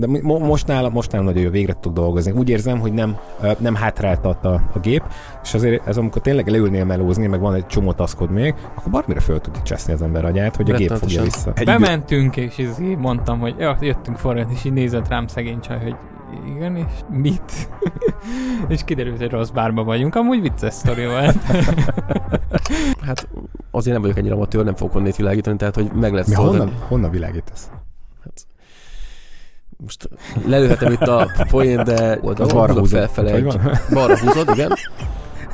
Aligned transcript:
De 0.00 0.06
mo- 0.06 0.40
most 0.40 0.66
nálam, 0.66 0.92
most 0.92 1.10
nálam 1.12 1.26
nagyon 1.26 1.42
jó, 1.42 1.50
végre 1.50 1.72
tudok 1.72 1.92
dolgozni. 1.92 2.30
Úgy 2.30 2.48
érzem, 2.48 2.78
hogy 2.78 2.92
nem, 2.92 3.16
nem 3.58 3.74
hátráltat 3.74 4.44
a, 4.44 4.62
a 4.72 4.78
gép, 4.78 5.02
és 5.42 5.54
azért 5.54 5.86
ez 5.86 5.96
amikor 5.96 6.22
tényleg 6.22 6.48
leülnél 6.48 6.84
melózni, 6.84 7.26
meg 7.26 7.40
van 7.40 7.54
egy 7.54 7.66
csomó 7.66 7.92
taszkod 7.92 8.30
még, 8.30 8.54
akkor 8.74 8.92
bármire 8.92 9.20
föl 9.20 9.40
tudja 9.40 9.62
cseszni 9.62 9.92
az 9.92 10.02
ember 10.02 10.24
agyát, 10.24 10.56
hogy 10.56 10.70
a 10.70 10.76
gép 10.76 10.90
fogja 10.90 11.22
vissza. 11.22 11.52
Egy 11.54 11.64
Bementünk, 11.64 12.36
és 12.36 12.58
izé 12.58 12.94
mondtam, 12.94 13.38
hogy 13.38 13.54
ja, 13.58 13.76
jöttünk 13.80 14.16
forrát, 14.16 14.50
és 14.50 14.64
így 14.64 14.72
nézett 14.72 15.08
rám 15.08 15.26
szegény 15.26 15.60
csaj, 15.60 15.78
hogy 15.82 15.96
igen, 16.54 16.76
és 16.76 16.92
mit? 17.10 17.68
és 18.68 18.84
kiderült, 18.84 19.18
hogy 19.18 19.30
rossz 19.30 19.50
bárba 19.50 19.84
vagyunk. 19.84 20.14
Amúgy 20.14 20.40
vicces 20.40 20.74
sztori 20.74 21.06
volt. 21.06 21.42
hát 23.06 23.28
azért 23.70 23.92
nem 23.92 24.02
vagyok 24.02 24.18
ennyire 24.18 24.34
amatőr, 24.34 24.64
nem 24.64 24.74
fogok 24.74 24.94
onnét 24.94 25.16
világítani, 25.16 25.56
tehát 25.56 25.74
hogy 25.74 25.90
meg 25.94 26.12
lehet 26.12 26.28
Mi 26.28 26.34
honnan, 26.34 26.72
honnan 26.88 27.10
világítasz? 27.10 27.70
Most 29.76 30.08
lelőhetem 30.46 30.92
itt 30.92 31.00
a 31.00 31.30
poén, 31.50 31.84
de 31.84 32.18
az 32.22 32.52
balra 32.52 32.72
húzod. 32.72 32.98
felfele. 32.98 33.40
Balra 33.92 34.18
húzod, 34.18 34.48
igen. 34.54 34.72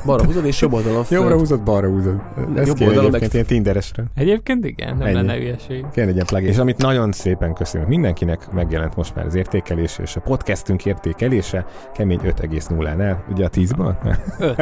Balra 0.05 0.25
húzod, 0.25 0.45
és 0.45 0.61
jobb 0.61 0.73
oldalon 0.73 1.03
fel. 1.03 1.17
Jobbra 1.17 1.37
húzod, 1.37 1.61
balra 1.61 1.87
húzod. 1.89 2.21
Ez 2.55 2.67
jobb 2.67 2.81
oldalon 2.81 2.97
egyébként 2.97 3.21
meg... 3.21 3.33
ilyen 3.33 3.45
Tinderesre. 3.45 4.03
Egyébként 4.15 4.65
igen, 4.65 4.97
nem 4.97 5.07
Ennyi. 5.07 5.15
lenne 5.15 5.33
hülyeség. 5.35 5.85
Kéne 5.93 6.07
egy 6.07 6.13
ilyen 6.13 6.25
plugin. 6.25 6.47
És 6.49 6.57
amit 6.57 6.77
nagyon 6.77 7.11
szépen 7.11 7.53
köszönöm 7.53 7.87
mindenkinek, 7.87 8.51
megjelent 8.51 8.95
most 8.95 9.15
már 9.15 9.25
az 9.25 9.35
értékelés, 9.35 9.97
és 10.01 10.15
a 10.15 10.19
podcastünk 10.19 10.85
értékelése 10.85 11.65
kemény 11.93 12.19
5,0-nál. 12.23 13.15
Ugye 13.31 13.45
a 13.45 13.49
10-ban? 13.49 13.93
5, 14.39 14.59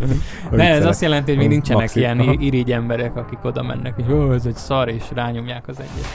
5. 0.00 0.16
De 0.50 0.62
ez 0.70 0.84
azt 0.84 1.00
jelenti, 1.02 1.30
hogy 1.30 1.40
még 1.40 1.48
nincsenek 1.48 1.82
Maxi. 1.82 1.98
ilyen 1.98 2.20
irigy 2.48 2.72
emberek, 2.72 3.16
akik 3.16 3.38
oda 3.42 3.62
mennek, 3.62 3.94
hogy 3.94 4.04
jó, 4.08 4.32
ez 4.32 4.46
egy 4.46 4.56
szar, 4.56 4.88
és 4.88 5.04
rányomják 5.14 5.68
az 5.68 5.76
egyet. 5.78 6.06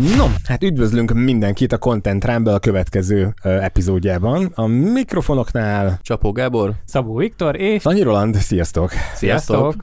No, 0.00 0.26
hát 0.44 0.62
üdvözlünk 0.62 1.12
mindenkit 1.12 1.72
a 1.72 1.78
Content 1.78 2.24
Rumble 2.24 2.54
a 2.54 2.58
következő 2.58 3.34
uh, 3.44 3.64
epizódjában. 3.64 4.52
A 4.54 4.66
mikrofonoknál 4.66 5.98
Csapó 6.02 6.32
Gábor, 6.32 6.72
Szabó 6.84 7.14
Viktor 7.14 7.60
és 7.60 7.82
Sanyi 7.82 8.02
Roland, 8.02 8.34
sziasztok! 8.34 8.90
Sziasztok! 9.14 9.74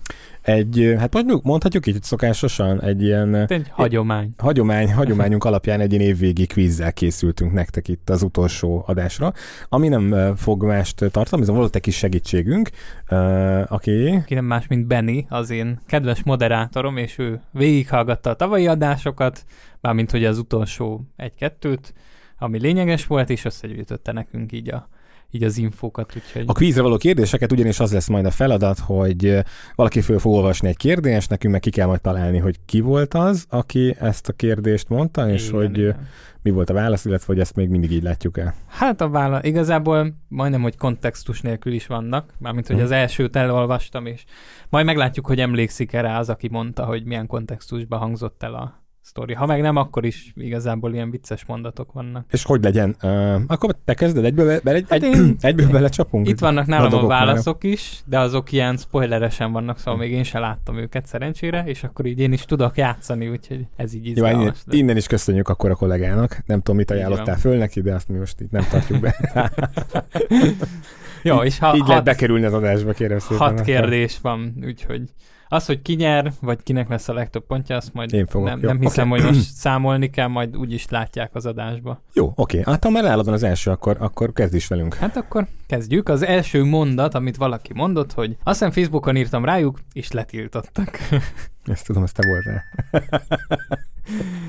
Egy, 0.48 0.96
hát 0.98 1.14
mondjuk 1.14 1.44
mondhatjuk 1.44 1.88
így 1.88 2.04
szokásosan, 2.04 2.82
egy 2.82 3.04
ilyen... 3.04 3.36
Egy 3.36 3.70
hagyomány. 3.70 4.34
Hagyomány, 4.38 4.94
hagyományunk 4.94 5.44
alapján 5.50 5.80
egy 5.80 5.94
ilyen 5.94 6.08
évvégi 6.08 6.46
kvízzel 6.46 6.94
készültünk 6.94 7.54
nektek 7.54 7.88
itt 7.88 8.10
az 8.10 8.22
utolsó 8.22 8.84
adásra, 8.86 9.34
ami 9.70 9.88
nem 9.88 10.36
fog 10.36 10.64
mást 10.64 10.96
tartalmazni, 11.12 11.54
volt 11.54 11.76
egy 11.76 11.82
kis 11.82 11.96
segítségünk, 11.96 12.70
uh, 13.12 13.72
aki... 13.72 14.08
Aki 14.08 14.34
nem 14.34 14.46
más, 14.46 14.68
mint 14.68 14.88
Benny, 14.88 15.26
az 15.30 15.50
én 15.50 15.80
kedves 15.86 16.24
moderátorom, 16.24 16.98
és 16.98 17.18
ő 17.18 17.42
végighallgatta 17.52 18.30
a 18.30 18.36
tavalyi 18.36 18.68
adásokat, 18.68 19.46
mármint 19.82 20.12
hogy 20.12 20.26
az 20.26 20.38
utolsó 20.38 21.02
egy-kettőt, 21.16 21.94
ami 22.38 22.60
lényeges 22.60 23.06
volt, 23.06 23.30
és 23.30 23.46
összegyűjtötte 23.46 24.12
nekünk 24.12 24.52
így 24.52 24.70
a 24.70 24.90
így 25.32 25.44
az 25.44 25.58
infókat. 25.58 26.14
Úgyhogy... 26.16 26.44
A 26.46 26.54
kvízre 26.54 26.82
való 26.82 26.98
kérdéseket 26.98 27.52
ugyanis 27.52 27.80
az 27.80 27.94
lesz 27.94 28.08
majd 28.08 28.26
a 28.26 28.32
feladat, 28.32 28.80
hogy 28.80 29.40
valaki 29.76 30.02
föl 30.02 30.20
fog 30.20 30.34
olvasni 30.34 30.68
egy 30.68 30.78
kérdést, 30.78 31.30
nekünk 31.30 31.54
meg 31.54 31.62
ki 31.62 31.70
kell 31.70 31.88
majd 31.88 32.02
találni, 32.02 32.38
hogy 32.38 32.56
ki 32.66 32.80
volt 32.80 33.14
az, 33.14 33.46
aki 33.50 33.96
ezt 34.00 34.28
a 34.28 34.34
kérdést 34.34 34.90
mondta, 34.90 35.30
és 35.30 35.48
igen, 35.48 35.60
hogy 35.60 35.78
igen. 35.78 36.08
mi 36.42 36.52
volt 36.52 36.70
a 36.70 36.74
válasz, 36.74 37.06
illetve 37.06 37.26
hogy 37.28 37.40
ezt 37.40 37.56
még 37.56 37.70
mindig 37.70 37.92
így 37.92 38.04
látjuk 38.04 38.38
el. 38.38 38.54
Hát 38.68 39.02
a 39.02 39.10
válasz, 39.10 39.44
igazából 39.44 40.14
majdnem, 40.28 40.62
hogy 40.62 40.78
kontextus 40.78 41.42
nélkül 41.42 41.74
is 41.74 41.88
vannak, 41.88 42.34
mármint, 42.40 42.68
hogy 42.68 42.76
hmm. 42.76 42.86
az 42.86 42.92
elsőt 42.92 43.36
elolvastam, 43.36 44.06
és 44.06 44.24
majd 44.70 44.86
meglátjuk, 44.86 45.28
hogy 45.28 45.40
emlékszik 45.40 45.94
erre 45.94 46.18
az, 46.18 46.30
aki 46.30 46.48
mondta, 46.52 46.86
hogy 46.86 47.04
milyen 47.04 47.28
kontextusban 47.28 48.00
hangzott 48.00 48.44
el 48.44 48.54
a, 48.54 48.86
sztori. 49.08 49.34
Ha 49.34 49.46
meg 49.46 49.62
nem, 49.62 49.76
akkor 49.76 50.06
is 50.06 50.34
igazából 50.36 50.94
ilyen 50.94 51.10
vicces 51.10 51.46
mondatok 51.46 51.92
vannak. 51.92 52.26
És 52.32 52.44
hogy 52.44 52.64
legyen? 52.64 52.96
Uh, 53.02 53.42
akkor 53.48 53.76
te 53.86 53.94
kezded, 53.94 54.26
egyből, 54.26 54.46
be, 54.46 54.60
be, 54.64 54.72
egy, 54.72 54.86
hát 54.90 55.04
én, 55.04 55.36
egyből 55.40 55.70
belecsapunk? 55.70 56.28
Itt 56.28 56.40
vannak 56.40 56.66
nálam 56.66 56.94
a, 56.94 57.08
válaszok 57.08 57.64
már. 57.64 57.72
is, 57.72 58.00
de 58.06 58.20
azok 58.20 58.52
ilyen 58.52 58.78
spoileresen 58.78 59.52
vannak, 59.52 59.78
szóval 59.78 60.00
még 60.00 60.12
én 60.12 60.24
sem 60.24 60.42
láttam 60.42 60.78
őket 60.78 61.06
szerencsére, 61.06 61.64
és 61.66 61.84
akkor 61.84 62.06
így 62.06 62.20
én 62.20 62.32
is 62.32 62.46
tudok 62.46 62.78
játszani, 62.78 63.28
úgyhogy 63.28 63.68
ez 63.76 63.94
így 63.94 64.18
Jó, 64.18 64.26
innen, 64.26 64.54
innen 64.70 64.98
is 64.98 65.08
köszönjük 65.08 65.50
akkor 65.50 65.70
a 65.70 65.76
kollégának. 65.76 66.38
Nem 66.46 66.58
tudom, 66.58 66.76
mit 66.76 66.92
ajánlottál 66.92 67.38
föl 67.38 67.58
neki, 67.58 67.82
de 67.82 67.94
azt 67.94 68.08
mi 68.08 68.18
most 68.18 68.40
itt 68.40 68.52
nem 68.52 68.68
tartjuk 68.70 69.00
be. 69.00 69.16
Jó, 71.24 71.44
és 71.44 71.60
ha 71.60 71.74
így 71.74 71.80
hat, 71.80 71.88
lehet 71.88 72.04
bekerülni 72.04 72.46
az 72.46 72.54
adásba, 72.54 72.92
kérem 72.92 73.20
szépen. 73.20 73.38
Hat 73.38 73.62
kérdés 73.62 74.20
van, 74.22 74.54
úgyhogy 74.66 75.02
az, 75.50 75.66
hogy 75.66 75.82
ki 75.82 75.94
nyer, 75.94 76.34
vagy 76.42 76.64
kinek 76.64 76.90
lesz 76.90 77.10
a 77.10 77.14
legtöbb 77.14 77.46
pontja, 77.46 77.76
azt 77.76 77.94
majd 77.94 78.14
Én 78.14 78.26
fogok, 78.26 78.48
nem, 78.48 78.60
nem 78.60 78.80
hiszem, 78.80 79.12
okay. 79.12 79.22
hogy 79.24 79.36
most 79.36 79.54
számolni 79.54 80.10
kell, 80.10 80.28
majd 80.28 80.58
úgy 80.58 80.74
is 80.74 80.90
látják 80.90 81.36
az 81.36 81.46
adásba. 81.46 82.02
Jó, 82.14 82.26
oké. 82.36 82.60
Okay. 82.60 82.74
Hát 82.74 82.84
ha 82.84 82.90
már 82.90 83.18
az 83.28 83.44
első, 83.44 83.72
akkor, 83.72 83.98
akkor 84.00 84.34
kezd 84.34 84.54
is 84.54 84.68
velünk. 84.68 84.94
Hát 84.94 85.18
akkor 85.18 85.48
kezdjük. 85.68 86.10
Az 86.10 86.24
első 86.24 86.64
mondat, 86.64 87.14
amit 87.14 87.38
valaki 87.38 87.74
mondott, 87.74 88.14
hogy 88.14 88.38
azt 88.44 88.60
hiszem 88.60 88.72
Facebookon 88.72 89.16
írtam 89.16 89.46
rájuk, 89.46 89.80
és 89.94 90.12
letiltottak. 90.12 90.98
Ezt 91.68 91.86
tudom, 91.86 92.04
ezt 92.04 92.16
te 92.16 92.28
voltál. 92.28 92.64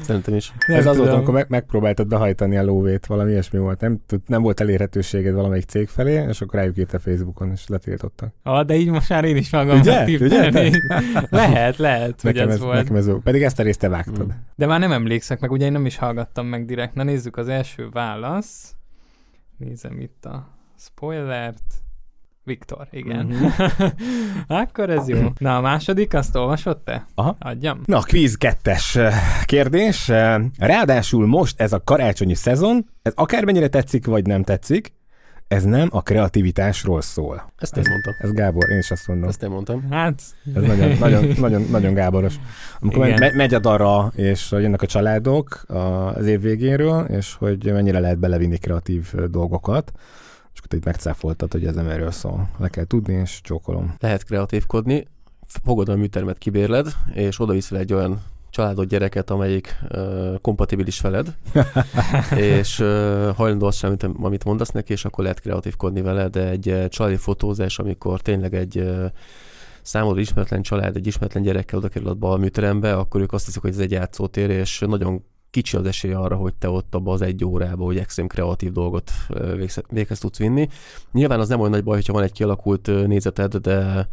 Szerintem 0.01 0.35
is. 0.35 0.53
Ez 0.67 0.87
az 0.87 0.97
volt, 0.97 1.11
amikor 1.11 1.35
meg, 1.35 1.47
megpróbáltad 1.49 2.09
behajtani 2.09 2.57
a 2.57 2.65
lóvét, 2.65 3.07
valami 3.07 3.31
ilyesmi 3.31 3.59
volt. 3.59 3.81
Nem, 3.81 4.01
nem 4.27 4.43
volt 4.43 4.61
elérhetőséged 4.61 5.35
valamelyik 5.35 5.65
cég 5.65 5.89
felé, 5.89 6.25
és 6.29 6.41
akkor 6.41 6.59
rájuk 6.59 6.77
írta 6.77 6.99
Facebookon, 6.99 7.51
és 7.51 7.67
letiltottak. 7.67 8.33
Ah, 8.43 8.65
de 8.65 8.75
így 8.75 8.91
most 8.91 9.09
már 9.09 9.25
én 9.25 9.37
is 9.37 9.51
magam 9.51 9.79
Ugye? 9.79 10.05
Ugye? 10.05 10.51
lehet, 11.31 11.77
lehet, 11.77 12.21
hogy 12.21 12.39
ez, 12.39 12.49
ez 12.49 12.59
volt. 12.59 12.77
Nekem 12.77 12.97
ez, 12.97 13.11
pedig 13.23 13.43
ezt 13.43 13.59
a 13.59 13.63
részt 13.63 13.79
te 13.79 13.89
vágtad. 13.89 14.27
Mm. 14.27 14.31
De 14.55 14.67
már 14.67 14.81
nem 14.81 14.93
emlékszek 14.93 15.41
meg, 15.41 15.51
ugye 15.51 15.67
én 15.67 15.73
nem 15.73 15.87
is 15.87 15.97
hallgattam 15.97 16.47
meg 16.47 16.65
direkt. 16.65 16.95
Na 16.95 17.03
nézzük 17.03 17.37
az 17.37 17.49
első 17.49 17.89
válasz. 17.93 18.75
Nézem 19.57 20.01
itt 20.01 20.25
a 20.25 20.49
spoilert. 20.79 21.83
Viktor, 22.49 22.89
igen. 22.91 23.27
Mm-hmm. 23.27 23.47
Akkor 24.63 24.91
ez 24.91 25.09
jó. 25.09 25.19
Na, 25.39 25.57
a 25.57 25.61
második, 25.61 26.15
azt 26.15 26.37
olvasod 26.37 26.79
te? 26.79 27.07
Aha. 27.15 27.37
Adjam. 27.39 27.81
Na, 27.85 28.01
kvíz 28.01 28.37
kettes 28.37 28.99
kérdés. 29.45 30.09
Ráadásul 30.59 31.27
most 31.27 31.61
ez 31.61 31.73
a 31.73 31.83
karácsonyi 31.85 32.35
szezon, 32.35 32.87
ez 33.03 33.13
akármennyire 33.17 33.69
tetszik, 33.69 34.07
vagy 34.07 34.27
nem 34.27 34.43
tetszik, 34.43 34.93
ez 35.49 35.65
nem 35.65 35.89
a 35.91 36.03
kreativitásról 36.03 37.01
szól. 37.01 37.53
Ezt 37.57 37.77
én 37.77 37.85
mondtam. 37.89 38.15
Ez 38.19 38.33
Gábor, 38.33 38.71
én 38.71 38.79
is 38.79 38.91
azt 38.91 39.07
mondom. 39.07 39.29
Ezt 39.29 39.43
én 39.43 39.51
mondtam. 39.51 39.91
Hát. 39.91 40.23
Ez 40.55 40.63
nagyon, 40.63 40.97
nagyon, 40.99 41.25
nagyon, 41.41 41.63
nagyon 41.71 41.95
Gáboros. 41.95 42.35
Amikor 42.81 43.07
Igen. 43.07 43.35
megy 43.35 43.55
a 43.55 43.59
dara, 43.59 44.13
és 44.15 44.51
jönnek 44.51 44.83
a 44.83 44.87
családok 44.87 45.65
az 45.67 46.27
év 46.27 46.41
végéről, 46.41 47.05
és 47.05 47.35
hogy 47.35 47.73
mennyire 47.73 47.99
lehet 47.99 48.19
belevinni 48.19 48.59
kreatív 48.59 49.13
dolgokat 49.31 49.93
és 50.59 50.65
akkor 50.65 50.79
itt 50.79 50.85
megcáfoltad, 50.85 51.53
hogy 51.53 51.67
ez 51.67 51.75
nem 51.75 51.89
erről 51.89 52.11
szól. 52.11 52.49
Le 52.59 52.69
kell 52.69 52.85
tudni, 52.85 53.15
és 53.15 53.41
csókolom. 53.43 53.95
Lehet 53.99 54.25
kreatívkodni, 54.25 55.07
fogod 55.47 55.89
a 55.89 55.97
műtermet, 55.97 56.39
kibérled, 56.39 56.87
és 57.13 57.41
oda 57.41 57.53
viszel 57.53 57.79
egy 57.79 57.93
olyan 57.93 58.23
családod 58.51 58.89
gyereket, 58.89 59.31
amelyik 59.31 59.77
uh, 59.91 60.41
kompatibilis 60.41 61.01
veled, 61.01 61.37
és 62.57 62.79
uh, 62.79 63.35
hajlandó 63.35 63.67
azt 63.67 63.79
sem, 63.79 63.97
amit 64.21 64.45
mondasz 64.45 64.71
neki, 64.71 64.93
és 64.93 65.05
akkor 65.05 65.23
lehet 65.23 65.41
kreatívkodni 65.41 66.01
vele, 66.01 66.29
de 66.29 66.49
egy 66.49 66.69
uh, 66.69 66.89
családi 66.89 67.17
fotózás, 67.17 67.79
amikor 67.79 68.21
tényleg 68.21 68.55
egy 68.55 68.79
uh, 68.79 69.05
számodra 69.83 70.21
ismeretlen 70.21 70.63
család, 70.63 70.97
egy 70.97 71.07
ismeretlen 71.07 71.43
gyerekkel 71.43 71.79
oda 71.79 71.89
kerül 71.89 72.17
a 72.21 72.37
műterembe, 72.37 72.95
akkor 72.95 73.21
ők 73.21 73.33
azt 73.33 73.45
hiszik, 73.45 73.61
hogy 73.61 73.71
ez 73.71 73.79
egy 73.79 73.91
játszótér, 73.91 74.51
és 74.51 74.85
nagyon 74.87 75.25
kicsi 75.51 75.77
az 75.77 75.87
esély 75.87 76.13
arra, 76.13 76.37
hogy 76.37 76.55
te 76.55 76.69
ott 76.69 76.95
abban 76.95 77.15
az 77.15 77.23
egy 77.23 77.45
órában, 77.45 77.87
hogy 77.87 77.99
extrém 77.99 78.27
kreatív 78.27 78.73
dolgot 78.73 79.11
véghez 79.89 80.19
tudsz 80.19 80.39
vinni. 80.39 80.69
Nyilván 81.13 81.41
az 81.41 81.49
nem 81.49 81.59
olyan 81.59 81.73
nagy 81.73 81.85
baj, 81.85 81.95
hogyha 81.95 82.13
van 82.13 82.23
egy 82.23 82.33
kialakult 82.33 82.87
nézeted, 83.07 83.57
de 83.57 84.09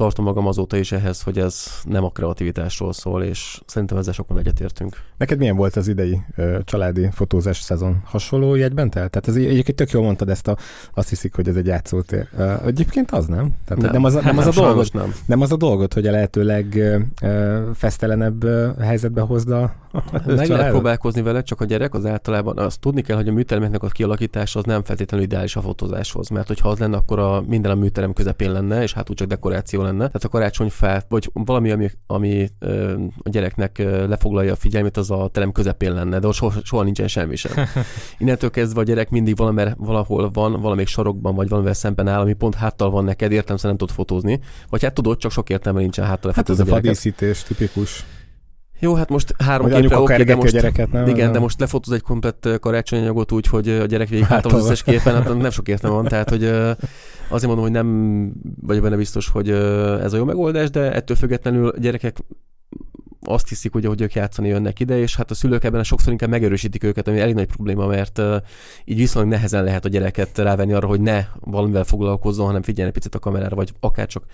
tartom 0.00 0.24
magam 0.24 0.46
azóta 0.46 0.76
is 0.76 0.92
ehhez, 0.92 1.22
hogy 1.22 1.38
ez 1.38 1.64
nem 1.84 2.04
a 2.04 2.10
kreativitásról 2.10 2.92
szól, 2.92 3.22
és 3.22 3.60
szerintem 3.66 3.98
ezzel 3.98 4.12
sokan 4.12 4.38
egyetértünk. 4.38 4.96
Neked 5.16 5.38
milyen 5.38 5.56
volt 5.56 5.76
az 5.76 5.88
idei 5.88 6.20
ö, 6.36 6.58
családi 6.64 7.08
fotózás 7.12 7.60
szezon? 7.60 8.02
Hasonló 8.04 8.54
jegyben 8.54 8.90
telt? 8.90 9.10
Tehát 9.10 9.28
ez 9.28 9.34
egyébként 9.34 9.76
tök 9.76 9.90
jól 9.90 10.02
mondtad 10.02 10.28
ezt, 10.28 10.48
a, 10.48 10.56
azt 10.94 11.08
hiszik, 11.08 11.34
hogy 11.34 11.48
ez 11.48 11.56
egy 11.56 11.66
játszótér. 11.66 12.28
Ö, 12.36 12.52
egyébként 12.66 13.10
az 13.10 13.26
nem? 13.26 13.54
Tehát 13.64 13.82
nem, 13.82 13.92
nem, 13.92 14.04
az, 14.04 14.14
a, 14.14 14.20
nem, 14.20 14.38
az 14.38 14.46
a 14.46 14.52
dolgot, 14.62 14.92
nem. 14.92 15.14
nem 15.26 15.40
az 15.40 15.52
a 15.52 15.56
dolgot, 15.56 15.94
hogy 15.94 16.06
a 16.06 16.10
lehető 16.10 16.44
legfesztelenebb 16.44 18.44
helyzetbe 18.78 19.20
hozd 19.20 19.50
a, 19.50 19.74
Meg 20.26 20.48
lehet 20.48 20.70
próbálkozni 20.70 21.22
vele, 21.22 21.42
csak 21.42 21.60
a 21.60 21.64
gyerek 21.64 21.94
az 21.94 22.06
általában, 22.06 22.58
azt 22.58 22.80
tudni 22.80 23.02
kell, 23.02 23.16
hogy 23.16 23.28
a 23.28 23.32
műteremeknek 23.32 23.82
a 23.82 23.88
kialakítása 23.88 24.58
az 24.58 24.64
nem 24.64 24.82
feltétlenül 24.82 25.26
ideális 25.26 25.56
a 25.56 25.60
fotózáshoz, 25.60 26.28
mert 26.28 26.46
hogyha 26.46 26.68
az 26.68 26.78
lenne, 26.78 26.96
akkor 26.96 27.18
a, 27.18 27.42
minden 27.46 27.70
a 27.70 27.74
műterem 27.74 28.12
közepén 28.12 28.52
lenne, 28.52 28.82
és 28.82 28.92
hát 28.92 29.10
úgy 29.10 29.16
csak 29.16 29.28
dekoráció 29.28 29.82
lenne. 29.82 29.89
Tehát 29.96 30.24
a 30.24 30.28
karácsonyfát, 30.28 31.06
vagy 31.08 31.30
valami, 31.32 31.70
ami, 31.70 31.90
ami 32.06 32.48
ö, 32.58 32.92
a 33.22 33.28
gyereknek 33.28 33.78
ö, 33.78 34.06
lefoglalja 34.06 34.52
a 34.52 34.56
figyelmét, 34.56 34.96
az 34.96 35.10
a 35.10 35.28
terem 35.32 35.52
közepén 35.52 35.94
lenne, 35.94 36.18
de 36.18 36.32
soha, 36.32 36.60
soha 36.62 36.82
nincsen 36.82 37.08
semmi 37.08 37.36
sem. 37.36 37.66
Innentől 38.18 38.50
kezdve 38.50 38.80
a 38.80 38.84
gyerek 38.84 39.10
mindig 39.10 39.36
valamer, 39.36 39.74
valahol 39.78 40.30
van, 40.30 40.60
valamelyik 40.60 40.88
sarokban, 40.88 41.34
vagy 41.34 41.48
valamivel 41.48 41.74
szemben 41.74 42.08
áll, 42.08 42.20
ami 42.20 42.32
pont 42.32 42.54
háttal 42.54 42.90
van 42.90 43.04
neked, 43.04 43.32
értem, 43.32 43.56
nem 43.62 43.76
tud 43.76 43.90
fotózni. 43.90 44.40
Vagy 44.68 44.82
hát 44.82 44.94
tudod, 44.94 45.18
csak 45.18 45.30
sok 45.30 45.50
értelme 45.50 45.80
nincsen 45.80 46.04
háttal 46.04 46.32
Hát 46.34 46.48
ez 46.48 46.60
a 46.60 46.64
fadíszítés 46.64 47.42
tipikus. 47.42 48.04
Jó, 48.80 48.94
hát 48.94 49.08
most 49.08 49.34
három 49.38 49.68
Vagy 49.68 49.80
képre 49.80 49.98
oké, 49.98 50.22
de 50.22 50.34
most, 50.34 50.54
a 50.54 50.56
gyereket, 50.56 50.92
nem? 50.92 51.06
Igen, 51.06 51.32
de 51.32 51.38
most 51.38 51.60
lefotóz 51.60 51.94
egy 51.94 52.02
komplett 52.02 52.48
karácsonyanyagot 52.60 53.32
úgy, 53.32 53.46
hogy 53.46 53.68
a 53.68 53.86
gyerek 53.86 54.08
végig 54.08 54.24
hát 54.24 54.46
az 54.46 54.64
összes 54.64 54.82
képen, 54.82 55.14
hát 55.14 55.38
nem 55.38 55.50
sok 55.50 55.68
értelme 55.68 55.96
van, 55.96 56.04
tehát 56.04 56.30
hogy 56.30 56.44
azért 57.28 57.46
mondom, 57.46 57.60
hogy 57.60 57.70
nem 57.70 58.32
vagyok 58.60 58.82
benne 58.82 58.96
biztos, 58.96 59.28
hogy 59.28 59.50
ez 60.00 60.12
a 60.12 60.16
jó 60.16 60.24
megoldás, 60.24 60.70
de 60.70 60.92
ettől 60.92 61.16
függetlenül 61.16 61.72
gyerekek 61.78 62.16
azt 63.26 63.48
hiszik, 63.48 63.74
ugye, 63.74 63.88
hogy 63.88 64.00
ők 64.00 64.12
játszani 64.12 64.48
jönnek 64.48 64.80
ide, 64.80 64.98
és 64.98 65.16
hát 65.16 65.30
a 65.30 65.34
szülők 65.34 65.64
ebben 65.64 65.82
sokszor 65.82 66.12
inkább 66.12 66.30
megerősítik 66.30 66.84
őket, 66.84 67.08
ami 67.08 67.20
elég 67.20 67.34
nagy 67.34 67.46
probléma, 67.46 67.86
mert 67.86 68.20
így 68.84 68.96
viszonylag 68.96 69.32
nehezen 69.32 69.64
lehet 69.64 69.84
a 69.84 69.88
gyereket 69.88 70.38
rávenni 70.38 70.72
arra, 70.72 70.86
hogy 70.86 71.00
ne 71.00 71.26
valamivel 71.40 71.84
foglalkozzon, 71.84 72.46
hanem 72.46 72.62
figyeljen 72.62 72.92
picit 72.92 73.14
a 73.14 73.18
kamerára, 73.18 73.56
vagy 73.56 73.72
akár 73.80 74.06
csak 74.06 74.24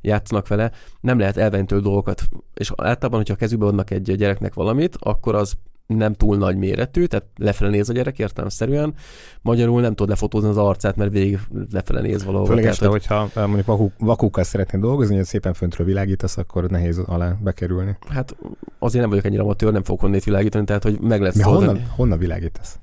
játszanak 0.00 0.48
vele. 0.48 0.70
Nem 1.00 1.18
lehet 1.18 1.36
elvenni 1.36 1.66
tőle 1.66 1.82
dolgokat. 1.82 2.22
És 2.54 2.72
általában, 2.76 3.18
hogyha 3.18 3.34
a 3.34 3.36
kezükbe 3.36 3.66
adnak 3.66 3.90
egy 3.90 4.16
gyereknek 4.16 4.54
valamit, 4.54 4.96
akkor 5.00 5.34
az 5.34 5.56
nem 5.86 6.12
túl 6.12 6.36
nagy 6.36 6.56
méretű, 6.56 7.04
tehát 7.04 7.26
lefele 7.36 7.70
néz 7.70 7.88
a 7.88 7.92
gyerek 7.92 8.18
értelemszerűen, 8.18 8.94
magyarul 9.42 9.80
nem 9.80 9.94
tud 9.94 10.08
lefotózni 10.08 10.48
az 10.48 10.56
arcát, 10.56 10.96
mert 10.96 11.12
végig 11.12 11.38
lefele 11.72 12.00
néz 12.00 12.24
valahol. 12.24 12.46
Főleg 12.46 12.64
este, 12.64 12.86
hogy... 12.86 13.06
hogyha 13.06 13.28
eh, 13.34 13.46
mondjuk 13.46 13.66
vakuk, 13.66 13.92
vakukkal 13.98 14.44
szeretnél 14.44 14.80
dolgozni, 14.80 15.16
hogy 15.16 15.24
szépen 15.24 15.52
föntről 15.52 15.86
világítasz, 15.86 16.36
akkor 16.36 16.70
nehéz 16.70 16.98
alá 16.98 17.36
bekerülni. 17.42 17.96
Hát 18.08 18.36
azért 18.78 19.00
nem 19.00 19.10
vagyok 19.10 19.24
ennyire 19.24 19.42
amatőr, 19.42 19.72
nem 19.72 19.82
fogok 19.82 20.00
honnét 20.00 20.24
világítani, 20.24 20.64
tehát 20.64 20.82
hogy 20.82 21.00
meg 21.00 21.20
lesz. 21.20 21.42
honnan, 21.42 21.86
honnan 21.96 22.18
világítasz? 22.18 22.78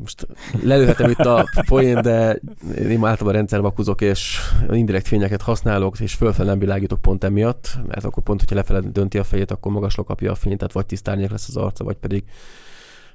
Most 0.00 0.26
lelőhetem 0.62 1.10
itt 1.10 1.18
a 1.18 1.44
poén, 1.66 2.02
de 2.02 2.40
én 2.78 3.04
általában 3.04 3.32
rendszervakuzok, 3.32 4.00
és 4.00 4.38
indirekt 4.70 5.06
fényeket 5.06 5.42
használok, 5.42 6.00
és 6.00 6.14
fölfelé 6.14 6.48
nem 6.48 6.58
világítok 6.58 7.00
pont 7.00 7.24
emiatt, 7.24 7.78
mert 7.86 8.04
akkor 8.04 8.22
pont, 8.22 8.40
hogyha 8.40 8.54
lefele 8.54 8.80
dönti 8.80 9.18
a 9.18 9.24
fejét, 9.24 9.50
akkor 9.50 9.72
magasra 9.72 10.04
kapja 10.04 10.30
a 10.30 10.34
fényt, 10.34 10.58
tehát 10.58 10.72
vagy 10.72 10.86
tisztárnyék 10.86 11.30
lesz 11.30 11.48
az 11.48 11.56
arca, 11.56 11.84
vagy 11.84 11.96
pedig 11.96 12.24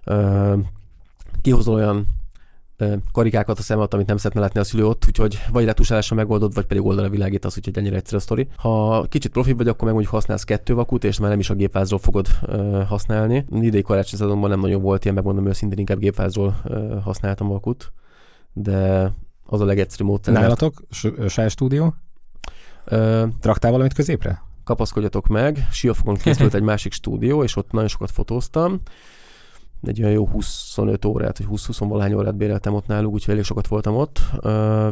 uh, 0.05 0.59
kihozol 1.41 1.75
olyan 1.75 2.07
karikákat 3.11 3.59
a 3.59 3.61
szemet, 3.61 3.93
amit 3.93 4.07
nem 4.07 4.17
szeretne 4.17 4.41
látni 4.41 4.59
a 4.59 4.63
szülő 4.63 4.85
ott, 4.85 5.03
úgyhogy 5.07 5.39
vagy 5.51 5.65
retusálásra 5.65 6.15
megoldod, 6.15 6.53
vagy 6.53 6.65
pedig 6.65 6.85
oldalra 6.85 7.09
világítasz, 7.09 7.57
úgyhogy 7.57 7.77
ennyire 7.77 7.95
egyszerű 7.95 8.17
a 8.17 8.19
sztori. 8.19 8.47
Ha 8.55 9.05
kicsit 9.09 9.31
profi 9.31 9.53
vagy, 9.53 9.67
akkor 9.67 9.83
meg 9.83 9.93
mondjuk 9.93 10.13
használsz 10.13 10.43
kettő 10.43 10.73
vakut, 10.73 11.03
és 11.03 11.19
már 11.19 11.29
nem 11.29 11.39
is 11.39 11.49
a 11.49 11.53
gépvázról 11.53 11.99
fogod 11.99 12.27
uh, 12.41 12.87
használni. 12.87 13.45
Idei 13.51 13.81
karácsony 13.81 14.19
szezonban 14.19 14.49
nem 14.49 14.59
nagyon 14.59 14.81
volt 14.81 15.03
ilyen, 15.03 15.15
megmondom 15.15 15.47
őszintén, 15.47 15.79
inkább 15.79 15.97
gépvázról 15.97 16.61
uh, 16.65 17.03
használtam 17.03 17.47
vakut, 17.47 17.91
de 18.53 19.11
az 19.45 19.61
a 19.61 19.65
legegyszerűbb 19.65 20.07
módszer. 20.07 20.33
Nálatok? 20.33 20.81
Saját 21.27 21.51
stúdió? 21.51 21.95
Uh, 22.91 23.23
Traktál 23.39 23.71
valamit 23.71 23.93
középre? 23.93 24.41
Kapaszkodjatok 24.63 25.27
meg, 25.27 25.67
Siófokon 25.71 26.15
készült 26.15 26.53
egy 26.53 26.61
másik 26.61 26.93
stúdió, 26.93 27.43
és 27.43 27.55
ott 27.55 27.71
nagyon 27.71 27.87
sokat 27.87 28.11
fotóztam 28.11 28.81
egy 29.83 30.01
olyan 30.01 30.13
jó 30.13 30.27
25 30.27 31.05
órát, 31.05 31.37
vagy 31.37 31.47
20-20 31.59 31.75
valahány 31.79 32.13
órát 32.13 32.35
béreltem 32.35 32.73
ott 32.73 32.87
náluk, 32.87 33.13
úgyhogy 33.13 33.33
elég 33.33 33.45
sokat 33.45 33.67
voltam 33.67 33.95
ott. 33.95 34.19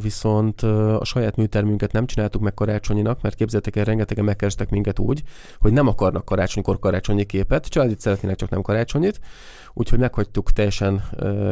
Viszont 0.02 0.62
a 0.62 1.06
saját 1.06 1.36
műtermünket 1.36 1.92
nem 1.92 2.06
csináltuk 2.06 2.42
meg 2.42 2.54
karácsonyinak, 2.54 3.22
mert 3.22 3.36
képzeltek 3.36 3.76
el, 3.76 3.84
rengetegen 3.84 4.24
megkerestek 4.24 4.70
minket 4.70 5.00
úgy, 5.00 5.24
hogy 5.60 5.74
nem 5.74 5.88
akarnak 5.88 6.26
karácsonykor 6.26 6.80
karácsonyi 6.80 7.24
képet, 7.24 7.68
családit 7.68 8.00
szeretnének, 8.00 8.38
csak 8.38 8.50
nem 8.50 8.62
karácsonyit 8.62 9.20
úgyhogy 9.80 10.00
meghagytuk 10.00 10.52
teljesen 10.52 11.04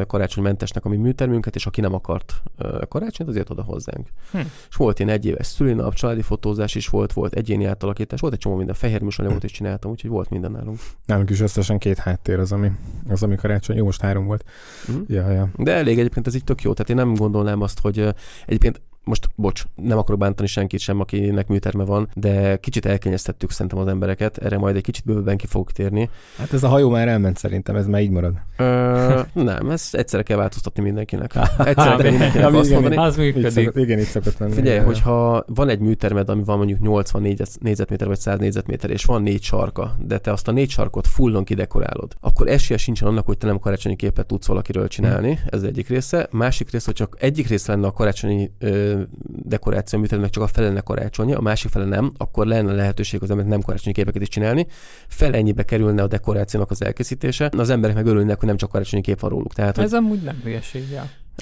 karácsonymentesnek 0.06 0.84
a 0.84 0.88
mi 0.88 0.96
műtermünket, 0.96 1.54
és 1.54 1.66
aki 1.66 1.80
nem 1.80 1.94
akart 1.94 2.42
karácsonyt, 2.88 3.28
azért 3.28 3.50
oda 3.50 3.62
hozzánk. 3.62 4.08
Hm. 4.30 4.38
És 4.68 4.76
volt 4.76 4.98
ilyen 4.98 5.12
egyéves 5.12 5.46
szülinap, 5.46 5.94
családi 5.94 6.22
fotózás 6.22 6.74
is 6.74 6.88
volt, 6.88 7.12
volt 7.12 7.34
egyéni 7.34 7.64
átalakítás, 7.64 8.20
volt 8.20 8.32
egy 8.32 8.38
csomó 8.38 8.56
minden, 8.56 8.74
fehér 8.74 9.02
műsanyagot 9.02 9.44
is 9.44 9.50
csináltam, 9.50 9.90
úgyhogy 9.90 10.10
volt 10.10 10.30
minden 10.30 10.50
nálunk. 10.50 10.78
Nálunk 11.06 11.30
is 11.30 11.40
összesen 11.40 11.78
két 11.78 11.98
háttér 11.98 12.38
az, 12.38 12.52
ami, 12.52 12.70
az, 13.08 13.22
ami 13.22 13.36
karácsony, 13.36 13.76
jó, 13.76 13.84
most 13.84 14.00
három 14.00 14.26
volt. 14.26 14.44
Mm. 14.92 15.00
Ja, 15.06 15.30
ja. 15.30 15.48
De 15.56 15.72
elég 15.72 15.98
egyébként 15.98 16.26
ez 16.26 16.34
így 16.34 16.44
tök 16.44 16.62
jó, 16.62 16.72
tehát 16.72 16.90
én 16.90 16.96
nem 16.96 17.14
gondolnám 17.14 17.60
azt, 17.60 17.80
hogy 17.80 18.14
egyébként 18.46 18.80
most 19.08 19.28
bocs, 19.34 19.62
nem 19.74 19.98
akarok 19.98 20.20
bántani 20.20 20.48
senkit 20.48 20.80
sem, 20.80 21.00
akinek 21.00 21.48
műterme 21.48 21.84
van, 21.84 22.08
de 22.14 22.56
kicsit 22.56 22.86
elkényeztettük 22.86 23.50
szerintem 23.50 23.78
az 23.78 23.86
embereket, 23.86 24.38
erre 24.38 24.58
majd 24.58 24.76
egy 24.76 24.82
kicsit 24.82 25.04
bővebben 25.04 25.36
ki 25.36 25.46
fogok 25.46 25.72
térni. 25.72 26.10
Hát 26.38 26.52
ez 26.52 26.62
a 26.62 26.68
hajó 26.68 26.90
már 26.90 27.08
elment 27.08 27.36
szerintem, 27.36 27.76
ez 27.76 27.86
már 27.86 28.00
így 28.00 28.10
marad. 28.10 28.34
Ö, 28.56 29.20
nem, 29.32 29.70
ez 29.70 29.88
egyszerre 29.92 30.22
kell 30.22 30.36
változtatni 30.36 30.82
mindenkinek. 30.82 31.34
Egyszerre 31.58 31.96
kell 31.96 32.10
mindenkinek 32.10 32.54
azt 32.54 32.70
mondani. 32.70 32.96
Az 32.96 33.16
működik. 33.16 33.50
Szokott, 33.50 33.76
igen, 33.76 33.98
itt 33.98 34.06
szokott 34.06 34.38
lenni. 34.38 34.52
Figyelj, 34.52 34.78
hogyha 34.78 35.44
van 35.46 35.68
egy 35.68 35.78
műtermed, 35.78 36.28
ami 36.28 36.44
van 36.44 36.56
mondjuk 36.56 36.80
84 36.80 37.42
négyzetméter 37.60 38.06
vagy 38.06 38.18
100 38.18 38.38
négyzetméter, 38.38 38.90
és 38.90 39.04
van 39.04 39.22
négy 39.22 39.42
sarka, 39.42 39.96
de 39.98 40.18
te 40.18 40.32
azt 40.32 40.48
a 40.48 40.52
négy 40.52 40.70
sarkot 40.70 41.06
fullon 41.06 41.44
kidekorálod, 41.44 42.12
akkor 42.20 42.48
esélye 42.48 42.78
sincsen 42.78 43.08
annak, 43.08 43.26
hogy 43.26 43.38
te 43.38 43.46
nem 43.46 43.58
karácsonyi 43.58 43.96
képet 43.96 44.26
tudsz 44.26 44.46
valakiről 44.46 44.88
csinálni. 44.88 45.34
Hmm. 45.34 45.44
Ez 45.46 45.62
egyik 45.62 45.88
része. 45.88 46.28
Másik 46.30 46.70
része, 46.70 46.84
hogy 46.84 46.94
csak 46.94 47.16
egyik 47.20 47.48
része 47.48 47.72
lenne 47.72 47.86
a 47.86 47.92
karácsonyi 47.92 48.50
ö, 48.58 48.97
dekoráció 49.26 49.98
meg 49.98 50.30
csak 50.30 50.42
a 50.42 50.46
felelne 50.46 50.80
karácsonyi, 50.80 51.34
a 51.34 51.40
másik 51.40 51.70
fele 51.70 51.84
nem, 51.84 52.12
akkor 52.16 52.46
lenne 52.46 52.72
lehetőség 52.72 53.22
az 53.22 53.30
emberek 53.30 53.50
nem 53.50 53.60
karácsonyi 53.60 53.94
képeket 53.94 54.22
is 54.22 54.28
csinálni. 54.28 54.66
Fel 55.06 55.34
ennyibe 55.34 55.62
kerülne 55.62 56.02
a 56.02 56.06
dekorációnak 56.06 56.70
az 56.70 56.82
elkészítése, 56.82 57.50
az 57.56 57.70
emberek 57.70 57.96
meg 57.96 58.06
örülnek, 58.06 58.38
hogy 58.38 58.48
nem 58.48 58.56
csak 58.56 58.70
karácsonyi 58.70 59.02
kép 59.02 59.20
van 59.20 59.30
róluk. 59.30 59.54
Tehát, 59.54 59.78
Ez 59.78 59.90
hogy... 59.90 59.98
amúgy 59.98 60.22
nem 60.22 60.40
hülyeség. 60.42 60.82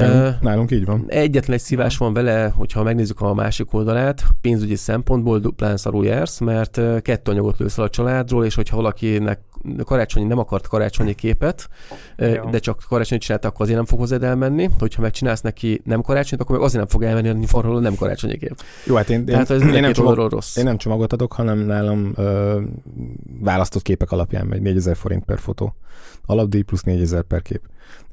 Uh, 0.00 0.28
Nálunk 0.40 0.70
így 0.70 0.84
van. 0.84 1.04
Egyetlen 1.08 1.56
egy 1.56 1.62
szívás 1.62 1.96
van 1.96 2.12
vele, 2.12 2.52
hogyha 2.54 2.82
megnézzük 2.82 3.20
a 3.20 3.34
másik 3.34 3.74
oldalát, 3.74 4.22
pénzügyi 4.40 4.74
szempontból 4.74 5.38
duplán 5.38 5.76
szarul 5.76 6.04
jársz, 6.06 6.38
mert 6.38 6.80
kettő 7.02 7.30
anyagot 7.30 7.58
lősz 7.58 7.78
a 7.78 7.88
családról, 7.88 8.44
és 8.44 8.54
hogyha 8.54 8.76
valakinek 8.76 9.40
karácsonyi 9.84 10.26
nem 10.26 10.38
akart 10.38 10.68
karácsonyi 10.68 11.14
képet, 11.14 11.68
Jó. 12.16 12.50
de 12.50 12.58
csak 12.58 12.84
karácsonyi 12.88 13.20
csinálta, 13.20 13.48
akkor 13.48 13.60
azért 13.60 13.76
nem 13.76 13.86
fog 13.86 13.98
hozzád 13.98 14.22
elmenni. 14.22 14.68
Hogyha 14.78 15.02
megcsinálsz 15.02 15.40
neki 15.40 15.80
nem 15.84 16.02
karácsonyt, 16.02 16.40
akkor 16.40 16.56
meg 16.56 16.64
azért 16.64 16.80
nem 16.80 16.88
fog 16.88 17.02
elmenni, 17.02 17.46
hogy 17.50 17.62
van 17.62 17.82
nem 17.82 17.94
karácsonyi 17.94 18.36
kép. 18.36 18.62
Jó, 18.84 18.94
hát 18.94 19.10
én, 19.10 19.24
Tehát 19.24 19.50
én, 19.50 19.56
ez 19.56 19.74
én, 19.74 19.80
nem 19.80 19.92
csomag, 19.92 20.30
rossz. 20.30 20.56
én 20.56 20.64
nem 20.64 20.76
csomagot 20.76 21.12
adok, 21.12 21.32
hanem 21.32 21.58
nálam 21.58 22.12
ö, 22.16 22.60
választott 23.40 23.82
képek 23.82 24.10
alapján 24.10 24.46
megy 24.46 24.60
4000 24.62 24.96
forint 24.96 25.24
per 25.24 25.38
fotó. 25.38 25.74
Alapdíj 26.26 26.62
plusz 26.62 26.82
4000 26.82 27.22
per 27.22 27.42
kép. 27.42 27.60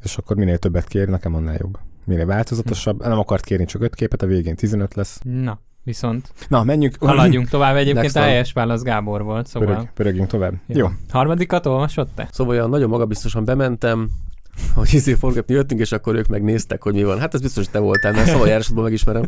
És 0.04 0.18
akkor 0.18 0.36
minél 0.36 0.58
többet 0.58 0.88
kér, 0.88 1.08
nekem 1.08 1.36
annál 1.36 1.56
jobb. 1.60 1.78
Minél 2.06 2.26
változatosabb. 2.26 3.02
Hm. 3.04 3.10
Nem 3.10 3.20
akart 3.20 3.46
kérni 3.46 3.66
csak 3.66 3.82
5 3.82 3.96
képet, 3.96 4.22
a 4.22 4.26
végén 4.26 4.56
15 4.56 4.94
lesz. 4.94 5.20
Na. 5.24 5.60
Viszont 5.84 6.32
Na, 6.48 6.64
menjünk. 6.64 6.96
Haladjunk 7.00 7.50
tovább. 7.50 7.76
Egyébként 7.76 8.16
a 8.16 8.22
helyes 8.22 8.54
válasz 8.54 8.82
Gábor 8.82 9.24
volt, 9.24 9.48
szóval... 9.48 9.68
Pörög, 9.68 9.90
pörögjünk 9.94 10.28
tovább. 10.28 10.54
Jó. 10.68 10.78
Jó. 10.78 10.88
Harmadikat 11.10 11.66
olvasott 11.66 12.10
te? 12.16 12.28
Szóval 12.32 12.56
olyan 12.56 12.70
nagyon 12.70 12.90
magabiztosan 12.90 13.46
bementem, 13.46 14.10
hogy 14.76 14.94
izé 14.94 15.14
forgatni 15.14 15.54
jöttünk, 15.54 15.82
és 15.82 15.92
akkor 15.92 16.16
ők 16.16 16.28
megnéztek, 16.28 16.84
hogy 16.84 16.94
mi 16.94 17.04
van. 17.04 17.20
Hát 17.20 17.34
ez 17.34 17.42
biztos, 17.42 17.64
hogy 17.64 17.74
te 17.74 17.80
voltál, 17.80 18.12
mert 18.12 18.28
szóval 18.28 18.48
járásodban 18.48 18.84
megismerem. 18.84 19.24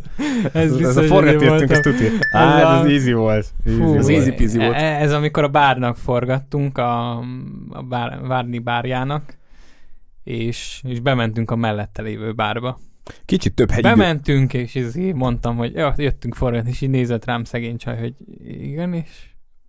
ez, 0.54 0.72
ez, 0.72 0.80
ez 0.80 0.98
a 0.98 1.04
forgatni 1.04 1.46
jöttünk, 1.46 1.72
ezt 1.72 1.82
tudni. 1.82 2.08
Á, 2.32 2.80
ez 2.80 2.86
easy 2.86 3.14
volt. 3.14 3.54
Easy 3.66 3.78
Fú, 3.78 3.96
ez 3.96 4.08
easy 4.08 4.32
peasy 4.32 4.58
volt. 4.58 4.74
E- 4.74 5.02
ez 5.02 5.12
amikor 5.12 5.44
a 5.44 5.48
bárnak 5.48 5.98
forgattunk, 5.98 6.78
a, 6.78 7.18
a 7.70 7.82
bár, 7.90 8.20
Várni 8.28 8.60
bárjának, 8.60 9.38
és, 10.26 10.82
és 10.88 11.00
bementünk 11.00 11.52
a 11.52 11.56
mellette 11.56 12.02
lévő 12.02 12.34
bárba. 12.34 12.80
Kicsit 13.26 13.54
több 13.54 13.70
hegyi. 13.70 13.82
Bementünk, 13.82 14.54
és 14.54 14.76
így 14.76 15.14
mondtam, 15.14 15.58
hogy 15.58 15.74
ja, 15.74 15.94
jöttünk 15.98 16.36
forgatni, 16.36 16.70
és 16.70 16.82
így 16.82 16.90
nézett 16.90 17.26
rám 17.26 17.44
szegény 17.44 17.78
csaj, 17.78 17.98
hogy 17.98 18.14
igen, 18.48 18.94
és 18.94 19.10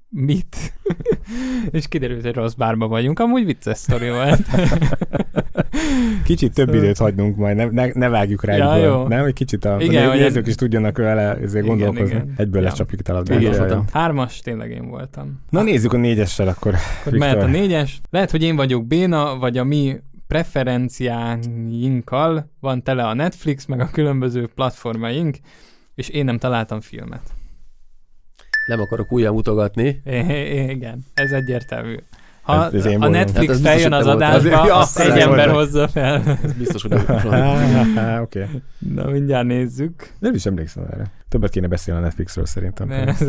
mit? 0.09 0.57
és 1.71 1.89
kiderült, 1.89 2.23
hogy 2.23 2.35
rossz 2.35 2.53
bárba 2.53 2.89
vagyunk. 2.89 3.19
Amúgy 3.19 3.45
vicces 3.45 3.79
sztori 3.79 4.11
volt. 4.11 4.47
kicsit 6.25 6.55
több 6.55 6.75
időt 6.75 6.99
hagynunk 6.99 7.37
majd, 7.37 7.57
ne, 7.57 7.65
ne, 7.65 7.91
ne 7.93 8.09
vágjuk 8.09 8.45
rá 8.45 8.57
ja, 8.57 8.75
egyből. 8.75 8.91
Jó. 8.91 9.07
Nem, 9.07 9.23
hogy 9.23 9.33
kicsit 9.33 9.65
a, 9.65 9.77
igen, 9.81 10.09
a 10.09 10.15
nézők 10.15 10.47
is 10.47 10.55
tudjanak 10.55 10.97
vele 10.97 11.35
ezért 11.35 11.65
igen, 11.65 11.77
gondolkozni. 11.77 12.15
Igen. 12.15 12.35
Egyből 12.37 12.63
ja. 12.63 12.69
lecsapjuk 12.69 13.09
el 13.09 13.17
a 13.17 13.85
Hármas 13.93 14.41
tényleg 14.41 14.71
én 14.71 14.89
voltam. 14.89 15.41
Na 15.51 15.63
nézzük 15.63 15.93
a 15.93 15.97
négyessel 15.97 16.49
akkor. 16.49 16.75
akkor 17.01 17.19
mehet 17.19 17.43
a 17.43 17.47
négyes. 17.47 18.01
Lehet, 18.11 18.31
hogy 18.31 18.43
én 18.43 18.57
vagyok 18.57 18.87
Béna, 18.87 19.39
vagy 19.39 19.59
a 19.59 19.65
mi 19.65 19.97
preferenciáinkkal 20.27 22.51
van 22.61 22.83
tele 22.83 23.07
a 23.07 23.15
Netflix, 23.15 23.67
meg 23.67 23.81
a 23.81 23.91
különböző 23.91 24.49
platformaink, 24.55 25.37
és 25.95 26.09
én 26.09 26.25
nem 26.25 26.39
találtam 26.39 26.81
filmet. 26.81 27.23
Nem 28.67 28.81
akarok 28.81 29.13
újra 29.13 29.33
mutogatni. 29.33 30.01
É, 30.05 30.71
igen, 30.71 31.05
ez 31.15 31.33
egyértelmű. 31.33 31.97
Ha 32.43 32.65
ez, 32.65 32.87
ez 32.87 33.01
a 33.01 33.09
Netflix 33.09 33.53
hát 33.53 33.61
feljön 33.61 33.93
az 33.93 34.07
adásba, 34.07 34.63
az, 34.79 34.97
az 34.97 35.01
egy 35.01 35.19
ember 35.19 35.51
hozza 35.51 35.89
fel. 35.89 36.39
Ez 36.43 36.53
biztos, 36.53 36.83
hogy 36.83 36.93
Oké. 38.21 38.21
Okay. 38.21 38.47
Na, 38.79 39.11
mindjárt 39.11 39.47
nézzük. 39.47 40.13
Nem 40.19 40.35
is 40.35 40.47
emlékszem 40.47 40.85
erre. 40.91 41.11
Többet 41.29 41.51
kéne 41.51 41.67
beszélni 41.67 42.01
a 42.01 42.03
Netflixről 42.03 42.47
szerintem. 42.47 42.89
Ne, 42.89 43.07
ez, 43.07 43.21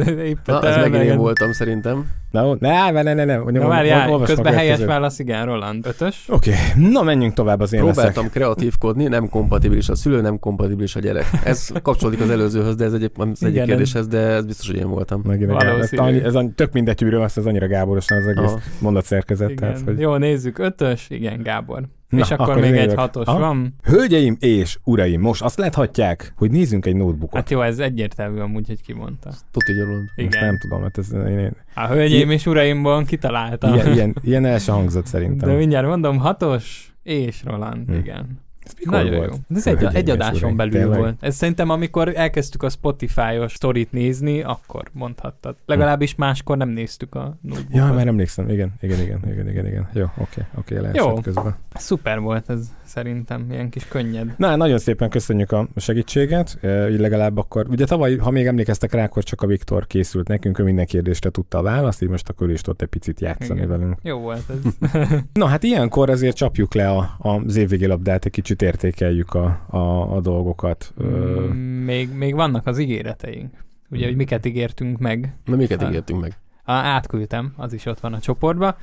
Na, 0.45 0.67
ez 0.67 0.75
megint 0.89 1.03
én 1.03 1.17
voltam 1.17 1.51
szerintem. 1.51 2.05
Na, 2.31 2.55
ne, 2.59 2.91
ne, 2.91 3.01
ne, 3.01 3.13
ne. 3.13 3.25
ne. 3.25 3.35
Na 3.35 3.67
várjál, 3.67 4.19
közben 4.19 4.53
helyes 4.53 4.79
válasz, 4.79 5.19
igen, 5.19 5.45
Roland, 5.45 5.85
ötös. 5.85 6.25
Oké, 6.29 6.51
okay. 6.51 6.91
na 6.91 7.01
menjünk 7.01 7.33
tovább 7.33 7.59
az 7.59 7.73
én 7.73 7.79
Próbáltam 7.79 8.23
leszek. 8.23 8.31
kreatívkodni, 8.31 9.07
nem 9.07 9.29
kompatibilis 9.29 9.89
a 9.89 9.95
szülő, 9.95 10.21
nem 10.21 10.39
kompatibilis 10.39 10.95
a 10.95 10.99
gyerek. 10.99 11.25
Ez 11.43 11.69
kapcsolódik 11.81 12.21
az 12.21 12.29
előzőhöz, 12.29 12.75
de 12.75 12.85
ez 12.85 12.93
egy, 12.93 13.11
az 13.15 13.43
egyik 13.43 13.63
kérdéshez, 13.63 14.07
de 14.07 14.17
ez 14.17 14.45
biztos, 14.45 14.67
hogy 14.67 14.77
én 14.77 14.89
voltam. 14.89 15.21
Megint 15.25 15.51
ez, 15.51 15.89
ez, 15.91 16.35
ez, 16.35 16.45
tök 16.55 16.71
mindegy, 16.73 17.01
miről 17.01 17.21
az, 17.21 17.37
az 17.37 17.45
annyira 17.45 17.67
Gáboros 17.67 18.05
az 18.11 18.27
egész 18.27 18.53
mondatszerkezet. 18.79 19.53
Tehát, 19.53 19.81
hogy... 19.85 19.99
Jó, 19.99 20.15
nézzük, 20.15 20.57
ötös, 20.57 21.09
igen, 21.09 21.41
Gábor. 21.43 21.83
Na, 22.09 22.19
és 22.19 22.31
akkor, 22.31 22.49
akkor 22.49 22.61
még 22.61 22.75
egy 22.75 22.93
hatos 22.93 23.25
ha? 23.25 23.39
van. 23.39 23.73
Hölgyeim 23.83 24.37
és 24.39 24.77
uraim, 24.83 25.21
most 25.21 25.41
azt 25.41 25.57
láthatják, 25.57 26.33
hogy 26.35 26.51
nézzünk 26.51 26.85
egy 26.85 26.95
notebookot. 26.95 27.35
Hát 27.35 27.49
jó, 27.49 27.61
ez 27.61 27.79
egyértelmű 27.79 28.39
amúgy, 28.39 28.67
hogy 28.67 28.81
kimondta. 28.81 29.29
Tuti 29.51 29.73
gyarul. 29.73 30.03
Igen. 30.15 30.45
nem 30.45 30.57
tudom, 30.57 30.81
hát 30.81 30.97
ez... 30.97 31.11
Én, 31.13 31.39
én... 31.39 31.53
A 31.73 31.87
hölgyeim 31.87 32.31
és 32.31 32.45
uraimból 32.45 33.03
kitaláltam. 33.03 33.73
Ilyen, 33.73 33.93
ilyen, 33.93 34.15
ilyen 34.21 34.45
el 34.45 34.59
sem 34.59 34.75
hangzott 34.75 35.05
szerintem. 35.05 35.49
De 35.49 35.55
mindjárt 35.55 35.87
mondom, 35.87 36.17
hatos 36.17 36.93
és 37.03 37.43
Roland, 37.43 37.87
hm. 37.87 37.93
igen. 37.93 38.45
Ez 38.67 38.91
Nagyon 38.91 39.15
volt? 39.15 39.29
Jó. 39.49 39.55
Ez 39.57 39.67
egy, 39.67 39.87
egy 39.93 40.09
adáson 40.09 40.55
belül 40.55 40.71
tényleg? 40.71 40.99
volt. 40.99 41.15
Ez 41.19 41.35
szerintem, 41.35 41.69
amikor 41.69 42.11
elkezdtük 42.15 42.63
a 42.63 42.69
Spotify-os 42.69 43.53
sztorit 43.53 43.91
nézni, 43.91 44.41
akkor 44.41 44.89
mondhattad. 44.91 45.55
Legalábbis 45.65 46.15
máskor 46.15 46.57
nem 46.57 46.69
néztük 46.69 47.15
a 47.15 47.37
notebookot. 47.41 47.75
Ja, 47.75 47.93
már 47.93 48.07
emlékszem. 48.07 48.49
Igen, 48.49 48.73
igen, 48.81 48.99
igen, 48.99 49.19
igen, 49.31 49.49
igen, 49.49 49.65
igen. 49.65 49.89
Jó, 49.93 50.05
oké, 50.17 50.45
oké, 50.57 50.77
okay, 50.77 50.89
Jó. 50.93 51.13
közben. 51.13 51.55
Szuper 51.73 52.19
volt 52.19 52.49
ez 52.49 52.71
szerintem, 52.83 53.51
ilyen 53.51 53.69
kis 53.69 53.87
könnyed. 53.87 54.33
Na, 54.37 54.55
nagyon 54.55 54.77
szépen 54.77 55.09
köszönjük 55.09 55.51
a 55.51 55.67
segítséget, 55.75 56.57
így 56.63 56.99
legalább 56.99 57.37
akkor, 57.37 57.65
ugye 57.69 57.85
tavaly, 57.85 58.15
ha 58.15 58.31
még 58.31 58.45
emlékeztek 58.45 58.93
rá, 58.93 59.03
akkor 59.03 59.23
csak 59.23 59.41
a 59.41 59.47
Viktor 59.47 59.87
készült 59.87 60.27
nekünk, 60.27 60.59
ő 60.59 60.63
minden 60.63 60.85
kérdésre 60.85 61.29
tudta 61.29 61.57
a 61.57 61.61
választ, 61.61 62.01
így 62.01 62.09
most 62.09 62.29
akkor 62.29 62.51
is 62.51 62.61
tudott 62.61 62.81
egy 62.81 62.87
picit 62.87 63.19
játszani 63.19 63.59
Igen. 63.59 63.69
velünk. 63.69 63.97
Jó 64.01 64.19
volt 64.19 64.43
ez. 64.49 64.89
Na, 65.33 65.45
hát 65.45 65.63
ilyenkor 65.63 66.09
azért 66.09 66.35
csapjuk 66.35 66.73
le 66.73 66.89
a, 66.89 67.15
a, 67.17 67.29
az 67.29 67.55
évvégi 67.55 67.85
labdát, 67.85 68.25
egy 68.25 68.31
kicsit 68.31 68.56
értékeljük 68.61 69.33
a, 69.33 69.65
a, 69.69 70.15
a 70.15 70.19
dolgokat. 70.19 70.93
Mm, 71.03 71.83
még, 71.83 72.13
még 72.13 72.35
vannak 72.35 72.67
az 72.67 72.79
ígéreteink. 72.79 73.65
Ugye, 73.89 74.05
hogy 74.05 74.15
miket 74.15 74.45
ígértünk 74.45 74.97
meg. 74.97 75.33
Na, 75.45 75.55
miket 75.55 75.81
ígértünk 75.81 76.21
meg? 76.21 76.37
átküldtem, 76.67 77.53
az 77.55 77.73
is 77.73 77.85
ott 77.85 77.99
van 77.99 78.13
a 78.13 78.19
csoportba. 78.19 78.77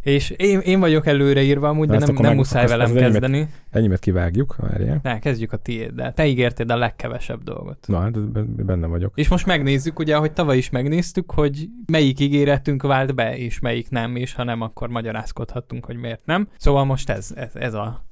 És 0.00 0.30
én, 0.30 0.58
én 0.58 0.80
vagyok 0.80 1.06
előreírva 1.06 1.68
amúgy, 1.68 1.88
de 1.88 1.98
nem, 1.98 2.14
nem 2.14 2.22
meg, 2.22 2.36
muszáj 2.36 2.66
velem 2.66 2.90
az 2.90 2.92
kezdeni. 2.92 3.36
Enyémet, 3.36 3.52
enyémet 3.70 3.98
kivágjuk, 3.98 4.56
várjál. 4.56 5.00
Ne, 5.02 5.18
kezdjük 5.18 5.52
a 5.52 5.56
tiéddel. 5.56 6.14
Te 6.14 6.26
ígérted 6.26 6.70
a 6.70 6.76
legkevesebb 6.76 7.42
dolgot. 7.42 7.78
Na, 7.86 8.00
hát 8.00 8.18
benne 8.64 8.86
vagyok. 8.86 9.12
És 9.14 9.28
most 9.28 9.46
megnézzük, 9.46 9.98
ugye, 9.98 10.16
ahogy 10.16 10.32
tavaly 10.32 10.56
is 10.56 10.70
megnéztük, 10.70 11.30
hogy 11.30 11.68
melyik 11.86 12.20
ígéretünk 12.20 12.82
vált 12.82 13.14
be, 13.14 13.36
és 13.36 13.58
melyik 13.58 13.90
nem, 13.90 14.16
és 14.16 14.34
ha 14.34 14.44
nem, 14.44 14.60
akkor 14.60 14.88
magyarázkodhattunk, 14.88 15.84
hogy 15.84 15.96
miért 15.96 16.24
nem. 16.24 16.48
Szóval 16.56 16.84
most 16.84 17.10
ez, 17.10 17.32
ez, 17.36 17.50
ez 17.54 17.74
a 17.74 18.06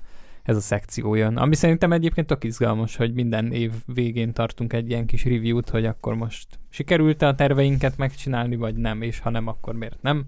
ez 0.47 0.57
a 0.57 0.61
szekció 0.61 1.15
jön. 1.15 1.37
Ami 1.37 1.55
szerintem 1.55 1.93
egyébként 1.93 2.27
tök 2.27 2.45
izgalmas, 2.45 2.97
hogy 2.97 3.13
minden 3.13 3.53
év 3.53 3.73
végén 3.87 4.33
tartunk 4.33 4.73
egy 4.73 4.91
ilyen 4.91 5.07
kis 5.07 5.25
review-t, 5.25 5.69
hogy 5.69 5.87
akkor 5.87 6.15
most 6.15 6.47
sikerült-e 6.69 7.27
a 7.27 7.35
terveinket 7.35 7.97
megcsinálni, 7.97 8.57
vagy 8.57 8.75
nem, 8.75 9.03
és 9.03 9.19
ha 9.19 9.31
nem, 9.31 9.47
akkor 9.47 9.75
miért 9.75 10.03
nem. 10.03 10.25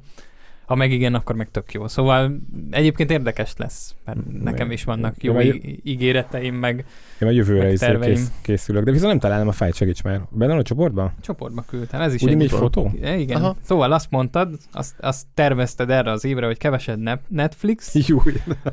Ha 0.66 0.74
meg 0.74 0.92
igen, 0.92 1.14
akkor 1.14 1.36
meg 1.36 1.50
tök 1.50 1.72
jó. 1.72 1.88
Szóval 1.88 2.40
egyébként 2.70 3.10
érdekes 3.10 3.52
lesz, 3.56 3.94
mert 4.04 4.18
nekem 4.42 4.70
is 4.70 4.84
vannak 4.84 5.22
jó 5.22 5.40
ígéreteim, 5.82 6.54
meg 6.54 6.84
én 7.20 7.28
a 7.28 7.30
jövőre 7.30 7.72
is 7.72 7.80
kész, 8.00 8.30
készülök, 8.42 8.84
de 8.84 8.90
viszont 8.90 9.10
nem 9.10 9.18
találom 9.18 9.48
a 9.48 9.52
fájt, 9.52 9.74
segíts 9.74 10.02
már. 10.02 10.20
Benne 10.30 10.54
a 10.54 10.62
csoportban? 10.62 11.12
Csoportba 11.20 11.64
küldtem, 11.68 12.00
ez 12.00 12.14
is 12.14 12.22
Ugyan 12.22 12.40
egy 12.40 12.50
fotó. 12.50 12.90
É, 13.02 13.20
igen. 13.20 13.42
Aha. 13.42 13.56
Szóval 13.62 13.92
azt 13.92 14.10
mondtad, 14.10 14.54
azt, 14.72 14.94
azt 15.00 15.26
tervezted 15.34 15.90
erre 15.90 16.10
az 16.10 16.24
évre, 16.24 16.46
hogy 16.46 16.58
kevesebb 16.58 17.20
Netflix, 17.28 17.94
Jó. 18.08 18.22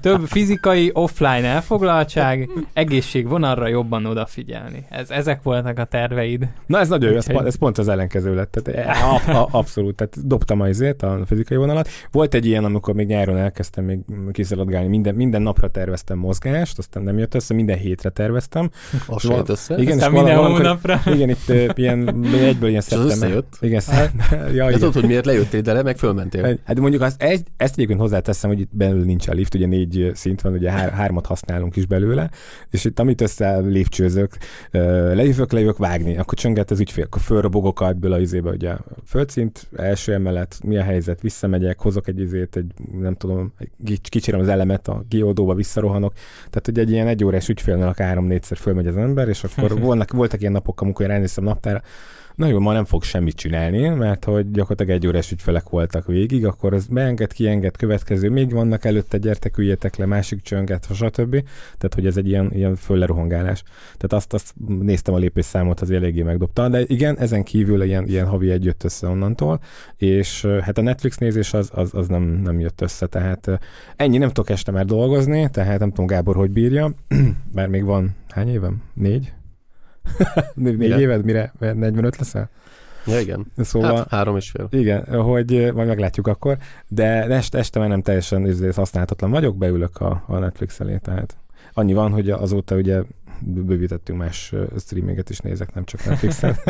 több 0.01 0.25
fizikai, 0.25 0.89
offline 0.93 1.47
elfoglaltság, 1.47 2.49
egészség 2.73 3.27
vonalra 3.27 3.67
jobban 3.67 4.05
odafigyelni. 4.05 4.85
Ez, 4.89 5.09
ezek 5.09 5.43
voltak 5.43 5.79
a 5.79 5.85
terveid. 5.85 6.47
Na 6.65 6.79
ez 6.79 6.89
nagyon 6.89 7.11
jó, 7.11 7.17
ez, 7.17 7.27
ez 7.27 7.55
pont 7.55 7.77
az 7.77 7.87
ellenkező 7.87 8.35
lett. 8.35 8.51
Tehát, 8.51 8.87
e, 8.87 9.05
a, 9.05 9.41
a, 9.41 9.47
abszolút, 9.51 9.95
tehát 9.95 10.27
dobtam 10.27 10.61
az 10.61 10.69
izét, 10.69 11.01
a 11.01 11.19
fizikai 11.25 11.57
vonalat. 11.57 11.87
Volt 12.11 12.33
egy 12.33 12.45
ilyen, 12.45 12.63
amikor 12.63 12.93
még 12.93 13.07
nyáron 13.07 13.37
elkezdtem 13.37 13.83
még 13.83 13.99
kiszaladgálni, 14.31 14.87
minden, 14.87 15.15
minden 15.15 15.41
napra 15.41 15.69
terveztem 15.69 16.17
mozgást, 16.17 16.77
aztán 16.77 17.03
nem 17.03 17.17
jött 17.17 17.33
össze, 17.33 17.53
minden 17.53 17.77
hétre 17.77 18.09
terveztem 18.09 18.34
terveztem. 18.35 18.69
Az 19.07 19.21
se 19.21 19.43
össze? 19.45 19.75
Igen, 19.77 19.97
és 19.97 20.09
minden 20.09 20.37
hónapra. 20.37 21.01
Igen, 21.05 21.29
itt 21.29 21.49
uh, 21.49 21.69
ilyen, 21.75 22.25
egyből 22.33 22.69
ilyen 22.69 22.81
szeptember. 22.81 23.43
Igen, 23.59 23.81
ja, 24.53 24.71
tudod, 24.71 24.93
hogy 24.93 25.05
miért 25.05 25.25
lejöttél, 25.25 25.61
de 25.61 25.73
le, 25.73 25.83
meg 25.83 25.97
fölmentél. 25.97 26.59
Hát 26.63 26.79
mondjuk 26.79 27.01
azt, 27.01 27.21
ezt, 27.21 27.45
ezt 27.57 27.73
egyébként 27.73 27.99
hozzáteszem, 27.99 28.49
hogy 28.49 28.59
itt 28.59 28.75
belül 28.75 29.03
nincs 29.03 29.27
a 29.27 29.33
lift, 29.33 29.55
ugye 29.55 29.65
négy 29.65 30.11
szint 30.13 30.41
van, 30.41 30.53
ugye 30.53 30.71
hár, 30.71 30.91
hármat 30.91 31.25
használunk 31.25 31.75
is 31.75 31.85
belőle, 31.85 32.29
és 32.69 32.85
itt 32.85 32.99
amit 32.99 33.21
össze 33.21 33.57
lépcsőzök, 33.57 34.37
lejövök, 34.71 35.51
lejövök 35.51 35.77
vágni, 35.77 36.17
akkor 36.17 36.37
csönget 36.37 36.71
az 36.71 36.79
ügyfél, 36.79 37.03
akkor 37.03 37.21
fölrobogok 37.21 37.81
ebből 37.81 38.13
a 38.13 38.19
izébe, 38.19 38.49
ugye 38.49 38.69
a 38.69 38.79
földszint, 39.05 39.67
első 39.75 40.13
emelet, 40.13 40.59
mi 40.63 40.77
a 40.77 40.83
helyzet, 40.83 41.21
visszamegyek, 41.21 41.79
hozok 41.79 42.07
egy 42.07 42.19
izét, 42.19 42.55
egy 42.55 42.71
nem 42.99 43.15
tudom, 43.15 43.53
kicsirem 44.09 44.39
az 44.39 44.47
elemet 44.47 44.87
a 44.87 45.03
kioldóba, 45.07 45.53
visszarohanok. 45.53 46.13
Tehát, 46.49 46.65
hogy 46.65 46.79
egy 46.79 46.91
ilyen 46.91 47.07
egy 47.07 47.23
órás 47.23 47.49
ügyfélnél 47.49 47.87
akár 47.87 48.17
három-négyszer 48.25 48.57
fölmegy 48.57 48.87
az 48.87 48.97
ember, 48.97 49.27
és 49.27 49.43
akkor 49.43 49.79
voltak, 49.79 50.11
voltak 50.11 50.39
ilyen 50.39 50.51
napok, 50.51 50.81
amikor 50.81 51.05
ránéztem 51.05 51.43
naptára, 51.43 51.81
na 52.35 52.47
jó, 52.47 52.59
ma 52.59 52.73
nem 52.73 52.85
fog 52.85 53.03
semmit 53.03 53.35
csinálni, 53.35 53.87
mert 53.87 54.25
hogy 54.25 54.51
gyakorlatilag 54.51 54.91
egy 54.91 55.07
órás 55.07 55.31
ügyfelek 55.31 55.69
voltak 55.69 56.05
végig, 56.05 56.45
akkor 56.45 56.73
az 56.73 56.87
beenged, 56.87 57.33
kienged, 57.33 57.77
következő, 57.77 58.29
még 58.29 58.51
vannak 58.51 58.85
előtte, 58.85 59.17
gyertek, 59.17 59.57
üljetek 59.57 59.95
le, 59.95 60.05
másik 60.05 60.41
csönget, 60.41 60.87
stb. 60.93 61.31
Tehát, 61.77 61.93
hogy 61.93 62.05
ez 62.05 62.17
egy 62.17 62.27
ilyen, 62.27 62.51
ilyen 62.53 62.75
föllerohangálás. 62.75 63.63
Tehát 63.83 64.13
azt, 64.13 64.33
azt 64.33 64.53
néztem 64.79 65.13
a 65.13 65.17
lépésszámot, 65.17 65.79
az 65.79 65.91
eléggé 65.91 66.21
megdobta, 66.21 66.69
de 66.69 66.81
igen, 66.87 67.17
ezen 67.17 67.43
kívül 67.43 67.83
ilyen, 67.83 68.07
ilyen 68.07 68.25
havi 68.25 68.51
egy 68.51 68.63
jött 68.63 68.83
össze 68.83 69.07
onnantól, 69.07 69.59
és 69.97 70.45
hát 70.61 70.77
a 70.77 70.81
Netflix 70.81 71.17
nézés 71.17 71.53
az, 71.53 71.69
az, 71.73 71.93
az 71.93 72.07
nem, 72.07 72.23
nem 72.23 72.59
jött 72.59 72.81
össze, 72.81 73.07
tehát 73.07 73.59
ennyi 73.95 74.17
nem 74.17 74.27
tudok 74.27 74.49
este 74.49 74.71
már 74.71 74.85
dolgozni, 74.85 75.49
tehát 75.51 75.79
nem 75.79 75.89
tudom 75.89 76.05
Gábor, 76.05 76.35
hogy 76.35 76.51
bírja, 76.51 76.93
mert 77.53 77.69
még 77.69 77.83
van 77.83 78.15
hány 78.29 78.49
évem? 78.49 78.81
Négy? 78.93 79.33
Négy 80.55 80.81
igen. 80.81 80.99
éved, 80.99 81.25
mire 81.25 81.53
45 81.59 82.17
leszel? 82.17 82.49
Ja, 83.05 83.19
igen. 83.19 83.45
Szóval, 83.57 83.95
hát 83.95 84.07
három 84.09 84.35
és 84.35 84.49
fél. 84.49 84.67
Igen, 84.71 85.21
hogy 85.21 85.71
majd 85.73 85.87
meglátjuk 85.87 86.27
akkor, 86.27 86.57
de 86.87 87.23
este, 87.23 87.57
este 87.57 87.79
már 87.79 87.87
nem 87.87 88.01
teljesen 88.01 88.55
használhatatlan 88.75 89.31
vagyok, 89.31 89.57
beülök 89.57 89.97
a, 89.97 90.23
a 90.27 90.37
Netflix 90.37 90.79
elé, 90.79 90.97
tehát 90.97 91.37
annyi 91.73 91.93
van, 91.93 92.11
hogy 92.11 92.29
azóta 92.29 92.75
ugye 92.75 93.01
bővítettünk 93.39 94.19
más 94.19 94.53
streaminget 94.77 95.29
is 95.29 95.39
nézek, 95.39 95.73
nem 95.73 95.85
csak 95.85 96.05
Netflixen. 96.05 96.55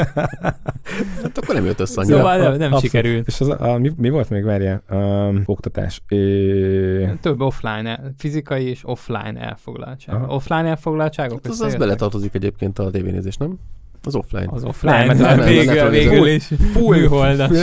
hát 1.23 1.37
akkor 1.37 1.55
nem 1.55 1.65
jött 1.65 1.79
össze 1.79 2.01
annyira. 2.01 2.17
Szóval 2.17 2.37
nem, 2.37 2.57
nem 2.57 2.79
sikerült. 2.79 3.27
És 3.27 3.41
az, 3.41 3.49
a, 3.49 3.77
mi, 3.77 3.91
mi 3.97 4.09
volt 4.09 4.29
még, 4.29 4.43
várjál? 4.43 4.83
Um, 4.89 5.41
oktatás. 5.45 6.01
É... 6.07 7.09
Több 7.21 7.41
offline, 7.41 8.13
fizikai 8.17 8.65
és 8.65 8.81
offline 8.83 9.39
elfoglaltság. 9.39 10.15
Aha. 10.15 10.35
Offline 10.35 10.65
elfoglaltságok? 10.65 11.39
Hát 11.43 11.51
az, 11.51 11.61
az 11.61 11.75
beletartozik 11.75 12.33
egyébként 12.33 12.79
a 12.79 12.91
tévénézés, 12.91 13.37
nem? 13.37 13.59
Az 14.05 14.15
offline. 14.15 14.47
Az 14.51 14.63
offline, 14.63 15.05
mert 15.05 15.19
nem, 15.19 15.39
végül, 15.39 15.89
végül 15.89 16.27
is 16.27 16.51
műholdas. 16.73 17.49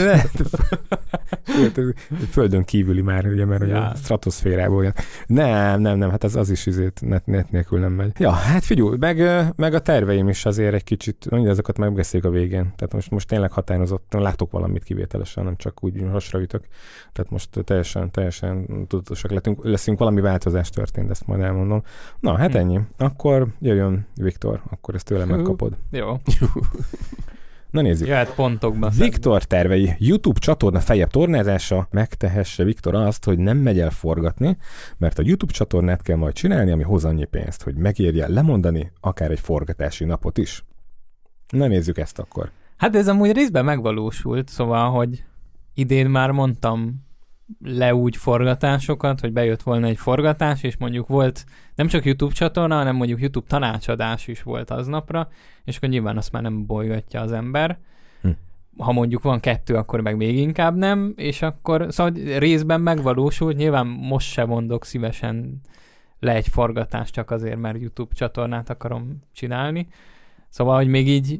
Földön 2.31 2.63
kívüli 2.63 3.01
már, 3.01 3.25
ugye, 3.27 3.45
mert 3.45 3.67
ja. 3.67 3.87
a 3.87 3.95
stratoszférából 3.95 4.83
jön. 4.83 4.93
Nem, 5.25 5.81
nem, 5.81 5.97
nem, 5.97 6.09
hát 6.09 6.23
az, 6.23 6.35
az 6.35 6.49
is 6.49 6.65
izét 6.65 7.01
net, 7.01 7.25
net 7.25 7.51
nélkül 7.51 7.79
nem 7.79 7.91
megy. 7.91 8.11
Ja, 8.19 8.31
hát 8.31 8.63
figyelj, 8.63 8.97
meg, 8.99 9.21
meg 9.55 9.73
a 9.73 9.79
terveim 9.79 10.29
is 10.29 10.45
azért 10.45 10.73
egy 10.73 10.83
kicsit, 10.83 11.25
azokat 11.29 11.77
megbeszéljük 11.77 12.29
a 12.29 12.31
végén. 12.31 12.73
Tehát 12.75 12.93
most, 12.93 13.11
most 13.11 13.27
tényleg 13.27 13.51
határozott, 13.51 14.13
látok 14.13 14.51
valamit 14.51 14.83
kivételesen, 14.83 15.43
nem 15.43 15.55
csak 15.57 15.83
úgy 15.83 16.03
hasra 16.11 16.41
ütök. 16.41 16.63
Tehát 17.11 17.31
most 17.31 17.49
teljesen, 17.63 18.11
teljesen 18.11 18.87
tudatosak 18.87 19.31
lettünk, 19.31 19.63
leszünk, 19.63 19.97
valami 19.97 20.21
változás 20.21 20.69
történt, 20.69 21.09
ezt 21.09 21.27
majd 21.27 21.41
elmondom. 21.41 21.83
Na, 22.19 22.37
hát 22.37 22.51
hm. 22.51 22.57
ennyi. 22.57 22.79
Akkor 22.97 23.47
jöjjön 23.59 24.07
Viktor, 24.15 24.61
akkor 24.69 24.95
ezt 24.95 25.05
tőlem 25.05 25.29
megkapod. 25.29 25.77
Jó. 25.91 26.19
Na 27.73 27.81
nézzük. 27.81 28.07
Jöhet 28.07 28.33
pontokba. 28.33 28.89
Viktor 28.89 29.43
tervei. 29.43 29.93
YouTube 29.97 30.39
csatorna 30.39 30.79
fejebb 30.79 31.09
tornázása 31.09 31.87
megtehesse 31.91 32.63
Viktor 32.63 32.95
azt, 32.95 33.25
hogy 33.25 33.37
nem 33.37 33.57
megy 33.57 33.79
el 33.79 33.89
forgatni, 33.89 34.57
mert 34.97 35.19
a 35.19 35.23
YouTube 35.25 35.53
csatornát 35.53 36.01
kell 36.01 36.15
majd 36.15 36.33
csinálni, 36.33 36.71
ami 36.71 36.83
hoz 36.83 37.05
annyi 37.05 37.25
pénzt, 37.25 37.63
hogy 37.63 37.75
megérje 37.75 38.27
lemondani 38.27 38.91
akár 38.99 39.31
egy 39.31 39.39
forgatási 39.39 40.05
napot 40.05 40.37
is. 40.37 40.63
Na 41.49 41.67
nézzük 41.67 41.97
ezt 41.97 42.19
akkor. 42.19 42.51
Hát 42.77 42.95
ez 42.95 43.07
amúgy 43.07 43.31
részben 43.31 43.65
megvalósult, 43.65 44.49
szóval, 44.49 44.91
hogy 44.91 45.23
idén 45.73 46.09
már 46.09 46.31
mondtam 46.31 47.05
le 47.63 47.95
úgy 47.95 48.17
forgatásokat, 48.17 49.19
hogy 49.19 49.33
bejött 49.33 49.61
volna 49.61 49.87
egy 49.87 49.97
forgatás, 49.97 50.63
és 50.63 50.77
mondjuk 50.77 51.07
volt 51.07 51.45
nem 51.75 51.87
csak 51.87 52.05
YouTube 52.05 52.33
csatorna, 52.33 52.75
hanem 52.75 52.95
mondjuk 52.95 53.19
YouTube 53.19 53.47
tanácsadás 53.47 54.27
is 54.27 54.43
volt 54.43 54.69
aznapra, 54.69 55.29
és 55.63 55.77
akkor 55.77 55.89
nyilván 55.89 56.17
azt 56.17 56.31
már 56.31 56.41
nem 56.41 56.65
bolygatja 56.65 57.21
az 57.21 57.31
ember. 57.31 57.79
Hm. 58.21 58.29
Ha 58.77 58.91
mondjuk 58.91 59.23
van 59.23 59.39
kettő, 59.39 59.75
akkor 59.75 60.01
meg 60.01 60.15
még 60.15 60.37
inkább 60.37 60.75
nem, 60.75 61.13
és 61.15 61.41
akkor 61.41 61.85
szóval 61.89 62.13
részben 62.37 62.81
megvalósult, 62.81 63.57
nyilván 63.57 63.87
most 63.87 64.31
se 64.31 64.45
mondok 64.45 64.85
szívesen 64.85 65.61
le 66.19 66.35
egy 66.35 66.47
forgatást 66.47 67.13
csak 67.13 67.31
azért, 67.31 67.59
mert 67.59 67.81
YouTube 67.81 68.13
csatornát 68.13 68.69
akarom 68.69 69.19
csinálni. 69.33 69.87
Szóval, 70.49 70.75
hogy 70.75 70.87
még 70.87 71.07
így 71.07 71.39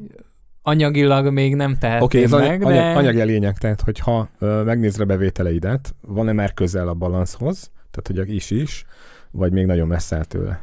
anyagilag 0.66 1.32
még 1.32 1.54
nem 1.54 1.76
tehetném 1.78 2.02
okay, 2.02 2.22
ez 2.22 2.30
meg, 2.30 2.62
anyag, 2.62 2.82
de... 2.82 2.82
anyagi 2.82 3.20
a 3.20 3.24
lényeg, 3.24 3.58
tehát 3.58 3.80
hogyha 3.80 4.28
ö, 4.38 4.62
megnézed 4.62 5.00
a 5.00 5.04
bevételeidet, 5.04 5.94
van-e 6.00 6.32
már 6.32 6.54
közel 6.54 6.88
a 6.88 6.94
balanszhoz, 6.94 7.70
tehát 7.90 8.26
hogy 8.26 8.34
is 8.34 8.50
is, 8.50 8.84
vagy 9.30 9.52
még 9.52 9.66
nagyon 9.66 9.86
messze 9.86 10.16
áll 10.16 10.24
tőle? 10.24 10.60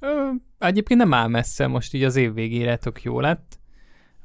Ö, 0.00 0.28
egyébként 0.58 1.00
nem 1.00 1.14
áll 1.14 1.28
messze, 1.28 1.66
most 1.66 1.94
így 1.94 2.02
az 2.02 2.16
év 2.16 2.34
végére 2.34 2.76
tök 2.76 3.02
jó 3.02 3.20
lett 3.20 3.58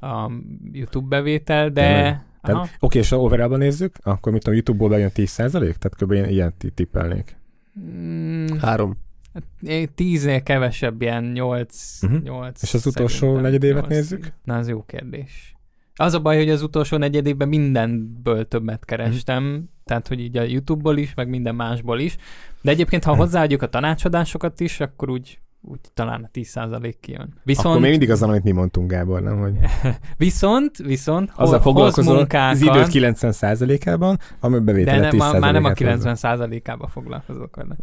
a 0.00 0.30
YouTube 0.72 1.16
bevétel, 1.16 1.70
de... 1.70 2.08
Oké, 2.42 2.58
okay, 2.80 3.00
és 3.00 3.08
ha 3.08 3.20
overall 3.20 3.56
nézzük, 3.56 3.96
akkor 4.02 4.32
mit 4.32 4.40
tudom, 4.40 4.54
YouTube-ból 4.54 4.88
bejön 4.88 5.10
10% 5.14 5.50
Tehát 5.50 5.94
kb. 5.98 6.12
ilyen 6.12 6.54
tippelnék. 6.74 7.36
Mm, 7.80 8.46
Három. 8.60 8.96
Hát, 9.34 9.44
tíznél 9.94 10.42
kevesebb, 10.42 11.02
ilyen 11.02 11.24
nyolc, 11.24 12.02
uh-huh. 12.02 12.48
És 12.62 12.74
az 12.74 12.86
utolsó 12.86 13.38
negyed 13.38 13.62
évet 13.62 13.80
nyolc, 13.80 13.92
nézzük? 13.92 14.32
Na, 14.44 14.56
az 14.56 14.68
jó 14.68 14.82
kérdés. 14.82 15.56
Az 15.94 16.14
a 16.14 16.20
baj, 16.20 16.36
hogy 16.36 16.50
az 16.50 16.62
utolsó 16.62 16.96
negyed 16.96 17.26
évben 17.26 17.48
mindenből 17.48 18.48
többet 18.48 18.84
kerestem, 18.84 19.44
uh-huh. 19.44 19.62
tehát 19.84 20.08
hogy 20.08 20.20
így 20.20 20.36
a 20.36 20.42
YouTube-ból 20.42 20.98
is, 20.98 21.14
meg 21.14 21.28
minden 21.28 21.54
másból 21.54 22.00
is. 22.00 22.16
De 22.62 22.70
egyébként, 22.70 23.04
ha 23.04 23.10
uh-huh. 23.10 23.26
hozzáadjuk 23.26 23.62
a 23.62 23.68
tanácsadásokat 23.68 24.60
is, 24.60 24.80
akkor 24.80 25.10
úgy 25.10 25.38
úgy 25.60 25.80
talán 25.94 26.24
a 26.24 26.30
10% 26.32 26.94
kijön. 27.00 27.34
Viszont... 27.42 27.66
Akkor 27.66 27.80
még 27.80 27.90
mindig 27.90 28.10
azon, 28.10 28.28
amit 28.28 28.42
mi 28.42 28.50
mondtunk, 28.50 28.90
Gábor, 28.90 29.22
nem? 29.22 29.38
Hogy... 29.38 29.54
viszont, 30.16 30.76
viszont 30.76 31.32
Azzal 31.34 31.60
foglalkozol 31.60 32.14
munkákat... 32.14 32.54
az 32.54 32.60
időt 32.60 33.14
90%-ában, 33.14 34.18
ami 34.40 34.58
bevétele 34.58 35.10
De 35.10 35.16
nem, 35.16 35.38
már 35.40 35.52
nem 35.52 35.64
a 35.64 35.72
90%-ában 35.72 36.88
foglalkozok 36.88 37.56
vele. 37.56 37.76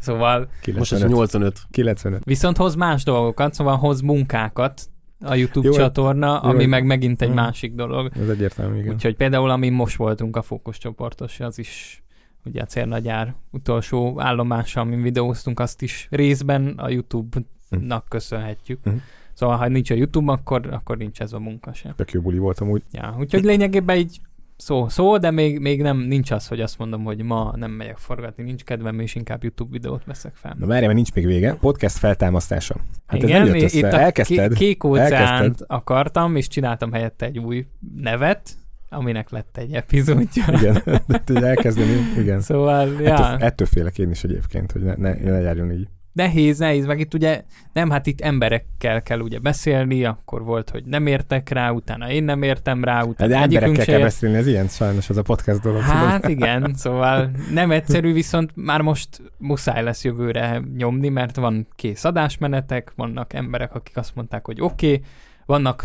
Szóval... 0.00 0.48
95. 0.60 0.78
Most 0.78 0.92
az 0.92 1.10
85. 1.10 1.60
95. 1.70 2.24
Viszont 2.24 2.56
hoz 2.56 2.74
más 2.74 3.04
dolgokat, 3.04 3.54
szóval 3.54 3.76
hoz 3.76 4.00
munkákat 4.00 4.90
a 5.20 5.34
YouTube 5.34 5.66
jó, 5.66 5.74
csatorna, 5.74 6.40
jó, 6.42 6.50
ami 6.50 6.62
jó. 6.62 6.68
meg 6.68 6.84
megint 6.84 7.22
egy 7.22 7.28
hmm. 7.28 7.36
másik 7.36 7.74
dolog. 7.74 8.10
Ez 8.20 8.28
egyértelmű, 8.28 8.78
igen. 8.78 8.92
Úgyhogy 8.92 9.16
például, 9.16 9.50
ami 9.50 9.68
most 9.68 9.96
voltunk 9.96 10.36
a 10.36 10.42
fókuszcsoportos, 10.42 11.40
az 11.40 11.58
is 11.58 12.02
ugye 12.44 12.62
a 12.62 12.64
célnagyár 12.64 13.34
utolsó 13.50 14.20
állomása, 14.20 14.80
amin 14.80 15.02
videóztunk, 15.02 15.60
azt 15.60 15.82
is 15.82 16.06
részben 16.10 16.74
a 16.76 16.88
YouTube-nak 16.88 18.04
köszönhetjük. 18.08 18.88
Mm. 18.90 18.96
Szóval, 19.32 19.56
ha 19.56 19.68
nincs 19.68 19.90
a 19.90 19.94
YouTube, 19.94 20.32
akkor, 20.32 20.68
akkor 20.70 20.96
nincs 20.96 21.20
ez 21.20 21.32
a 21.32 21.38
munka 21.38 21.72
sem. 21.72 21.94
Tök 21.96 22.10
jó 22.10 22.20
buli 22.20 22.38
voltam 22.38 22.70
úgy. 22.70 22.82
Ja, 22.92 23.16
úgyhogy 23.18 23.44
lényegében 23.44 23.96
így 23.96 24.20
szó, 24.60 24.88
szó, 24.88 25.18
de 25.18 25.30
még, 25.30 25.58
még 25.58 25.82
nem, 25.82 25.98
nincs 25.98 26.30
az, 26.30 26.46
hogy 26.48 26.60
azt 26.60 26.78
mondom, 26.78 27.04
hogy 27.04 27.22
ma 27.22 27.52
nem 27.56 27.70
megyek 27.70 27.96
forgatni, 27.98 28.42
nincs 28.42 28.64
kedvem, 28.64 29.00
és 29.00 29.14
inkább 29.14 29.42
YouTube 29.42 29.70
videót 29.72 30.04
veszek 30.04 30.34
fel. 30.34 30.56
Na 30.58 30.66
várj, 30.66 30.82
mert 30.82 30.94
nincs 30.94 31.12
még 31.12 31.26
vége. 31.26 31.54
Podcast 31.54 31.96
feltámasztása. 31.96 32.76
Hát 33.06 33.22
Igen, 33.22 33.40
ez 33.40 33.46
nem 33.46 33.56
jött 33.56 33.64
össze. 33.64 33.78
itt 33.78 33.92
a 33.92 34.00
Elkezdted? 34.00 34.54
kék 34.54 34.84
óceánt 34.84 35.64
akartam, 35.66 36.36
és 36.36 36.48
csináltam 36.48 36.92
helyette 36.92 37.26
egy 37.26 37.38
új 37.38 37.66
nevet, 37.96 38.50
aminek 38.88 39.30
lett 39.30 39.56
egy 39.56 39.72
epizódja. 39.72 40.44
Igen, 40.46 40.82
de 41.24 41.46
elkezdeni, 41.46 41.96
igen. 42.18 42.40
Szóval, 42.40 42.88
ja. 43.00 43.14
Ettől, 43.14 43.46
ettől 43.46 43.66
félek 43.66 43.98
én 43.98 44.10
is 44.10 44.24
egyébként, 44.24 44.72
hogy 44.72 44.82
ne, 44.82 44.94
ne, 44.96 45.14
ne 45.14 45.40
járjon 45.40 45.72
így 45.72 45.88
nehéz, 46.12 46.58
nehéz, 46.58 46.86
meg 46.86 47.00
itt 47.00 47.14
ugye 47.14 47.44
nem, 47.72 47.90
hát 47.90 48.06
itt 48.06 48.20
emberekkel 48.20 49.02
kell 49.02 49.20
ugye 49.20 49.38
beszélni, 49.38 50.04
akkor 50.04 50.44
volt, 50.44 50.70
hogy 50.70 50.84
nem 50.84 51.06
értek 51.06 51.48
rá, 51.48 51.70
utána 51.70 52.10
én 52.10 52.24
nem 52.24 52.42
értem 52.42 52.84
rá, 52.84 53.02
utána 53.02 53.30
De 53.30 53.38
emberekkel 53.40 53.84
kell 53.84 54.00
beszélni, 54.00 54.36
ez 54.36 54.46
ilyen 54.46 54.68
sajnos, 54.68 55.10
ez 55.10 55.16
a 55.16 55.22
podcast 55.22 55.60
dolog. 55.60 55.80
Hát 55.80 56.20
tudod. 56.20 56.36
igen, 56.36 56.74
szóval 56.74 57.30
nem 57.52 57.70
egyszerű, 57.70 58.12
viszont 58.12 58.50
már 58.54 58.80
most 58.80 59.22
muszáj 59.38 59.82
lesz 59.82 60.04
jövőre 60.04 60.62
nyomni, 60.76 61.08
mert 61.08 61.36
van 61.36 61.66
kész 61.74 62.04
adásmenetek, 62.04 62.92
vannak 62.96 63.32
emberek, 63.32 63.74
akik 63.74 63.96
azt 63.96 64.14
mondták, 64.14 64.46
hogy 64.46 64.60
oké, 64.60 64.92
okay, 64.92 65.04
vannak 65.46 65.84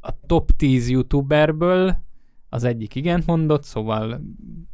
a 0.00 0.10
top 0.26 0.50
10 0.56 0.88
youtuberből, 0.88 1.96
az 2.48 2.64
egyik 2.64 2.94
igen 2.94 3.22
mondott, 3.26 3.64
szóval 3.64 4.20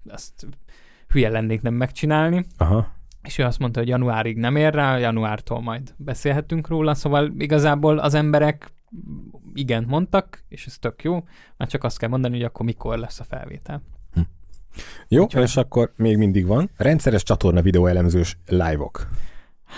azt 0.09 0.47
hülye 1.09 1.29
lennék 1.29 1.63
nem 1.63 1.75
megcsinálni. 1.75 2.45
Aha 2.57 2.97
és 3.23 3.39
ő 3.39 3.45
azt 3.45 3.59
mondta, 3.59 3.79
hogy 3.79 3.89
januárig 3.89 4.37
nem 4.37 4.57
ér 4.57 4.75
rá, 4.75 4.99
januártól 4.99 5.61
majd 5.61 5.95
beszélhetünk 5.97 6.69
róla, 6.69 6.95
szóval 6.95 7.33
igazából 7.39 7.99
az 7.99 8.15
emberek 8.15 8.73
igen 9.55 9.85
mondtak, 9.89 10.45
és 10.49 10.67
ez 10.67 10.79
tök 10.79 11.03
jó, 11.03 11.25
már 11.57 11.69
csak 11.69 11.85
azt 11.85 11.99
kell 11.99 12.09
mondani, 12.09 12.35
hogy 12.35 12.45
akkor 12.45 12.67
mikor 12.67 12.99
lesz 12.99 13.21
a 13.21 13.25
felvétel. 13.25 13.83
Hm. 14.15 14.21
Jó, 15.09 15.23
Úgyhogy... 15.23 15.43
és 15.43 15.57
akkor 15.57 15.93
még 15.97 16.17
mindig 16.17 16.47
van. 16.47 16.71
Rendszeres 16.77 17.23
csatorna 17.23 17.63
videóelemzős 17.63 18.39
live-ok. 18.47 19.09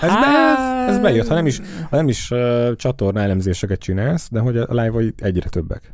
Ez, 0.02 0.10
hát... 0.10 0.20
be, 0.20 0.86
ez, 0.86 0.94
ez 0.94 1.02
bejött, 1.02 1.28
ha 1.28 1.34
nem 1.34 1.46
is, 1.46 1.60
ha 1.90 1.96
nem 1.96 2.08
is 2.08 2.30
uh, 2.30 2.74
csatorna 2.76 3.20
elemzéseket 3.20 3.80
csinálsz, 3.80 4.28
de 4.30 4.40
hogy 4.40 4.56
a 4.56 4.66
live 4.68 5.12
egyre 5.16 5.48
többek. 5.48 5.92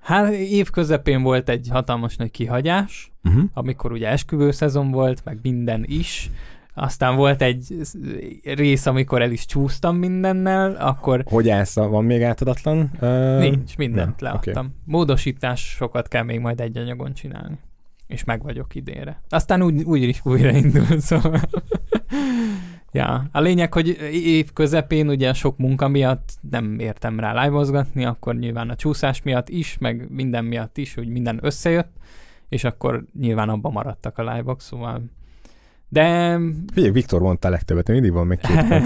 Hát 0.00 0.32
év 0.32 0.70
közepén 0.70 1.22
volt 1.22 1.48
egy 1.48 1.68
hatalmas 1.70 2.16
nagy 2.16 2.30
kihagyás, 2.30 3.12
uh-huh. 3.24 3.44
amikor 3.52 3.92
ugye 3.92 4.08
esküvő 4.08 4.50
szezon 4.50 4.90
volt, 4.90 5.24
meg 5.24 5.38
minden 5.42 5.84
is, 5.86 6.30
aztán 6.80 7.16
volt 7.16 7.42
egy 7.42 7.74
rész, 8.44 8.86
amikor 8.86 9.22
el 9.22 9.30
is 9.30 9.46
csúsztam 9.46 9.96
mindennel, 9.96 10.74
akkor... 10.74 11.24
Hogy 11.26 11.48
állsz? 11.48 11.74
Van 11.74 12.04
még 12.04 12.22
átadatlan? 12.22 12.90
Uh... 13.00 13.38
Nincs, 13.38 13.76
mindent 13.76 14.20
nem. 14.20 14.32
leadtam. 14.32 14.66
Okay. 14.66 14.78
Módosításokat 14.84 16.08
kell 16.08 16.22
még 16.22 16.40
majd 16.40 16.60
egy 16.60 16.78
anyagon 16.78 17.14
csinálni. 17.14 17.58
És 18.06 18.24
meg 18.24 18.42
vagyok 18.42 18.74
idénre. 18.74 19.22
Aztán 19.28 19.62
úgy, 19.62 19.82
úgy 19.82 20.02
is 20.02 20.20
újraindul, 20.24 21.00
szóval... 21.08 21.40
ja, 22.92 23.28
a 23.32 23.40
lényeg, 23.40 23.72
hogy 23.72 23.88
év 24.12 24.52
közepén 24.52 25.08
ugye 25.08 25.32
sok 25.32 25.58
munka 25.58 25.88
miatt 25.88 26.38
nem 26.50 26.78
értem 26.78 27.20
rá 27.20 27.44
live 27.44 27.84
akkor 27.94 28.36
nyilván 28.36 28.70
a 28.70 28.76
csúszás 28.76 29.22
miatt 29.22 29.48
is, 29.48 29.78
meg 29.78 30.06
minden 30.10 30.44
miatt 30.44 30.76
is, 30.76 30.94
hogy 30.94 31.08
minden 31.08 31.38
összejött, 31.42 31.92
és 32.48 32.64
akkor 32.64 33.04
nyilván 33.20 33.48
abban 33.48 33.72
maradtak 33.72 34.18
a 34.18 34.34
live-ok, 34.34 34.60
szóval 34.60 35.02
de... 35.92 36.38
Figyelj, 36.72 36.92
Viktor 36.92 37.20
mondta 37.20 37.48
a 37.48 37.50
legtöbbet, 37.50 37.88
mindig 37.88 38.12
van 38.12 38.26
még 38.26 38.38
két 38.38 38.82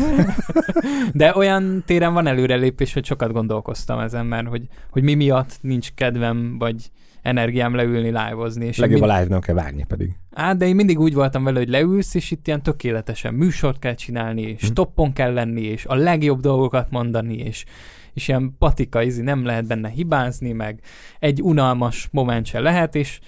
De 1.13 1.33
olyan 1.37 1.83
téren 1.87 2.13
van 2.13 2.27
előrelépés, 2.27 2.93
hogy 2.93 3.05
sokat 3.05 3.33
gondolkoztam 3.33 3.99
ezen, 3.99 4.27
mert 4.27 4.47
hogy, 4.47 4.63
hogy 4.91 5.03
mi 5.03 5.15
miatt 5.15 5.59
nincs 5.61 5.93
kedvem, 5.95 6.59
vagy 6.59 6.91
energiám 7.23 7.75
leülni, 7.75 8.07
live-ozni. 8.07 8.67
És 8.67 8.79
Legjobb 8.79 9.01
mind... 9.01 9.13
a 9.13 9.19
live-nak 9.19 9.43
kell 9.43 9.55
várni 9.55 9.85
pedig. 9.89 10.17
Á, 10.31 10.53
de 10.53 10.67
én 10.67 10.75
mindig 10.75 11.01
úgy 11.01 11.15
voltam 11.15 11.45
vele, 11.45 11.59
hogy 11.59 11.69
leülsz, 11.69 12.15
és 12.15 12.31
itt 12.31 12.47
ilyen 12.47 12.63
tökéletesen 12.63 13.35
műsort 13.35 13.79
kell 13.79 13.95
csinálni, 13.95 14.43
és 14.43 14.61
hm. 14.61 14.67
stoppon 14.67 15.13
kell 15.13 15.33
lenni, 15.33 15.63
és 15.63 15.87
a 15.87 15.95
legjobb 15.95 16.41
dolgokat 16.41 16.91
mondani, 16.91 17.37
és, 17.37 17.65
és 18.13 18.29
ilyen 18.29 18.55
patika, 18.59 19.03
izi, 19.03 19.23
nem 19.23 19.45
lehet 19.45 19.67
benne 19.67 19.89
hibázni, 19.89 20.53
meg 20.53 20.81
egy 21.19 21.43
unalmas 21.43 22.09
moment 22.11 22.47
se 22.47 22.61
lehet, 22.61 22.95
és 22.95 23.21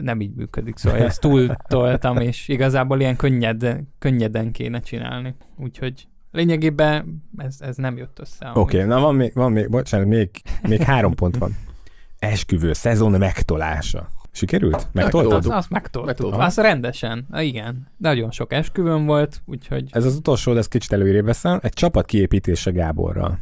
nem 0.00 0.20
így 0.20 0.34
működik, 0.34 0.76
szóval 0.76 0.98
ezt 0.98 1.20
túl 1.20 1.56
toltam, 1.68 2.16
és 2.16 2.48
igazából 2.48 3.00
ilyen 3.00 3.16
könnyed, 3.16 3.80
könnyeden 3.98 4.52
kéne 4.52 4.80
csinálni. 4.80 5.34
Úgyhogy 5.56 6.08
lényegében 6.30 7.24
ez, 7.36 7.56
ez 7.60 7.76
nem 7.76 7.96
jött 7.96 8.18
össze. 8.18 8.50
Oké, 8.54 8.76
okay, 8.76 8.88
na 8.88 9.00
van 9.00 9.14
még, 9.14 9.34
van 9.34 9.52
még, 9.52 9.70
bocsánat, 9.70 10.06
még, 10.06 10.30
még 10.62 10.82
három 10.82 11.14
pont 11.14 11.36
van. 11.36 11.56
Esküvő, 12.18 12.72
szezon 12.72 13.10
megtolása. 13.10 14.08
Sikerült? 14.30 14.88
Megtoltad? 14.92 15.32
Az, 15.32 15.50
azt 15.50 15.70
megtoltuk. 15.70 16.34
Az 16.38 16.56
rendesen. 16.56 17.26
Na, 17.30 17.42
igen. 17.42 17.88
Nagyon 17.96 18.30
sok 18.30 18.52
esküvőn 18.52 19.06
volt, 19.06 19.42
úgyhogy... 19.44 19.88
Ez 19.90 20.04
az 20.04 20.16
utolsó, 20.16 20.52
de 20.52 20.58
ez 20.58 20.68
kicsit 20.68 20.92
előrébb 20.92 21.24
beszél. 21.24 21.58
Egy 21.62 21.72
csapat 21.72 22.06
kiépítése 22.06 22.70
Gáborral. 22.70 23.38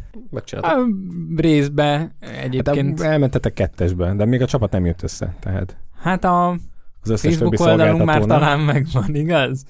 A 0.51 0.88
részbe 1.37 2.15
egyébként. 2.43 3.01
Hát 3.01 3.11
elmentetek 3.11 3.53
kettesbe, 3.53 4.15
de 4.15 4.25
még 4.25 4.43
a 4.43 4.47
csapat 4.47 4.71
nem 4.71 4.87
jött 4.87 5.03
össze. 5.03 5.35
Tehát... 5.41 5.77
Hát 6.03 6.25
a 6.25 6.57
az 7.05 7.21
Facebook 7.21 7.61
oldalunk 7.61 8.05
már 8.05 8.25
talán 8.25 8.61
megvan, 8.61 9.15
igaz? 9.15 9.65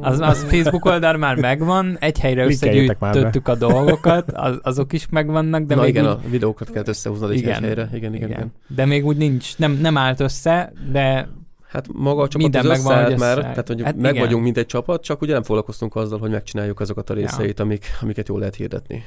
Az, 0.00 0.20
az 0.20 0.42
Facebook 0.42 0.84
oldal 0.84 1.16
már 1.16 1.36
megvan, 1.36 1.96
egy 2.00 2.18
helyre 2.20 2.44
összegyűjtöttük 2.44 3.48
a 3.48 3.54
dolgokat, 3.54 4.32
az, 4.32 4.58
azok 4.62 4.92
is 4.92 5.08
megvannak, 5.10 5.62
de 5.62 5.74
Na 5.74 5.80
még 5.80 5.90
igen, 5.90 6.04
úgy... 6.04 6.10
a 6.10 6.20
videókat 6.28 6.70
kell 6.70 6.82
összehoznod 6.86 7.30
egy 7.30 7.36
igen, 7.36 7.62
helyre. 7.62 7.90
Igen, 7.94 8.14
igen, 8.14 8.28
igen, 8.28 8.52
De 8.66 8.84
még 8.84 9.06
úgy 9.06 9.16
nincs, 9.16 9.58
nem, 9.58 9.72
nem 9.72 9.96
állt 9.96 10.20
össze, 10.20 10.72
de 10.92 11.28
Hát 11.70 11.86
maga 11.92 12.22
a 12.22 12.28
csapat 12.28 12.42
Minden 12.42 12.70
az 12.70 12.82
megvan, 12.82 13.18
már, 13.18 13.38
össze... 13.38 13.40
tehát 13.40 13.66
hogy 13.66 13.82
hát 13.82 13.96
meg 13.96 14.14
igen. 14.14 14.24
vagyunk, 14.24 14.42
mint 14.44 14.56
egy 14.56 14.66
csapat, 14.66 15.02
csak 15.02 15.22
ugye 15.22 15.32
nem 15.32 15.42
foglalkoztunk 15.42 15.96
azzal, 15.96 16.18
hogy 16.18 16.30
megcsináljuk 16.30 16.80
azokat 16.80 17.10
a 17.10 17.14
részeit, 17.14 17.58
ja. 17.58 17.64
amik, 17.64 17.84
amiket 18.00 18.28
jól 18.28 18.38
lehet 18.38 18.54
hirdetni. 18.54 19.04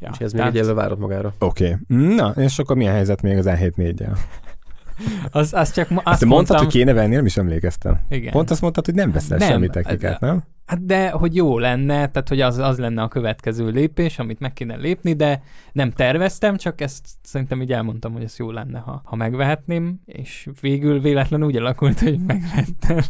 Ja, 0.00 0.10
és 0.12 0.18
ez 0.18 0.30
tehát... 0.30 0.52
még 0.52 0.62
egy 0.62 0.74
várott 0.74 0.98
magára. 0.98 1.34
Oké. 1.38 1.76
Okay. 1.88 2.14
Na, 2.14 2.32
és 2.36 2.58
akkor 2.58 2.76
milyen 2.76 2.92
helyzet 2.92 3.22
még 3.22 3.36
az 3.36 3.46
E7 3.48 3.74
4 3.74 4.00
-jel? 4.00 4.16
Az, 5.30 5.52
az 5.52 5.72
csak 5.72 5.88
azt 5.90 6.04
mondtad, 6.04 6.28
mondtam, 6.28 6.56
hogy 6.56 6.66
kéne 6.66 6.92
venni, 6.92 7.14
nem 7.14 7.26
is 7.26 7.36
emlékeztem. 7.36 8.00
Igen. 8.08 8.32
Pont 8.32 8.50
azt 8.50 8.60
mondtad, 8.60 8.84
hogy 8.84 8.94
nem 8.94 9.12
veszel 9.12 9.38
Nem, 9.38 9.48
semmi 9.48 9.68
technikát, 9.68 10.20
nem? 10.20 10.42
Hát 10.68 10.86
de, 10.86 11.10
hogy 11.10 11.36
jó 11.36 11.58
lenne, 11.58 11.94
tehát 11.94 12.28
hogy 12.28 12.40
az, 12.40 12.58
az 12.58 12.78
lenne 12.78 13.02
a 13.02 13.08
következő 13.08 13.68
lépés, 13.68 14.18
amit 14.18 14.38
meg 14.38 14.52
kéne 14.52 14.76
lépni, 14.76 15.12
de 15.12 15.42
nem 15.72 15.92
terveztem, 15.92 16.56
csak 16.56 16.80
ezt 16.80 17.06
szerintem 17.22 17.62
így 17.62 17.72
elmondtam, 17.72 18.12
hogy 18.12 18.22
ez 18.22 18.38
jó 18.38 18.50
lenne, 18.50 18.78
ha, 18.78 19.00
ha 19.04 19.16
megvehetném, 19.16 20.00
és 20.04 20.48
végül 20.60 21.00
véletlenül 21.00 21.46
úgy 21.46 21.56
alakult, 21.56 22.00
hogy 22.00 22.18
megvettem. 22.26 23.00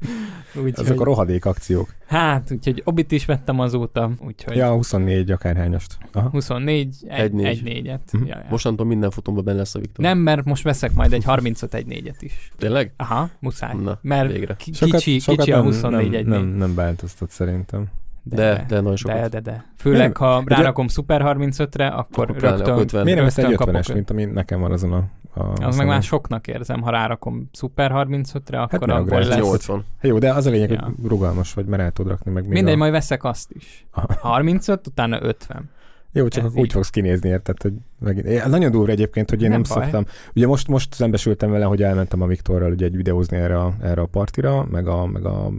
úgy, 0.64 0.72
Azok 0.76 1.00
a 1.00 1.04
rohadék 1.04 1.44
akciók. 1.44 1.94
Hát, 2.06 2.50
úgyhogy 2.50 2.82
Obit 2.84 3.12
is 3.12 3.24
vettem 3.24 3.60
azóta, 3.60 4.10
úgyhogy 4.26 4.56
Ja, 4.56 4.72
24 4.72 5.30
akárhányast. 5.30 5.98
Aha. 6.12 6.28
24, 6.28 6.96
egy, 7.08 7.20
Egy 7.20 7.32
négy. 7.32 7.46
egy 7.46 7.62
négyet. 7.62 8.12
Mhm. 8.12 8.26
Ja, 8.26 8.36
ja. 8.36 8.46
Mostantól 8.50 8.86
minden 8.86 9.10
fotómban 9.10 9.44
benne 9.44 9.58
lesz 9.58 9.74
a 9.74 9.78
Viktor. 9.78 10.04
Nem, 10.04 10.18
mert 10.18 10.44
most 10.44 10.62
veszek 10.62 10.92
majd 10.92 11.12
egy 11.12 11.24
35 11.24 11.74
egy 11.74 11.86
négyet 11.86 12.22
is. 12.22 12.50
Tényleg? 12.58 12.92
Aha, 12.96 13.30
muszáj. 13.40 13.74
Na, 13.74 13.98
mert 14.02 14.32
végre. 14.32 14.56
ki, 14.56 14.70
kicsi, 14.70 15.18
kicsi 15.18 15.52
a 15.52 15.62
24 15.62 16.14
egy 16.14 16.26
nem, 16.26 16.40
nem, 16.44 16.56
nem 16.56 16.74
változtat 16.92 17.30
szerintem. 17.30 17.86
De, 18.24 18.64
de 18.68 18.74
nagyon 18.80 18.96
sokat. 18.96 19.16
De, 19.20 19.28
de, 19.28 19.40
de. 19.40 19.64
Főleg, 19.76 20.00
Nem, 20.00 20.28
ha 20.28 20.42
de- 20.46 20.54
rárakom 20.54 20.88
Super 20.88 21.22
35-re, 21.24 21.86
akkor, 21.86 22.30
Akkor 22.30 22.40
rögtön... 22.40 22.60
akkor 22.70 22.82
50. 22.82 23.02
Miért 23.02 23.16
nem 23.18 23.26
veszel 23.26 23.44
egy 23.44 23.50
rögtön 23.50 23.68
50-es, 23.68 23.72
kapok- 23.78 23.94
mint 23.94 24.10
ami 24.10 24.24
nekem 24.24 24.60
van 24.60 24.72
azon 24.72 24.92
a... 24.92 25.04
a 25.40 25.64
Az 25.66 25.76
meg 25.76 25.86
már 25.86 26.02
soknak 26.02 26.46
érzem, 26.46 26.80
ha 26.80 26.90
rárakom 26.90 27.48
Super 27.52 27.90
35-re, 27.94 28.60
akkor 28.60 28.86
ne 28.88 28.94
abból 28.94 29.18
lesz. 29.22 29.36
80. 29.40 29.76
Hát 29.76 30.10
Jó, 30.10 30.18
de 30.18 30.32
az 30.32 30.46
a 30.46 30.50
lényeg, 30.50 30.70
Ja. 30.70 30.82
hogy 30.84 30.94
rugalmas 31.08 31.54
vagy, 31.54 31.66
mert 31.66 31.82
el 31.82 31.90
tudod 31.90 32.10
rakni 32.10 32.30
meg 32.32 32.42
még 32.42 32.52
Mindegy, 32.52 32.74
a... 32.74 32.76
majd 32.76 32.92
veszek 32.92 33.24
azt 33.24 33.50
is. 33.50 33.86
Aha. 33.90 34.06
35, 34.20 34.86
utána 34.86 35.22
50. 35.22 35.70
Jó, 36.12 36.28
csak 36.28 36.44
Ez 36.44 36.52
úgy 36.54 36.64
így. 36.64 36.72
fogsz 36.72 36.90
kinézni, 36.90 37.28
érted, 37.28 37.62
hogy 37.62 37.72
megint... 38.02 38.46
Nagyon 38.46 38.70
durva 38.70 38.90
egyébként, 38.92 39.30
hogy 39.30 39.42
én 39.42 39.50
nem, 39.50 39.60
Nem 39.60 39.74
baj. 39.74 39.82
szoktam. 39.82 40.04
Ugye 40.34 40.46
most, 40.46 40.68
most 40.68 40.94
szembesültem 40.94 41.50
vele, 41.50 41.64
hogy 41.64 41.82
elmentem 41.82 42.22
a 42.22 42.26
Viktorral 42.26 42.70
ugye 42.72 42.86
egy 42.86 42.96
videózni 42.96 43.36
erre 43.36 43.58
a, 43.58 43.74
erre 43.82 44.00
a 44.00 44.06
partira, 44.06 44.66
meg 44.70 44.86
a, 44.88 45.06
meg 45.06 45.24
a 45.26 45.50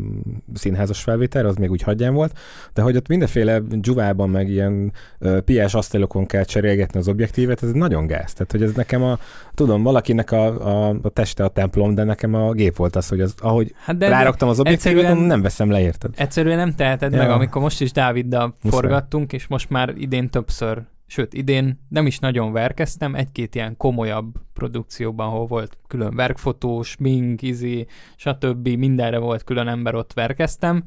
színházas 0.53 1.01
felvételre, 1.01 1.47
az 1.47 1.55
még 1.55 1.71
úgy 1.71 1.81
hagyján 1.81 2.13
volt, 2.13 2.37
de 2.73 2.81
hogy 2.81 2.95
ott 2.95 3.07
mindenféle 3.07 3.59
dzsuvában, 3.59 4.29
meg 4.29 4.49
ilyen 4.49 4.91
uh, 5.19 5.37
piás 5.37 5.73
asztalokon 5.73 6.25
kell 6.25 6.43
cserélgetni 6.43 6.99
az 6.99 7.07
objektívet, 7.07 7.63
ez 7.63 7.71
nagyon 7.71 8.05
gáz. 8.07 8.33
Tehát, 8.33 8.51
hogy 8.51 8.61
ez 8.63 8.71
nekem 8.73 9.03
a, 9.03 9.17
tudom, 9.53 9.83
valakinek 9.83 10.31
a, 10.31 10.45
a, 10.87 10.97
a 11.01 11.09
teste 11.09 11.43
a 11.43 11.47
templom, 11.47 11.95
de 11.95 12.03
nekem 12.03 12.33
a 12.33 12.51
gép 12.51 12.75
volt 12.75 12.95
az, 12.95 13.07
hogy 13.07 13.21
az, 13.21 13.33
ahogy 13.39 13.73
Hát 13.85 13.97
de 13.97 14.07
ráraktam 14.09 14.49
az 14.49 14.59
objektívet, 14.59 15.25
nem 15.25 15.41
veszem 15.41 15.69
le, 15.71 15.81
érted? 15.81 16.11
Egyszerűen 16.15 16.57
nem 16.57 16.73
teheted 16.75 17.11
Ja. 17.11 17.17
meg, 17.17 17.29
amikor 17.29 17.61
most 17.61 17.81
is 17.81 17.91
Dáviddal 17.91 18.53
Muszáj. 18.61 18.79
forgattunk, 18.79 19.33
és 19.33 19.47
most 19.47 19.69
már 19.69 19.93
idén 19.97 20.29
többször, 20.29 20.81
sőt 21.13 21.33
idén 21.33 21.79
nem 21.89 22.05
is 22.05 22.19
nagyon 22.19 22.51
verkeztem, 22.51 23.15
egy-két 23.15 23.55
ilyen 23.55 23.77
komolyabb 23.77 24.33
produkcióban, 24.53 25.27
ahol 25.27 25.45
volt 25.45 25.77
külön 25.87 26.15
verkfotó, 26.15 26.81
smink, 26.81 27.41
izi, 27.41 27.87
stb. 28.15 28.67
mindenre 28.67 29.17
volt 29.17 29.43
külön 29.43 29.67
ember, 29.67 29.95
ott 29.95 30.13
verkeztem, 30.13 30.83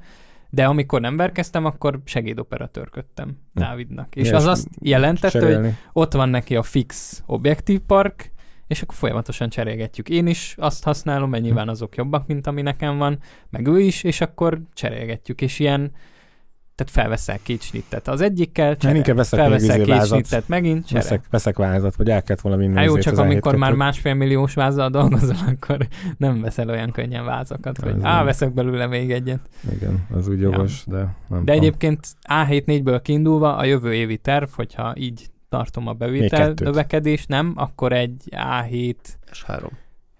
de 0.51 0.65
amikor 0.65 1.01
nem 1.01 1.17
verkeztem, 1.17 1.65
akkor 1.65 2.01
segédoperatőrködtem 2.05 3.29
Hm. 3.29 3.61
Dávidnak. 3.61 4.17
És 4.17 4.29
Ja, 4.29 4.37
az 4.37 4.43
és 4.43 4.49
azt 4.49 4.69
jelentette, 4.81 5.57
hogy 5.57 5.73
ott 5.93 6.13
van 6.13 6.29
neki 6.29 6.57
a 6.57 6.63
fix 6.63 7.23
objektív 7.27 7.81
park, 7.81 8.33
és 8.67 8.83
akkor 8.83 8.95
folyamatosan 8.95 9.49
cserélgetjük. 9.49 10.09
Én 10.09 10.27
is 10.27 10.55
azt 10.59 10.85
használom, 10.85 11.31
mert 11.31 11.43
nyilván 11.43 11.69
azok 11.69 11.97
jobbak, 11.97 12.27
mint 12.27 12.47
ami 12.47 12.63
nekem 12.63 12.99
van, 12.99 13.19
meg 13.51 13.67
ő 13.67 13.81
is, 13.81 14.03
és 14.03 14.21
akkor 14.21 14.61
cserélgetjük, 14.73 15.41
és 15.41 15.59
ilyen 15.59 15.93
tehát 16.77 16.93
felveszel 16.93 17.39
két 17.43 17.63
snittet 17.63 18.09
az 18.09 18.21
egyikkel, 18.21 18.77
cserélj, 18.77 18.99
inkább 18.99 19.17
veszek 19.17 19.39
felveszel 19.39 19.69
izé 19.69 19.85
két 19.85 19.95
vázat. 19.95 20.09
snittet 20.09 20.49
megint, 20.49 20.87
cserélj. 20.87 21.03
Veszek, 21.03 21.25
veszek 21.31 21.57
vázat, 21.57 21.97
vagy 21.97 22.11
el 22.11 22.23
kellett 22.23 22.43
volna 22.43 22.59
vinni. 22.59 22.75
Hát 22.75 22.85
jó, 22.85 22.99
csak 22.99 23.13
az 23.13 23.19
amikor 23.19 23.55
A7-2-t. 23.55 23.59
már 23.59 23.73
másfél 23.73 24.15
milliós 24.15 24.55
vázzal 24.55 24.91
dolgozol, 24.91 25.37
akkor 25.53 25.87
nem 26.17 26.41
veszel 26.41 26.69
olyan 26.69 26.91
könnyen 26.91 27.25
vázakat, 27.25 27.79
hogy 27.79 27.95
á, 28.03 28.25
veszek 28.25 28.53
belőle 28.55 28.87
még 28.87 29.13
egyet. 29.13 29.41
Igen, 29.73 30.07
az 30.15 30.29
úgy 30.29 30.41
jogos, 30.41 30.85
de 30.87 30.97
nem 30.97 31.15
De 31.29 31.37
tudom. 31.39 31.57
egyébként 31.57 32.07
A7-4-ből 32.29 33.01
kiindulva 33.03 33.57
a 33.57 33.65
jövő 33.65 33.95
évi 33.95 34.17
terv, 34.17 34.49
hogyha 34.51 34.93
így 34.97 35.31
tartom 35.49 35.87
a 35.87 35.93
bevétel 35.93 36.55
növekedés, 36.57 37.27
nem, 37.27 37.53
akkor 37.55 37.93
egy 37.93 38.23
A7 38.31 38.95
S3. 39.33 39.69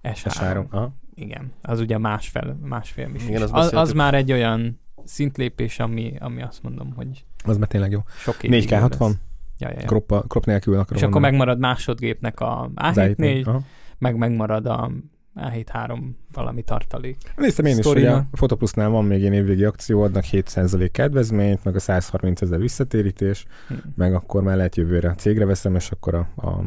S3. 0.03 0.25
S3. 0.25 0.65
Aha. 0.71 0.95
Igen, 1.15 1.53
az 1.63 1.81
ugye 1.81 1.99
másfél, 1.99 2.59
másfél 2.63 3.11
is. 3.15 3.25
Igen, 3.25 3.43
az, 3.43 3.51
az 3.53 3.71
beszéltük. 3.71 3.95
már 3.95 4.15
egy 4.15 4.33
olyan 4.33 4.81
szintlépés, 5.07 5.79
ami, 5.79 6.15
ami 6.21 6.43
azt 6.43 6.63
mondom, 6.63 6.93
hogy 6.95 7.25
Az 7.45 7.57
már 7.57 7.69
tényleg 7.69 7.91
jó. 7.91 8.01
sok 8.19 8.43
évig 8.43 8.69
4K60, 8.69 9.01
lesz. 9.01 9.15
Ja, 9.59 9.69
ja, 9.71 9.77
ja. 9.81 9.87
crop, 9.87 10.25
crop 10.29 10.45
nélkül 10.47 10.73
akarom 10.75 10.97
És 10.97 11.03
akkor 11.03 11.11
mondani. 11.21 11.37
megmarad 11.37 11.59
másodgépnek 11.59 12.41
a 12.41 12.71
Az 12.75 12.97
A7-4, 12.99 13.47
Aha. 13.47 13.61
meg 13.99 14.17
megmarad 14.17 14.67
a 14.67 14.91
A7-3 15.37 15.99
valami 16.33 16.63
tartalék. 16.63 17.17
Néztem 17.37 17.65
én 17.65 17.79
is, 17.79 17.87
hogy 17.87 18.05
a 18.07 18.27
Fotoplusznál 18.33 18.89
van 18.89 19.05
még 19.05 19.21
ilyen 19.21 19.33
évvégi 19.33 19.65
akció, 19.65 20.03
adnak 20.03 20.25
7% 20.33 20.89
kedvezményt, 20.93 21.65
meg 21.65 21.75
a 21.75 21.79
130 21.79 22.41
ezer 22.43 22.59
visszatérítés, 22.61 23.47
Hm. 23.69 23.75
meg 23.95 24.15
akkor 24.15 24.43
már 24.43 24.57
lehet 24.57 24.77
jövőre 24.77 25.09
a 25.11 25.15
cégre 25.15 25.45
veszem, 25.45 25.75
és 25.75 25.91
akkor 25.91 26.15
a, 26.15 26.29
a, 26.37 26.63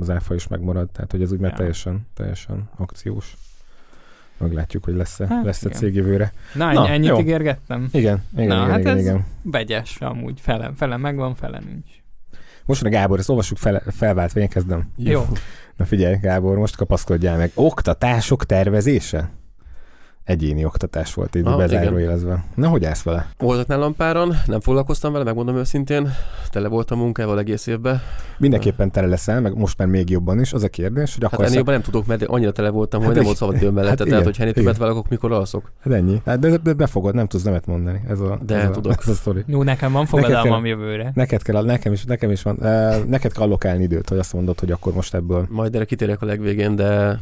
az 0.00 0.10
áfa 0.10 0.34
is 0.34 0.48
megmarad, 0.48 0.90
tehát 0.90 1.10
hogy 1.10 1.22
ez 1.22 1.32
úgy 1.32 1.38
már 1.38 1.50
Ja. 1.50 1.56
teljesen, 1.56 2.06
teljesen 2.14 2.70
akciós. 2.76 3.36
Meglátjuk, 4.44 4.84
hogy 4.84 4.94
lesz-e, 4.94 5.26
Hát, 5.26 5.44
lesz-e 5.44 5.66
igen. 5.68 5.78
cég 5.80 5.94
jövőre. 5.94 6.32
Na, 6.54 6.72
Na, 6.72 6.88
ennyit 6.88 7.08
jó. 7.08 7.18
ígérgettem? 7.18 7.88
Igen, 7.92 8.22
igen, 8.36 8.46
Na, 8.46 8.54
igen, 8.54 8.70
hát 8.70 8.78
igen, 8.78 8.96
ez- 8.96 9.00
igen. 9.02 9.26
Vegyes 9.42 9.96
amúgy, 10.00 10.40
fele, 10.40 10.72
fele 10.76 10.96
megvan, 10.96 11.34
fele 11.34 11.58
nincs. 11.66 11.88
Most 12.64 12.82
a 12.84 12.88
Gábor, 12.88 13.18
ezt 13.18 13.28
olvassuk 13.28 13.58
fel, 13.58 13.82
felváltva, 13.90 14.40
én 14.40 14.48
kezdem. 14.48 14.90
Jó. 14.96 15.22
Na 15.76 15.84
figyelj, 15.84 16.16
Gábor, 16.16 16.56
most 16.58 16.76
kapaszkodjál 16.76 17.36
meg. 17.36 17.50
Oktatások 17.54 18.44
tervezése? 18.46 19.30
Egyéni 20.24 20.64
oktatás 20.64 21.14
volt 21.14 21.34
így 21.34 21.46
Ah, 21.46 21.56
bezárójelezve. 21.56 22.44
Na, 22.54 22.68
hogy 22.68 22.84
állsz 22.84 23.02
vele? 23.02 23.28
Voltak 23.38 23.66
nálam 23.66 23.94
páran, 23.94 24.34
nem 24.46 24.60
foglalkoztam 24.60 25.12
vele, 25.12 25.24
megmondom 25.24 25.56
őszintén. 25.56 26.12
Tele 26.50 26.68
voltam 26.68 26.98
munkával 26.98 27.38
egész 27.38 27.66
évben. 27.66 28.00
Mindenképpen 28.38 28.90
tele 28.90 29.06
leszel, 29.06 29.40
meg 29.40 29.56
most 29.56 29.78
már 29.78 29.88
még 29.88 30.10
jobban 30.10 30.40
is. 30.40 30.52
Az 30.52 30.62
a 30.62 30.68
kérdés, 30.68 31.14
hogy 31.14 31.22
Hát 31.22 31.32
akkor 31.32 31.44
ennél 31.44 31.56
jobban 31.56 31.74
nem 31.74 31.82
tudok, 31.82 32.06
mert 32.06 32.22
annyira 32.22 32.52
tele 32.52 32.68
voltam, 32.68 32.98
Hát 33.00 33.08
hogy 33.08 33.16
nem 33.16 33.24
volt 33.24 33.36
szabad 33.36 33.54
idő 33.54 33.70
mellette. 33.70 33.88
Hát 33.88 33.96
tehát, 33.96 34.12
igen, 34.12 34.24
hogyha 34.24 34.42
ennél 34.42 34.54
többet 34.54 34.76
vele, 34.76 34.90
akkor 34.90 35.04
mikor 35.08 35.32
alszok. 35.32 35.72
Hát 35.80 35.92
ennyi. 35.92 36.22
Hát 36.24 36.38
de, 36.38 36.56
de 36.56 36.72
befogod, 36.72 37.14
nem 37.14 37.26
tudsz 37.26 37.42
nemet 37.42 37.66
mondani. 37.66 38.00
Ez 38.08 38.20
a, 38.20 38.38
De 38.46 38.54
ez 38.54 38.68
a, 38.68 38.70
tudok. 38.70 38.94
Ez 39.00 39.08
a 39.08 39.14
sztori. 39.14 39.42
Jó, 39.46 39.62
nekem 39.62 39.92
van 39.92 40.02
Neked 40.10 40.20
fogadalmam 40.20 40.62
kell- 40.62 40.70
jövőre. 40.70 41.10
Neked 41.14 41.42
kell, 41.42 41.64
nekem 41.64 41.92
is, 41.92 42.04
nekem 42.04 42.30
is 42.30 42.42
van, 42.42 42.56
uh, 42.60 43.04
neked 43.04 43.32
kell 43.32 43.42
allokálni 43.42 43.82
időt, 43.82 44.08
hogy 44.08 44.18
azt 44.18 44.32
mondod, 44.32 44.60
hogy 44.60 44.70
akkor 44.70 44.92
most 44.94 45.14
ebből. 45.14 45.46
Majd 45.50 45.74
erre 45.74 45.84
kitérek 45.84 46.22
a 46.22 46.26
legvégén, 46.26 46.76
de 46.76 47.20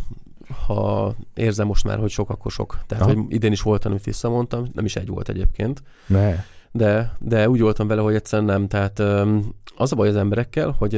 ha 0.67 1.15
érzem 1.35 1.67
most 1.67 1.85
már, 1.85 1.99
hogy 1.99 2.11
sok, 2.11 2.31
akkor 2.31 2.51
sok. 2.51 2.79
Tehát, 2.87 3.05
Aha. 3.05 3.15
hogy 3.15 3.25
idén 3.29 3.53
is 3.53 3.63
volt, 3.63 3.85
amit 3.85 4.05
visszamondtam, 4.05 4.67
nem 4.75 4.85
is 4.85 4.97
egy 4.97 5.09
volt 5.09 5.29
egyébként. 5.29 5.83
Ne. 6.07 6.45
de, 6.73 7.17
de 7.19 7.49
úgy 7.49 7.61
voltam 7.61 7.87
vele, 7.87 8.01
hogy 8.01 8.15
egyszerűen 8.15 8.49
nem. 8.49 8.69
Tehát 8.69 8.99
az 9.77 9.93
a 9.93 9.97
baj 9.97 10.09
az 10.09 10.17
emberekkel, 10.17 10.75
hogy 10.79 10.93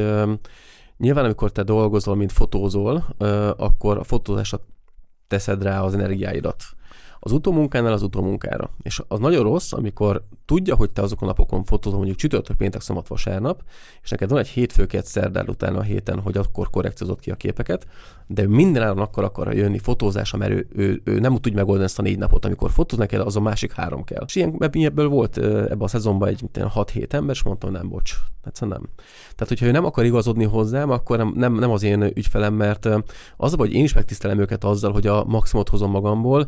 nyilván 0.96 1.24
amikor 1.24 1.52
te 1.52 1.62
dolgozol, 1.62 2.14
mint 2.16 2.32
fotózol, 2.32 3.04
akkor 3.56 3.98
a 3.98 4.04
fotózásra 4.04 4.60
teszed 5.26 5.62
rá 5.62 5.80
az 5.80 5.94
energiáidat. 5.94 6.62
Az 7.26 7.32
utómunkánál 7.32 7.92
az 7.92 8.02
utómunkára. 8.02 8.70
És 8.82 9.02
az 9.08 9.18
nagyon 9.18 9.42
rossz, 9.42 9.72
amikor 9.72 10.24
tudja, 10.44 10.76
hogy 10.76 10.90
te 10.90 11.02
azokon 11.02 11.28
a 11.28 11.30
napokon 11.30 11.64
fotózol, 11.64 11.98
mondjuk 11.98 12.18
csütörtök, 12.18 12.56
péntek, 12.56 12.80
szombat, 12.80 13.08
vasárnap, 13.08 13.62
és 14.02 14.10
neked 14.10 14.30
van 14.30 14.38
egy 14.38 14.48
hétfőket 14.48 15.06
szerdán 15.06 15.48
utána 15.48 15.78
a 15.78 15.82
héten, 15.82 16.20
hogy 16.20 16.36
akkor 16.36 16.70
korrekciózott 16.70 17.20
ki 17.20 17.30
a 17.30 17.34
képeket, 17.34 17.86
de 18.26 18.48
minden 18.48 18.82
áron 18.82 18.98
akkor 18.98 19.24
akar 19.24 19.54
jönni 19.54 19.78
fotózásra, 19.78 20.38
mert 20.38 20.52
ő, 20.52 20.66
ő, 20.72 21.00
ő, 21.04 21.18
nem 21.18 21.36
tud 21.36 21.54
megoldani 21.54 21.84
ezt 21.84 21.98
a 21.98 22.02
négy 22.02 22.18
napot, 22.18 22.44
amikor 22.44 22.70
fotóz 22.70 22.98
neked, 22.98 23.20
az 23.20 23.36
a 23.36 23.40
másik 23.40 23.72
három 23.72 24.04
kell. 24.04 24.24
És 24.26 24.34
ilyen, 24.34 24.56
ebből 24.72 25.08
volt 25.08 25.36
ö, 25.36 25.62
ebben 25.62 25.80
a 25.80 25.88
szezonban 25.88 26.28
egy 26.28 26.40
mint 26.40 26.56
ilyen 26.56 26.70
6-7 26.74 27.12
ember, 27.12 27.34
és 27.34 27.42
mondtam, 27.42 27.70
nem, 27.70 27.88
bocs, 27.88 28.14
egyszerűen 28.44 28.78
nem. 28.80 28.90
Tehát, 29.22 29.48
hogyha 29.48 29.66
ő 29.66 29.70
nem 29.70 29.84
akar 29.84 30.04
igazodni 30.04 30.44
hozzám, 30.44 30.90
akkor 30.90 31.16
nem, 31.16 31.32
nem, 31.36 31.54
nem 31.54 31.70
az 31.70 31.82
én 31.82 32.02
ügyfelem, 32.02 32.54
mert 32.54 32.88
az 33.36 33.54
hogy 33.54 33.72
én 33.72 33.84
is 33.84 33.94
megtisztelem 33.94 34.38
őket 34.38 34.64
azzal, 34.64 34.92
hogy 34.92 35.06
a 35.06 35.24
maximumot 35.24 35.68
hozom 35.68 35.90
magamból, 35.90 36.46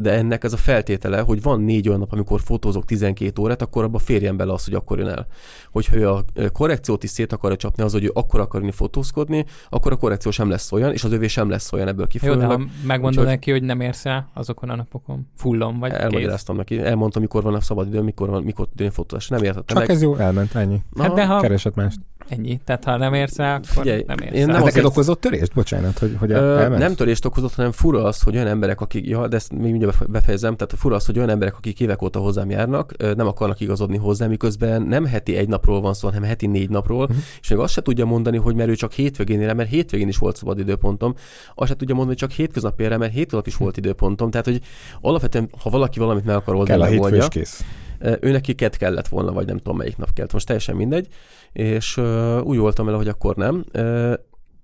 de 0.00 0.12
ennek 0.12 0.44
ez 0.44 0.52
a 0.52 0.56
feltétele, 0.56 1.20
hogy 1.20 1.42
van 1.42 1.60
négy 1.60 1.88
olyan 1.88 2.00
nap, 2.00 2.12
amikor 2.12 2.40
fotózok 2.40 2.84
12 2.84 3.42
órát, 3.42 3.62
akkor 3.62 3.84
abba 3.84 3.98
férjen 3.98 4.36
bele 4.36 4.52
az, 4.52 4.64
hogy 4.64 4.74
akkor 4.74 4.98
jön 4.98 5.08
el. 5.08 5.26
Hogyha 5.72 5.96
ő 5.96 6.08
a 6.08 6.24
korrekciót 6.52 7.02
is 7.02 7.10
szét 7.10 7.32
akarja 7.32 7.56
csapni, 7.56 7.82
az, 7.82 7.92
hogy 7.92 8.04
ő 8.04 8.10
akkor 8.14 8.40
akar 8.40 8.60
jönni 8.60 8.72
fotózkodni, 8.72 9.44
akkor 9.68 9.92
a 9.92 9.96
korrekció 9.96 10.30
sem 10.30 10.48
lesz 10.50 10.72
olyan, 10.72 10.92
és 10.92 11.04
az 11.04 11.12
övé 11.12 11.26
sem 11.26 11.48
lesz 11.48 11.72
olyan 11.72 11.88
ebből 11.88 11.98
Jó, 12.00 12.04
de 12.06 12.10
kifolyólag. 12.12 12.50
ha 12.50 12.66
megmondod 12.86 13.18
Úgyhogy- 13.18 13.26
neki, 13.26 13.50
hogy 13.50 13.62
nem 13.62 13.80
érsz 13.80 14.06
el 14.06 14.30
azokon 14.34 14.70
a 14.70 14.76
napokon, 14.76 15.26
fullon 15.36 15.78
vagy 15.78 15.90
kész. 15.90 16.00
Elmagyaráztam 16.00 16.56
neki, 16.56 16.78
elmondtam, 16.78 17.22
mikor 17.22 17.42
van 17.42 17.54
a 17.54 17.60
szabad 17.60 17.86
idő, 17.86 18.00
mikor 18.00 18.28
van, 18.28 18.42
mikor 18.42 18.66
tud 18.66 18.78
jönni 18.80 18.92
fotózás. 18.92 19.28
Nem 19.28 19.42
értettem 19.42 19.64
Csak 19.76 19.78
meg. 19.78 19.90
ez 19.90 20.02
jó, 20.02 20.16
elment, 20.16 20.54
ennyi. 20.54 20.82
Hát 20.98 21.12
de 21.14 21.26
ha, 21.26 21.40
Keresett 21.40 21.74
mást. 21.74 21.98
Ennyi. 22.30 22.60
Tehát 22.64 22.84
ha 22.84 22.96
nem 22.96 23.14
érsz 23.14 23.36
rá, 23.36 23.54
akkor 23.54 23.66
Figyelj, 23.66 24.04
nem 24.06 24.18
érsz 24.18 24.34
én 24.34 24.46
rá. 24.46 24.52
Nem 24.52 24.62
neked 24.62 24.84
okozott 24.84 25.20
törést? 25.20 25.54
Bocsánat, 25.54 25.98
hogy, 25.98 26.16
hogy 26.18 26.30
Ö, 26.30 26.68
Nem 26.78 26.94
törést 26.94 27.24
okozott, 27.24 27.54
hanem 27.54 27.72
fura 27.72 28.04
az, 28.04 28.22
hogy 28.22 28.34
olyan 28.34 28.46
emberek, 28.46 28.80
akik, 28.80 29.06
ja, 29.06 29.28
de 29.28 29.36
ezt 29.36 29.52
még 29.52 29.70
mindjárt 29.70 30.10
befejezem, 30.10 30.56
tehát 30.56 30.74
fura 30.76 30.94
az, 30.96 31.06
hogy 31.06 31.16
olyan 31.16 31.28
emberek, 31.28 31.56
akik 31.56 31.80
évek 31.80 32.02
óta 32.02 32.18
hozzám 32.18 32.50
járnak, 32.50 33.14
nem 33.16 33.26
akarnak 33.26 33.60
igazodni 33.60 33.96
hozzá, 33.96 34.26
miközben 34.26 34.82
nem 34.82 35.04
heti 35.04 35.36
egy 35.36 35.48
napról 35.48 35.80
van 35.80 35.94
szó, 35.94 36.08
hanem 36.08 36.22
heti 36.22 36.46
négy 36.46 36.70
napról, 36.70 37.02
uh-huh. 37.02 37.16
és 37.40 37.48
még 37.48 37.58
azt 37.58 37.72
se 37.72 37.82
tudja 37.82 38.04
mondani, 38.04 38.36
hogy 38.36 38.54
mert 38.54 38.68
ő 38.68 38.74
csak 38.74 38.92
hétvégén 38.92 39.40
ér, 39.40 39.54
mert 39.54 39.70
hétvégén 39.70 40.08
is 40.08 40.18
volt 40.18 40.36
szabad 40.36 40.58
időpontom, 40.58 41.14
azt 41.54 41.70
se 41.70 41.76
tudja 41.76 41.94
mondani, 41.94 42.18
hogy 42.18 42.28
csak 42.28 42.38
hétköznap 42.38 42.80
ér, 42.80 42.96
mert 42.96 43.12
hétköznap 43.12 43.46
is 43.46 43.56
volt 43.56 43.76
időpontom. 43.76 44.30
Tehát, 44.30 44.46
hogy 44.46 44.60
alapvetően, 45.00 45.50
ha 45.62 45.70
valaki 45.70 45.98
valamit 45.98 46.24
meg 46.24 46.34
akar 46.34 46.54
oldani, 46.54 46.78
Kell 46.78 46.88
a 46.88 46.90
megoldja, 46.90 47.28
kész. 47.28 47.64
Ő 48.20 48.30
neki 48.30 48.54
kett 48.54 48.76
kellett 48.76 49.08
volna, 49.08 49.32
vagy 49.32 49.46
nem 49.46 49.56
tudom 49.56 49.76
melyik 49.76 49.96
nap 49.96 50.12
kellett, 50.12 50.32
most 50.32 50.46
teljesen 50.46 50.76
mindegy, 50.76 51.08
és 51.52 51.96
úgy 52.42 52.58
voltam 52.58 52.84
vele, 52.84 52.96
hogy 52.96 53.08
akkor 53.08 53.36
nem. 53.36 53.64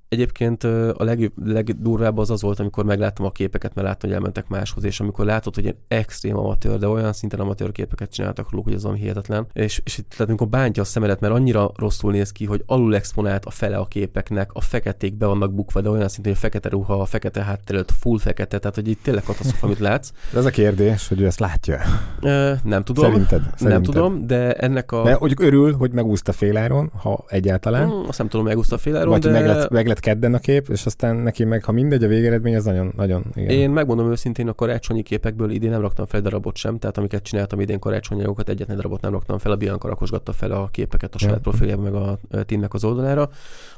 Egyébként 0.08 0.64
a 0.64 1.04
leg, 1.04 1.32
legdurvább 1.44 2.18
az 2.18 2.30
az 2.30 2.42
volt, 2.42 2.60
amikor 2.60 2.84
megláttam 2.84 3.24
a 3.24 3.30
képeket, 3.30 3.74
mert 3.74 3.86
láttam, 3.86 4.08
hogy 4.08 4.18
elmentek 4.18 4.48
máshoz, 4.48 4.84
és 4.84 5.00
amikor 5.00 5.24
látod, 5.24 5.54
hogy 5.54 5.64
ilyen 5.64 5.76
extrém 5.88 6.36
amatőr, 6.36 6.78
de 6.78 6.88
olyan 6.88 7.12
szinten 7.12 7.40
amatőr 7.40 7.72
képeket 7.72 8.12
csináltak 8.12 8.50
róluk, 8.50 8.66
hogy 8.66 8.74
az 8.74 8.84
ami 8.84 8.98
hihetetlen. 8.98 9.46
És, 9.52 9.80
és 9.84 9.98
itt, 9.98 10.08
tehát 10.08 10.28
amikor 10.28 10.48
bántja 10.48 10.82
a 10.82 10.86
szemedet, 10.86 11.20
mert 11.20 11.34
annyira 11.34 11.70
rosszul 11.76 12.12
néz 12.12 12.32
ki, 12.32 12.44
hogy 12.44 12.62
alul 12.66 12.94
exponált 12.94 13.44
a 13.44 13.50
fele 13.50 13.76
a 13.76 13.84
képeknek, 13.84 14.50
a 14.52 14.60
feketék 14.60 15.14
be 15.14 15.26
vannak 15.26 15.54
bukva, 15.54 15.80
de 15.80 15.90
olyan 15.90 16.08
szinten, 16.08 16.32
hogy 16.32 16.40
a 16.42 16.44
fekete 16.46 16.68
ruha, 16.68 17.00
a 17.00 17.04
fekete 17.04 17.42
hátterült, 17.42 17.92
full 18.00 18.18
fekete, 18.18 18.58
tehát 18.58 18.74
hogy 18.74 18.88
itt 18.88 19.02
tényleg 19.02 19.22
katasztrofa, 19.22 19.66
amit 19.66 19.78
látsz. 19.78 20.10
De 20.32 20.38
ez 20.38 20.44
a 20.44 20.50
kérdés, 20.50 21.08
hogy 21.08 21.20
ő 21.20 21.26
ezt 21.26 21.38
látja. 21.38 21.78
E, 22.22 22.60
nem 22.64 22.82
tudom. 22.82 23.04
Szerinted? 23.04 23.40
Szerinted? 23.40 23.68
Nem 23.68 23.82
tudom, 23.82 24.26
de 24.26 24.52
ennek 24.52 24.92
a... 24.92 25.02
De 25.02 25.12
hogy 25.12 25.34
örül, 25.40 25.74
hogy 25.74 25.90
megúszta 25.90 26.32
féláron, 26.32 26.90
ha 27.02 27.24
egyáltalán. 27.28 27.88
Hmm, 27.88 28.08
azt 28.08 28.18
nem 28.18 28.28
tudom, 28.28 28.46
megúszta 28.46 28.78
féláron, 28.78 29.08
Vagy 29.08 29.20
de... 29.20 29.30
meg 29.30 29.46
lett, 29.46 29.70
meg 29.70 29.86
lett 29.86 30.00
kedden 30.06 30.34
a 30.34 30.38
kép, 30.38 30.68
és 30.68 30.86
aztán 30.86 31.16
neki 31.16 31.44
meg, 31.44 31.64
ha 31.64 31.72
mindegy, 31.72 32.04
a 32.04 32.08
végeredmény 32.08 32.56
az 32.56 32.64
nagyon, 32.64 32.92
nagyon 32.96 33.24
igen. 33.34 33.50
Én 33.50 33.70
megmondom 33.70 34.10
őszintén, 34.10 34.48
a 34.48 34.52
karácsonyi 34.52 35.02
képekből 35.02 35.50
idén 35.50 35.70
nem 35.70 35.80
raktam 35.80 36.06
fel 36.06 36.20
darabot 36.20 36.56
sem, 36.56 36.78
tehát 36.78 36.98
amiket 36.98 37.22
csináltam 37.22 37.60
idén 37.60 37.78
karácsonyokat, 37.78 38.48
egyetlen 38.48 38.76
darabot 38.76 39.00
nem 39.00 39.12
raktam 39.12 39.38
fel, 39.38 39.52
a 39.52 39.56
Bianca 39.56 39.88
rakosgatta 39.88 40.32
fel 40.32 40.50
a 40.50 40.68
képeket 40.70 41.14
a 41.14 41.18
saját 41.18 41.38
profiljában, 41.38 41.84
meg 41.84 41.94
a 41.94 42.18
teamnek 42.44 42.74
az 42.74 42.84
oldalára. 42.84 43.30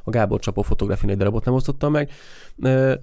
A 0.03 0.11
Gábor 0.11 0.41
Csapó 0.41 0.63
fotográfin 0.63 1.11
egy 1.11 1.17
darabot 1.17 1.45
nem 1.45 1.55
osztottam 1.55 1.93
meg. 1.93 2.11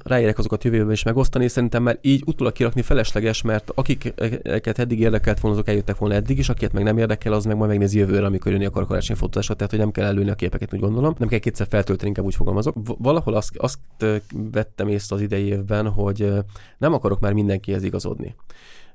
Ráérek 0.03 0.37
azokat 0.37 0.63
jövőben 0.63 0.91
is 0.91 1.03
megosztani, 1.03 1.47
szerintem 1.47 1.83
már 1.83 1.97
így 2.01 2.23
utólag 2.25 2.53
kirakni 2.53 2.81
felesleges, 2.81 3.41
mert 3.41 3.71
akiket 3.75 4.79
eddig 4.79 4.99
érdekelt 4.99 5.39
volna, 5.39 5.57
azok 5.57 5.69
eljöttek 5.69 5.97
volna 5.97 6.15
eddig 6.15 6.37
is, 6.37 6.49
akiket 6.49 6.73
meg 6.73 6.83
nem 6.83 6.97
érdekel, 6.97 7.33
az 7.33 7.45
meg 7.45 7.57
majd 7.57 7.69
megnézi 7.69 7.97
jövőre, 7.97 8.25
amikor 8.25 8.51
jönni 8.51 8.65
akar 8.65 8.85
karácsonyi 8.85 9.19
fotózásra, 9.19 9.53
tehát 9.53 9.71
hogy 9.71 9.79
nem 9.79 9.91
kell 9.91 10.05
előni 10.05 10.29
a 10.29 10.35
képeket, 10.35 10.73
úgy 10.73 10.79
gondolom. 10.79 11.15
Nem 11.17 11.27
kell 11.27 11.39
kétszer 11.39 11.67
feltölteni, 11.69 12.07
inkább 12.07 12.25
úgy 12.25 12.35
fogalmazok. 12.35 12.75
Valahol 12.97 13.33
azt, 13.33 13.57
azt 13.57 13.79
vettem 14.51 14.87
észre 14.87 15.15
az 15.15 15.21
idei 15.21 15.45
évben, 15.45 15.89
hogy 15.89 16.31
nem 16.77 16.93
akarok 16.93 17.19
már 17.19 17.33
mindenkihez 17.33 17.83
igazodni. 17.83 18.35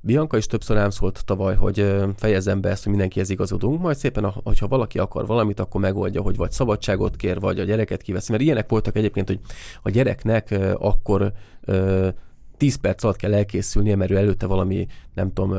Bianca 0.03 0.37
is 0.37 0.47
többször 0.47 0.77
rám 0.77 0.91
szólt 0.91 1.25
tavaly, 1.25 1.55
hogy 1.55 1.95
fejezzem 2.17 2.61
be 2.61 2.69
ezt, 2.69 2.83
hogy 2.83 2.93
mindenkihez 2.93 3.31
igazodunk, 3.31 3.81
majd 3.81 3.97
szépen, 3.97 4.25
hogyha 4.25 4.69
valaki 4.69 4.99
akar 4.99 5.27
valamit, 5.27 5.61
akkor 5.61 5.81
megoldja, 5.81 6.23
hogy 6.23 6.37
vagy 6.37 6.51
szabadságot 6.51 7.17
kér, 7.17 7.41
vagy 7.41 7.61
a 7.61 7.65
gyereket 7.65 8.03
kiveszi. 8.03 8.31
Mert 8.31 8.43
ilyenek 8.43 8.69
voltak 8.69 8.97
egyébként, 8.97 9.29
hogy 9.29 9.41
a 9.83 9.91
gyereknek 9.91 10.59
akkor 10.75 11.33
10 12.57 12.75
perc 12.77 13.05
alatt 13.05 13.17
kell 13.17 13.35
elkészülnie, 13.35 13.97
mert 13.97 14.11
ő 14.11 14.17
előtte 14.17 14.47
valami, 14.47 14.87
nem 15.15 15.33
tudom, 15.33 15.55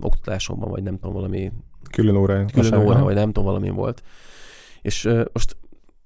oktatáson 0.00 0.58
van, 0.58 0.70
vagy 0.70 0.82
nem 0.82 0.94
tudom, 0.94 1.12
valami 1.12 1.52
külön 1.90 2.16
óra, 2.16 2.44
külön 2.44 2.74
óra, 2.74 3.02
vagy 3.02 3.14
nem 3.14 3.26
tudom, 3.26 3.44
valami 3.44 3.68
volt. 3.68 4.02
És 4.82 5.08
most 5.32 5.56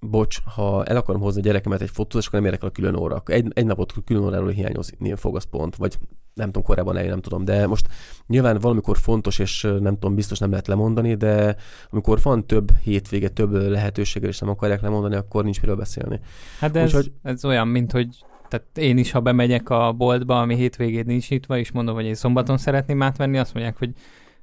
bocs, 0.01 0.39
ha 0.55 0.85
el 0.85 0.97
akarom 0.97 1.21
hozni 1.21 1.41
a 1.41 1.45
gyerekemet 1.45 1.81
egy 1.81 1.91
fotóz, 1.91 2.27
akkor 2.27 2.39
nem 2.39 2.49
érek 2.49 2.63
el 2.63 2.69
a 2.69 2.73
külön 2.73 2.95
óra. 2.95 3.23
Egy, 3.27 3.47
egy 3.55 3.67
napot 3.67 3.95
külön 4.05 4.23
óráról 4.23 4.49
hiányozni 4.49 5.15
fog 5.15 5.37
az 5.37 5.45
pont, 5.45 5.77
vagy 5.77 5.99
nem 6.35 6.47
tudom, 6.47 6.63
korábban 6.63 6.97
eljön, 6.97 7.11
nem 7.11 7.21
tudom, 7.21 7.45
de 7.45 7.67
most 7.67 7.87
nyilván 8.27 8.59
valamikor 8.59 8.97
fontos, 8.99 9.39
és 9.39 9.63
nem 9.63 9.95
tudom, 9.95 10.15
biztos 10.15 10.39
nem 10.39 10.51
lehet 10.51 10.67
lemondani, 10.67 11.15
de 11.15 11.57
amikor 11.91 12.19
van 12.23 12.47
több 12.47 12.77
hétvége, 12.77 13.29
több 13.29 13.53
lehetőséggel, 13.53 14.29
és 14.29 14.39
nem 14.39 14.49
akarják 14.49 14.81
lemondani, 14.81 15.15
akkor 15.15 15.45
nincs 15.45 15.61
miről 15.61 15.77
beszélni. 15.77 16.21
Hát 16.59 16.71
de 16.71 16.81
ez, 16.81 16.87
Úgyhogy... 16.87 17.13
ez 17.23 17.45
olyan, 17.45 17.69
mint 17.69 17.93
hogy 17.93 18.09
tehát 18.49 18.67
én 18.79 18.99
is, 18.99 19.11
ha 19.11 19.21
bemegyek 19.21 19.71
a 19.71 19.93
boltba, 19.93 20.41
ami 20.41 20.55
hétvégén 20.55 21.05
nincs 21.07 21.31
nyitva, 21.31 21.59
és 21.59 21.73
mondom, 21.73 21.95
hogy 21.95 22.05
én 22.05 22.15
szombaton 22.15 22.59
szeretném 22.59 23.03
átvenni, 23.03 23.39
azt 23.39 23.55
mondják, 23.55 23.79
hogy 23.79 23.91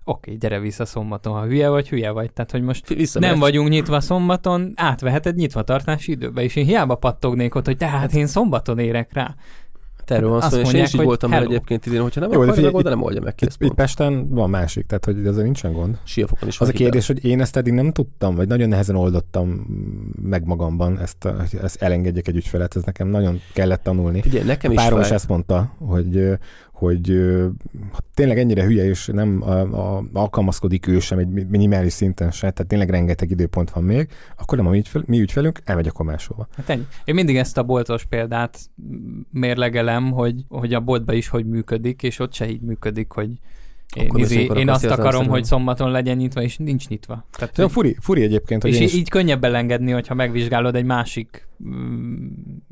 oké, 0.08 0.36
gyere 0.36 0.60
vissza 0.60 0.86
szombaton, 0.86 1.34
ha 1.34 1.46
hülye 1.46 1.70
vagy, 1.70 1.89
hülye 1.89 2.12
vagy. 2.12 2.32
Tehát, 2.32 2.52
hogy 2.52 2.62
most 2.62 2.88
vissza 2.88 3.20
nem 3.20 3.39
vagyunk 3.39 3.70
nyitva 3.70 4.00
szombaton, 4.00 4.72
átveheted 4.76 5.36
nyitva 5.36 5.62
tartási 5.62 6.12
időbe, 6.12 6.41
és 6.41 6.56
én 6.56 6.65
hiába 6.65 6.96
pattognék 6.96 7.56
ott, 7.56 7.65
hogy 7.65 7.78
tehát 7.78 8.13
én 8.13 8.28
szombaton 8.28 8.80
érek 8.80 9.13
rá. 9.13 9.36
Erről 10.15 10.30
van 10.30 10.41
szó, 10.41 10.58
és 10.58 10.74
én 10.74 10.84
is 10.84 10.93
így 10.93 11.04
voltam 11.04 11.34
el 11.34 11.43
egyébként 11.43 11.86
idén, 11.86 12.02
hogyha 12.02 12.20
nem 12.20 12.32
Jó, 12.32 12.41
akarja 12.41 12.63
megoldani, 12.63 12.96
nem 12.96 13.04
oldja 13.04 13.22
meg 13.22 13.36
ki. 13.36 13.46
Itt, 13.46 13.56
itt 13.60 13.74
Pesten 13.74 14.30
van 14.30 14.50
másik, 14.50 14.86
tehát 14.86 15.06
hogy 15.06 15.26
ezzel 15.26 15.43
nincsen 15.43 15.74
gond. 15.74 15.98
Siafokon 16.04 16.48
is 16.48 16.60
Az 16.60 16.67
a 16.67 16.72
kérdés, 16.72 17.08
hogy 17.08 17.26
én 17.26 17.41
ezt 17.41 17.58
eddig 17.58 17.74
nem 17.74 17.91
tudtam, 17.91 18.36
vagy 18.36 18.48
nagyon 18.48 18.70
nehezen 18.70 18.96
oldottam 18.96 19.65
meg 20.22 20.46
magamban, 20.46 21.00
ezt, 21.00 21.28
ezt 21.62 21.82
elengedjek 21.82 22.28
egy 22.28 22.36
ügyfelet, 22.36 22.76
ez 22.76 22.84
nekem 22.84 23.08
nagyon 23.08 23.41
kellett 23.54 23.84
tanulni. 23.84 24.22
Figyelj, 24.22 24.46
nekem 24.46 24.72
is 24.72 24.78
Párom 24.78 25.00
is 25.00 25.10
ezt 25.10 25.28
mondta, 25.28 25.72
hogy 25.80 26.38
hogy 26.78 27.08
ha 27.92 28.00
tényleg 28.13 28.38
ennyire 28.38 28.63
hülye, 28.63 28.84
és 28.84 29.10
nem 29.13 29.42
a, 29.42 29.60
a, 29.60 30.04
alkalmazkodik 30.13 30.88
ő 30.88 31.00
sem 31.00 31.18
egy 31.18 31.28
minimális 31.28 31.94
szinten 31.94 32.32
se, 32.32 32.52
tehát 32.52 32.68
tényleg 32.68 32.90
rengeteg 32.90 33.30
időpont 33.32 33.70
van 33.70 33.84
még, 33.84 34.10
akkor 34.38 34.58
nem 34.58 34.68
a 34.68 34.70
mi, 34.70 34.78
ügyfel, 34.78 35.04
mi 35.06 35.20
ügyfelünk, 35.20 35.60
elmegy 35.63 35.88
akkor 35.88 36.06
máshova. 36.06 36.48
Hát 36.56 36.70
ennyi. 36.70 36.86
Én 37.06 37.16
mindig 37.16 37.38
ezt 37.38 37.58
a 37.58 37.63
boltos 37.63 38.06
példát 38.06 38.60
mérlegelem, 39.32 40.12
hogy, 40.12 40.46
hogy 40.48 40.74
a 40.74 40.80
boltba 40.80 41.13
is 41.13 41.28
hogy 41.28 41.46
működik, 41.46 42.04
és 42.04 42.20
ott 42.20 42.34
se 42.34 42.50
így 42.50 42.62
működik, 42.62 43.12
hogy 43.12 43.30
én, 43.95 44.12
izé, 44.15 44.50
én 44.56 44.69
azt 44.69 44.86
akarom, 44.86 45.28
hogy 45.28 45.43
szombaton 45.43 45.91
legyen 45.91 46.17
nyitva, 46.17 46.41
és 46.41 46.58
nincs 46.58 46.88
nyitva. 46.88 47.26
Tehát, 47.32 47.56
hogy, 47.56 47.71
furi, 47.71 47.97
furi 48.00 48.21
egyébként. 48.21 48.62
Hogy 48.62 48.73
és 48.73 48.80
is... 48.80 48.93
így 48.93 49.10
könnyebb 49.10 49.43
elengedni, 49.43 49.91
hogyha 49.91 50.13
megvizsgálod 50.13 50.76
egy 50.76 50.86
másik 50.86 51.47
mm, 51.63 52.28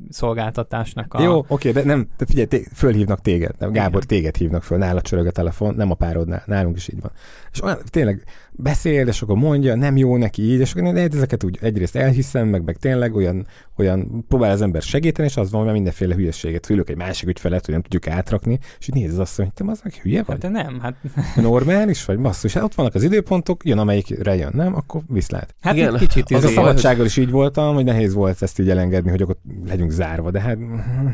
szolgáltatásnak 0.09 1.13
a... 1.13 1.21
Jó, 1.21 1.45
oké, 1.47 1.71
de 1.71 1.83
nem, 1.83 2.07
te 2.17 2.25
figyelj, 2.25 2.45
té- 2.45 2.69
fölhívnak 2.73 3.21
téged, 3.21 3.55
nem, 3.59 3.71
Gábor, 3.71 4.03
Igen. 4.03 4.07
téged 4.07 4.35
hívnak 4.35 4.63
föl, 4.63 4.77
nála 4.77 5.01
csörög 5.01 5.25
a 5.25 5.31
telefon, 5.31 5.75
nem 5.75 5.91
a 5.91 5.95
párodnál, 5.95 6.43
nálunk 6.45 6.75
is 6.75 6.87
így 6.87 7.01
van. 7.01 7.11
És 7.51 7.63
olyan, 7.63 7.77
tényleg 7.85 8.23
beszél, 8.57 9.07
és 9.07 9.21
akkor 9.21 9.37
mondja, 9.37 9.75
nem 9.75 9.97
jó 9.97 10.17
neki 10.17 10.41
így, 10.41 10.59
és 10.59 10.73
akkor 10.73 10.83
én 10.83 10.97
ezeket 10.97 11.43
úgy 11.43 11.57
egyrészt 11.61 11.95
elhiszem, 11.95 12.47
meg, 12.47 12.63
meg 12.63 12.77
tényleg 12.77 13.15
olyan, 13.15 13.47
olyan 13.77 14.25
próbál 14.27 14.51
az 14.51 14.61
ember 14.61 14.81
segíteni, 14.81 15.27
és 15.27 15.37
az 15.37 15.51
van, 15.51 15.63
hogy 15.63 15.73
mindenféle 15.73 16.15
hülyeséget 16.15 16.65
fülök 16.65 16.89
egy 16.89 16.97
másik 16.97 17.29
ügyfelet, 17.29 17.65
hogy 17.65 17.73
nem 17.73 17.83
tudjuk 17.83 18.07
átrakni, 18.07 18.59
és 18.79 18.87
így 18.87 18.95
néz 18.95 19.17
azt, 19.17 19.35
hogy 19.35 19.53
te 19.53 19.63
az, 19.67 19.81
aki 19.83 19.99
hülye 20.01 20.23
vagy? 20.23 20.43
Hát 20.43 20.51
de 20.51 20.61
nem, 20.61 20.79
hát... 20.79 20.95
Normális 21.35 22.05
vagy, 22.05 22.19
basszus, 22.19 22.53
hát 22.53 22.63
ott 22.63 22.75
vannak 22.75 22.95
az 22.95 23.03
időpontok, 23.03 23.65
jön 23.65 23.77
amelyikre 23.77 24.35
jön, 24.35 24.51
nem, 24.53 24.75
akkor 24.75 25.01
viszlát. 25.07 25.55
Hát 25.61 25.75
Igen, 25.75 25.97
kicsit 25.97 26.31
az 26.31 26.43
a 26.43 26.45
izé- 26.45 26.55
szabadsággal 26.55 27.05
is 27.05 27.17
így 27.17 27.31
voltam, 27.31 27.75
hogy 27.75 27.83
nehéz 27.83 28.13
volt 28.13 28.41
ezt 28.41 28.59
így 28.59 28.69
elengedni, 28.69 29.09
hogy 29.09 29.21
akkor 29.21 29.37
legyünk 29.67 29.91
zárva, 29.91 30.31
de 30.31 30.39
hát 30.39 30.57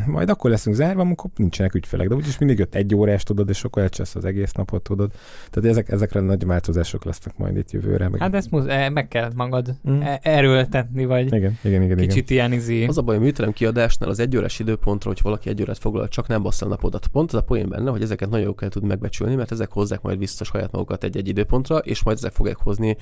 majd 0.06 0.30
akkor 0.30 0.50
leszünk 0.50 0.76
zárva, 0.76 1.02
amikor 1.02 1.30
nincsenek 1.36 1.74
ügyfelek, 1.74 2.08
de 2.08 2.16
úgyis 2.16 2.38
mindig 2.38 2.58
jött 2.58 2.76
egy 2.76 2.96
órás, 2.96 3.24
tudod, 3.24 3.50
és 3.50 3.64
akkor 3.64 3.82
elcsesz 3.82 4.16
az 4.16 4.26
egész 4.26 4.52
napot, 4.52 4.84
tudod. 4.84 5.12
Tehát 5.50 5.70
ezek, 5.70 5.90
ezekre 5.90 6.20
nagy 6.20 6.46
változások 6.46 7.06
lesznek 7.06 7.31
majd 7.38 7.58
itt 7.58 7.72
jövőre. 7.72 8.10
Meg... 8.10 8.20
Hát 8.20 8.36
ezt 8.36 8.52
musz, 8.52 8.66
e, 8.68 8.90
meg 8.90 9.08
kell 9.08 9.32
magad 9.36 9.76
mm. 9.90 10.02
erőltetni, 10.22 11.06
vagy 11.06 11.34
igen, 11.34 11.58
igen, 11.64 11.84
igen, 11.84 11.98
kicsit 11.98 12.30
igen. 12.30 12.50
ilyen 12.50 12.60
izé. 12.60 12.86
Az 12.86 12.98
a 12.98 13.02
baj, 13.02 13.16
a 13.16 13.20
műterem 13.20 13.52
kiadásnál 13.52 14.10
az 14.10 14.20
egy 14.20 14.38
órás 14.38 14.60
időpontra, 14.60 15.10
hogy 15.10 15.20
valaki 15.24 15.50
egy 15.50 15.62
órát 15.62 15.78
foglal, 15.78 16.08
csak 16.08 16.28
nem 16.28 16.42
bassza 16.42 16.66
a 16.66 16.70
napodat. 16.70 17.08
Pont 17.08 17.34
az 17.34 17.40
a 17.40 17.44
poén 17.44 17.70
benne, 17.70 17.90
hogy 17.90 18.02
ezeket 18.02 18.30
nagyon 18.30 18.46
jól 18.46 18.56
kell 18.56 18.70
tudni 18.70 18.88
megbecsülni, 18.88 19.36
mert 19.36 19.52
ezek 19.52 19.72
hozzák 19.72 20.02
majd 20.02 20.18
vissza 20.18 20.44
saját 20.44 20.72
magukat 20.72 21.04
egy-egy 21.04 21.28
időpontra, 21.28 21.78
és 21.78 22.04
majd 22.04 22.18
ezek 22.18 22.32
fogják 22.32 22.58
hozni 22.58 22.98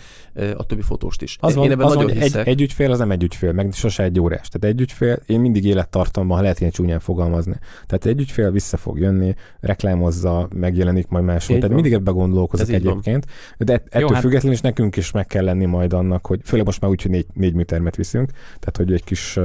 a 0.57 0.65
többi 0.65 0.81
fotóst 0.81 1.21
is. 1.21 1.37
Az 1.39 1.55
van, 1.55 1.71
ebben 1.71 1.85
az 1.85 1.93
nagyon 1.93 2.13
van, 2.13 2.21
egy, 2.21 2.35
egy, 2.35 2.61
ügyfél 2.61 2.91
az 2.91 2.99
nem 2.99 3.11
egy 3.11 3.23
ügyfél, 3.23 3.51
meg 3.51 3.73
sose 3.73 4.03
egy 4.03 4.19
órás. 4.19 4.47
Tehát 4.47 4.75
egy 4.75 4.81
ügyfél, 4.81 5.19
én 5.25 5.39
mindig 5.39 5.65
élettartamban, 5.65 6.35
ha 6.37 6.41
lehet 6.43 6.59
ilyen 6.59 6.71
csúnyán 6.71 6.99
fogalmazni. 6.99 7.55
Tehát 7.85 8.05
egy 8.05 8.19
ügyfél 8.19 8.51
vissza 8.51 8.77
fog 8.77 8.99
jönni, 8.99 9.35
reklámozza, 9.59 10.47
megjelenik 10.55 11.07
majd 11.07 11.25
máshol. 11.25 11.57
Tehát 11.57 11.73
mindig 11.73 11.93
ebbe 11.93 12.11
gondolkozok 12.11 12.69
egyébként. 12.69 13.25
De 13.57 13.73
ettől 13.73 14.01
Jó, 14.01 14.07
hát... 14.19 14.27
függetlenül 14.27 14.57
is 14.57 14.61
nekünk 14.61 14.95
is 14.95 15.11
meg 15.11 15.25
kell 15.25 15.43
lenni 15.43 15.65
majd 15.65 15.93
annak, 15.93 16.25
hogy 16.25 16.39
főleg 16.43 16.65
most 16.65 16.81
már 16.81 16.91
úgy, 16.91 17.01
hogy 17.01 17.11
négy, 17.11 17.25
négy 17.33 17.53
műtermet 17.53 17.95
viszünk, 17.95 18.31
tehát 18.31 18.77
hogy 18.77 18.93
egy 18.93 19.03
kis 19.03 19.39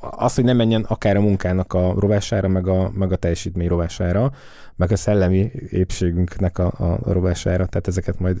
az, 0.00 0.34
hogy 0.34 0.44
nem 0.44 0.56
menjen 0.56 0.84
akár 0.88 1.16
a 1.16 1.20
munkának 1.20 1.72
a 1.72 1.94
rovására, 1.98 2.48
meg 2.48 2.66
a, 2.66 2.90
meg 2.94 3.12
a 3.12 3.16
teljesítmény 3.16 3.68
rovására, 3.68 4.32
meg 4.78 4.92
a 4.92 4.96
szellemi 4.96 5.50
épségünknek 5.70 6.58
a, 6.58 6.66
a 6.66 7.12
rovására, 7.12 7.66
tehát 7.66 7.88
ezeket 7.88 8.18
majd 8.18 8.36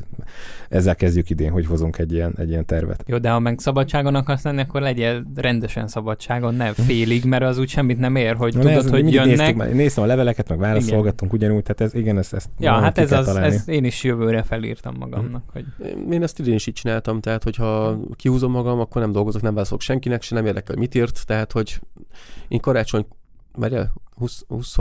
ezzel 0.68 0.94
kezdjük 0.94 1.30
idén, 1.30 1.50
hogy 1.50 1.66
hozunk 1.66 1.98
egy 1.98 2.12
ilyen, 2.12 2.34
egy 2.36 2.48
ilyen 2.48 2.64
tervet. 2.64 3.04
Jó, 3.06 3.18
de 3.18 3.30
ha 3.30 3.38
meg 3.38 3.58
szabadságon 3.58 4.14
akarsz 4.14 4.42
lenni, 4.42 4.60
akkor 4.60 4.80
legyél 4.80 5.26
rendesen 5.34 5.88
szabadságon, 5.88 6.54
nem 6.54 6.72
félig, 6.72 7.24
mert 7.24 7.42
az 7.42 7.58
úgy 7.58 7.68
semmit 7.68 7.98
nem 7.98 8.16
ér, 8.16 8.34
hogy 8.34 8.54
Na, 8.54 8.60
tudod, 8.60 8.76
ez, 8.76 8.90
hogy 8.90 9.12
jönnek. 9.12 9.56
Néztük, 9.56 9.74
néztem 9.74 10.04
a 10.04 10.06
leveleket, 10.06 10.48
meg 10.48 10.58
válaszolgattunk 10.58 11.32
igen. 11.32 11.46
ugyanúgy, 11.46 11.62
tehát 11.62 11.80
ez, 11.80 12.00
igen, 12.00 12.18
ezt, 12.18 12.34
ezt 12.34 12.48
Ja, 12.58 12.72
hát 12.72 12.98
ez 12.98 13.12
az, 13.12 13.28
ez 13.28 13.68
én 13.68 13.84
is 13.84 14.04
jövőre 14.04 14.42
felírtam 14.42 14.94
magamnak. 14.98 15.42
Hogy... 15.52 15.64
Én 16.10 16.22
ezt 16.22 16.38
idén 16.38 16.54
is 16.54 16.66
így 16.66 16.74
csináltam, 16.74 17.20
tehát 17.20 17.42
hogyha 17.42 17.98
kihúzom 18.16 18.52
magam, 18.52 18.80
akkor 18.80 19.02
nem 19.02 19.12
dolgozok, 19.12 19.42
nem 19.42 19.54
válaszolok 19.54 19.82
senkinek, 19.82 20.22
se 20.22 20.34
nem 20.34 20.46
érdekel, 20.46 20.76
mit 20.76 20.94
írt, 20.94 21.26
tehát 21.26 21.52
hogy 21.52 21.80
én 22.48 22.60
karácsony, 22.60 23.06
mert 23.56 23.90
20, 24.14 24.44
20 24.48 24.76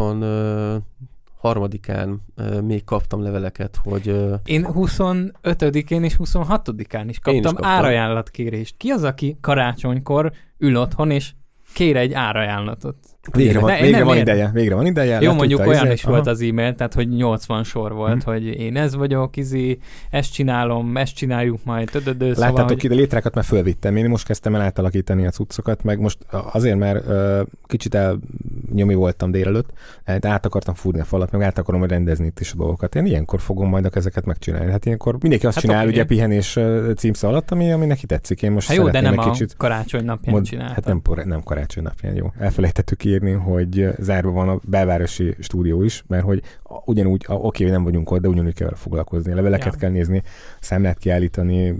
harmadikán 1.47 2.21
még 2.63 2.83
kaptam 2.83 3.21
leveleket, 3.21 3.79
hogy... 3.83 4.07
Én 4.45 4.67
25-én 4.73 6.03
és 6.03 6.15
26-án 6.19 7.05
is 7.07 7.19
kaptam, 7.19 7.35
is 7.35 7.41
kaptam 7.41 7.65
árajánlatkérést. 7.65 8.77
Ki 8.77 8.89
az, 8.89 9.03
aki 9.03 9.37
karácsonykor 9.41 10.31
ül 10.57 10.75
otthon, 10.75 11.11
és 11.11 11.31
kér 11.73 11.95
egy 11.95 12.13
árajánlatot? 12.13 12.97
Végre 13.33 13.59
van, 13.59 13.81
végre 13.81 14.03
van 14.03 14.17
ideje, 14.17 14.49
végre 14.53 14.75
van 14.75 14.85
ideje. 14.85 15.21
Jó, 15.21 15.33
mondjuk 15.33 15.59
olyan 15.59 15.85
izé, 15.85 15.93
is 15.93 16.03
aha. 16.03 16.11
volt 16.11 16.27
az 16.27 16.41
e-mail, 16.41 16.75
tehát 16.75 16.93
hogy 16.93 17.09
80 17.09 17.63
sor 17.63 17.93
volt, 17.93 18.23
hmm. 18.23 18.33
hogy 18.33 18.45
én 18.45 18.77
ez 18.77 18.95
vagyok, 18.95 19.37
izi, 19.37 19.79
ezt 20.09 20.33
csinálom, 20.33 20.97
ezt 20.97 21.15
csináljuk 21.15 21.59
majd. 21.63 21.89
Dödödö, 21.89 22.33
szóval, 22.33 22.49
Láttátok, 22.49 22.81
hogy... 22.81 22.91
a 22.91 22.95
létrákat 22.95 23.35
már 23.35 23.43
fölvittem. 23.43 23.95
Én 23.95 24.09
most 24.09 24.25
kezdtem 24.25 24.55
el 24.55 24.61
átalakítani 24.61 25.25
a 25.25 25.29
cuccokat, 25.29 25.83
meg 25.83 25.99
most 25.99 26.17
azért, 26.51 26.77
mert 26.77 27.07
uh, 27.07 27.39
kicsit 27.63 27.95
elnyomi 27.95 28.93
voltam 28.93 29.31
délelőtt, 29.31 29.69
hát 30.05 30.25
át 30.25 30.45
akartam 30.45 30.73
fúrni 30.73 30.99
a 30.99 31.05
falat, 31.05 31.31
meg 31.31 31.41
át 31.41 31.57
akarom 31.57 31.83
rendezni 31.83 32.25
itt 32.25 32.39
is 32.39 32.51
a 32.51 32.55
dolgokat. 32.55 32.95
Én 32.95 33.05
ilyenkor 33.05 33.41
fogom 33.41 33.69
majd 33.69 33.89
ezeket 33.93 34.25
megcsinálni. 34.25 34.71
Hát 34.71 34.85
ilyenkor 34.85 35.17
mindenki 35.21 35.45
azt 35.45 35.55
hát 35.55 35.63
csinál, 35.63 35.81
okay. 35.81 35.91
ugye 35.91 36.03
pihenés 36.03 36.59
címsze 36.97 37.27
alatt, 37.27 37.51
ami, 37.51 37.71
ami 37.71 37.85
neki 37.85 38.05
tetszik. 38.05 38.41
Én 38.41 38.51
most 38.51 38.67
hát 38.67 38.77
jó, 38.77 38.89
de 38.89 39.01
nem 39.01 39.17
a 39.17 39.31
kicsit... 39.31 39.55
karácsony 39.57 40.05
napján 40.05 40.35
mod... 40.35 40.47
Hát 40.47 40.85
nem, 40.85 41.01
nem 41.23 41.43
karácsony 41.43 41.83
napján, 41.83 42.15
jó. 42.15 42.31
Elfelejtettük 42.39 42.97
ki 42.97 43.16
írni, 43.17 43.31
hogy 43.31 43.87
zárva 43.97 44.31
van 44.31 44.49
a 44.49 44.59
belvárosi 44.63 45.35
stúdió 45.39 45.83
is, 45.83 46.03
mert 46.07 46.23
hogy 46.23 46.41
ugyanúgy, 46.85 47.25
oké, 47.27 47.63
hogy 47.63 47.71
nem 47.71 47.83
vagyunk 47.83 48.11
ott, 48.11 48.21
de 48.21 48.27
ugyanúgy 48.27 48.53
kell 48.53 48.75
foglalkozni. 48.75 49.33
Leveleket 49.33 49.73
ja. 49.73 49.79
kell 49.79 49.89
nézni, 49.89 50.23
számlát 50.59 50.97
kiállítani, 50.97 51.75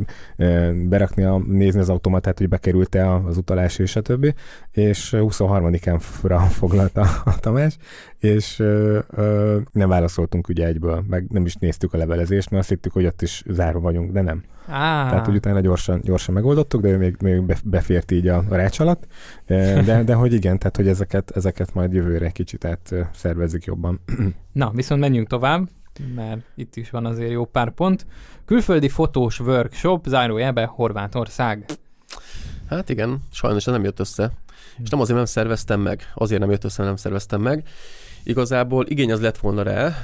berakni, 0.84 1.24
a, 1.24 1.38
nézni 1.38 1.80
az 1.80 1.90
automatát, 1.90 2.38
hogy 2.38 2.50
bekerült-e 2.50 3.14
az 3.14 3.38
utalás 3.38 3.80
és 3.80 3.96
a 3.96 4.02
többi, 4.02 4.34
és 4.72 5.14
23-án 5.18 6.02
foglalta 6.50 7.02
a 7.26 7.40
Tamás, 7.40 7.78
és 8.20 8.60
ö, 8.60 9.00
ö, 9.10 9.58
nem 9.72 9.90
válaszoltunk 9.90 10.48
ugye 10.48 10.66
egyből, 10.66 11.04
meg 11.08 11.26
nem 11.30 11.46
is 11.46 11.56
néztük 11.56 11.94
a 11.94 11.98
levelezést, 11.98 12.50
mert 12.50 12.62
azt 12.62 12.72
hittük, 12.72 12.92
hogy 12.92 13.06
ott 13.06 13.22
is 13.22 13.44
zárva 13.48 13.80
vagyunk, 13.80 14.12
de 14.12 14.22
nem. 14.22 14.44
Ah. 14.70 15.10
Tehát, 15.10 15.26
hogy 15.26 15.36
utána 15.36 15.60
gyorsan, 15.60 16.02
gyorsan 16.04 16.34
megoldottuk, 16.34 16.82
de 16.82 16.90
ő 16.90 16.98
még, 16.98 17.16
még 17.22 17.58
befért 17.64 18.12
így 18.12 18.28
a, 18.28 18.44
a 18.50 18.56
rács 18.56 18.80
alatt. 18.80 19.08
De, 19.46 20.04
de 20.04 20.14
hogy 20.14 20.34
igen, 20.34 20.58
tehát, 20.58 20.76
hogy 20.76 20.88
ezeket, 20.88 21.32
ezeket 21.32 21.74
majd 21.74 21.94
jövőre 21.94 22.30
kicsit 22.30 22.66
át 22.66 22.94
szervezzük 23.14 23.66
jobban. 23.66 24.00
Na, 24.58 24.72
viszont 24.74 25.02
menjünk 25.02 25.28
tovább, 25.28 25.70
mert 26.16 26.42
itt 26.56 26.76
is 26.76 26.90
van 26.90 27.06
azért 27.06 27.32
jó 27.32 27.46
pár 27.46 27.72
pont. 27.72 28.06
Külföldi 28.46 28.90
fotós 28.90 29.40
workshop, 29.40 30.06
zárójelbe 30.06 30.66
Horvátország. 30.66 31.66
Hát 32.70 32.90
igen, 32.90 33.22
sajnos 33.32 33.68
ez 33.68 33.74
nem 33.74 33.84
jött 33.84 34.00
össze. 34.00 34.32
És 34.84 34.90
nem 34.90 35.00
azért 35.00 35.18
nem 35.18 35.26
szerveztem 35.26 35.80
meg, 35.80 36.12
azért 36.16 36.42
nem 36.42 36.50
jött 36.50 36.64
össze, 36.64 36.84
nem 36.84 36.96
szerveztem 36.96 37.42
meg. 37.42 37.68
Igazából 38.24 38.86
igény 38.88 39.12
az 39.12 39.22
lett 39.22 39.38
volna 39.38 39.64
rá, 39.64 39.96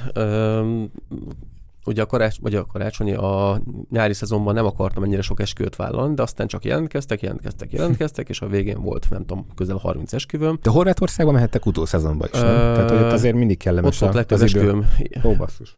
ugye 1.86 2.02
a, 2.02 2.06
karács, 2.06 2.36
vagy 2.40 2.54
a 2.54 2.66
karácsonyi, 2.66 3.14
a 3.14 3.60
nyári 3.90 4.12
szezonban 4.12 4.54
nem 4.54 4.66
akartam 4.66 5.02
ennyire 5.02 5.22
sok 5.22 5.40
esküvőt 5.40 5.76
vállalni, 5.76 6.14
de 6.14 6.22
aztán 6.22 6.46
csak 6.46 6.64
jelentkeztek, 6.64 7.22
jelentkeztek, 7.22 7.72
jelentkeztek, 7.72 8.28
és 8.28 8.40
a 8.40 8.46
végén 8.46 8.82
volt, 8.82 9.06
nem 9.10 9.24
tudom, 9.24 9.46
közel 9.54 9.76
30 9.76 10.12
esküvőm. 10.12 10.58
De 10.62 10.70
Horvátországban 10.70 11.34
mehettek 11.34 11.66
utószezonban 11.66 12.28
is, 12.32 12.40
nem? 12.40 12.48
Ö... 12.48 12.74
Tehát, 12.74 12.90
hogy 12.90 12.98
ott 12.98 13.12
azért 13.12 13.34
mindig 13.34 13.58
kellemes 13.58 14.00
ott, 14.00 14.08
ott 14.08 14.14
legtöbb 14.14 14.42
esküvőm. 14.42 14.86
Ó, 15.24 15.34
basszus. 15.34 15.74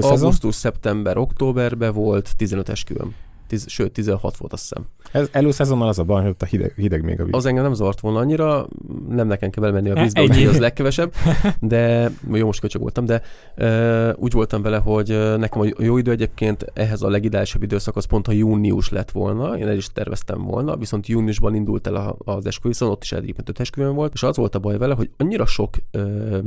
Augusztus, 0.00 0.54
szeptember, 0.54 1.16
októberben 1.16 1.92
volt 1.92 2.36
15 2.36 2.68
esküvőm 2.68 3.14
tiz, 3.50 3.64
sőt 3.68 3.92
16 3.92 4.36
volt 4.36 4.52
azt 4.52 4.62
hiszem. 4.62 4.86
Ez 5.12 5.28
előszezonban 5.32 5.88
az 5.88 5.98
a 5.98 6.04
baj, 6.04 6.22
hogy 6.22 6.34
a 6.38 6.44
hideg, 6.44 6.72
hideg 6.76 7.04
még 7.04 7.20
a 7.20 7.24
víz. 7.24 7.34
Az 7.34 7.46
engem 7.46 7.62
nem 7.62 7.74
zavart 7.74 8.00
volna 8.00 8.18
annyira, 8.18 8.66
nem 9.08 9.26
nekem 9.26 9.50
kell 9.50 9.62
belemenni 9.62 9.90
a 9.90 10.02
vízbe, 10.02 10.20
hogy 10.20 10.44
az 10.44 10.58
legkevesebb, 10.58 11.12
de 11.60 12.10
jó, 12.32 12.46
most 12.46 12.60
köcsög 12.60 12.80
voltam, 12.80 13.04
de 13.04 13.22
uh, 13.56 14.12
úgy 14.16 14.32
voltam 14.32 14.62
vele, 14.62 14.76
hogy 14.76 15.08
nekem 15.38 15.60
a 15.60 15.64
jó 15.78 15.96
idő 15.96 16.10
egyébként 16.10 16.66
ehhez 16.74 17.02
a 17.02 17.08
legideálisabb 17.08 17.62
időszak 17.62 17.96
az 17.96 18.04
pont 18.04 18.28
a 18.28 18.32
június 18.32 18.88
lett 18.88 19.10
volna, 19.10 19.58
én 19.58 19.68
el 19.68 19.76
is 19.76 19.92
terveztem 19.92 20.42
volna, 20.42 20.76
viszont 20.76 21.06
júniusban 21.06 21.54
indult 21.54 21.86
el 21.86 22.16
az 22.24 22.46
esküvő, 22.46 22.86
ott 22.86 23.02
is 23.02 23.12
egyébként 23.12 23.48
öt 23.48 23.60
esküvőn 23.60 23.94
volt, 23.94 24.12
és 24.12 24.22
az 24.22 24.36
volt 24.36 24.54
a 24.54 24.58
baj 24.58 24.78
vele, 24.78 24.94
hogy 24.94 25.10
annyira 25.16 25.46
sok 25.46 25.74
uh, 25.92 26.38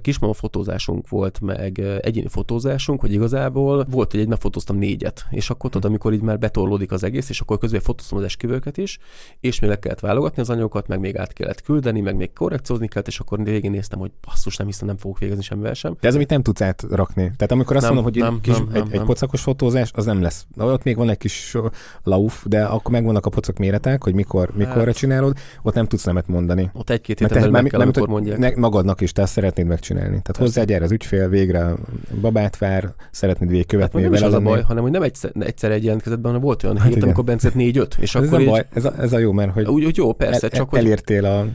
kismama 0.00 0.32
fotózásunk 0.32 1.08
volt, 1.08 1.40
meg 1.40 1.78
egyéni 2.00 2.28
fotózásunk, 2.28 3.00
hogy 3.00 3.12
igazából 3.12 3.86
volt, 3.90 4.10
hogy 4.10 4.20
egy 4.20 4.28
nap 4.28 4.40
fotóztam 4.40 4.76
négyet, 4.76 5.26
és 5.30 5.50
akkor 5.50 5.70
tudod, 5.70 5.90
amikor 5.90 6.12
így 6.12 6.20
már 6.20 6.38
betorlódik 6.38 6.92
az 6.92 7.04
egész, 7.04 7.28
és 7.28 7.40
akkor 7.40 7.58
közben 7.58 7.80
fotóztam 7.80 8.18
az 8.18 8.24
esküvőket 8.24 8.76
is, 8.76 8.98
és 9.40 9.60
még 9.60 9.70
le 9.70 9.78
kellett 9.78 10.00
válogatni 10.00 10.42
az 10.42 10.50
anyagokat, 10.50 10.88
meg 10.88 11.00
még 11.00 11.16
át 11.16 11.32
kellett 11.32 11.62
küldeni, 11.62 12.00
meg 12.00 12.16
még 12.16 12.32
korrekciózni 12.32 12.88
kellett, 12.88 13.08
és 13.08 13.18
akkor 13.18 13.42
végén 13.42 13.70
néztem, 13.70 13.98
hogy 13.98 14.10
basszus, 14.26 14.56
nem 14.56 14.66
hiszem, 14.66 14.86
nem 14.86 14.96
fogok 14.96 15.18
végezni 15.18 15.42
semmivel 15.42 15.74
sem. 15.74 15.96
De 16.00 16.08
ez, 16.08 16.14
amit 16.14 16.30
nem 16.30 16.42
tudsz 16.42 16.60
átrakni. 16.60 17.32
Tehát 17.36 17.52
amikor 17.52 17.76
azt 17.76 17.84
nem, 17.84 17.94
mondom, 17.94 18.12
hogy 18.12 18.22
nem, 18.22 18.40
kis, 18.40 18.56
nem, 18.56 18.68
egy, 18.72 18.90
nem, 18.90 19.00
egy 19.00 19.06
pocakos 19.06 19.40
fotózás, 19.40 19.90
az 19.94 20.04
nem 20.04 20.22
lesz. 20.22 20.46
Ott 20.56 20.82
még 20.82 20.96
van 20.96 21.08
egy 21.08 21.18
kis 21.18 21.56
lauf, 22.02 22.44
de 22.46 22.64
akkor 22.64 22.92
megvannak 22.92 23.26
a 23.26 23.30
pocak 23.30 23.58
méretek, 23.58 24.04
hogy 24.04 24.14
mikor, 24.14 24.50
mikorra 24.54 24.84
hát. 24.84 24.96
csinálod, 24.96 25.36
ott 25.62 25.74
nem 25.74 25.86
tudsz 25.86 26.04
nemet 26.04 26.28
mondani. 26.28 26.70
Ott 26.72 26.90
egy-két 26.90 27.18
héten 27.18 27.50
meg 27.50 27.64
kell, 27.64 27.80
amikor 27.80 28.08
mondják. 28.08 28.56
Magadnak 28.56 29.00
is, 29.00 29.12
te 29.12 29.26
szeretnéd 29.26 29.66
megcsinálni. 29.76 30.22
Tehát 30.22 30.36
hozzá 30.36 30.62
gyere 30.62 30.84
az 30.84 30.90
ügyfél, 30.90 31.28
végre 31.28 31.72
babát 32.20 32.58
vár, 32.58 32.92
szeretnéd 33.10 33.50
végigkövetni. 33.50 34.00
Hát, 34.00 34.10
nem 34.10 34.18
is 34.18 34.26
az 34.26 34.34
a 34.34 34.40
baj, 34.40 34.62
hanem 34.62 34.82
hogy 34.82 34.92
nem 34.92 35.02
egyszer, 35.02 35.30
egyszer 35.38 35.70
egy 35.70 35.84
jelentkezetben, 35.84 36.26
hanem 36.26 36.40
volt 36.40 36.62
olyan 36.62 36.78
hát 36.78 36.90
igen. 36.90 37.02
amikor 37.02 37.24
Bencet 37.24 37.54
négy-öt. 37.54 37.96
És 38.00 38.14
ez 38.14 38.26
akkor 38.26 38.40
így... 38.40 38.46
baj, 38.46 38.66
ez, 38.74 38.84
a, 38.84 38.94
ez 38.98 39.12
a 39.12 39.18
jó, 39.18 39.32
mert 39.32 39.52
hogy, 39.52 39.66
úgy, 39.66 39.84
úgy 39.84 39.96
jó, 39.96 40.12
persze, 40.12 40.48
el, 40.50 40.58
csak 40.58 40.70
hogy... 40.70 40.78
elértél 40.78 41.24
a 41.24 41.46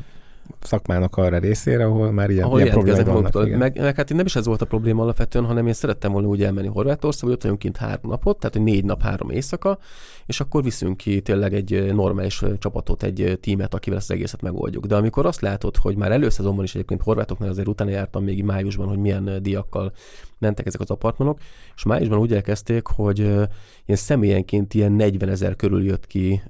szakmának 0.60 1.18
arra 1.18 1.38
részére, 1.38 1.86
ahol 1.86 2.12
már 2.12 2.30
ilyen, 2.30 2.44
ahol 2.44 2.60
ilyen 2.60 2.72
problémák 2.72 3.06
vannak. 3.06 3.58
Meg, 3.58 3.78
meg, 3.80 3.96
hát 3.96 4.14
nem 4.14 4.26
is 4.26 4.36
ez 4.36 4.46
volt 4.46 4.62
a 4.62 4.66
probléma 4.66 5.02
alapvetően, 5.02 5.46
hanem 5.46 5.68
én 5.68 5.74
szerettem 5.74 6.12
volna 6.12 6.28
úgy 6.28 6.44
elmenni 6.44 6.68
Horvátországba, 6.68 7.26
hogy 7.28 7.36
ott 7.36 7.42
vagyunk 7.42 7.60
kint 7.60 7.78
három 7.78 8.12
napot, 8.12 8.40
tehát 8.40 8.56
hogy 8.56 8.64
négy 8.64 8.86
nap, 8.86 9.02
három 9.02 9.30
éjszaka, 9.30 9.78
és 10.26 10.40
akkor 10.40 10.64
viszünk 10.64 10.98
ki 10.98 11.22
tényleg 11.22 11.54
egy 11.54 11.94
normális 11.94 12.44
csapatot, 12.60 13.04
egy 13.04 13.38
tímet, 13.42 13.74
akivel 13.74 14.00
ezt 14.00 14.10
az 14.10 14.16
egészet 14.16 14.42
megoldjuk. 14.42 14.86
De 14.86 14.96
amikor 14.96 15.26
azt 15.26 15.42
látod, 15.42 15.78
hogy 15.78 15.96
már 15.96 16.12
előszezonban 16.12 16.64
is 16.64 16.76
egyébként 16.76 17.02
horvátoknál 17.02 17.50
azért 17.50 17.68
utána 17.68 17.90
jártam 17.90 18.24
még 18.24 18.44
májusban, 18.44 18.88
hogy 18.88 18.98
milyen 18.98 19.40
diakkal 19.42 19.92
mentek 20.40 20.66
ezek 20.66 20.82
az 20.82 20.90
apartmanok, 20.90 21.40
és 21.76 21.84
májusban 21.84 22.20
úgy 22.20 22.34
elkezdték, 22.34 22.88
hogy 22.88 23.20
ilyen 23.20 23.48
személyenként 23.86 24.74
ilyen 24.74 24.92
40 24.92 25.30
ezer 25.30 25.56
körül 25.56 25.84
jött 25.84 26.08
ki 26.08 26.42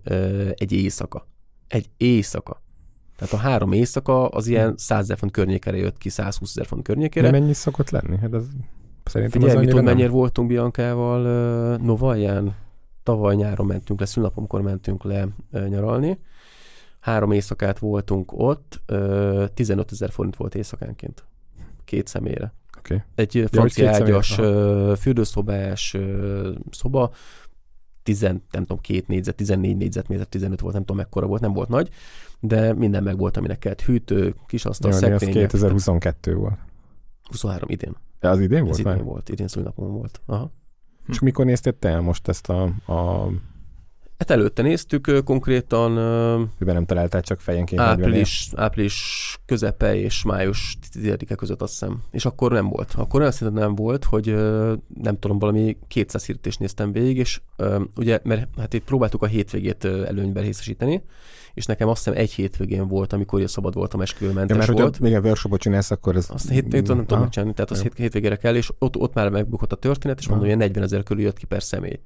egy 0.53 0.71
éjszaka. 0.71 1.27
Egy 1.67 1.89
éjszaka. 1.97 2.61
Tehát 3.21 3.35
a 3.35 3.49
három 3.49 3.71
éjszaka 3.71 4.27
az 4.27 4.47
ilyen 4.47 4.73
100 4.77 4.99
ezer 4.99 5.17
font 5.17 5.31
környékére 5.31 5.77
jött 5.77 5.97
ki, 5.97 6.09
120 6.09 6.49
ezer 6.49 6.65
font 6.65 6.83
környékére. 6.83 7.31
De 7.31 7.39
mennyi 7.39 7.53
szokott 7.53 7.89
lenni? 7.89 8.17
Hát 8.17 8.33
az 8.33 8.47
szerintem 9.03 9.41
Figyelj, 9.41 9.67
az 9.67 9.73
mit 9.73 9.83
mennyire 9.83 10.09
voltunk 10.09 10.47
Biancával 10.47 11.25
uh, 11.75 11.85
Novalján? 11.85 12.55
Tavaly 13.03 13.35
nyáron 13.35 13.65
mentünk 13.65 13.99
le, 13.99 14.05
szülnapomkor 14.05 14.61
mentünk 14.61 15.03
le 15.03 15.27
uh, 15.51 15.67
nyaralni. 15.67 16.19
Három 16.99 17.31
éjszakát 17.31 17.79
voltunk 17.79 18.31
ott, 18.33 18.81
uh, 18.87 19.45
15 19.53 19.91
ezer 19.91 20.11
forint 20.11 20.35
volt 20.35 20.55
éjszakánként. 20.55 21.23
Két 21.85 22.07
személyre. 22.07 22.53
Okay. 22.77 23.01
Egy 23.15 23.43
francia 23.51 23.91
ágyas, 23.91 24.37
uh, 24.37 24.95
fürdőszobás 24.95 25.93
uh, 25.93 26.47
szoba, 26.71 27.11
10, 28.03 28.21
nem 28.21 28.41
tudom, 28.51 28.79
két 28.79 29.07
négyzet, 29.07 29.35
14 29.35 29.77
négyzetméter, 29.77 30.25
15 30.25 30.59
volt, 30.59 30.73
nem 30.73 30.83
tudom 30.83 31.01
mekkora 31.01 31.25
volt, 31.25 31.41
nem 31.41 31.53
volt 31.53 31.69
nagy, 31.69 31.89
de 32.41 32.73
minden 32.73 33.03
meg 33.03 33.17
volt, 33.17 33.37
aminek 33.37 33.59
kellett 33.59 33.81
hűtő, 33.81 34.35
kis 34.45 34.65
asztal, 34.65 34.91
szekrények. 34.91 35.33
2022 35.33 36.35
volt. 36.35 36.57
23 37.23 37.69
idén. 37.69 37.95
De 38.19 38.29
az 38.29 38.39
idén 38.39 38.63
volt? 38.63 38.71
Ez 38.73 38.79
idén 38.79 39.03
volt, 39.03 39.29
idén 39.29 39.47
szülinapon 39.47 39.91
volt. 39.91 40.21
Aha. 40.25 40.51
És 41.07 41.17
hm. 41.17 41.25
mikor 41.25 41.45
nézted 41.45 41.75
te 41.75 41.99
most 41.99 42.27
ezt 42.27 42.49
a, 42.49 42.63
a 42.85 43.29
Hát 44.21 44.29
előtte 44.31 44.61
néztük 44.61 45.23
konkrétan... 45.23 45.91
Miben 46.57 46.75
nem 46.75 46.85
találtál 46.85 47.21
csak 47.21 47.39
fejenként? 47.39 47.81
Április, 47.81 48.49
április 48.55 49.37
közepe 49.45 49.95
és 49.95 50.23
május 50.23 50.77
10-e 50.93 51.35
között 51.35 51.61
azt 51.61 51.71
hiszem. 51.71 52.03
És 52.11 52.25
akkor 52.25 52.51
nem 52.51 52.69
volt. 52.69 52.93
Akkor 52.97 53.19
olyan 53.19 53.31
szinten 53.31 53.61
nem 53.61 53.75
volt, 53.75 54.03
hogy 54.03 54.25
nem 55.01 55.19
tudom, 55.19 55.39
valami 55.39 55.77
200 55.87 56.25
hirdetést 56.25 56.59
néztem 56.59 56.91
végig, 56.91 57.17
és 57.17 57.41
ugye, 57.95 58.19
mert 58.23 58.47
hát 58.57 58.73
itt 58.73 58.83
próbáltuk 58.83 59.21
a 59.21 59.25
hétvégét 59.25 59.85
előnyben 59.85 60.43
részesíteni, 60.43 61.03
és 61.53 61.65
nekem 61.65 61.87
azt 61.87 62.03
hiszem 62.03 62.19
egy 62.19 62.31
hétvégén 62.31 62.87
volt, 62.87 63.13
amikor 63.13 63.49
szabad 63.49 63.73
voltam 63.73 64.01
esküvőmentes 64.01 64.57
ja, 64.57 64.57
mert 64.57 64.79
volt. 64.79 64.99
még 64.99 65.15
a 65.15 65.19
workshopot 65.19 65.59
csinálsz, 65.59 65.91
akkor 65.91 66.15
ez... 66.15 66.27
Azt 66.29 66.49
hét, 66.49 66.73
hét, 66.73 66.87
nem 66.87 67.05
tudom 67.05 67.19
megcsinálni, 67.19 67.53
tehát 67.53 67.71
az 67.71 67.81
hét, 67.81 67.93
hétvégére 67.95 68.35
kell, 68.35 68.55
és 68.55 68.69
ott, 68.79 68.97
ott 68.97 69.13
már 69.13 69.29
megbukott 69.29 69.71
a 69.71 69.75
történet, 69.75 70.19
és 70.19 70.27
mondom, 70.27 70.47
hogy 70.47 70.57
40 70.57 70.83
ezer 70.83 71.03
körül 71.03 71.23
jött 71.23 71.37
ki 71.37 71.45
per 71.45 71.63
személy. 71.63 71.99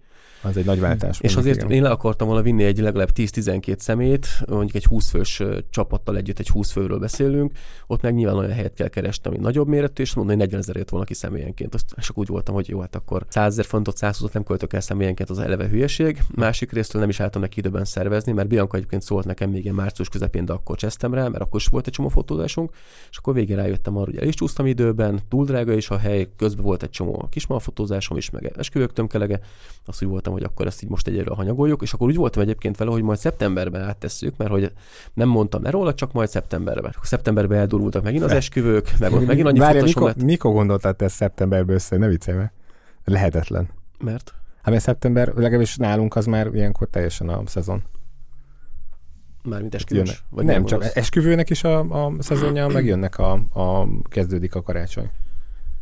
Az 0.45 0.58
egy 0.58 0.65
nagy 0.65 0.79
váltás. 0.79 1.19
És 1.21 1.36
azért 1.36 1.55
igen. 1.55 1.71
én 1.71 1.81
le 1.81 1.89
akartam 1.89 2.27
volna 2.27 2.41
vinni 2.41 2.63
egy 2.63 2.79
legalább 2.79 3.10
10-12 3.15 3.77
szemét, 3.77 4.27
mondjuk 4.47 4.75
egy 4.75 4.86
20 4.86 5.10
fős 5.10 5.43
csapattal 5.69 6.17
együtt, 6.17 6.39
egy 6.39 6.49
20 6.49 6.71
főről 6.71 6.99
beszélünk, 6.99 7.51
ott 7.88 8.01
meg 8.01 8.13
nyilván 8.13 8.38
olyan 8.38 8.51
helyet 8.51 8.73
kell 8.73 8.88
keresni, 8.88 9.29
ami 9.29 9.38
nagyobb 9.38 9.67
méretű, 9.67 10.03
és 10.03 10.13
mondani, 10.13 10.38
hogy 10.38 10.45
40 10.45 10.62
ezer 10.62 10.75
jött 10.75 10.89
volna 10.89 11.05
ki 11.05 11.13
személyenként. 11.13 11.73
Azt, 11.73 11.93
akkor 11.97 12.23
úgy 12.23 12.27
voltam, 12.27 12.55
hogy 12.55 12.69
jó, 12.69 12.79
hát 12.79 12.95
akkor 12.95 13.25
100 13.29 13.51
ezer 13.51 13.65
fontot, 13.65 13.97
120 13.97 14.31
nem 14.31 14.43
költök 14.43 14.73
el 14.73 14.81
személyenként, 14.81 15.29
az 15.29 15.39
eleve 15.39 15.67
hülyeség. 15.67 16.23
Másik 16.35 16.71
részről 16.71 17.02
nem 17.02 17.10
is 17.10 17.19
álltam 17.19 17.41
neki 17.41 17.60
időben 17.60 17.85
szervezni, 17.85 18.31
mert 18.31 18.48
Bianca 18.48 18.77
egyébként 18.77 19.02
szólt 19.02 19.25
nekem 19.25 19.50
még 19.50 19.63
ilyen 19.63 19.75
március 19.75 20.10
közepén, 20.10 20.46
de 20.46 20.54
akkor 20.54 20.77
csesztem 20.77 21.13
rá, 21.13 21.27
mert 21.27 21.43
akkor 21.43 21.60
is 21.60 21.67
volt 21.67 21.87
egy 21.87 21.93
csomó 21.93 22.08
fotózásunk, 22.08 22.71
és 23.10 23.17
akkor 23.17 23.33
végén 23.33 23.56
rájöttem 23.56 23.98
arra, 23.98 24.06
hogy 24.06 24.17
el 24.17 24.27
is 24.27 24.33
csúsztam 24.35 24.65
időben, 24.65 25.19
túl 25.29 25.46
drága 25.46 25.73
is 25.73 25.89
a 25.89 25.98
hely, 25.98 26.27
közben 26.35 26.63
volt 26.63 26.83
egy 26.83 26.89
csomó 26.89 27.27
kismalfotózásom 27.29 28.17
is, 28.17 28.29
meg 28.29 28.54
esküvők 28.58 28.93
tömkelege. 28.93 29.39
Azt 29.85 30.04
úgy 30.04 30.10
voltam, 30.10 30.33
hogy 30.36 30.44
akkor 30.44 30.65
ezt 30.65 30.83
így 30.83 30.90
most 30.90 31.08
egyelőre 31.08 31.36
hanyagoljuk, 31.36 31.81
és 31.81 31.94
akkor 31.94 32.08
úgy 32.08 32.15
voltam 32.15 32.42
egyébként 32.42 32.77
vele, 32.77 32.92
hogy 32.92 33.02
majd 33.02 33.17
szeptemberben 33.17 33.81
áttesszük, 33.81 34.38
mert 34.38 34.52
hogy 34.52 34.71
nem 35.13 35.29
mondtam 35.29 35.63
le 35.63 35.69
róla, 35.69 35.94
csak 35.94 36.13
majd 36.13 36.29
szeptemberben. 36.29 36.96
Szeptemberben 37.02 37.58
eldurultak 37.58 38.04
megint 38.04 38.23
az 38.23 38.31
esküvők, 38.31 38.92
meg 39.00 39.13
ott 39.13 39.25
megint 39.25 39.48
annyi 39.48 39.60
Várja, 39.60 39.83
mikor, 39.83 40.04
lett. 40.04 40.23
mikor 40.23 40.54
gondoltad 40.54 41.02
ezt 41.02 41.15
szeptemberben 41.15 41.75
össze? 41.75 41.98
Ne 41.98 42.08
viccelj 42.08 42.46
Lehetetlen. 43.04 43.69
Mert? 44.00 44.33
Hát 44.62 44.73
mert 44.73 44.83
szeptember, 44.83 45.27
legalábbis 45.36 45.75
nálunk 45.75 46.15
az 46.15 46.25
már 46.25 46.50
ilyenkor 46.54 46.88
teljesen 46.90 47.29
a 47.29 47.42
szezon. 47.46 47.83
Mármint 49.44 49.75
esküvős? 49.75 50.23
Vagy 50.29 50.46
nem, 50.46 50.56
nem 50.56 50.65
csak 50.65 50.83
esküvőnek 50.94 51.50
is 51.50 51.63
a, 51.63 51.79
a 51.79 52.13
szezonja, 52.19 52.67
megjönnek 52.67 53.17
a, 53.17 53.31
a, 53.54 53.88
kezdődik 54.10 54.56
a 54.56 54.62
karácsony. 54.62 55.12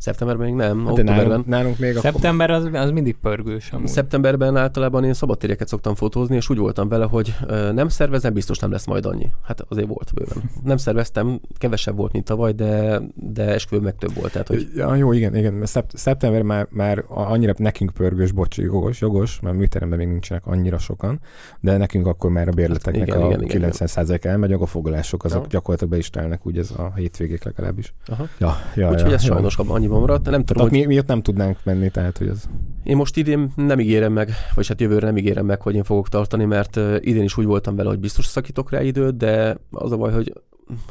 Szeptemberben 0.03 0.45
még 0.45 0.55
nem, 0.55 0.85
hát 0.85 1.03
nálunk, 1.03 1.45
nálunk 1.45 1.79
még 1.79 1.97
Szeptember 1.97 2.51
az, 2.51 2.69
az 2.73 2.91
mindig 2.91 3.15
pörgős. 3.21 3.71
Amúgy. 3.71 3.87
Szeptemberben 3.87 4.57
általában 4.57 5.03
én 5.03 5.13
szabadtéreket 5.13 5.67
szoktam 5.67 5.95
fotózni, 5.95 6.35
és 6.35 6.49
úgy 6.49 6.57
voltam 6.57 6.87
vele, 6.87 7.05
hogy 7.05 7.35
ö, 7.47 7.71
nem 7.71 7.87
szervezem, 7.87 8.33
biztos 8.33 8.59
nem 8.59 8.71
lesz 8.71 8.85
majd 8.85 9.05
annyi. 9.05 9.31
Hát 9.43 9.65
azért 9.69 9.87
volt 9.87 10.11
bőven. 10.13 10.49
Nem 10.63 10.77
szerveztem, 10.77 11.39
kevesebb 11.57 11.95
volt, 11.95 12.11
mint 12.11 12.25
tavaly, 12.25 12.51
de, 12.51 13.01
de 13.15 13.43
esküvő 13.43 13.81
meg 13.81 13.95
több 13.95 14.13
volt. 14.13 14.31
Tehát, 14.31 14.47
hogy... 14.47 14.67
ja, 14.75 14.95
jó, 14.95 15.11
igen, 15.11 15.35
igen. 15.35 15.65
Szept- 15.65 15.97
szeptember 15.97 16.41
már, 16.41 16.67
már 16.69 17.03
annyira 17.07 17.53
nekünk 17.57 17.91
pörgős, 17.91 18.31
bocs, 18.31 18.57
jogos, 18.57 19.01
jogos, 19.01 19.39
mert 19.39 19.55
műteremben 19.55 19.97
még 19.97 20.07
nincsenek 20.07 20.45
annyira 20.45 20.77
sokan, 20.77 21.19
de 21.59 21.77
nekünk 21.77 22.07
akkor 22.07 22.31
már 22.31 22.47
a 22.47 22.51
bérleteknek 22.51 23.07
igen, 23.07 23.21
a 23.21 23.25
igen, 23.25 23.47
90 23.47 24.05
igen, 24.05 24.31
elmegy, 24.31 24.53
a 24.53 24.65
foglalások 24.65 25.23
azok 25.23 25.41
ja. 25.41 25.47
gyakorlatilag 25.49 25.93
be 25.93 25.99
is 25.99 26.09
telnek, 26.09 26.45
úgy 26.45 26.57
ez 26.57 26.71
a 26.71 26.91
hétvégék 26.95 27.43
legalábbis. 27.43 27.93
Aha. 28.05 28.27
Ja, 28.39 28.55
ja, 28.75 28.89
Úgyhogy 28.89 29.09
ja, 29.09 29.15
ez 29.15 29.23
ja. 29.23 29.33
sajnos 29.33 29.57
annyi 29.57 29.91
maradt. 29.99 30.29
Nem 30.29 30.45
tudom, 30.45 30.69
hogy... 30.69 30.79
mi, 30.79 30.85
miért 30.85 31.07
nem 31.07 31.21
tudnánk 31.21 31.57
menni, 31.63 31.89
tehát 31.89 32.17
hogy 32.17 32.27
az... 32.27 32.49
Én 32.83 32.95
most 32.95 33.17
idén 33.17 33.51
nem 33.55 33.79
ígérem 33.79 34.13
meg, 34.13 34.31
vagy 34.55 34.67
hát 34.67 34.81
jövőre 34.81 35.05
nem 35.05 35.17
ígérem 35.17 35.45
meg, 35.45 35.61
hogy 35.61 35.75
én 35.75 35.83
fogok 35.83 36.09
tartani, 36.09 36.45
mert 36.45 36.75
idén 36.99 37.23
is 37.23 37.37
úgy 37.37 37.45
voltam 37.45 37.75
vele, 37.75 37.89
hogy 37.89 37.99
biztos 37.99 38.25
szakítok 38.25 38.71
rá 38.71 38.81
időt, 38.81 39.17
de 39.17 39.57
az 39.71 39.91
a 39.91 39.97
baj, 39.97 40.11
hogy 40.11 40.33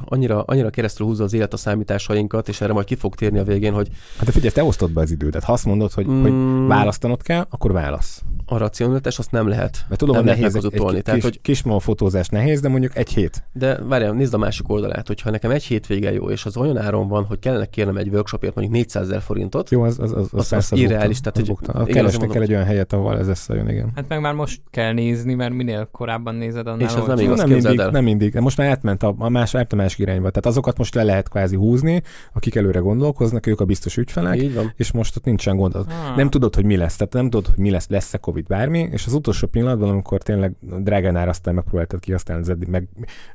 annyira, 0.04 0.42
annyira 0.42 0.70
keresztül 0.70 1.06
húzza 1.06 1.24
az 1.24 1.32
élet 1.32 1.52
a 1.52 1.56
számításainkat, 1.56 2.48
és 2.48 2.60
erre 2.60 2.72
majd 2.72 2.86
ki 2.86 2.94
fog 2.94 3.14
térni 3.14 3.38
a 3.38 3.44
végén, 3.44 3.72
hogy... 3.72 3.88
Hát 4.16 4.26
de 4.26 4.32
figyelj, 4.32 4.52
te 4.52 4.64
osztod 4.64 4.90
be 4.90 5.00
az 5.00 5.10
idődet. 5.10 5.44
Ha 5.44 5.52
azt 5.52 5.64
mondod, 5.64 5.92
hogy, 5.92 6.06
mm, 6.06 6.22
hogy 6.22 6.66
választanod 6.68 7.22
kell, 7.22 7.46
akkor 7.50 7.72
válasz. 7.72 8.22
A 8.52 8.58
racionalitás 8.58 9.18
azt 9.18 9.30
nem 9.30 9.48
lehet. 9.48 9.84
Mert 9.88 10.00
tudom, 10.00 10.14
nem 10.14 10.24
hogy 10.24 10.36
nehéz 10.36 10.56
egy, 10.56 10.64
egy 10.64 11.02
tehát, 11.02 11.12
kis, 11.12 11.22
hogy... 11.22 11.40
kismol 11.40 11.80
fotózás 11.80 12.28
nehéz, 12.28 12.60
de 12.60 12.68
mondjuk 12.68 12.96
egy 12.96 13.08
hét. 13.08 13.44
De 13.52 13.78
várjál, 13.82 14.12
nézd 14.12 14.34
a 14.34 14.38
másik 14.38 14.68
oldalát, 14.68 15.06
hogyha 15.06 15.30
nekem 15.30 15.50
egy 15.50 15.64
hét 15.64 15.86
vége 15.86 16.12
jó, 16.12 16.30
és 16.30 16.44
az 16.44 16.56
olyan 16.56 16.78
áron 16.78 17.08
van, 17.08 17.24
hogy 17.24 17.38
kellene 17.38 17.66
kérnem 17.66 17.96
egy 17.96 18.08
workshopért 18.08 18.54
mondjuk 18.54 18.76
400 18.76 19.02
ezer 19.02 19.20
forintot, 19.20 19.70
jó, 19.70 19.82
az, 19.82 19.98
az, 19.98 20.12
az, 20.12 20.28
az, 20.32 20.52
az, 20.52 20.72
az 20.72 20.78
irreális. 20.78 21.20
Tehát, 21.20 21.36
hogy 21.36 21.56
a 21.66 21.84
keresni 21.84 22.28
kell 22.28 22.42
egy 22.42 22.52
olyan 22.52 22.64
helyet, 22.64 22.92
ahol 22.92 23.18
ez 23.18 23.28
összejön, 23.28 23.68
igen. 23.68 23.90
Hát 23.94 24.08
meg 24.08 24.20
már 24.20 24.34
most 24.34 24.60
kell 24.70 24.92
nézni, 24.92 25.34
mert 25.34 25.52
minél 25.52 25.88
korábban 25.92 26.34
nézed, 26.34 26.66
annál 26.66 26.88
És 26.88 26.94
ez 26.94 27.06
nem 27.06 27.18
igaz, 27.18 27.38
nem 27.38 27.48
mindig, 27.48 27.80
nem 27.90 28.04
mindig. 28.04 28.34
Most 28.34 28.56
már 28.56 28.68
átment 28.68 29.02
a, 29.02 29.14
a 29.18 29.28
más, 29.28 29.54
a 29.54 29.66
másik 29.76 29.98
irányba. 29.98 30.28
Tehát 30.28 30.46
azokat 30.46 30.78
most 30.78 30.94
le 30.94 31.02
lehet 31.02 31.28
kvázi 31.28 31.56
húzni, 31.56 32.02
akik 32.32 32.54
előre 32.54 32.78
gondolkoznak, 32.78 33.46
ők 33.46 33.60
a 33.60 33.64
biztos 33.64 33.96
ügyfelek, 33.96 34.44
és 34.76 34.92
most 34.92 35.16
ott 35.16 35.24
nincsen 35.24 35.56
gond. 35.56 35.74
Ah. 35.74 35.86
Nem 36.16 36.30
tudod, 36.30 36.54
hogy 36.54 36.64
mi 36.64 36.76
lesz. 36.76 36.96
Tehát 36.96 37.12
nem 37.12 37.30
tudod, 37.30 37.46
hogy 37.46 37.64
mi 37.64 37.70
lesz, 37.70 37.88
lesz-e 37.88 38.18
Covid 38.18 38.41
bármi, 38.46 38.88
és 38.92 39.06
az 39.06 39.12
utolsó 39.12 39.46
pillanatban, 39.46 39.88
amikor 39.88 40.22
tényleg 40.22 40.52
drágán 40.60 41.16
árasztál, 41.16 41.54
megpróbáltad 41.54 42.00
kihasználni 42.00 42.42
az 42.42 42.48
eddig, 42.48 42.68
meg 42.68 42.88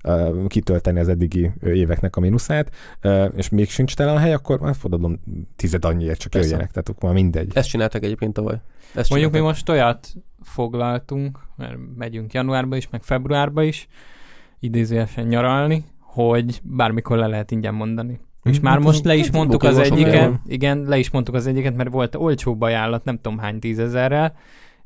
uh, 0.03 0.47
kitölteni 0.47 0.99
az 0.99 1.07
eddigi 1.07 1.51
éveknek 1.63 2.15
a 2.15 2.19
mínuszát, 2.19 2.71
uh, 3.03 3.29
és 3.35 3.49
még 3.49 3.69
sincs 3.69 3.95
tele 3.95 4.11
a 4.11 4.17
hely, 4.17 4.33
akkor 4.33 4.59
hát 4.61 4.77
fordulom 4.77 5.19
tized 5.55 5.85
annyiért 5.85 6.19
csak 6.19 6.31
Persze. 6.31 6.47
jöjjenek, 6.47 6.71
tehát 6.71 6.89
akkor 6.89 7.03
már 7.03 7.13
mindegy. 7.13 7.51
Ezt 7.53 7.69
csináltak 7.69 8.03
egyébként 8.03 8.33
tavaly. 8.33 8.61
Ezt 8.95 9.09
Mondjuk 9.09 9.31
csináltak. 9.33 9.41
mi 9.41 9.47
most 9.47 9.69
olyat 9.69 10.13
foglaltunk, 10.41 11.39
mert 11.55 11.77
megyünk 11.95 12.33
januárba 12.33 12.75
is, 12.75 12.89
meg 12.89 13.03
februárba 13.03 13.63
is, 13.63 13.87
idézőesen 14.59 15.27
nyaralni, 15.27 15.85
hogy 15.99 16.61
bármikor 16.63 17.17
le 17.17 17.27
lehet 17.27 17.51
ingyen 17.51 17.73
mondani. 17.73 18.19
És 18.43 18.55
mhm. 18.55 18.65
már 18.65 18.73
hát 18.73 18.83
most 18.83 19.03
le 19.03 19.15
is 19.15 19.31
mondtuk 19.31 19.63
az 19.63 19.77
egyiket, 19.77 20.31
igen, 20.45 20.83
le 20.87 20.97
is 20.97 21.09
mondtuk 21.09 21.35
az 21.35 21.47
egyiket, 21.47 21.75
mert 21.75 21.91
volt 21.91 22.15
olcsóbb 22.15 22.61
ajánlat, 22.61 23.03
nem 23.03 23.15
tudom 23.15 23.37
hány 23.37 23.59
tízezerrel, 23.59 24.35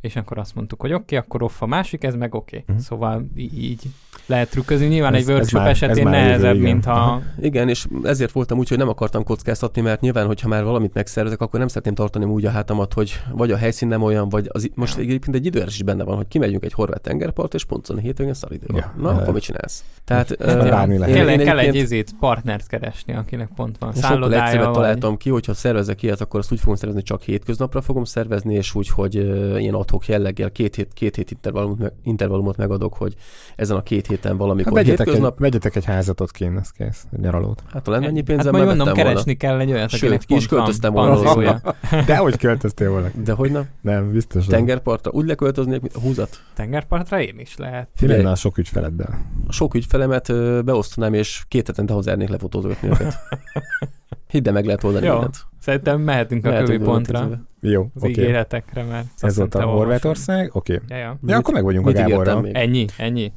és 0.01 0.15
akkor 0.15 0.37
azt 0.37 0.55
mondtuk, 0.55 0.81
hogy 0.81 0.93
oké, 0.93 1.03
okay, 1.03 1.17
akkor 1.17 1.43
off 1.43 1.61
a 1.61 1.65
másik, 1.65 2.03
ez 2.03 2.15
meg 2.15 2.35
oké. 2.35 2.57
Okay. 2.57 2.65
Uh-huh. 2.67 2.85
Szóval 2.85 3.25
így 3.35 3.81
lehet 4.25 4.49
trükközni. 4.49 4.87
Nyilván 4.87 5.13
ez, 5.13 5.27
egy 5.27 5.33
workshop 5.33 5.61
már, 5.61 5.69
esetén 5.69 6.09
nehezebb, 6.09 6.55
jövő, 6.55 6.63
mint 6.63 6.85
ha... 6.85 7.21
Igen, 7.39 7.69
és 7.69 7.85
ezért 8.03 8.31
voltam 8.31 8.57
úgy, 8.57 8.69
hogy 8.69 8.77
nem 8.77 8.89
akartam 8.89 9.23
kockáztatni, 9.23 9.81
mert 9.81 10.01
nyilván, 10.01 10.25
hogyha 10.25 10.47
már 10.47 10.63
valamit 10.63 10.93
megszervezek, 10.93 11.41
akkor 11.41 11.59
nem 11.59 11.67
szeretném 11.67 11.93
tartani 11.93 12.25
úgy 12.25 12.45
a 12.45 12.49
hátamat, 12.49 12.93
hogy 12.93 13.21
vagy 13.31 13.51
a 13.51 13.57
helyszín 13.57 13.87
nem 13.87 14.01
olyan, 14.01 14.29
vagy 14.29 14.47
az, 14.51 14.69
most 14.75 14.97
egyébként 14.97 15.35
egy 15.35 15.45
időres 15.45 15.73
is 15.73 15.83
benne 15.83 16.03
van, 16.03 16.15
hogy 16.15 16.27
kimegyünk 16.27 16.63
egy 16.63 16.73
horvát 16.73 17.01
tengerpart, 17.01 17.53
és 17.53 17.65
pont 17.65 17.87
a 17.87 17.97
hétvégén 17.97 18.33
szar 18.33 18.51
idő 18.51 18.65
Ja, 18.73 18.93
Na, 18.97 19.09
akkor 19.09 19.33
mit 19.33 19.43
csinálsz? 19.43 19.83
Tehát 20.05 20.31
uh, 20.39 20.69
bármi 20.69 20.97
lehet. 20.97 21.15
Kell, 21.15 21.37
kell 21.37 21.59
egy 21.59 21.75
izét, 21.75 22.11
partnert 22.19 22.67
keresni, 22.67 23.13
akinek 23.13 23.49
pont 23.55 23.77
van 23.77 23.93
szállodája. 23.93 24.51
Sokkal 24.51 24.65
vagy... 24.65 24.73
találtam 24.73 25.17
ki, 25.17 25.29
hogyha 25.29 25.53
szervezek 25.53 26.01
ilyet, 26.03 26.21
akkor 26.21 26.39
azt 26.39 26.51
úgy 26.51 26.59
fogom 26.59 26.75
szervezni, 26.75 27.03
csak 27.03 27.21
hétköznapra 27.21 27.81
fogom 27.81 28.03
szervezni, 28.03 28.53
és 28.53 28.75
úgy, 28.75 28.89
hogy 28.89 29.17
uh, 29.17 29.61
ilyen 29.61 29.73
adhok 29.91 30.07
jelleggel 30.07 30.51
két 30.51 30.75
hét, 30.75 30.93
két 30.93 31.15
hét 31.15 31.31
intervallumot, 31.31 31.93
intervallumot 32.03 32.57
megadok, 32.57 32.93
hogy 32.93 33.15
ezen 33.55 33.77
a 33.77 33.83
két 33.83 34.07
héten 34.07 34.37
valamikor 34.37 34.71
hát 34.71 34.83
vegyetek 34.83 35.05
hétköznap... 35.05 35.33
Egy, 35.33 35.39
vegyetek 35.39 35.75
egy 35.75 35.85
házatot 35.85 36.31
kéne, 36.31 36.59
ez 36.59 36.71
kész, 36.71 37.05
egy 37.13 37.19
nyaralót. 37.19 37.63
Hát 37.71 37.85
ha 37.85 37.91
lenne 37.91 38.07
ennyi 38.07 38.21
pénzem, 38.21 38.53
hát 38.53 38.65
majd 38.65 38.77
mondom, 38.77 38.95
keresni 38.95 39.37
kell 39.37 39.59
egy 39.59 39.71
olyat, 39.71 39.89
Sőt, 39.89 40.25
ki 40.25 40.35
is 40.35 40.47
költöztem 40.47 40.93
volna. 40.93 41.61
De 42.05 42.17
hogy 42.17 42.37
költöztél 42.37 42.89
volna? 42.89 43.07
De 43.23 43.33
hogy 43.33 43.51
nem? 43.51 43.63
Nem, 43.81 44.11
biztos. 44.11 44.45
Tengerpartra 44.45 45.11
úgy 45.11 45.25
leköltöznék, 45.25 45.81
mint 45.81 45.95
a 45.95 45.99
húzat. 45.99 46.41
Tengerpartra 46.53 47.21
én 47.21 47.39
is 47.39 47.57
lehet. 47.57 47.89
A 48.25 48.35
sok 48.35 48.57
ügyfeleddel? 48.57 49.19
A 49.47 49.51
sok 49.51 49.73
ügyfelemet 49.73 50.33
beosztanám, 50.65 51.13
és 51.13 51.43
két 51.47 51.67
hetente 51.67 51.93
hozzáérnék 51.93 52.29
lefotózgatni 52.29 52.89
őket. 52.89 53.15
Hidd 54.31 54.51
meg 54.51 54.65
lehet 54.65 54.83
oldani 54.83 55.05
Jó. 55.05 55.11
mindent. 55.11 55.45
Szerintem 55.59 56.01
mehetünk, 56.01 56.43
mehetünk 56.43 56.69
a 56.69 56.71
kövi 56.71 56.83
pontra. 56.83 57.29
Jó, 57.61 57.81
az 57.81 58.01
okay. 58.01 58.09
ígéretekre, 58.09 58.83
mert 58.83 59.07
Ez 59.19 59.37
volt 59.37 59.55
a 59.55 59.63
Horvátország, 59.63 60.49
oké. 60.55 60.73
Okay. 60.73 60.97
Ja, 60.97 61.03
ja. 61.03 61.19
ja, 61.25 61.37
akkor 61.37 61.53
meg 61.53 61.63
vagyunk 61.63 61.87
a 61.87 61.91
Gáborral. 61.91 62.47
Ennyi, 62.51 62.85
ennyi. 62.97 63.31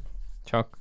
Csak 0.45 0.79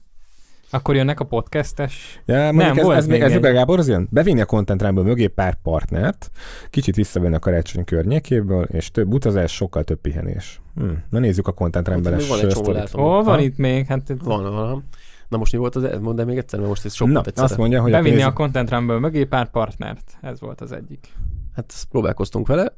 akkor 0.73 0.95
jönnek 0.95 1.19
a 1.19 1.25
podcastes. 1.25 2.21
Ja, 2.25 2.51
nem, 2.51 2.77
ez, 2.77 2.87
ez, 2.87 3.07
még 3.07 3.21
ez, 3.21 3.31
ez 3.31 3.43
a 3.43 3.51
Gábor 3.51 3.79
az 3.79 3.87
jön? 3.87 4.07
Bevinni 4.11 4.41
a 4.41 4.45
Content 4.45 4.91
mögé 4.91 5.27
pár 5.27 5.57
partnert, 5.63 6.31
kicsit 6.69 6.95
visszavenni 6.95 7.35
a 7.35 7.39
karácsony 7.39 7.83
környékéből, 7.83 8.63
és 8.63 8.91
több 8.91 9.13
utazás, 9.13 9.51
sokkal 9.51 9.83
több 9.83 9.99
pihenés. 9.99 10.61
Hm. 10.75 10.89
Na 11.09 11.19
nézzük 11.19 11.47
a 11.47 11.51
Content 11.51 11.87
Rumble-es 11.87 12.93
Ó, 12.95 13.23
van 13.23 13.39
itt 13.39 13.57
még. 13.57 13.85
Hát, 13.85 14.01
van, 14.23 14.43
van. 14.53 14.83
Na 15.29 15.37
most 15.37 15.51
mi 15.51 15.57
volt 15.57 15.75
az, 15.75 15.99
mondd 16.01 16.19
el 16.19 16.25
még 16.25 16.37
egyszer, 16.37 16.59
mert 16.59 16.71
most 16.71 16.85
ez 16.85 16.93
sok 16.93 17.07
Na, 17.07 17.21
azt 17.35 17.57
mondja, 17.57 17.81
hogy 17.81 17.91
Bevinni 17.91 18.21
a, 18.21 18.27
a 18.27 18.33
Content 18.33 18.69
Rumble 18.69 18.99
mögé 18.99 19.23
pár 19.23 19.49
partnert. 19.49 20.17
Ez 20.21 20.39
volt 20.39 20.61
az 20.61 20.71
egyik. 20.71 21.07
Hát 21.55 21.65
ezt 21.67 21.85
próbálkoztunk 21.85 22.47
vele, 22.47 22.73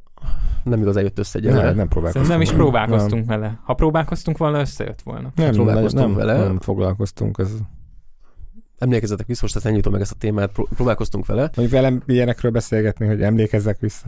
nem 0.63 0.81
igazán 0.81 1.03
jött 1.03 1.19
össze 1.19 1.39
egyelőre. 1.39 1.63
Nem, 1.63 1.75
nem 1.75 1.87
próbálkoztunk. 1.87 2.31
Nem 2.31 2.41
is 2.41 2.51
próbálkoztunk 2.51 3.25
nem. 3.25 3.39
vele. 3.39 3.59
Ha 3.63 3.73
próbálkoztunk 3.73 4.37
volna, 4.37 4.59
összejött 4.59 5.01
volna. 5.01 5.31
Nem, 5.35 5.45
hát 5.45 5.55
próbálkoztunk 5.55 6.07
nem, 6.07 6.15
vele. 6.15 6.37
Nem 6.37 6.59
foglalkoztunk. 6.59 7.37
Ez... 7.37 7.51
Emlékezzetek 8.77 9.27
vissza, 9.27 9.39
most 9.41 9.55
ezt 9.55 9.89
meg 9.89 10.01
ezt 10.01 10.11
a 10.11 10.15
témát, 10.17 10.51
próbálkoztunk 10.75 11.25
vele. 11.25 11.49
Hogy 11.55 11.69
velem 11.69 12.01
ilyenekről 12.05 12.51
beszélgetni, 12.51 13.05
hogy 13.05 13.21
emlékezzek 13.21 13.79
vissza. 13.79 14.07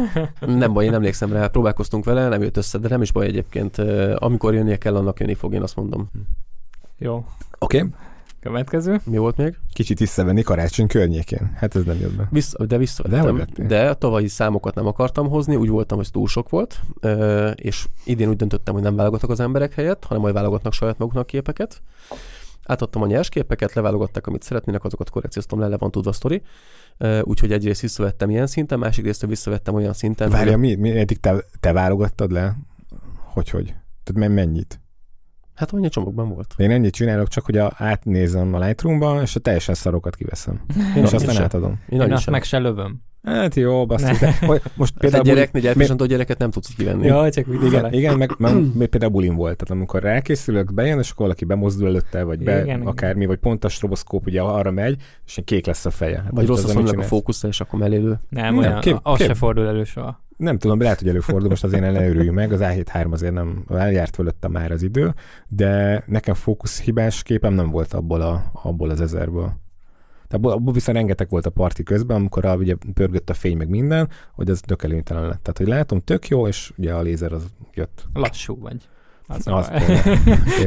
nem 0.40 0.72
baj, 0.72 0.84
én 0.84 0.94
emlékszem 0.94 1.32
rá, 1.32 1.46
próbálkoztunk 1.46 2.04
vele, 2.04 2.28
nem 2.28 2.42
jött 2.42 2.56
össze, 2.56 2.78
de 2.78 2.88
nem 2.88 3.02
is 3.02 3.12
baj 3.12 3.26
egyébként. 3.26 3.78
Amikor 4.14 4.54
jönnie 4.54 4.76
kell, 4.76 4.96
annak 4.96 5.20
jönni 5.20 5.34
fog, 5.34 5.54
én 5.54 5.62
azt 5.62 5.76
mondom. 5.76 6.08
Jó. 6.98 7.24
Oké. 7.58 7.76
Okay. 7.76 7.90
Következő. 8.40 9.00
Mi 9.04 9.16
volt 9.16 9.36
még? 9.36 9.58
Kicsit 9.72 9.98
visszavenni 9.98 10.42
karácsony 10.42 10.86
környékén. 10.86 11.52
Hát 11.56 11.76
ez 11.76 11.84
nem 11.84 11.98
jött 11.98 12.16
be. 12.16 12.28
Vissza, 12.30 12.66
de 12.66 12.76
visszavettem. 12.76 13.36
De, 13.36 13.66
de 13.66 13.88
a 13.88 13.94
tavalyi 13.94 14.28
számokat 14.28 14.74
nem 14.74 14.86
akartam 14.86 15.28
hozni, 15.28 15.56
úgy 15.56 15.68
voltam, 15.68 15.96
hogy 15.98 16.10
túl 16.10 16.28
sok 16.28 16.48
volt, 16.48 16.80
és 17.54 17.86
idén 18.04 18.28
úgy 18.28 18.36
döntöttem, 18.36 18.74
hogy 18.74 18.82
nem 18.82 18.96
válogatok 18.96 19.30
az 19.30 19.40
emberek 19.40 19.74
helyett, 19.74 20.04
hanem 20.04 20.22
majd 20.22 20.34
válogatnak 20.34 20.72
saját 20.72 20.98
maguknak 20.98 21.26
képeket. 21.26 21.82
Átadtam 22.64 23.02
a 23.02 23.06
nyers 23.06 23.28
képeket, 23.28 23.72
leválogatták, 23.72 24.26
amit 24.26 24.42
szeretnének, 24.42 24.84
azokat 24.84 25.10
korrekcióztam 25.10 25.58
le, 25.58 25.68
le 25.68 25.76
van 25.76 25.90
tudva 25.90 26.10
a 26.10 26.12
sztori. 26.12 26.42
Úgyhogy 27.22 27.52
egyrészt 27.52 27.80
visszavettem 27.80 28.30
ilyen 28.30 28.46
szinten, 28.46 28.78
másik 28.78 29.04
részt 29.04 29.26
visszavettem 29.26 29.74
olyan 29.74 29.92
szinten. 29.92 30.30
Várja, 30.30 30.52
hogy... 30.52 30.60
mi, 30.60 30.74
mi 30.74 30.98
eddig 30.98 31.20
te, 31.20 31.44
te 31.60 31.72
válogattad 31.72 32.32
le? 32.32 32.56
Hogy, 33.24 33.50
hogy? 33.50 33.74
Tehát 34.04 34.32
mennyit? 34.34 34.80
Hát 35.58 35.72
annyi 35.72 35.88
csomagban 35.88 36.28
volt. 36.28 36.54
Én 36.56 36.70
ennyit 36.70 36.94
csinálok, 36.94 37.28
csak 37.28 37.44
hogy 37.44 37.58
a, 37.58 37.72
átnézem 37.76 38.54
a 38.54 38.58
Lightroom-ba, 38.58 39.22
és 39.22 39.36
a 39.36 39.40
teljesen 39.40 39.74
szarokat 39.74 40.16
kiveszem. 40.16 40.60
Én 40.96 41.04
és 41.04 41.12
aztán 41.12 41.42
átadom. 41.42 41.80
Én, 41.88 42.00
Én 42.00 42.12
azt 42.12 42.30
meg 42.30 42.42
se 42.42 42.58
lövöm. 42.58 43.02
Hát 43.22 43.54
jó, 43.54 43.86
basszus. 43.86 44.18
De, 44.18 44.34
most 44.74 44.92
hát 44.92 45.00
például 45.00 45.22
egy 45.22 45.34
gyerek, 45.34 45.52
négy 45.52 45.66
elpisantó 45.66 46.04
gyereket 46.04 46.38
nem 46.38 46.50
tudsz 46.50 46.74
kivenni. 46.74 47.06
Ja, 47.06 47.30
csak 47.30 47.48
úgy 47.48 47.64
igen, 47.64 47.92
igen, 47.92 48.18
meg, 48.18 48.34
meg, 48.38 48.54
meg 48.78 48.88
például 48.88 49.12
bulim 49.12 49.34
volt. 49.34 49.56
Tehát 49.56 49.74
amikor 49.74 50.02
rákészülök, 50.02 50.74
bejön, 50.74 50.98
és 50.98 51.10
akkor 51.10 51.22
valaki 51.22 51.44
bemozdul 51.44 51.86
előtte, 51.86 52.22
vagy 52.22 52.42
be, 52.42 52.62
igen, 52.62 52.80
akármi, 52.80 53.16
igen. 53.16 53.28
vagy 53.28 53.38
pont 53.38 53.64
a 53.64 53.68
stroboszkóp 53.68 54.26
ugye 54.26 54.40
arra 54.40 54.70
megy, 54.70 55.02
és 55.26 55.40
kék 55.44 55.66
lesz 55.66 55.86
a 55.86 55.90
feje. 55.90 56.20
Hát 56.22 56.30
vagy 56.30 56.46
rossz 56.46 56.64
az 56.64 56.92
a 56.92 57.02
fókusz, 57.02 57.42
és 57.42 57.60
akkor 57.60 57.78
mellélő. 57.78 58.18
Nem, 58.28 58.44
nem 58.44 58.56
olyan, 58.56 58.80
kép, 58.80 58.98
az 59.02 59.18
kép. 59.18 59.26
se 59.26 59.34
fordul 59.34 59.66
elő 59.66 59.84
soha. 59.84 60.26
Nem 60.38 60.58
tudom, 60.58 60.80
lehet, 60.80 60.98
hogy 60.98 61.08
előfordul, 61.08 61.48
most 61.48 61.64
azért 61.64 61.92
ne 61.92 62.08
örüljünk 62.08 62.34
meg, 62.34 62.52
az 62.52 62.60
A7-3 62.62 63.10
azért 63.10 63.32
nem 63.32 63.64
eljárt 63.68 64.14
fölötte 64.14 64.48
már 64.48 64.70
az 64.70 64.82
idő, 64.82 65.14
de 65.48 66.02
nekem 66.06 66.34
fókusz 66.34 66.80
hibás 66.80 67.22
képem 67.22 67.52
nem 67.54 67.70
volt 67.70 67.92
abból, 67.92 68.20
a, 68.20 68.50
abból 68.62 68.90
az 68.90 69.00
ezerből. 69.00 69.52
Tehát 70.28 70.46
abból 70.56 70.72
viszont 70.72 70.96
rengeteg 70.96 71.28
volt 71.30 71.46
a 71.46 71.50
parti 71.50 71.82
közben, 71.82 72.16
amikor 72.16 72.44
a, 72.44 72.56
ugye 72.56 72.74
pörgött 72.94 73.30
a 73.30 73.34
fény 73.34 73.56
meg 73.56 73.68
minden, 73.68 74.08
hogy 74.34 74.50
az 74.50 74.60
tök 74.60 74.82
előnytelen 74.82 75.22
lett. 75.22 75.42
Tehát, 75.42 75.58
hogy 75.58 75.66
látom, 75.66 76.00
tök 76.00 76.28
jó, 76.28 76.46
és 76.46 76.72
ugye 76.76 76.94
a 76.94 77.00
lézer 77.00 77.32
az 77.32 77.46
jött. 77.74 78.06
Lassú 78.12 78.58
vagy. 78.60 78.88
Az, 79.26 79.46
az 79.46 79.70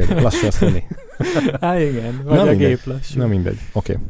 lassú 0.08 0.46
azt 0.46 0.60
mondani. 0.60 0.86
Há, 1.60 1.80
igen, 1.80 2.20
vagy 2.24 2.34
Na 2.34 2.40
a 2.40 2.44
mindegy. 2.44 2.68
gép 2.68 2.84
lassú. 2.84 3.18
Na 3.18 3.26
mindegy, 3.26 3.58
oké. 3.72 3.92
Okay. 3.92 4.04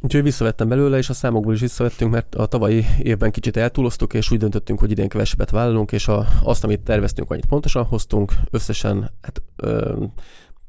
Úgyhogy 0.00 0.22
visszavettem 0.22 0.68
belőle, 0.68 0.96
és 0.96 1.08
a 1.08 1.12
számokból 1.12 1.54
is 1.54 1.60
visszavettünk, 1.60 2.12
mert 2.12 2.34
a 2.34 2.46
tavalyi 2.46 2.84
évben 2.98 3.30
kicsit 3.30 3.56
eltúloztuk, 3.56 4.14
és 4.14 4.30
úgy 4.30 4.38
döntöttünk, 4.38 4.78
hogy 4.78 4.90
idén 4.90 5.08
kevesebbet 5.08 5.50
vállalunk, 5.50 5.92
és 5.92 6.08
a, 6.08 6.26
azt, 6.42 6.64
amit 6.64 6.80
terveztünk, 6.80 7.30
annyit 7.30 7.46
pontosan 7.46 7.84
hoztunk. 7.84 8.32
Összesen 8.50 9.10
hát, 9.22 9.42
ö, 9.56 10.04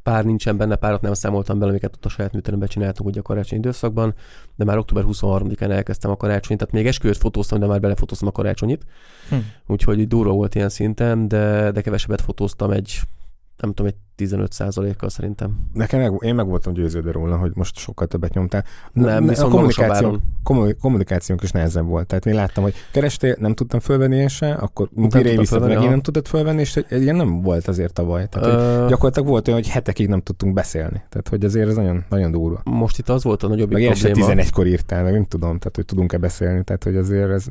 pár 0.03 0.25
nincsen 0.25 0.57
benne, 0.57 0.75
párat 0.75 1.01
nem 1.01 1.13
számoltam 1.13 1.59
bele, 1.59 1.71
amiket 1.71 1.95
ott 1.95 2.05
a 2.05 2.09
saját 2.09 2.33
műteremben 2.33 2.67
csináltunk 2.67 3.09
ugye 3.09 3.19
a 3.19 3.23
karácsony 3.23 3.57
időszakban, 3.57 4.13
de 4.55 4.63
már 4.63 4.77
október 4.77 5.03
23-án 5.07 5.71
elkezdtem 5.71 6.11
a 6.11 6.17
karácsonyt, 6.17 6.59
tehát 6.59 6.73
még 6.73 6.87
esküvőt 6.87 7.17
fotóztam, 7.17 7.59
de 7.59 7.65
már 7.65 7.79
belefotóztam 7.79 8.27
a 8.27 8.31
karácsonyit, 8.31 8.85
hm. 9.29 9.35
úgyhogy 9.67 10.07
durva 10.07 10.31
volt 10.31 10.55
ilyen 10.55 10.69
szinten, 10.69 11.27
de, 11.27 11.71
de 11.71 11.81
kevesebbet 11.81 12.21
fotóztam 12.21 12.71
egy 12.71 12.99
nem 13.57 13.73
tudom, 13.73 13.91
egy 13.91 13.97
15%-kal 14.19 15.09
szerintem. 15.09 15.55
Nekem 15.73 15.99
meg, 15.99 16.13
én 16.19 16.35
meg 16.35 16.47
voltam 16.47 16.73
győződve 16.73 17.11
róla, 17.11 17.37
hogy 17.37 17.51
most 17.53 17.77
sokkal 17.77 18.07
többet 18.07 18.33
nyomtál. 18.33 18.63
Nem, 18.93 19.23
ne, 19.23 19.33
a 19.33 19.47
kommunikáció, 19.47 20.17
kommunikációnk 20.81 21.43
is 21.43 21.51
nehezebb 21.51 21.85
volt. 21.85 22.07
Tehát 22.07 22.25
én 22.25 22.33
láttam, 22.33 22.63
hogy 22.63 22.73
kerestél, 22.91 23.35
nem 23.39 23.53
tudtam 23.53 23.79
fölvenni 23.79 24.15
én 24.15 24.27
se, 24.27 24.51
akkor 24.51 24.89
mire 24.95 25.37
vissza, 25.37 25.59
meg 25.59 25.81
én 25.81 25.89
nem 25.89 26.01
tudtad 26.01 26.27
fölvenni, 26.27 26.59
és 26.59 26.79
ilyen 26.89 27.15
nem 27.15 27.41
volt 27.41 27.67
azért 27.67 27.93
tavaly. 27.93 28.27
Tehát, 28.29 28.47
hogy 28.47 28.81
uh, 28.83 28.89
gyakorlatilag 28.89 29.27
volt 29.27 29.47
olyan, 29.47 29.59
hogy 29.59 29.69
hetekig 29.69 30.07
nem 30.07 30.21
tudtunk 30.21 30.53
beszélni. 30.53 31.03
Tehát, 31.09 31.27
hogy 31.29 31.45
azért 31.45 31.69
ez 31.69 31.75
nagyon, 31.75 32.03
nagyon 32.09 32.31
durva. 32.31 32.61
Most 32.63 32.97
itt 32.97 33.09
az 33.09 33.23
volt 33.23 33.43
a 33.43 33.47
nagyobb 33.47 33.71
meg 33.71 33.83
probléma. 33.83 34.27
Meg 34.27 34.45
11-kor 34.45 34.67
írtál, 34.67 35.03
meg 35.03 35.13
nem 35.13 35.25
tudom, 35.25 35.57
tehát, 35.57 35.75
hogy 35.75 35.85
tudunk-e 35.85 36.17
beszélni. 36.17 36.63
Tehát, 36.63 36.83
hogy 36.83 36.95
azért 36.95 37.29
ez... 37.29 37.45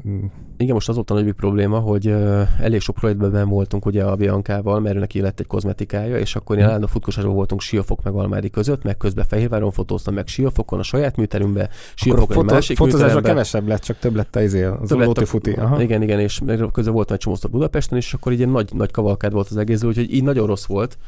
Igen, 0.57 0.75
most 0.75 0.89
az 0.89 0.95
volt 0.95 1.11
a 1.11 1.15
nagyobb 1.15 1.37
probléma, 1.37 1.79
hogy 1.79 2.15
elég 2.61 2.81
sok 2.81 2.95
projektben 2.95 3.49
voltunk 3.49 3.87
ugye 3.87 4.05
a 4.05 4.17
Biancával, 4.17 4.81
mert 4.81 4.99
neki 4.99 5.21
lett 5.21 5.41
egy 5.41 5.47
kozmetikája, 5.47 6.19
és 6.19 6.37
akkor 6.37 6.58
én 6.59 6.65
hmm. 6.65 6.73
állandó 6.73 6.87
futkosásban 6.87 7.35
voltunk 7.35 7.61
Siófok 7.61 8.03
meg 8.03 8.15
Almádi 8.15 8.51
között, 8.51 8.83
meg 8.83 8.97
közben 8.97 9.25
Fehérváron 9.29 9.71
fotóztam 9.71 10.15
meg 10.15 10.27
Siófokon 10.27 10.79
a 10.79 10.83
saját 10.83 11.17
műterünkbe, 11.17 11.69
Siófokon 11.95 12.37
fotó, 12.37 12.55
másik 12.55 12.77
Fotózásban 12.77 13.23
kevesebb 13.23 13.69
lett, 13.69 13.83
csak 13.83 13.99
több 13.99 14.15
lett 14.15 14.37
az, 14.37 14.55
az 14.55 14.89
több 14.89 14.99
lett 14.99 15.19
a, 15.19 15.27
futi. 15.27 15.53
Aha. 15.53 15.83
Igen, 15.83 16.03
igen, 16.03 16.21
és 16.21 16.41
közben 16.73 16.95
volt 16.95 17.11
egy 17.11 17.19
csomószor 17.19 17.51
Budapesten, 17.51 17.99
és 17.99 18.15
akkor 18.15 18.33
így 18.33 18.43
egy 18.43 18.51
nagy, 18.51 18.69
nagy 18.75 18.91
kavalkád 18.91 19.33
volt 19.33 19.49
az 19.51 19.57
egész, 19.57 19.83
úgyhogy 19.83 20.15
így 20.15 20.23
nagyon 20.23 20.47
rossz 20.47 20.67
volt 20.67 20.99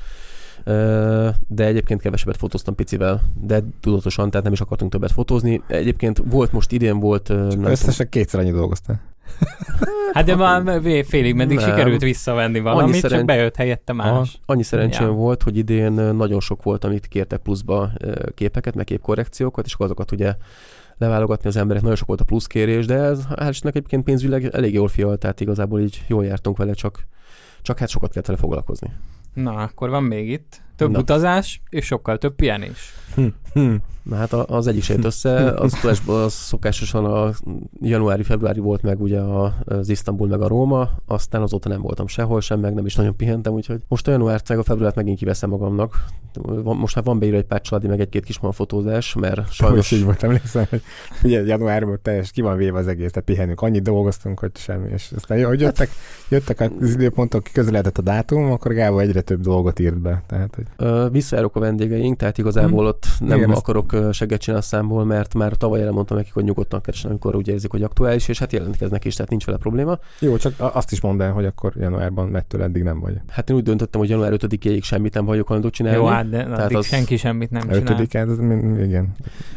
de 1.47 1.65
egyébként 1.65 2.01
kevesebbet 2.01 2.37
fotóztam 2.37 2.75
picivel, 2.75 3.23
de 3.41 3.63
tudatosan, 3.81 4.31
tehát 4.31 4.45
nem 4.45 4.53
is 4.53 4.61
akartunk 4.61 4.91
többet 4.91 5.13
fotózni. 5.13 5.63
Egyébként 5.67 6.23
volt 6.25 6.53
most 6.53 6.73
idén 6.73 7.01
volt... 7.01 7.27
Csak 7.27 7.69
összesen 7.69 8.09
kétszer 8.09 8.41
annyi 8.41 8.51
dolgoztál. 8.51 9.01
Hát 10.13 10.25
de 10.25 10.37
már 10.37 10.81
félig 11.07 11.35
meddig 11.35 11.57
nem. 11.57 11.69
sikerült 11.69 12.03
visszavenni 12.03 12.61
valamit, 12.61 12.85
annyi 12.85 13.01
szerencs... 13.01 13.19
csak 13.19 13.27
bejött 13.27 13.57
helyette 13.57 13.93
más. 13.93 14.09
Aha, 14.09 14.25
annyi 14.47 14.63
szerencsém 14.63 15.07
ja. 15.07 15.13
volt, 15.13 15.43
hogy 15.43 15.57
idén 15.57 15.93
nagyon 15.93 16.41
sok 16.41 16.63
volt, 16.63 16.85
amit 16.85 17.07
kértek 17.07 17.41
pluszba 17.41 17.91
képeket, 18.35 18.75
meg 18.75 18.85
képkorrekciókat, 18.85 19.67
és 19.67 19.75
azokat 19.79 20.13
ugye 20.13 20.35
leválogatni 20.97 21.49
az 21.49 21.57
emberek, 21.57 21.83
nagyon 21.83 21.97
sok 21.97 22.09
volt 22.09 22.21
a 22.21 22.25
plusz 22.25 22.47
kérés, 22.47 22.87
de 22.87 22.95
ez 22.95 23.21
hál' 23.31 23.65
egyébként 23.65 24.05
pénzügyileg 24.05 24.45
elég 24.45 24.73
jól 24.75 24.89
fialt, 24.89 25.19
tehát 25.19 25.41
igazából 25.41 25.81
így 25.81 26.05
jól 26.07 26.25
jártunk 26.25 26.57
vele, 26.57 26.73
csak, 26.73 27.07
csak 27.63 27.79
hát 27.79 27.89
sokat 27.89 28.11
kellett 28.11 28.27
vele 28.27 28.39
foglalkozni. 28.39 28.91
Na, 29.35 29.55
akkor 29.55 29.91
van 29.91 30.03
még 30.03 30.31
itt. 30.31 30.63
Több 30.77 30.91
Na. 30.91 30.99
utazás, 30.99 31.63
és 31.69 31.85
sokkal 31.85 32.19
több 32.19 32.35
pihenés. 32.35 32.95
Hm, 33.15 33.27
hm. 33.53 33.75
Na 34.03 34.17
hát 34.17 34.33
az 34.33 34.67
egyik 34.67 34.83
se 34.83 34.95
össze, 35.03 35.51
az 35.65 36.01
az 36.07 36.33
szokásosan 36.33 37.05
a 37.05 37.31
januári-februári 37.81 38.61
volt 38.61 38.83
meg 38.83 39.01
ugye 39.01 39.21
az 39.65 39.89
Isztambul 39.89 40.29
meg 40.29 40.41
a 40.41 40.49
Róma, 40.49 40.91
aztán 41.07 41.43
azóta 41.43 41.69
nem 41.69 41.81
voltam 41.81 42.07
sehol 42.07 42.41
sem, 42.41 42.61
meg 42.61 42.75
nem 42.75 42.87
is 42.87 42.95
nagyon 42.95 43.17
pihentem, 43.17 43.53
úgyhogy 43.53 43.81
most 43.89 44.09
a 44.09 44.11
január 44.11 44.41
a 44.47 44.63
februárt 44.63 44.95
megint 44.95 45.19
kiveszem 45.19 45.51
magamnak. 45.51 46.05
Most 46.63 46.95
már 46.95 47.05
van 47.05 47.19
beírva 47.19 47.39
egy 47.39 47.45
pár 47.45 47.61
családi, 47.61 47.87
meg 47.87 48.01
egy-két 48.01 48.25
kis 48.25 48.41
fotózás, 48.53 49.15
mert 49.15 49.53
sajnos... 49.53 49.91
így 49.91 50.05
volt, 50.05 50.23
emlékszem, 50.23 50.67
hogy 50.71 50.83
ugye 51.23 51.43
januárban 51.43 51.99
teljes 52.03 52.31
ki 52.31 52.41
van 52.41 52.57
véve 52.57 52.79
az 52.79 52.87
egész, 52.87 53.11
tehát 53.11 53.29
pihenünk, 53.29 53.61
annyit 53.61 53.83
dolgoztunk, 53.83 54.39
hogy 54.39 54.51
semmi, 54.55 54.89
és 54.93 55.13
aztán 55.17 55.45
hogy 55.45 55.61
jöttek, 55.61 55.91
jöttek 56.29 56.61
az 56.81 56.91
időpontok, 56.91 57.45
közeledett 57.53 57.99
a 57.99 58.03
dátum, 58.03 58.51
akkor 58.51 58.73
Gábor 58.73 59.03
egyre 59.03 59.21
több 59.21 59.41
dolgot 59.41 59.79
írt 59.79 60.01
be. 60.01 60.23
Tehát, 60.27 60.55
hogy... 60.55 61.11
Visszajárok 61.11 61.57
a 61.57 61.61
vendégeink, 61.61 62.17
tehát 62.17 62.39
igazából 62.39 62.79
hmm. 62.79 62.89
ott 62.89 63.07
nem 63.19 63.40
Igen, 63.43 63.57
akarok 63.57 63.93
ezt... 63.93 64.13
seget 64.13 64.41
csinálni 64.41 64.65
a 64.65 64.69
számból, 64.69 65.05
mert 65.05 65.35
már 65.35 65.53
tavaly 65.53 65.83
elmondtam 65.83 66.17
nekik, 66.17 66.33
hogy 66.33 66.45
nyugodtan 66.45 66.81
keresnek, 66.81 67.11
amikor 67.11 67.35
úgy 67.35 67.49
érzik, 67.49 67.71
hogy 67.71 67.83
aktuális, 67.83 68.29
és 68.29 68.39
hát 68.39 68.53
jelentkeznek 68.53 69.05
is, 69.05 69.15
tehát 69.15 69.31
nincs 69.31 69.45
vele 69.45 69.59
probléma. 69.59 69.99
Jó, 70.19 70.37
csak 70.37 70.55
azt 70.57 70.93
is 70.93 71.01
mondd 71.01 71.23
el, 71.23 71.33
hogy 71.33 71.45
akkor 71.45 71.73
januárban 71.77 72.29
mettől 72.29 72.63
eddig 72.63 72.83
nem 72.83 73.01
vagy. 73.01 73.15
Hát 73.29 73.51
én 73.51 73.57
úgy 73.57 73.63
döntöttem, 73.63 74.01
hogy 74.01 74.11
január 74.11 74.33
5-ig 74.37 74.83
semmit 74.83 75.15
nem 75.15 75.25
vagyok 75.25 75.47
hajlandó 75.47 75.71
csinálni. 75.71 75.99
Jó, 75.99 76.07
hát 76.07 76.29
de 76.29 76.45
tehát 76.45 76.75
az... 76.75 76.87
senki 76.87 77.17
semmit 77.17 77.51
nem 77.51 77.61
csinál. 77.61 78.01
5 78.01 78.15
az, 78.15 78.39
igen. 78.79 79.15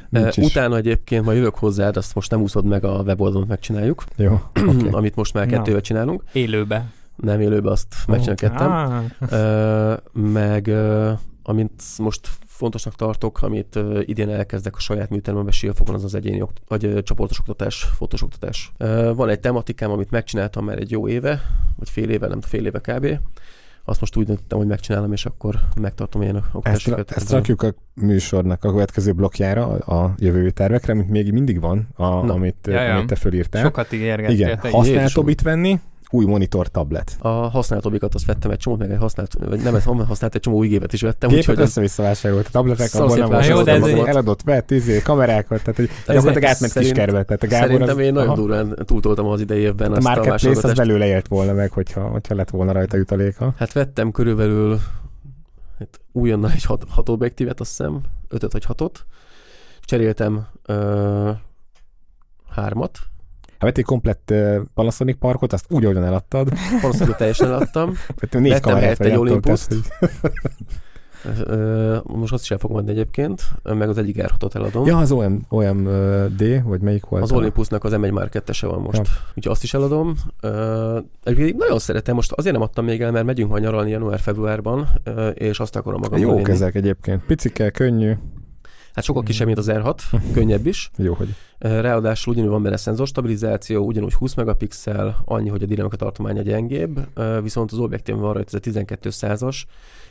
Nincs 0.10 0.38
uh, 0.38 0.44
utána 0.44 0.78
egyébként 0.78 1.26
majd 1.26 1.38
jövök 1.38 1.56
hozzád, 1.56 1.98
azt 1.98 2.16
most 2.16 2.32
nem 2.32 2.42
úszod 2.42 2.66
meg 2.66 2.84
a 2.84 3.02
weboldalon, 3.02 3.48
megcsináljuk. 3.48 4.04
Jó. 4.16 4.40
Okay. 4.74 4.90
amit 4.92 5.16
most 5.16 5.34
már 5.34 5.46
kettővel 5.46 5.82
csinálunk. 5.82 6.24
Élőbe. 6.32 6.86
Nem 7.16 7.40
élőbe, 7.40 7.72
azt 7.72 7.96
oh, 8.08 8.16
megcsinálom 8.16 8.72
ah. 8.72 9.04
uh, 9.32 10.22
meg 10.32 10.66
uh, 10.68 11.12
amint 11.44 11.82
most 11.98 12.30
fontosnak 12.64 12.96
tartok, 12.96 13.42
amit 13.42 13.80
idén 14.02 14.30
elkezdek 14.30 14.76
a 14.76 14.80
saját 14.80 15.10
műteremben 15.10 15.52
Sielfokon, 15.52 15.96
az 15.96 16.04
az 16.04 16.16
egyéni 16.16 16.42
okt- 16.42 16.62
vagy 16.68 17.04
csoportos 17.04 17.40
oktatás, 17.40 17.84
fotós 17.84 18.22
oktatás. 18.22 18.72
Van 19.16 19.30
egy 19.30 19.40
tematikám, 19.40 19.92
amit 19.92 20.12
megcsináltam 20.12 20.66
már 20.66 20.78
egy 20.78 20.92
jó 20.92 21.08
éve, 21.08 21.42
vagy 21.78 21.90
fél 21.90 22.10
éve, 22.10 22.28
nem 22.28 22.42
fél 22.42 22.66
éve 22.66 22.80
kb. 22.80 23.20
Azt 23.86 24.00
most 24.00 24.16
úgy 24.16 24.26
döntöttem, 24.26 24.58
hogy 24.58 24.68
megcsinálom, 24.68 25.12
és 25.12 25.26
akkor 25.26 25.60
megtartom 25.82 26.22
ilyen 26.22 26.36
oktatásokat. 26.36 27.10
Ezt, 27.10 27.18
ezt 27.18 27.32
rakjuk 27.32 27.62
a 27.62 27.74
műsornak 27.94 28.64
a 28.64 28.72
következő 28.72 29.12
blokkjára, 29.14 29.66
a 29.68 30.14
jövő 30.18 30.50
tervekre, 30.50 30.94
amit 30.94 31.10
még 31.10 31.32
mindig 31.32 31.60
van, 31.60 31.88
a, 31.96 32.04
amit, 32.04 32.68
amit 32.68 33.08
te 33.08 33.16
fölírtál. 33.16 33.64
Sokat 33.64 33.92
ígérgettél. 33.94 34.36
Igen, 34.36 34.60
használtóbbit 34.72 35.42
venni, 35.42 35.80
új 36.14 36.26
monitor 36.26 36.68
tablet. 36.68 37.16
A 37.20 37.28
használt 37.28 37.86
obikat 37.86 38.16
azt 38.16 38.26
vettem 38.26 38.52
egy 38.52 38.58
csomót, 38.58 38.80
meg 38.80 38.92
egy 38.92 38.98
használt, 38.98 39.34
vagy 39.34 39.62
nem 39.62 39.76
ezt 39.76 39.86
használt, 39.86 40.36
egy 40.36 40.42
csomó 40.42 40.58
új 40.58 40.68
gépet 40.68 40.94
is 40.94 41.02
vettem. 41.02 41.30
Gépet 41.30 41.48
úgyhogy 41.50 41.66
össze-vissza 41.66 42.04
vásárolt. 42.04 42.48
A 42.48 42.50
tabletek 42.50 42.94
abban 42.94 43.20
nem 43.20 43.34
ez 43.34 43.84
eladott, 43.84 44.42
vett, 44.42 44.72
izé, 44.72 45.02
kamerákat, 45.02 45.64
tehát 45.64 45.76
hogy 45.76 45.90
gyakorlatilag 46.08 46.50
átment 46.50 46.74
kiskerbe. 46.74 47.24
Tehát 47.24 47.44
a 47.44 47.48
Gábor 47.48 47.68
szerintem 47.68 47.98
az, 47.98 48.04
én 48.04 48.14
nagyon 48.14 48.36
durván 48.36 48.76
túltoltam 48.86 49.26
az 49.26 49.42
idei 49.42 49.60
évben. 49.60 49.94
A 49.94 50.00
marketplace 50.00 50.68
az 50.68 50.74
belőle 50.74 51.06
élt 51.06 51.28
volna 51.28 51.54
meg, 51.54 51.72
hogyha, 51.72 52.02
hogyha 52.02 52.36
lett 52.36 52.50
volna 52.50 52.72
rajta 52.72 52.98
jutaléka. 52.98 53.54
Hát 53.58 53.74
vettem 53.74 54.12
körülbelül 54.12 54.80
hát 55.80 56.00
újonnan 56.12 56.52
egy 56.52 56.64
hat, 56.64 56.86
hat 56.90 57.10
objektívet, 57.10 57.60
azt 57.60 57.78
hiszem, 57.78 58.02
ötöt 58.28 58.52
vagy 58.52 58.66
hatot. 58.66 59.06
Cseréltem 59.82 60.48
ö, 60.66 61.32
hármat, 62.50 63.00
ha 63.64 63.70
vettél 63.70 63.84
komplett 63.84 64.30
uh, 64.32 64.58
Panasonic 64.74 65.18
parkot, 65.20 65.54
azt 65.54 65.66
úgy, 65.70 65.84
ahogyan 65.84 66.04
eladtad. 66.04 66.50
Panasonic 66.82 67.16
teljesen 67.16 67.48
eladtam. 67.48 67.94
Vettem 68.20 68.42
négy 68.42 68.52
Vettem 68.62 69.08
egy 69.08 69.16
olympus 69.18 69.68
most 72.04 72.34
azt 72.34 72.44
is 72.44 72.52
el 72.52 72.58
fogom 72.58 72.78
adni 72.78 72.92
egyébként, 72.92 73.42
meg 73.64 73.90
az 73.90 73.98
egyik 73.98 74.24
r 74.24 74.32
eladom. 74.54 74.86
Ja, 74.86 74.98
az 74.98 75.12
OM, 75.12 75.42
OMD, 75.50 76.64
vagy 76.64 76.82
melyik 76.82 77.06
volt? 77.06 77.24
Az 77.24 77.32
Olympusnak 77.32 77.84
az 77.84 77.94
M1 77.96 78.14
már 78.14 78.30
kettese 78.30 78.68
van 78.68 78.82
most. 78.82 78.98
Ja. 78.98 79.04
Úgyhogy 79.28 79.52
azt 79.52 79.64
is 79.64 79.74
eladom. 79.74 80.16
Egyébként 81.24 81.58
nagyon 81.58 81.80
szeretem, 81.80 82.16
most 82.16 82.32
azért 82.32 82.54
nem 82.54 82.64
adtam 82.64 82.86
még 82.86 83.02
el, 83.02 83.12
mert 83.12 83.26
megyünk 83.26 83.50
majd 83.50 83.64
nyaralni 83.64 83.90
január-februárban, 83.90 84.88
és 85.34 85.60
azt 85.60 85.76
akarom 85.76 86.00
magam 86.00 86.20
Jó 86.20 86.42
kezek 86.42 86.76
egyébként. 86.76 87.26
Picike, 87.26 87.70
könnyű. 87.70 88.14
Hát 88.94 89.04
sokkal 89.04 89.24
kisebb, 89.24 89.46
mint 89.46 89.58
az 89.58 89.70
R6, 89.72 90.00
könnyebb 90.34 90.66
is. 90.66 90.92
Jó, 90.98 91.14
hogy. 91.14 91.36
Ráadásul 91.60 92.34
ugyanúgy 92.34 92.52
van 92.52 92.64
benne 92.64 92.78
szenzorstabilizáció, 92.78 93.86
ugyanúgy 93.86 94.14
20 94.14 94.34
megapixel, 94.34 95.22
annyi, 95.26 95.50
hogy 95.50 95.64
a 95.64 95.66
dinamika 95.66 95.96
tartománya 95.96 96.42
gyengébb, 96.42 97.00
viszont 97.42 97.72
az 97.72 97.78
objektív 97.78 98.16
van 98.16 98.34
rajta, 98.34 98.48
ez 98.48 98.54
a 98.54 98.60
12 98.60 99.10
százas, 99.10 99.66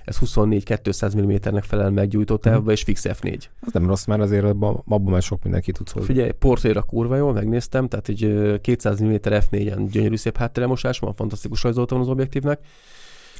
ez 0.04 0.18
24-200 0.20 1.16
mm-nek 1.16 1.64
felel 1.64 1.90
meg 1.90 2.08
gyújtó 2.08 2.36
távba, 2.36 2.58
uh-huh. 2.58 2.72
és 2.72 2.82
fix 2.82 3.04
F4. 3.08 3.42
Az 3.60 3.72
nem 3.72 3.86
rossz, 3.86 4.04
mert 4.04 4.20
azért 4.20 4.44
abban, 4.44 4.82
abban 4.88 5.12
már 5.12 5.22
sok 5.22 5.42
mindenki 5.42 5.72
tudsz 5.72 5.92
hozni. 5.92 6.08
Figyelj, 6.08 6.30
portréra 6.30 6.82
kurva 6.82 7.16
jól, 7.16 7.32
megnéztem, 7.32 7.88
tehát 7.88 8.08
egy 8.08 8.60
200 8.60 9.02
mm 9.02 9.14
F4-en 9.22 9.88
gyönyörű 9.90 10.16
szép 10.16 10.36
háttéremosás 10.36 10.98
van, 10.98 11.14
fantasztikus 11.14 11.62
rajzolta 11.62 11.94
van 11.94 12.04
az 12.04 12.10
objektívnek. 12.10 12.60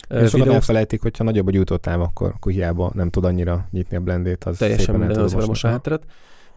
És 0.08 0.30
sokan 0.30 0.50
elfelejtik, 0.50 1.02
hogyha 1.02 1.24
nagyobb 1.24 1.46
a 1.46 1.50
gyújtótáv, 1.50 2.00
akkor, 2.00 2.32
akkor 2.34 2.52
hiába 2.52 2.90
nem 2.94 3.10
tud 3.10 3.24
annyira 3.24 3.66
nyitni 3.70 3.96
a 3.96 4.00
blendét, 4.00 4.44
az 4.44 4.56
Teljesen 4.56 4.94
minden 4.94 5.20
az 5.20 5.34
a 5.62 5.68
hátteret. 5.68 6.02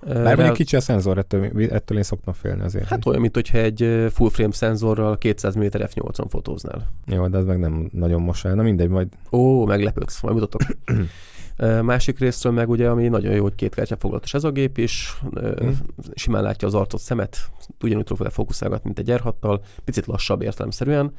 Bár 0.05 0.35
mondjuk 0.35 0.53
kicsi 0.55 0.75
a 0.75 0.81
szenzor, 0.81 1.17
ettől, 1.17 1.71
ettől 1.71 1.97
én 1.97 2.03
szoktam 2.03 2.33
félni 2.33 2.61
azért. 2.61 2.87
Hát 2.87 3.05
olyan, 3.05 3.21
mint 3.21 3.35
hogyha 3.35 3.57
egy 3.57 4.07
full 4.11 4.29
frame 4.29 4.53
szenzorral 4.53 5.17
200 5.17 5.55
mm 5.55 5.61
f8-on 5.61 6.25
fotóznál. 6.29 6.91
Jó, 7.05 7.27
de 7.27 7.37
ez 7.37 7.45
meg 7.45 7.59
nem 7.59 7.89
nagyon 7.93 8.21
most 8.21 8.45
el. 8.45 8.53
Na 8.53 8.61
mindegy, 8.61 8.89
majd... 8.89 9.07
Ó, 9.31 9.65
meglepődsz, 9.65 10.21
majd 10.21 10.35
mutatok. 10.35 10.61
Másik 11.81 12.19
részről 12.19 12.53
meg 12.53 12.69
ugye, 12.69 12.89
ami 12.89 13.07
nagyon 13.07 13.33
jó, 13.33 13.41
hogy 13.41 13.55
két 13.55 13.75
kártya 13.75 13.95
foglalatos 13.97 14.33
ez 14.33 14.43
a 14.43 14.51
gép 14.51 14.77
is, 14.77 15.19
hmm. 15.31 15.77
simán 16.13 16.43
látja 16.43 16.67
az 16.67 16.73
arcot, 16.73 17.01
szemet, 17.01 17.37
ugyanúgy 17.81 18.03
tudok 18.03 18.31
fókuszálgatni, 18.31 18.91
mint 18.95 19.09
egy 19.09 19.15
r 19.15 19.33
picit 19.83 20.05
lassabb 20.05 20.41
értelemszerűen, 20.41 21.13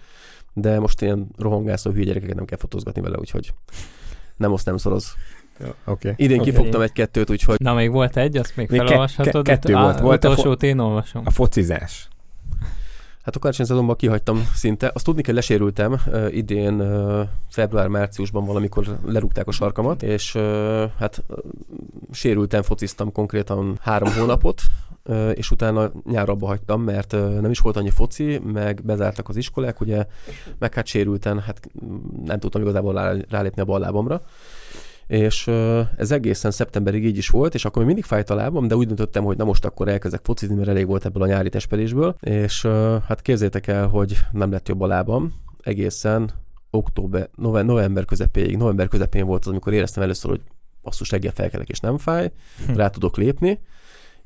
de 0.58 0.80
most 0.80 1.02
ilyen 1.02 1.28
rohangászó 1.38 1.90
hülye 1.90 2.04
gyerekeket 2.04 2.36
nem 2.36 2.44
kell 2.44 2.58
fotózgatni 2.58 3.00
vele, 3.00 3.18
úgyhogy 3.18 3.52
nem 4.36 4.52
oszt, 4.52 4.66
nem 4.66 4.76
szoroz. 4.76 5.14
Ja, 5.60 5.74
okay. 5.84 6.12
Idén 6.16 6.40
okay. 6.40 6.50
kifogtam 6.50 6.80
egy-kettőt, 6.80 7.30
úgyhogy... 7.30 7.60
Na, 7.60 7.74
még 7.74 7.90
volt 7.90 8.16
egy, 8.16 8.36
azt 8.36 8.56
még, 8.56 8.70
még 8.70 8.80
felolvashatod? 8.80 9.44
Ke- 9.44 9.60
kettő 9.60 9.72
volt. 9.72 10.00
volt 10.00 10.24
a 10.24 10.34
fo- 10.34 10.62
én 10.62 10.78
olvasom. 10.78 11.22
A 11.26 11.30
focizás. 11.30 12.08
Hát 13.22 13.36
a 13.36 13.38
karácsony 13.38 13.66
szezonban 13.66 13.96
kihagytam 13.96 14.48
szinte. 14.54 14.90
Azt 14.94 15.04
tudni 15.04 15.22
kell, 15.22 15.34
lesérültem 15.34 15.92
uh, 16.06 16.36
idén 16.36 16.80
uh, 16.80 17.20
február-márciusban 17.50 18.44
valamikor 18.44 18.98
lerúgták 19.06 19.46
a 19.46 19.50
sarkamat, 19.50 20.02
és 20.02 20.34
uh, 20.34 20.42
hát 20.98 21.24
uh, 21.28 21.36
sérültem, 22.12 22.62
fociztam 22.62 23.12
konkrétan 23.12 23.78
három 23.80 24.12
hónapot, 24.12 24.62
és 25.34 25.50
utána 25.50 25.90
nyár 26.10 26.28
abba 26.28 26.46
hagytam, 26.46 26.82
mert 26.82 27.12
nem 27.12 27.50
is 27.50 27.58
volt 27.58 27.76
annyi 27.76 27.90
foci, 27.90 28.38
meg 28.38 28.80
bezártak 28.84 29.28
az 29.28 29.36
iskolák, 29.36 29.80
ugye, 29.80 30.06
meg 30.58 30.74
hát 30.74 30.86
sérülten, 30.86 31.40
hát 31.40 31.60
nem 32.24 32.38
tudtam 32.38 32.62
igazából 32.62 33.24
rálépni 33.28 33.60
a 33.60 33.64
bal 33.64 33.80
lábamra. 33.80 34.22
És 35.06 35.46
ez 35.96 36.10
egészen 36.10 36.50
szeptemberig 36.50 37.04
így 37.04 37.16
is 37.16 37.28
volt, 37.28 37.54
és 37.54 37.64
akkor 37.64 37.76
még 37.76 37.86
mindig 37.86 38.04
fájt 38.04 38.30
a 38.30 38.34
lábam, 38.34 38.68
de 38.68 38.76
úgy 38.76 38.86
döntöttem, 38.86 39.24
hogy 39.24 39.36
na 39.36 39.44
most 39.44 39.64
akkor 39.64 39.88
elkezdek 39.88 40.20
focizni, 40.22 40.54
mert 40.54 40.68
elég 40.68 40.86
volt 40.86 41.04
ebből 41.04 41.22
a 41.22 41.26
nyári 41.26 41.48
testpedésből, 41.48 42.16
és 42.20 42.62
hát 43.06 43.22
képzétek 43.22 43.66
el, 43.66 43.86
hogy 43.86 44.16
nem 44.32 44.50
lett 44.50 44.68
jobb 44.68 44.80
a 44.80 44.86
lábam, 44.86 45.32
egészen 45.62 46.30
október, 46.70 47.28
november 47.36 48.04
közepéig, 48.04 48.56
november 48.56 48.88
közepén 48.88 49.26
volt 49.26 49.44
az, 49.44 49.50
amikor 49.50 49.72
éreztem 49.72 50.02
először, 50.02 50.30
hogy 50.30 50.40
basszus 50.82 51.10
reggel 51.10 51.32
felkelek 51.32 51.68
és 51.68 51.80
nem 51.80 51.98
fáj, 51.98 52.32
hm. 52.66 52.74
rá 52.74 52.88
tudok 52.88 53.16
lépni, 53.16 53.60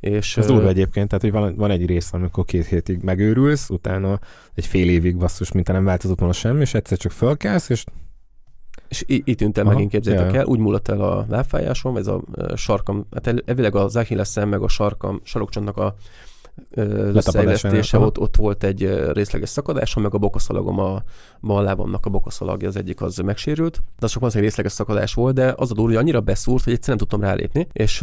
és, 0.00 0.36
Ez 0.36 0.46
durva 0.46 0.68
egyébként, 0.68 1.08
tehát 1.08 1.22
hogy 1.22 1.32
van, 1.32 1.54
van 1.54 1.70
egy 1.70 1.86
rész, 1.86 2.12
amikor 2.12 2.44
két 2.44 2.66
hétig 2.66 3.02
megőrülsz, 3.02 3.70
utána 3.70 4.18
egy 4.54 4.66
fél 4.66 4.88
évig 4.88 5.16
basszus, 5.16 5.52
mint 5.52 5.66
nem 5.66 5.84
változott 5.84 6.18
volna 6.18 6.34
semmi, 6.34 6.60
és 6.60 6.74
egyszer 6.74 6.98
csak 6.98 7.12
fölkelsz, 7.12 7.68
és 7.68 7.84
és 8.88 9.04
itt 9.06 9.38
tűntem 9.38 9.66
megint, 9.66 9.90
képzeljétek 9.90 10.34
el, 10.34 10.44
úgy 10.44 10.58
múlott 10.58 10.88
el 10.88 11.00
a 11.00 11.26
lábfájásom, 11.28 11.96
ez 11.96 12.06
a 12.06 12.22
sarkam, 12.54 13.06
hát 13.12 13.42
elvileg 13.46 13.74
az 13.74 13.96
Achilleszem 13.96 14.48
meg 14.48 14.62
a 14.62 14.68
sarkam, 14.68 15.20
sarokcsontnak 15.24 15.76
a 15.76 15.94
összeillesztése, 16.74 17.98
ott, 17.98 18.18
ott 18.18 18.36
volt 18.36 18.64
egy 18.64 19.10
részleges 19.12 19.48
szakadásom, 19.48 20.02
meg 20.02 20.14
a 20.14 20.18
bokaszalagom, 20.18 20.78
a 20.78 21.02
bal 21.40 21.62
lábamnak 21.62 22.06
a 22.06 22.10
bokaszalagja, 22.10 22.68
az 22.68 22.76
egyik 22.76 23.00
az 23.00 23.16
megsérült, 23.16 23.82
de 23.98 24.04
az 24.04 24.10
csak 24.10 24.24
egy 24.24 24.40
részleges 24.40 24.72
szakadás 24.72 25.14
volt, 25.14 25.34
de 25.34 25.54
az 25.56 25.70
a 25.70 25.74
durva, 25.74 25.90
hogy 25.90 26.00
annyira 26.00 26.20
beszúrt, 26.20 26.64
hogy 26.64 26.72
egyszerűen 26.72 26.98
nem 26.98 27.08
tudtam 27.08 27.28
rálépni, 27.28 27.66
és 27.72 28.02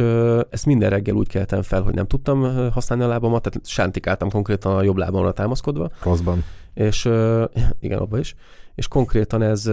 ezt 0.50 0.66
minden 0.66 0.90
reggel 0.90 1.14
úgy 1.14 1.28
keltem 1.28 1.62
fel, 1.62 1.82
hogy 1.82 1.94
nem 1.94 2.06
tudtam 2.06 2.70
használni 2.70 3.04
a 3.04 3.08
lábamat, 3.08 3.42
tehát 3.42 3.66
sántikáltam 3.66 4.30
konkrétan 4.30 4.76
a 4.76 4.82
jobb 4.82 4.96
lábamra 4.96 5.32
támaszkodva. 5.32 5.90
Rosszban. 6.02 6.44
És 6.74 7.04
igen, 7.80 7.98
abban 7.98 8.18
is. 8.18 8.34
És 8.74 8.88
konkrétan 8.88 9.42
ez 9.42 9.70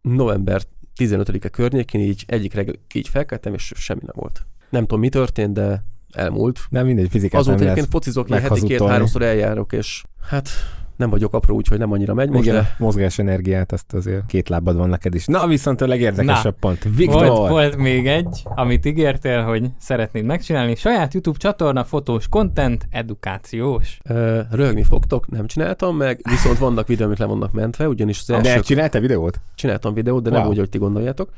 november 0.00 0.62
15-e 0.96 1.48
környékén 1.48 2.00
így 2.00 2.24
egyik 2.26 2.54
reggel 2.54 2.74
így 2.94 3.08
felkeltem, 3.08 3.54
és 3.54 3.72
semmi 3.76 4.00
nem 4.02 4.14
volt. 4.14 4.46
Nem 4.70 4.82
tudom, 4.82 5.00
mi 5.00 5.08
történt, 5.08 5.52
de 5.52 5.84
elmúlt. 6.12 6.60
Nem 6.68 6.86
mindegy, 6.86 7.08
fizikát 7.10 7.40
Azóta 7.40 7.62
egyébként 7.62 7.86
focizok, 7.90 8.28
ilyen 8.28 8.40
heti 8.40 8.62
két-háromszor 8.62 9.22
eljárok, 9.22 9.72
és 9.72 10.04
hát 10.28 10.48
nem 10.96 11.10
vagyok 11.10 11.34
apró, 11.34 11.54
úgyhogy 11.56 11.78
nem 11.78 11.92
annyira 11.92 12.14
megy 12.14 12.28
most, 12.28 12.42
Igen, 12.42 12.54
de... 12.54 12.74
mozgás 12.78 13.18
energiát, 13.18 13.72
azt 13.72 13.94
azért 13.94 14.26
két 14.26 14.48
lábad 14.48 14.76
van 14.76 14.88
neked 14.88 15.14
is. 15.14 15.26
Na, 15.26 15.46
viszont 15.46 15.80
a 15.80 15.86
legérdekesebb 15.86 16.44
Na, 16.44 16.68
pont. 16.68 16.96
Viktor! 16.96 17.26
Volt, 17.26 17.50
volt 17.50 17.76
még 17.76 18.06
egy, 18.06 18.42
amit 18.44 18.86
ígértél, 18.86 19.42
hogy 19.42 19.70
szeretnéd 19.78 20.24
megcsinálni. 20.24 20.74
Saját 20.74 21.14
YouTube 21.14 21.38
csatorna, 21.38 21.84
fotós 21.84 22.28
content, 22.28 22.86
edukációs. 22.90 23.98
Ö, 24.04 24.40
röhögni 24.50 24.82
fogtok, 24.82 25.28
nem 25.28 25.46
csináltam 25.46 25.96
meg, 25.96 26.20
viszont 26.30 26.58
vannak 26.58 26.86
videók, 26.86 27.06
amik 27.06 27.18
le 27.18 27.26
vannak 27.26 27.52
mentve, 27.52 27.88
ugyanis 27.88 28.20
az 28.20 28.30
első... 28.30 28.54
De 28.54 28.60
csináltál 28.60 29.00
videót? 29.00 29.40
Csináltam 29.54 29.94
videót, 29.94 30.22
de 30.22 30.30
wow. 30.30 30.38
nem 30.38 30.48
úgy, 30.48 30.58
hogy 30.58 30.68
ti 30.68 30.78
gondoljátok. 30.78 31.30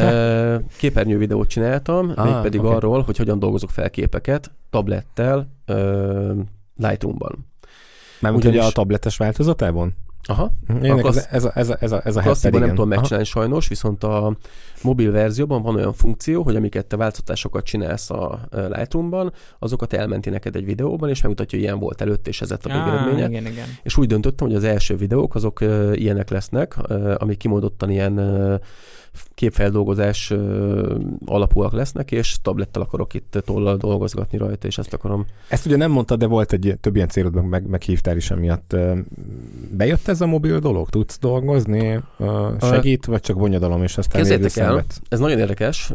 képernyő 0.78 1.18
videót 1.18 1.48
csináltam, 1.48 2.12
ah, 2.16 2.24
mégpedig 2.24 2.60
okay. 2.60 2.72
arról, 2.72 3.02
hogy 3.02 3.16
hogyan 3.16 3.38
dolgozok 3.38 3.70
fel 3.70 3.90
képeket 3.90 4.50
tablettel 4.70 5.48
Lightroom-ban. 6.76 7.46
Már 8.24 8.32
Ugyanis... 8.32 8.58
ugye 8.58 8.66
a 8.66 8.72
tabletes 8.72 9.16
változatában? 9.16 9.96
Aha. 10.26 10.52
Klassz... 10.80 11.26
ez, 11.30 11.44
a, 11.44 11.50
ez, 11.54 11.68
a, 11.68 11.76
ez, 11.80 11.92
a, 11.92 12.00
ez 12.04 12.16
a, 12.16 12.22
ez 12.24 12.44
a 12.44 12.50
nem 12.50 12.68
tudom 12.68 12.88
megcsinálni 12.88 13.28
Aha. 13.30 13.40
sajnos, 13.40 13.68
viszont 13.68 14.04
a 14.04 14.36
mobil 14.82 15.10
verzióban 15.10 15.62
van 15.62 15.74
olyan 15.74 15.92
funkció, 15.92 16.42
hogy 16.42 16.56
amiket 16.56 16.86
te 16.86 16.96
változtatásokat 16.96 17.64
csinálsz 17.64 18.10
a 18.10 18.40
Lightroom-ban, 18.50 19.32
azokat 19.58 19.92
elmenti 19.92 20.30
neked 20.30 20.56
egy 20.56 20.64
videóban, 20.64 21.08
és 21.08 21.20
megmutatja, 21.20 21.58
hogy 21.58 21.66
ilyen 21.66 21.78
volt 21.78 22.00
előtt, 22.00 22.28
és 22.28 22.40
ez 22.40 22.50
a 22.50 22.56
végeredménye. 22.62 23.28
Igen, 23.28 23.46
igen. 23.46 23.66
És 23.82 23.96
úgy 23.96 24.06
döntöttem, 24.06 24.46
hogy 24.46 24.56
az 24.56 24.64
első 24.64 24.96
videók 24.96 25.34
azok 25.34 25.60
ilyenek 25.92 26.30
lesznek, 26.30 26.76
amik 27.16 27.38
kimondottan 27.38 27.90
ilyen 27.90 28.20
képfeldolgozás 29.34 30.32
alapúak 31.26 31.72
lesznek, 31.72 32.12
és 32.12 32.36
tablettel 32.42 32.82
akarok 32.82 33.14
itt 33.14 33.42
tollal 33.44 33.76
dolgozgatni 33.76 34.38
rajta, 34.38 34.66
és 34.66 34.78
ezt 34.78 34.92
akarom. 34.92 35.24
Ezt 35.48 35.66
ugye 35.66 35.76
nem 35.76 35.90
mondtad, 35.90 36.18
de 36.18 36.26
volt 36.26 36.52
egy 36.52 36.76
több 36.80 36.96
ilyen 36.96 37.08
célod, 37.08 37.44
meg, 37.44 37.66
meghívtál 37.66 38.16
is 38.16 38.30
emiatt. 38.30 38.76
Bejött 39.70 40.08
ez 40.08 40.20
a 40.20 40.26
mobil 40.26 40.58
dolog? 40.58 40.88
Tudsz 40.88 41.18
dolgozni? 41.18 42.00
Segít, 42.60 43.06
vagy 43.06 43.20
csak 43.20 43.36
bonyodalom, 43.36 43.82
és 43.82 43.98
aztán 43.98 44.22
Kezdjétek 44.22 44.56
el, 44.56 44.84
ez 45.08 45.18
nagyon 45.18 45.38
érdekes. 45.38 45.92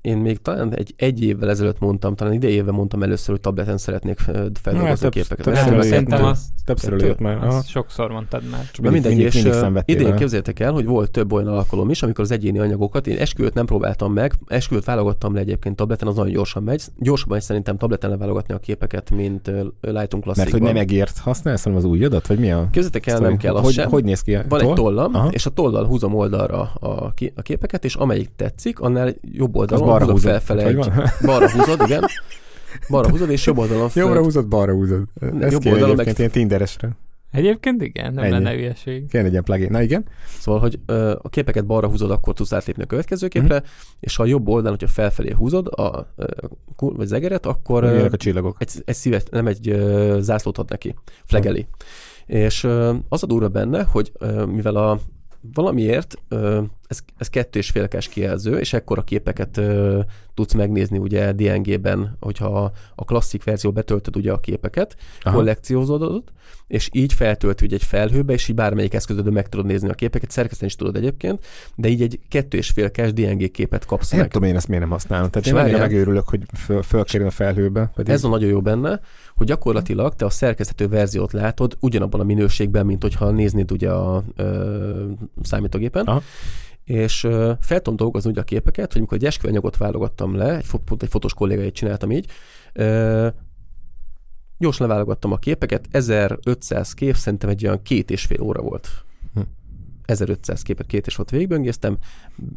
Én 0.00 0.16
még 0.16 0.42
talán 0.42 0.74
egy, 0.74 0.94
egy 0.96 1.22
évvel 1.22 1.50
ezelőtt 1.50 1.78
mondtam, 1.78 2.14
talán 2.14 2.32
idejével 2.32 2.72
mondtam 2.72 3.02
először, 3.02 3.30
hogy 3.30 3.40
tableten 3.40 3.78
szeretnék 3.78 4.18
feldolgozni 4.62 5.06
a 5.06 5.10
képeket. 5.10 5.44
Többször 5.44 5.84
szerintem 5.84 6.24
azt 6.24 6.44
többször 6.64 6.92
előtt 6.92 7.18
már. 7.18 7.46
Azt 7.46 7.68
sokszor 7.68 8.10
mondtad 8.10 8.42
már. 8.50 8.70
Csak 8.70 8.90
mindegy, 8.90 9.16
mindig, 9.16 9.44
és 9.44 9.44
idén 9.84 10.16
képzeljétek 10.16 10.60
el, 10.60 10.72
hogy 10.72 10.84
volt 10.84 11.10
több 11.10 11.32
olyan 11.32 11.48
alkalom 11.48 11.90
is, 11.90 12.02
amikor 12.02 12.24
az 12.24 12.30
egyéni 12.48 12.64
anyagokat, 12.64 13.06
én 13.06 13.18
esküvőt 13.18 13.54
nem 13.54 13.66
próbáltam 13.66 14.12
meg, 14.12 14.32
esküvőt 14.46 14.84
válogattam 14.84 15.34
le 15.34 15.40
egyébként 15.40 15.76
tableten, 15.76 16.08
az 16.08 16.16
nagyon 16.16 16.32
gyorsan 16.32 16.62
megy. 16.62 16.82
Gyorsabban 16.98 17.38
is 17.38 17.44
szerintem 17.44 17.76
tableten 17.76 18.10
leválogatni 18.10 18.54
a 18.54 18.58
képeket, 18.58 19.10
mint 19.10 19.46
Lightroom 19.80 20.22
Classic. 20.22 20.36
Mert 20.36 20.50
hogy 20.50 20.62
nem 20.62 20.76
egért 20.76 21.18
használsz, 21.18 21.62
hanem 21.62 21.78
az 21.78 21.84
új 21.84 22.04
adat, 22.04 22.26
vagy 22.26 22.38
mi 22.38 22.52
a? 22.52 22.68
Képzeljétek 22.70 23.06
el, 23.06 23.18
nem 23.18 23.36
kell 23.36 23.54
hogy, 23.60 23.82
hogy 23.82 24.04
néz 24.04 24.20
ki? 24.20 24.38
Van 24.48 24.60
egy 24.60 24.72
tollam, 24.72 25.14
Aha. 25.14 25.28
és 25.30 25.46
a 25.46 25.50
tollal 25.50 25.86
húzom 25.86 26.14
oldalra 26.14 26.60
a, 26.60 27.12
a 27.34 27.42
képeket, 27.42 27.84
és 27.84 27.94
amelyik 27.94 28.30
tetszik, 28.36 28.80
annál 28.80 29.14
jobb 29.32 29.56
oldalon 29.56 29.86
balra 29.86 30.04
húzod 30.04 30.30
felfele 30.30 30.66
egy, 30.66 30.76
balra 31.26 31.50
húzod, 31.50 31.80
igen. 31.86 32.04
Balra 32.88 33.10
húzod, 33.10 33.30
és 33.30 33.46
jobb 33.46 33.58
oldalon. 33.58 33.88
Jobbra 33.94 34.22
húzod, 34.22 34.46
balra 34.46 34.72
húzod. 34.72 35.02
Ez 35.40 35.52
jobb 35.52 35.66
oldalon 35.66 35.96
meg... 35.96 36.18
ilyen 36.18 36.30
Tinderesre. 36.30 36.96
Egyébként 37.30 37.82
igen, 37.82 38.14
nem 38.14 38.24
Ennyi. 38.24 38.32
lenne 38.32 38.52
hülyeség. 38.52 39.08
Kéne 39.08 39.24
egy 39.24 39.30
ilyen 39.30 39.44
plugin. 39.44 39.70
Na 39.70 39.82
igen. 39.82 40.04
Szóval, 40.38 40.60
hogy 40.60 40.78
ö, 40.86 41.14
a 41.22 41.28
képeket 41.28 41.66
balra 41.66 41.88
húzod, 41.88 42.10
akkor 42.10 42.34
tudsz 42.34 42.52
átlépni 42.52 42.82
a 42.82 42.86
következő 42.86 43.28
képre, 43.28 43.54
mm. 43.58 43.64
és 44.00 44.18
a 44.18 44.24
jobb 44.24 44.48
oldalon, 44.48 44.78
hogyha 44.78 44.94
felfelé 44.94 45.30
húzod 45.30 45.66
a, 45.66 46.12
ö, 46.16 46.26
vagy 46.76 47.06
zegeret, 47.06 47.46
akkor 47.46 47.84
ö, 47.84 48.04
a 48.04 48.16
csillagok. 48.16 48.56
Egy, 48.58 48.70
egy 48.84 48.94
szívet, 48.94 49.30
nem 49.30 49.46
egy 49.46 49.68
ö, 49.68 50.18
zászlót 50.20 50.58
ad 50.58 50.70
neki, 50.70 50.94
flegeli. 51.24 51.66
Mm. 51.70 52.36
És 52.36 52.64
ö, 52.64 52.94
az 53.08 53.22
a 53.22 53.26
durva 53.26 53.48
benne, 53.48 53.82
hogy 53.82 54.12
ö, 54.18 54.44
mivel 54.44 54.76
a 54.76 55.00
valamiért 55.54 56.14
ö, 56.28 56.62
ez, 56.86 56.98
ez 57.16 57.28
kettő 57.28 57.58
és 57.58 57.70
félkás 57.70 58.08
kijelző, 58.08 58.58
és 58.58 58.72
ekkora 58.72 59.02
képeket 59.02 59.56
ö, 59.56 60.00
tudsz 60.34 60.52
megnézni 60.52 60.98
ugye 60.98 61.32
DNG-ben, 61.32 62.16
hogyha 62.20 62.72
a 62.94 63.04
klasszik 63.04 63.44
verzió 63.44 63.72
betöltöd 63.72 64.16
ugye 64.16 64.32
a 64.32 64.40
képeket, 64.40 64.96
Aha. 65.20 65.36
kollekciózódod, 65.36 66.22
és 66.66 66.88
így 66.92 67.12
feltölti 67.12 67.64
ugye 67.64 67.74
egy 67.74 67.82
felhőbe, 67.82 68.32
és 68.32 68.48
így 68.48 68.54
bármelyik 68.54 68.94
eszközödön 68.94 69.32
meg 69.32 69.48
tudod 69.48 69.66
nézni 69.66 69.88
a 69.88 69.94
képeket, 69.94 70.30
szerkeszteni 70.30 70.70
is 70.70 70.76
tudod 70.76 70.96
egyébként, 70.96 71.46
de 71.74 71.88
így 71.88 72.02
egy 72.02 72.20
kettő 72.28 72.56
és 72.58 72.70
fél 72.70 72.90
kes 72.90 73.12
DNG 73.12 73.50
képet 73.50 73.84
kapsz 73.84 74.10
meg. 74.10 74.20
Nem 74.20 74.28
tudom 74.28 74.48
én 74.48 74.56
ezt 74.56 74.68
miért 74.68 74.82
nem 74.82 74.92
használom. 74.92 75.30
Tehát 75.30 75.46
és 75.46 75.72
én 75.72 75.78
megőrülök, 75.78 76.28
hogy 76.28 76.42
föl, 76.54 76.82
fölkerül 76.82 77.26
a 77.26 77.30
felhőbe. 77.30 77.90
Pedig... 77.94 78.12
Ez 78.12 78.24
a 78.24 78.28
nagyon 78.28 78.48
jó 78.48 78.60
benne, 78.60 79.00
hogy 79.36 79.46
gyakorlatilag 79.46 80.14
te 80.14 80.24
a 80.24 80.30
szerkeszthető 80.30 80.88
verziót 80.88 81.32
látod 81.32 81.76
ugyanabban 81.80 82.20
a 82.20 82.24
minőségben, 82.24 82.86
mint 82.86 83.02
hogyha 83.02 83.30
néznéd 83.30 83.72
ugye 83.72 83.90
a 83.90 84.24
ö, 84.36 85.04
számítógépen. 85.42 86.06
Aha 86.06 86.22
és 86.88 87.20
fel 87.60 87.80
tudom 87.80 87.96
dolgozni 87.96 88.30
ugye 88.30 88.40
a 88.40 88.44
képeket, 88.44 88.92
hogy 88.92 88.96
amikor 89.00 89.16
egy 89.16 89.24
esküvőanyagot 89.24 89.76
válogattam 89.76 90.36
le, 90.36 90.56
egy, 90.56 90.66
pont 90.84 91.02
egy 91.02 91.08
fotós 91.08 91.34
kollégáit 91.34 91.74
csináltam 91.74 92.10
így, 92.10 92.26
gyorsan 94.58 94.86
leválogattam 94.86 95.32
a 95.32 95.36
képeket, 95.36 95.88
1500 95.90 96.92
kép 96.92 97.14
szerintem 97.14 97.48
egy 97.48 97.66
olyan 97.66 97.82
két 97.82 98.10
és 98.10 98.24
fél 98.24 98.40
óra 98.40 98.62
volt. 98.62 98.88
1500 100.08 100.62
képet 100.62 100.86
két 100.86 101.06
és 101.06 101.18
ott 101.18 101.30
végigböngésztem, 101.30 101.98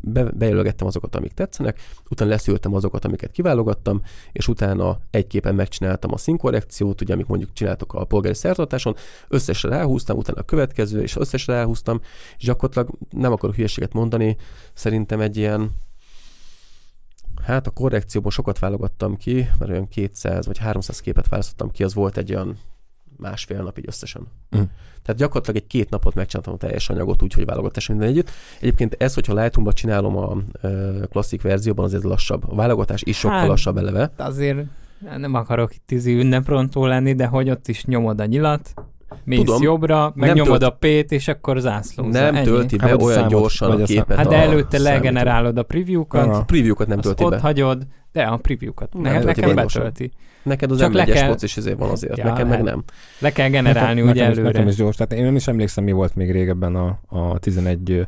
be, 0.01 0.23
bejelölgettem 0.23 0.87
azokat, 0.87 1.15
amik 1.15 1.31
tetszenek, 1.31 1.79
utána 2.09 2.29
leszűrtem 2.29 2.73
azokat, 2.73 3.05
amiket 3.05 3.31
kiválogattam, 3.31 4.01
és 4.31 4.47
utána 4.47 4.99
egy 5.09 5.27
képen 5.27 5.55
megcsináltam 5.55 6.13
a 6.13 6.17
színkorrekciót, 6.17 7.01
ugye, 7.01 7.13
amik 7.13 7.25
mondjuk 7.25 7.53
csináltok 7.53 7.93
a 7.93 8.05
polgári 8.05 8.35
szertartáson, 8.35 8.95
összesre 9.27 9.69
ráhúztam, 9.69 10.17
utána 10.17 10.39
a 10.39 10.43
következő, 10.43 11.01
és 11.01 11.15
összesre 11.15 11.53
ráhúztam, 11.53 11.99
és 12.37 12.45
gyakorlatilag 12.45 12.89
nem 13.09 13.31
akarok 13.31 13.55
hülyeséget 13.55 13.93
mondani, 13.93 14.37
szerintem 14.73 15.19
egy 15.19 15.37
ilyen 15.37 15.71
Hát 17.43 17.67
a 17.67 17.71
korrekcióban 17.71 18.31
sokat 18.31 18.59
válogattam 18.59 19.17
ki, 19.17 19.47
mert 19.59 19.71
olyan 19.71 19.87
200 19.87 20.45
vagy 20.45 20.57
300 20.57 20.99
képet 20.99 21.27
választottam 21.27 21.71
ki, 21.71 21.83
az 21.83 21.93
volt 21.93 22.17
egy 22.17 22.33
olyan 22.33 22.57
másfél 23.17 23.61
napig 23.61 23.87
összesen. 23.87 24.21
Mm. 24.57 24.61
Tehát 25.01 25.19
gyakorlatilag 25.19 25.61
egy 25.61 25.67
két 25.67 25.89
napot 25.89 26.15
megcsináltam 26.15 26.53
a 26.53 26.57
teljes 26.57 26.89
anyagot 26.89 27.21
úgy, 27.21 27.33
hogy 27.33 27.45
válogatás 27.45 27.87
minden 27.87 28.07
együtt. 28.07 28.29
Egyébként 28.59 28.95
ez, 28.99 29.13
hogyha 29.13 29.33
Lightroom-ban 29.33 29.73
csinálom 29.73 30.17
a 30.17 30.37
klasszik 31.09 31.41
verzióban, 31.41 31.85
azért 31.85 32.03
lassabb. 32.03 32.51
A 32.51 32.55
válogatás 32.55 33.01
is 33.01 33.17
sokkal 33.17 33.37
hát, 33.37 33.47
lassabb 33.47 33.77
eleve. 33.77 34.11
Azért 34.17 34.65
nem 35.17 35.33
akarok 35.33 35.75
itt 35.75 35.83
tízi 35.85 36.13
ünneprontó 36.13 36.85
lenni, 36.85 37.13
de 37.13 37.25
hogy 37.25 37.49
ott 37.49 37.67
is 37.67 37.85
nyomod 37.85 38.19
a 38.19 38.25
nyilat, 38.25 38.73
mész 39.24 39.39
Tudom, 39.39 39.62
jobbra, 39.62 40.12
megnyomod 40.16 40.59
tölt... 40.59 40.72
a 40.72 40.78
P-t, 40.80 41.12
és 41.12 41.28
akkor 41.28 41.59
zászló. 41.59 42.05
Nem 42.05 42.36
ennyi. 42.36 42.45
tölti 42.45 42.76
be 42.76 42.88
hát, 42.88 43.01
olyan 43.01 43.28
gyorsan 43.28 43.82
a 43.82 43.84
képet. 43.84 44.18
Hát 44.18 44.28
de 44.28 44.36
előtte 44.36 44.80
legenerálod 44.80 45.57
a 45.57 45.64
preview-kat. 45.64 46.36
A 46.36 46.43
preview-kat 46.43 46.88
nem 46.88 46.99
tölti 46.99 47.24
be. 47.24 47.36
ott 47.36 47.41
hagyod, 47.41 47.88
de 48.12 48.24
a 48.24 48.38
preview-kat. 48.38 48.93
Ne, 48.93 49.20
nekem 49.20 49.55
betölti. 49.55 50.12
Neked 50.43 50.72
az 50.72 50.80
Csak 50.80 50.91
M1-es 50.93 51.12
kell... 51.14 51.36
is 51.39 51.57
ezért 51.57 51.78
van 51.78 51.89
azért, 51.89 52.18
ja, 52.18 52.24
nekem 52.24 52.47
meg 52.47 52.64
nem. 52.64 52.84
Le 53.20 53.32
kell 53.32 53.49
generálni 53.49 54.01
nekem, 54.01 54.12
ugye 54.12 54.22
nekem 54.22 54.32
előre. 54.32 54.49
Is, 54.49 54.53
nekem 54.53 54.68
is 54.68 54.76
gyors, 54.76 54.95
tehát 54.95 55.14
én 55.14 55.36
is 55.36 55.47
emlékszem, 55.47 55.84
mi 55.84 55.91
volt 55.91 56.16
még 56.16 56.32
régebben 56.32 56.76
a, 56.76 56.99
a 57.07 57.39
11 57.39 58.07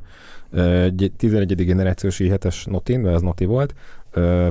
11. 1.17 1.65
generációs 1.65 2.17
i7-es 2.19 2.69
Notin, 2.69 2.99
mert 2.99 3.15
az 3.15 3.21
Noti 3.21 3.45
volt, 3.45 3.73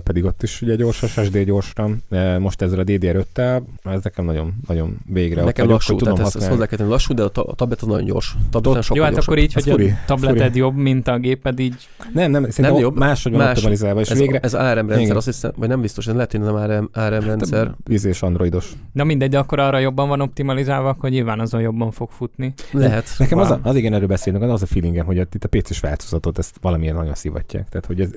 pedig 0.03 0.25
ott 0.25 0.43
is 0.43 0.63
ugye 0.63 0.75
gyors 0.75 0.97
SSD 0.97 1.39
gyorsra. 1.39 1.91
Most 2.39 2.63
ezzel 2.63 2.79
a 2.79 2.85
DDR5-tel, 2.85 3.63
ez 3.83 4.03
nekem 4.03 4.25
nagyon, 4.25 4.55
nagyon 4.67 4.99
végre. 5.07 5.43
Nekem 5.45 5.65
vagyok, 5.67 5.81
lassú, 5.81 5.97
tudom 5.97 6.15
tehát 6.15 6.35
ezt, 6.35 6.47
hozzá 6.47 6.67
kell 6.67 6.79
tenni, 6.79 6.91
lassú, 6.91 7.15
de 7.15 7.23
a, 7.23 7.31
a 7.35 7.55
tablet 7.55 7.87
nagyon 7.87 8.05
gyors. 8.05 8.37
Tablet 8.51 8.87
Jó, 8.95 9.03
hát 9.03 9.17
akkor 9.17 9.39
így, 9.39 9.53
hogy 9.53 9.63
furi, 9.63 9.89
a 9.89 9.95
tableted 10.07 10.47
furi. 10.47 10.59
jobb, 10.59 10.77
mint 10.77 11.09
a 11.09 11.19
géped, 11.19 11.59
így... 11.59 11.89
Nem, 12.13 12.31
nem, 12.31 12.47
nem 12.57 12.77
jobb. 12.77 12.97
Máshogy 12.97 13.33
van 13.33 13.41
más, 13.41 13.51
optimalizálva. 13.51 14.01
És 14.01 14.11
ez, 14.11 14.19
végre... 14.19 14.39
ez 14.39 14.55
ARM 14.55 14.75
rendszer, 14.75 15.01
Igen. 15.01 15.17
azt 15.17 15.27
hiszem, 15.27 15.53
vagy 15.57 15.69
nem 15.69 15.81
biztos, 15.81 16.05
hogy 16.05 16.15
lehet, 16.15 16.31
hogy 16.31 16.41
nem 16.41 16.55
ARM, 16.55 16.89
ARM 16.93 17.13
hát, 17.13 17.25
rendszer. 17.25 17.75
Vízés 17.85 18.23
androidos. 18.23 18.73
Na 18.93 19.05
mindegy, 19.05 19.31
de 19.31 19.39
akkor 19.39 19.59
arra 19.59 19.79
jobban 19.79 20.09
van 20.09 20.21
optimalizálva, 20.21 20.89
akkor 20.89 21.11
nyilván 21.11 21.41
azon 21.41 21.61
jobban 21.61 21.91
fog 21.91 22.11
futni. 22.11 22.55
Lehet. 22.71 23.09
Nekem 23.19 23.39
az, 23.39 23.51
a, 23.51 23.61
az 23.63 23.77
igen, 23.77 23.95
erről 23.95 24.07
beszélünk, 24.07 24.43
az 24.43 24.63
a 24.63 24.67
feelingem, 24.67 25.07
hogy 25.07 25.17
itt 25.17 25.45
a 25.45 25.49
PC-s 25.49 25.81
változatot 25.81 26.39
ezt 26.39 26.57
valamilyen 26.61 26.95
nagyon 26.95 27.15
szivatják. 27.15 27.69
Tehát, 27.69 27.87
hogy 27.87 28.01
ez 28.01 28.11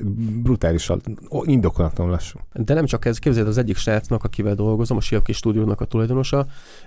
brutálisan, 0.43 1.01
indokolatlanul 1.45 2.13
lassú. 2.13 2.39
De 2.53 2.73
nem 2.73 2.85
csak 2.85 3.05
ez, 3.05 3.19
képzeld 3.19 3.47
az 3.47 3.57
egyik 3.57 3.77
srácnak, 3.77 4.23
akivel 4.23 4.55
dolgozom, 4.55 4.97
a 4.97 5.01
Siaki 5.01 5.33
stúdiónak 5.33 5.81
a 5.81 5.85
tulajdonosa, 5.85 6.45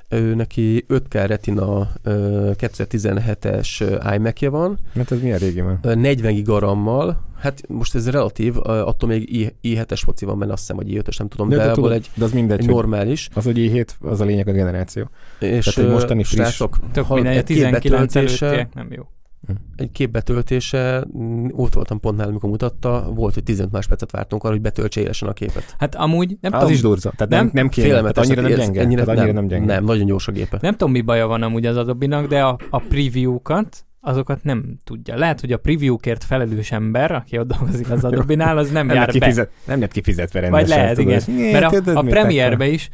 ő 0.08 0.34
neki 0.34 0.84
5K 0.88 1.24
Retina 1.26 1.92
2017-es 2.04 3.98
iMac-je 4.14 4.48
van. 4.48 4.78
Mert 4.92 5.12
ez 5.12 5.20
milyen 5.20 5.38
régi 5.38 5.60
van? 5.60 5.80
40 5.82 6.34
gigarammal, 6.34 7.26
hát 7.38 7.68
most 7.68 7.94
ez 7.94 8.10
relatív, 8.10 8.56
attól 8.62 9.08
még 9.08 9.56
i7-es 9.62 10.00
foci 10.04 10.24
van 10.24 10.38
benne, 10.38 10.52
azt 10.52 10.60
hiszem, 10.60 10.76
vagy 10.76 10.86
i5-es, 10.90 11.18
nem 11.18 11.28
tudom, 11.28 11.48
de, 11.48 11.56
de, 11.56 11.80
de, 11.80 11.92
egy, 11.92 12.10
de 12.14 12.24
az 12.24 12.32
mindegy, 12.32 12.60
egy 12.60 12.66
normális. 12.66 13.28
Az, 13.34 13.44
hogy 13.44 13.56
i7, 13.58 13.86
az 14.00 14.20
a 14.20 14.24
lényeg 14.24 14.48
a 14.48 14.52
generáció. 14.52 15.10
És 15.38 15.64
Tehát, 15.64 15.80
hogy 15.80 15.88
mostani 15.88 16.24
friss, 16.24 16.38
srácok, 16.38 16.78
tök 16.92 17.08
mindegy, 17.08 17.44
19 17.44 18.14
előttiek 18.14 18.74
nem 18.74 18.88
jó. 18.90 19.06
Hm. 19.46 19.52
Egy 19.76 19.90
kép 19.90 20.10
betöltése, 20.10 21.04
mm, 21.18 21.46
ott 21.52 21.74
voltam 21.74 22.00
pont 22.00 22.16
nálunk, 22.16 22.32
amikor 22.34 22.50
mutatta, 22.50 23.12
volt, 23.14 23.34
hogy 23.34 23.42
15 23.42 23.72
másodpercet 23.72 24.10
vártunk 24.10 24.42
arra, 24.42 24.52
hogy 24.52 24.62
betöltse 24.62 25.00
élesen 25.00 25.28
a 25.28 25.32
képet. 25.32 25.74
Hát 25.78 25.94
amúgy 25.94 26.36
nem 26.40 26.52
Az 26.52 26.58
tudom, 26.58 26.74
is 26.74 26.80
durza. 26.80 27.12
Tehát 27.16 27.32
nem, 27.32 27.50
nem 27.52 27.68
kéne, 27.68 27.86
félelmetes, 27.86 28.26
annyira 28.26 28.40
nem 28.40 28.50
gyenge. 28.50 28.80
Ennyire, 28.80 29.02
annyira 29.02 29.24
nem, 29.24 29.34
nem 29.34 29.46
gyenge. 29.46 29.66
Nem, 29.66 29.84
nagyon 29.84 30.06
gyors 30.06 30.28
a 30.28 30.32
gépe. 30.32 30.58
Nem 30.60 30.72
tudom, 30.72 30.92
mi 30.92 31.00
baja 31.00 31.26
van 31.26 31.42
amúgy 31.42 31.66
az 31.66 31.76
adobe 31.76 32.26
de 32.26 32.42
a, 32.42 32.58
a 32.70 32.78
preview-kat, 32.78 33.86
azokat 34.00 34.44
nem 34.44 34.78
tudja. 34.84 35.16
Lehet, 35.16 35.40
hogy 35.40 35.52
a 35.52 35.56
previewkért 35.56 36.24
felelős 36.24 36.72
ember, 36.72 37.12
aki 37.12 37.38
ott 37.38 37.46
dolgozik 37.46 37.90
az 37.90 38.04
adobe 38.08 38.52
az 38.52 38.70
nem, 38.70 38.86
nem 38.86 38.96
jár 38.96 39.08
kifizet, 39.08 39.46
be. 39.46 39.72
Nem 39.72 39.80
lett 39.80 39.92
kifizetve 39.92 40.40
rendesen. 40.40 40.68
Vagy 40.68 40.76
lehet, 40.76 40.98
igen. 40.98 41.52
Mert 41.52 41.86
a, 41.86 41.98
a 41.98 42.02
Premiere-be 42.02 42.66
is 42.66 42.90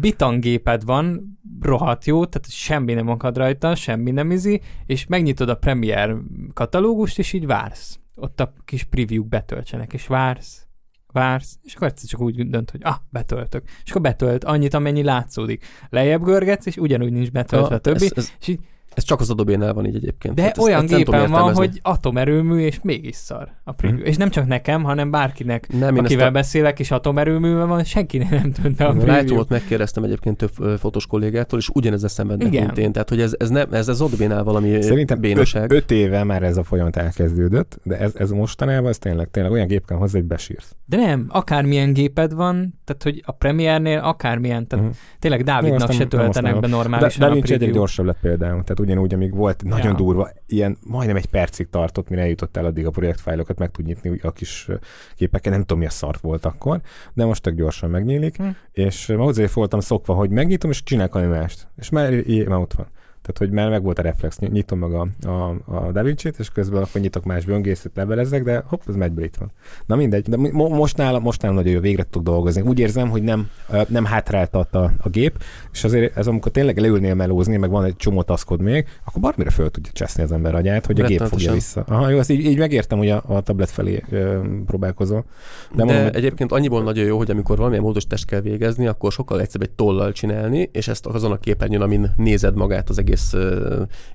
bitangéped 0.00 0.84
van, 0.84 1.38
rohadt 1.60 2.04
jó, 2.04 2.24
tehát 2.24 2.50
semmi 2.50 2.94
nem 2.94 3.08
akad 3.08 3.36
rajta, 3.36 3.74
semmi 3.74 4.10
nem 4.10 4.30
izi, 4.30 4.60
és 4.86 5.06
megnyitod 5.06 5.48
a 5.48 5.54
Premiere 5.54 6.16
katalógust, 6.54 7.18
és 7.18 7.32
így 7.32 7.46
vársz. 7.46 7.98
Ott 8.14 8.40
a 8.40 8.52
kis 8.64 8.84
preview 8.84 9.24
betöltsenek, 9.24 9.92
és 9.92 10.06
vársz, 10.06 10.66
vársz, 11.12 11.58
és 11.62 11.74
akkor 11.74 11.86
egyszer 11.86 12.08
csak 12.08 12.20
úgy 12.20 12.48
dönt, 12.48 12.70
hogy 12.70 12.80
ah, 12.84 12.96
betöltök. 13.10 13.62
És 13.84 13.90
akkor 13.90 14.02
betölt 14.02 14.44
annyit, 14.44 14.74
amennyi 14.74 15.02
látszódik. 15.02 15.64
Lejjebb 15.88 16.22
görgetsz, 16.22 16.66
és 16.66 16.76
ugyanúgy 16.76 17.12
nincs 17.12 17.30
betöltve 17.30 17.74
a 17.74 17.78
többi, 17.78 18.04
ez, 18.04 18.12
ez... 18.14 18.32
és 18.40 18.48
így 18.48 18.60
ez 18.94 19.04
csak 19.04 19.20
az 19.20 19.30
adobe 19.30 19.72
van 19.72 19.86
így 19.86 19.94
egyébként. 19.94 20.34
De 20.34 20.42
hát 20.42 20.58
olyan 20.58 20.84
ezt, 20.84 20.94
gépen 20.94 21.30
van, 21.30 21.54
hogy 21.54 21.80
atomerőmű, 21.82 22.58
és 22.58 22.78
mégis 22.82 23.16
szar 23.16 23.48
a 23.64 23.72
preview. 23.72 24.00
Mm. 24.00 24.04
És 24.04 24.16
nem 24.16 24.30
csak 24.30 24.46
nekem, 24.46 24.82
hanem 24.82 25.10
bárkinek, 25.10 25.68
nem, 25.78 25.98
akivel 25.98 26.26
a... 26.26 26.30
beszélek, 26.30 26.78
és 26.78 26.90
atomerőmű 26.90 27.54
van, 27.54 27.84
senkinek 27.84 28.30
nem 28.30 28.52
tűnt 28.52 28.80
a 28.80 28.92
preview. 28.92 29.16
lightroom 29.16 29.44
megkérdeztem 29.48 30.04
egyébként 30.04 30.36
több 30.36 30.78
fotós 30.78 31.06
kollégától, 31.06 31.58
és 31.58 31.68
ugyanez 31.68 32.04
szenvednek, 32.08 32.50
mint 32.50 32.78
én. 32.78 32.92
Tehát, 32.92 33.08
hogy 33.08 33.20
ez, 33.20 33.34
ez, 33.38 33.48
nem, 33.48 33.66
ez 33.72 33.88
az 33.88 34.00
adobe 34.00 34.42
valami 34.42 34.82
Szerintem 34.82 35.20
bénaság. 35.20 35.72
Öt, 35.72 35.82
öt, 35.82 35.90
éve 35.90 36.24
már 36.24 36.42
ez 36.42 36.56
a 36.56 36.62
folyamat 36.62 36.96
elkezdődött, 36.96 37.78
de 37.82 37.98
ez, 37.98 38.12
ez 38.16 38.30
mostanában 38.30 38.88
ez 38.88 38.98
tényleg, 38.98 39.30
tényleg 39.30 39.52
olyan 39.52 39.66
gép 39.66 39.86
kell 39.86 39.96
hozzá, 39.96 40.18
hogy 40.18 40.28
besírsz. 40.28 40.74
De 40.84 40.96
nem, 40.96 41.26
akármilyen 41.28 41.92
géped 41.92 42.34
van, 42.34 42.80
tehát 42.84 43.02
hogy 43.02 43.22
a 43.26 43.32
Premiere-nél 43.32 43.98
akármilyen, 43.98 44.66
tehát 44.66 44.84
mm. 44.84 44.90
tényleg 45.18 45.42
Dávidnak 45.42 45.92
se 45.92 46.06
töltenek 46.06 46.60
be 46.60 46.66
normálisan 46.66 47.20
de, 47.20 47.38
a 47.38 47.40
preview. 47.40 47.68
egy 47.68 47.74
gyorsabb 47.74 48.06
lett 48.06 48.20
például, 48.20 48.62
tehát 48.64 48.80
ugyanúgy, 48.82 49.14
amíg 49.14 49.34
volt 49.34 49.62
nagyon 49.64 49.90
ja. 49.90 49.96
durva, 49.96 50.30
ilyen 50.46 50.78
majdnem 50.86 51.16
egy 51.16 51.26
percig 51.26 51.68
tartott, 51.70 52.08
mire 52.08 52.22
eljutottál 52.22 52.64
addig 52.64 52.86
a 52.86 52.90
projektfájlokat, 52.90 53.58
meg 53.58 53.70
tud 53.70 53.84
nyitni 53.84 54.18
a 54.22 54.32
kis 54.32 54.68
képeken, 55.16 55.52
nem 55.52 55.60
tudom 55.60 55.78
mi 55.78 55.86
a 55.86 55.90
szart 55.90 56.20
volt 56.20 56.44
akkor, 56.44 56.80
de 57.14 57.24
most 57.24 57.42
tök 57.42 57.54
gyorsan 57.54 57.90
megnyílik, 57.90 58.36
hm. 58.36 58.48
és 58.72 59.06
ma 59.06 59.24
azért 59.24 59.52
voltam 59.52 59.80
szokva, 59.80 60.14
hogy 60.14 60.30
megnyitom, 60.30 60.70
és 60.70 60.82
csinálok 60.82 61.12
mást, 61.12 61.68
és 61.76 61.88
már, 61.88 62.12
már 62.48 62.58
ott 62.58 62.72
van. 62.72 62.86
Tehát, 63.22 63.38
hogy 63.38 63.50
már 63.50 63.70
meg 63.70 63.82
volt 63.82 63.98
a 63.98 64.02
reflex, 64.02 64.38
nyitom 64.38 64.78
meg 64.78 64.92
a, 64.92 65.08
a, 65.28 65.54
a 65.64 65.92
Da 65.92 66.02
Vinci-t, 66.02 66.38
és 66.38 66.50
közben 66.50 66.82
akkor 66.82 67.00
nyitok 67.00 67.24
más 67.24 67.44
böngészet, 67.44 67.92
levelezek, 67.94 68.42
de 68.42 68.62
hopp, 68.66 68.80
ez 68.88 68.94
megy 68.94 69.22
itt 69.22 69.36
van. 69.36 69.50
Na 69.86 69.96
mindegy, 69.96 70.28
de 70.28 70.36
most 70.52 70.96
nálam, 70.96 71.22
most 71.22 71.42
nálam 71.42 71.56
nagyon 71.56 71.72
jó, 71.72 71.80
végre 71.80 72.02
tudok 72.02 72.22
dolgozni. 72.22 72.60
Úgy 72.60 72.78
érzem, 72.78 73.08
hogy 73.08 73.22
nem, 73.22 73.50
nem 73.88 74.04
hátráltat 74.04 74.74
a, 74.74 74.92
a 74.98 75.08
gép, 75.08 75.42
és 75.72 75.84
azért 75.84 76.16
ez 76.16 76.26
amikor 76.26 76.52
tényleg 76.52 76.78
leülnél 76.78 77.14
melózni, 77.14 77.56
meg 77.56 77.70
van 77.70 77.84
egy 77.84 77.96
csomó 77.96 78.22
taszkod 78.22 78.60
még, 78.60 78.86
akkor 79.04 79.22
bármire 79.22 79.50
föl 79.50 79.70
tudja 79.70 79.92
cseszni 79.92 80.22
az 80.22 80.32
ember 80.32 80.54
agyát, 80.54 80.86
hogy 80.86 81.00
a 81.00 81.06
gép 81.06 81.20
fogja 81.20 81.52
vissza. 81.52 81.84
Aha, 81.86 82.08
jó, 82.08 82.18
ezt 82.18 82.30
így, 82.30 82.44
így 82.44 82.58
megértem, 82.58 82.98
hogy 82.98 83.10
a, 83.10 83.22
a 83.26 83.40
tablet 83.40 83.70
felé 83.70 84.02
ö, 84.10 84.40
próbálkozol. 84.66 85.24
De, 85.70 85.84
de 85.84 85.92
mondom, 85.92 86.10
egyébként 86.14 86.52
annyiból 86.52 86.82
nagyon 86.82 87.04
jó, 87.04 87.16
hogy 87.16 87.30
amikor 87.30 87.56
valamilyen 87.56 87.84
módosítást 87.84 88.26
kell 88.26 88.40
végezni, 88.40 88.86
akkor 88.86 89.12
sokkal 89.12 89.40
egyszerűbb 89.40 89.68
egy 89.68 89.74
tollal 89.74 90.12
csinálni, 90.12 90.68
és 90.72 90.88
ezt 90.88 91.06
azon 91.06 91.32
a 91.32 91.38
képernyőn, 91.38 91.80
amin 91.80 92.12
nézed 92.16 92.54
magát 92.54 92.88
az 92.88 92.98
egész 92.98 93.11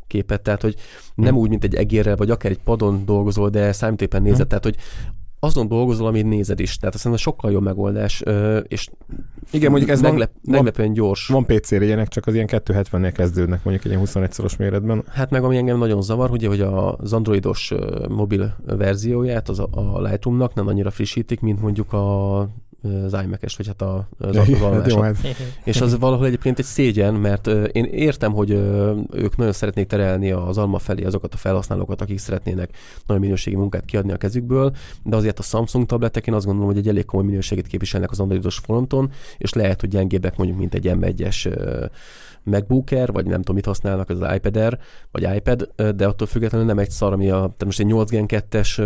képet, 0.08 0.42
tehát 0.42 0.62
hogy 0.62 0.76
nem 1.16 1.30
hmm. 1.30 1.42
úgy, 1.42 1.50
mint 1.50 1.64
egy 1.64 1.76
egérrel, 1.76 2.16
vagy 2.16 2.30
akár 2.30 2.52
egy 2.52 2.60
padon 2.64 3.06
dolgozol, 3.06 3.50
de 3.50 3.72
számítépen 3.72 4.22
nézed, 4.22 4.40
hmm. 4.40 4.48
tehát 4.48 4.64
hogy 4.64 4.76
azon 5.40 5.68
dolgozol, 5.68 6.08
amit 6.08 6.26
nézed 6.26 6.60
is. 6.60 6.78
Tehát 6.78 6.96
azt 6.96 7.18
sokkal 7.18 7.52
jobb 7.52 7.64
megoldás, 7.64 8.24
és 8.68 8.90
igen, 9.52 9.70
mondjuk 9.70 9.92
ez 9.92 10.02
meglep, 10.02 10.32
van, 10.44 10.56
meglepően 10.56 10.94
gyors. 10.94 11.28
Van 11.28 11.46
PC-re 11.46 11.86
ilyenek, 11.86 12.08
csak 12.08 12.28
az 12.28 12.34
ilyen 12.34 12.48
270-nél 12.52 13.12
kezdődnek 13.14 13.64
mondjuk 13.64 13.86
egy 13.86 13.92
ilyen 13.92 14.00
21 14.00 14.32
szoros 14.32 14.58
méretben. 14.58 15.04
Hát 15.10 15.30
meg 15.30 15.44
ami 15.44 15.58
engem 15.58 15.78
nagyon 15.78 16.02
zavar, 16.02 16.32
ugye, 16.32 16.48
hogy 16.48 16.62
az 16.62 17.14
androidos 17.14 17.74
mobil 18.10 18.56
verzióját 18.66 19.50
az 19.50 19.60
a, 19.60 19.70
a 19.72 20.02
Lightroomnak 20.02 20.54
nem 20.54 20.68
annyira 20.68 20.92
frissítik, 20.92 21.40
mint 21.40 21.62
mondjuk 21.62 21.94
a 21.94 22.50
az 22.82 23.18
iMac-es, 23.24 23.56
vagy 23.56 23.68
hát 23.68 23.82
a, 23.82 24.08
az 24.18 24.36
alkalmások. 24.62 25.06
Hát. 25.06 25.36
És 25.64 25.82
az 25.82 26.00
valahol 26.00 26.26
egyébként 26.26 26.60
egy 26.60 26.66
szégyen, 26.66 27.14
mert 27.14 27.48
én 27.48 27.84
értem, 27.84 28.34
hogy 28.34 28.52
ők 29.12 29.36
nagyon 29.36 29.54
szeretnék 29.54 29.88
terelni 29.88 30.32
az 30.32 30.58
alma 30.58 30.80
felé 30.80 31.04
azokat 31.04 31.34
a 31.34 31.38
felhasználókat, 31.38 32.02
akik 32.02 32.18
szeretnének 32.18 32.70
nagyon 33.06 33.22
minőségi 33.22 33.56
munkát 33.56 33.86
kiadni 33.86 34.12
a 34.12 34.18
kezükből, 34.18 34.76
de 35.04 35.16
azért 35.16 35.40
a 35.40 35.44
Samsung 35.44 35.86
tabletek 35.86 36.28
én 36.28 36.34
azt 36.34 36.46
gondolom, 36.46 36.70
hogy 36.70 36.80
egy 36.80 36.88
elég 36.88 37.06
komoly 37.06 37.26
minőséget 37.26 37.68
képviselnek 37.68 38.12
az 38.12 38.20
androidos 38.20 38.58
fronton, 38.58 39.12
és 39.38 39.54
lehet, 39.54 39.80
hogy 39.80 39.90
gyengébbek 39.90 40.38
mondjuk, 40.38 40.60
mint 40.60 40.74
egy 40.74 40.92
M1-es 40.94 41.50
MacBooker, 42.48 43.12
vagy 43.12 43.26
nem 43.26 43.38
tudom, 43.38 43.56
mit 43.56 43.66
használnak, 43.66 44.10
az 44.10 44.18
iPad 44.36 44.58
Air, 44.58 44.78
vagy 45.12 45.28
iPad, 45.36 45.70
de 45.96 46.08
attól 46.08 46.28
függetlenül 46.28 46.68
nem 46.68 46.80
egy 46.80 46.90
szar, 46.90 47.14
ami 47.14 47.30
a, 47.30 47.36
tehát 47.38 47.66
most 47.66 47.80
egy 47.80 47.86
8 47.86 48.10
Gen 48.10 48.26
2-es 48.28 48.80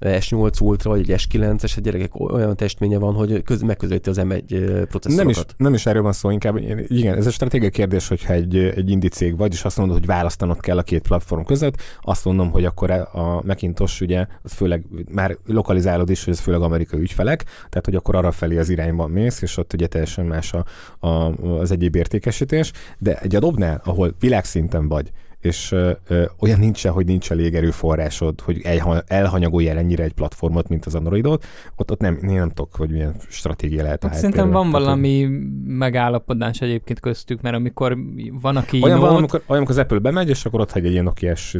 S8 0.00 0.62
Ultra, 0.62 0.90
vagy 0.90 1.10
egy 1.10 1.26
S9-es, 1.28 1.76
a 1.76 1.80
gyerekek 1.80 2.20
olyan 2.20 2.56
testménye 2.56 2.98
van, 2.98 3.14
hogy 3.14 3.42
köz, 3.42 3.60
megközelíti 3.62 4.08
az 4.08 4.20
M1 4.20 4.84
processzorokat. 4.88 5.16
Nem 5.16 5.28
is, 5.28 5.44
nem 5.56 5.74
is 5.74 5.86
erről 5.86 6.02
van 6.02 6.12
szó, 6.12 6.30
inkább 6.30 6.56
igen, 6.86 7.16
ez 7.16 7.26
egy 7.26 7.32
stratégiai 7.32 7.70
kérdés, 7.70 8.08
hogyha 8.08 8.32
egy, 8.32 8.56
egy 8.56 8.90
indi 8.90 9.08
cég 9.08 9.36
vagy, 9.36 9.52
és 9.52 9.64
azt 9.64 9.76
mondod, 9.76 9.96
hogy 9.96 10.06
választanod 10.06 10.60
kell 10.60 10.78
a 10.78 10.82
két 10.82 11.02
platform 11.02 11.42
között, 11.42 11.74
azt 12.00 12.24
mondom, 12.24 12.50
hogy 12.50 12.64
akkor 12.64 12.90
a 12.90 13.42
Macintosh 13.44 14.02
ugye, 14.02 14.26
az 14.42 14.52
főleg 14.52 14.84
már 15.10 15.36
lokalizálod 15.46 16.10
is, 16.10 16.24
hogy 16.24 16.32
ez 16.32 16.40
főleg 16.40 16.60
amerikai 16.60 17.00
ügyfelek, 17.00 17.44
tehát 17.44 17.84
hogy 17.84 17.94
akkor 17.94 18.14
arra 18.14 18.30
felé 18.30 18.58
az 18.58 18.68
irányban 18.68 19.10
mész, 19.10 19.42
és 19.42 19.56
ott 19.56 19.72
ugye 19.72 19.86
teljesen 19.86 20.26
más 20.26 20.52
a, 20.52 20.64
a, 21.06 21.32
az 21.60 21.70
egyéb 21.70 21.96
értékesítés, 21.96 22.72
de 22.98 23.18
egy 23.18 23.34
adobnál, 23.34 23.80
ahol 23.84 24.14
világszinten 24.18 24.88
vagy, 24.88 25.12
és 25.46 25.72
ö, 25.72 25.90
ö, 26.08 26.24
olyan 26.40 26.58
nincsen, 26.58 26.92
hogy 26.92 27.06
nincs 27.06 27.30
elég 27.30 27.54
erőforrásod, 27.54 28.40
hogy 28.40 28.60
elhanyagolj 29.06 29.68
el 29.68 29.78
ennyire 29.78 30.02
egy 30.02 30.12
platformot, 30.12 30.68
mint 30.68 30.86
az 30.86 30.94
Androidot, 30.94 31.44
ott, 31.76 31.90
ott 31.90 32.00
nem, 32.00 32.18
én 32.22 32.34
nem 32.34 32.48
tudok, 32.48 32.74
hogy 32.74 32.90
milyen 32.90 33.14
stratégia 33.28 33.82
lehet 33.82 34.02
hát 34.02 34.14
Szerintem 34.14 34.50
van 34.50 34.70
valami 34.70 35.28
megállapodás 35.64 36.60
egyébként 36.60 37.00
köztük, 37.00 37.40
mert 37.40 37.56
amikor 37.56 37.96
van, 38.40 38.56
aki 38.56 38.82
olyan, 38.82 39.00
van, 39.00 39.16
amikor, 39.16 39.42
olyan, 39.46 39.62
amikor 39.62 39.78
az 39.78 39.82
Apple 39.82 39.98
bemegy, 39.98 40.28
és 40.28 40.44
akkor 40.44 40.60
ott 40.60 40.72
hagy 40.72 40.86
egy 40.86 40.92
ilyen 40.92 41.04
Nokia-s 41.04 41.56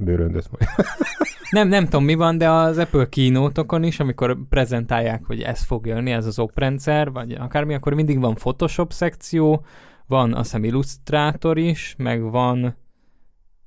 bőröndöt. 0.00 0.50
nem, 1.50 1.68
nem 1.68 1.84
tudom 1.84 2.04
mi 2.04 2.14
van, 2.14 2.38
de 2.38 2.50
az 2.50 2.78
Apple 2.78 3.08
kínótokon 3.08 3.82
is, 3.82 4.00
amikor 4.00 4.36
prezentálják, 4.48 5.24
hogy 5.26 5.40
ez 5.40 5.62
fog 5.62 5.86
jönni, 5.86 6.10
ez 6.10 6.26
az 6.26 6.38
oprendszer, 6.38 7.10
vagy 7.10 7.32
akármi, 7.32 7.74
akkor 7.74 7.94
mindig 7.94 8.20
van 8.20 8.34
Photoshop 8.34 8.92
szekció, 8.92 9.64
van 10.08 10.34
azt 10.34 10.42
hiszem 10.42 10.64
Illustrator 10.64 11.58
is, 11.58 11.94
meg 11.98 12.30
van, 12.30 12.76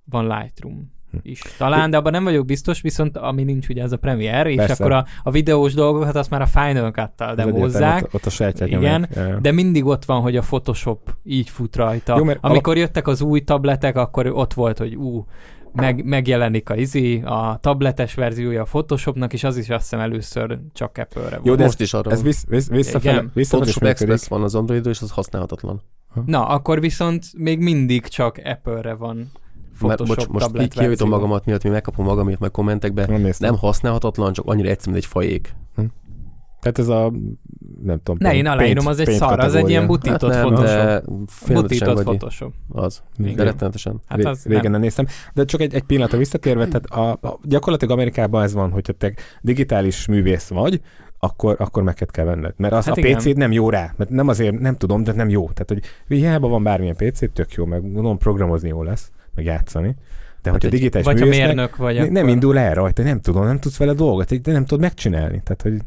van 0.04 0.28
Lightroom 0.28 0.92
hm. 1.12 1.18
is. 1.22 1.42
Talán, 1.58 1.90
de 1.90 1.98
abban 1.98 2.12
nem 2.12 2.24
vagyok 2.24 2.46
biztos, 2.46 2.82
viszont 2.82 3.18
ami 3.18 3.44
nincs 3.44 3.68
ugye 3.70 3.84
az 3.84 3.92
a 3.92 3.98
Premiere, 3.98 4.50
és 4.50 4.56
Persze. 4.56 4.74
akkor 4.74 4.92
a, 4.96 5.06
a 5.24 5.32
videós 5.32 5.74
dolgokat 5.74 6.16
azt 6.16 6.30
már 6.30 6.42
a 6.42 6.46
Final 6.46 6.92
Cut-tal 6.92 7.36
demozzák. 7.36 8.04
Ott, 8.04 8.26
ott 8.26 8.60
a 8.60 8.66
Igen, 8.66 9.10
de 9.42 9.52
mindig 9.52 9.86
ott 9.86 10.06
van, 10.06 10.22
hogy 10.22 10.36
a 10.36 10.42
Photoshop 10.42 11.16
így 11.24 11.50
fut 11.50 11.76
rajta. 11.76 12.18
Jó, 12.18 12.22
Amikor 12.22 12.74
alap... 12.74 12.76
jöttek 12.76 13.08
az 13.08 13.22
új 13.22 13.40
tabletek, 13.40 13.96
akkor 13.96 14.28
ott 14.28 14.54
volt, 14.54 14.78
hogy 14.78 14.96
ú, 14.96 15.26
meg, 15.74 16.06
megjelenik 16.06 16.70
a 16.70 16.76
izi, 16.76 17.22
a 17.26 17.58
tabletes 17.62 18.14
verziója 18.14 18.62
a 18.62 18.66
Photoshopnak, 18.66 19.34
és 19.34 19.44
az 19.44 19.58
is 19.58 19.70
azt 19.70 19.82
hiszem 19.82 20.00
először 20.00 20.60
csak 20.74 20.98
Apple-re 20.98 21.36
van. 21.36 21.46
Jó, 21.46 21.56
de 21.56 21.64
most 21.64 21.80
is 21.80 21.94
arra 21.94 22.12
ez 22.12 22.22
visz, 22.22 22.46
visz, 22.48 22.70
visszafele, 22.70 23.26
visszafele 23.34 23.64
Photoshop 23.64 23.84
Express 23.84 24.28
van 24.28 24.44
az 24.44 24.56
android 24.56 24.86
és 24.86 25.02
az 25.02 25.12
használhatatlan. 25.12 25.82
Na, 26.26 26.48
akkor 26.48 26.80
viszont 26.80 27.26
még 27.38 27.60
mindig 27.60 28.08
csak 28.08 28.42
Apple-re 28.44 28.94
van 28.94 29.32
Photoshop 29.78 30.18
Mert, 30.18 30.32
bocs, 30.32 30.52
most 30.54 30.74
kijavítom 30.74 31.10
magamat, 31.10 31.46
miatt 31.46 31.64
mi 31.64 31.70
megkapom 31.70 32.06
magamat 32.06 32.40
meg 32.40 32.52
kommentekbe. 32.52 33.06
Nem, 33.06 33.32
nem 33.38 33.58
használhatatlan, 33.58 34.34
csak 34.34 34.46
annyira 34.46 34.70
egyszerűen 34.70 34.98
egy 34.98 35.06
fajék. 35.06 35.56
Hm. 35.76 35.84
Tehát 36.62 36.80
ez 36.80 36.88
a, 36.88 37.12
nem 37.84 37.98
tudom. 37.98 38.18
Ne, 38.20 38.36
én 38.36 38.48
aláírom, 38.48 38.88
az 38.88 39.00
egy 39.00 39.10
szar, 39.10 39.40
az 39.40 39.56
egy 39.56 39.70
ilyen 39.70 39.88
butított 39.88 40.34
hát 40.34 40.44
nem, 40.44 40.54
Photoshop. 40.54 41.62
Butított 41.62 41.94
vagy 41.96 42.04
Photoshop. 42.04 42.54
Az, 42.70 43.02
de 43.18 43.44
rettenetesen. 43.44 44.02
Hát 44.08 44.26
az 44.26 44.44
Régen 44.46 44.62
nem. 44.62 44.72
nem 44.72 44.82
néztem. 44.82 45.06
De 45.34 45.46
csak 45.46 45.62
egy, 45.62 45.74
egy 45.74 45.84
pillanatra 45.84 46.18
visszatérve, 46.18 46.68
tehát 46.68 46.86
a, 46.86 47.28
a, 47.28 47.40
gyakorlatilag 47.44 47.94
Amerikában 47.94 48.44
ez 48.44 48.54
van, 48.54 48.72
hogyha 48.72 48.94
te 48.94 49.14
digitális 49.42 50.06
művész 50.06 50.48
vagy, 50.48 50.82
akkor, 51.24 51.56
akkor 51.60 51.84
meg 51.84 51.94
kell 52.12 52.26
venned. 52.26 52.54
Mert 52.58 52.74
az 52.74 52.86
hát 52.86 52.98
a 52.98 53.02
PC 53.02 53.24
nem 53.24 53.52
jó 53.52 53.70
rá. 53.70 53.94
Mert 53.98 54.10
nem 54.10 54.28
azért, 54.28 54.60
nem 54.60 54.76
tudom, 54.76 55.04
de 55.04 55.12
nem 55.12 55.30
jó. 55.30 55.50
Tehát, 55.50 55.70
hogy 56.08 56.18
hiába 56.18 56.48
van 56.48 56.64
bármilyen 56.64 56.96
PC, 56.96 57.34
tök 57.34 57.54
jó, 57.54 57.66
meg 57.66 57.82
gondolom 57.82 58.18
programozni 58.18 58.68
jó 58.68 58.84
lesz, 58.84 59.12
meg 59.36 59.46
játszani. 59.46 59.96
De 60.42 60.52
hát 60.52 60.62
hogy 60.62 60.70
a 60.70 60.74
digitális 60.74 61.06
vagy 61.06 61.20
művésznek, 61.20 61.48
mérnök 61.48 61.76
vagy 61.76 61.96
nem, 61.96 62.16
akkor... 62.16 62.30
indul 62.30 62.58
el 62.58 62.74
rajta, 62.74 63.04
nem 63.04 63.22
tudom, 63.22 63.44
nem 63.44 63.60
tudsz 63.60 63.78
vele 63.78 63.94
dolgot, 63.94 64.42
de 64.42 64.52
nem 64.52 64.66
tudod 64.66 64.84
megcsinálni. 64.84 65.42
Tehát, 65.44 65.62
hogy 65.62 65.82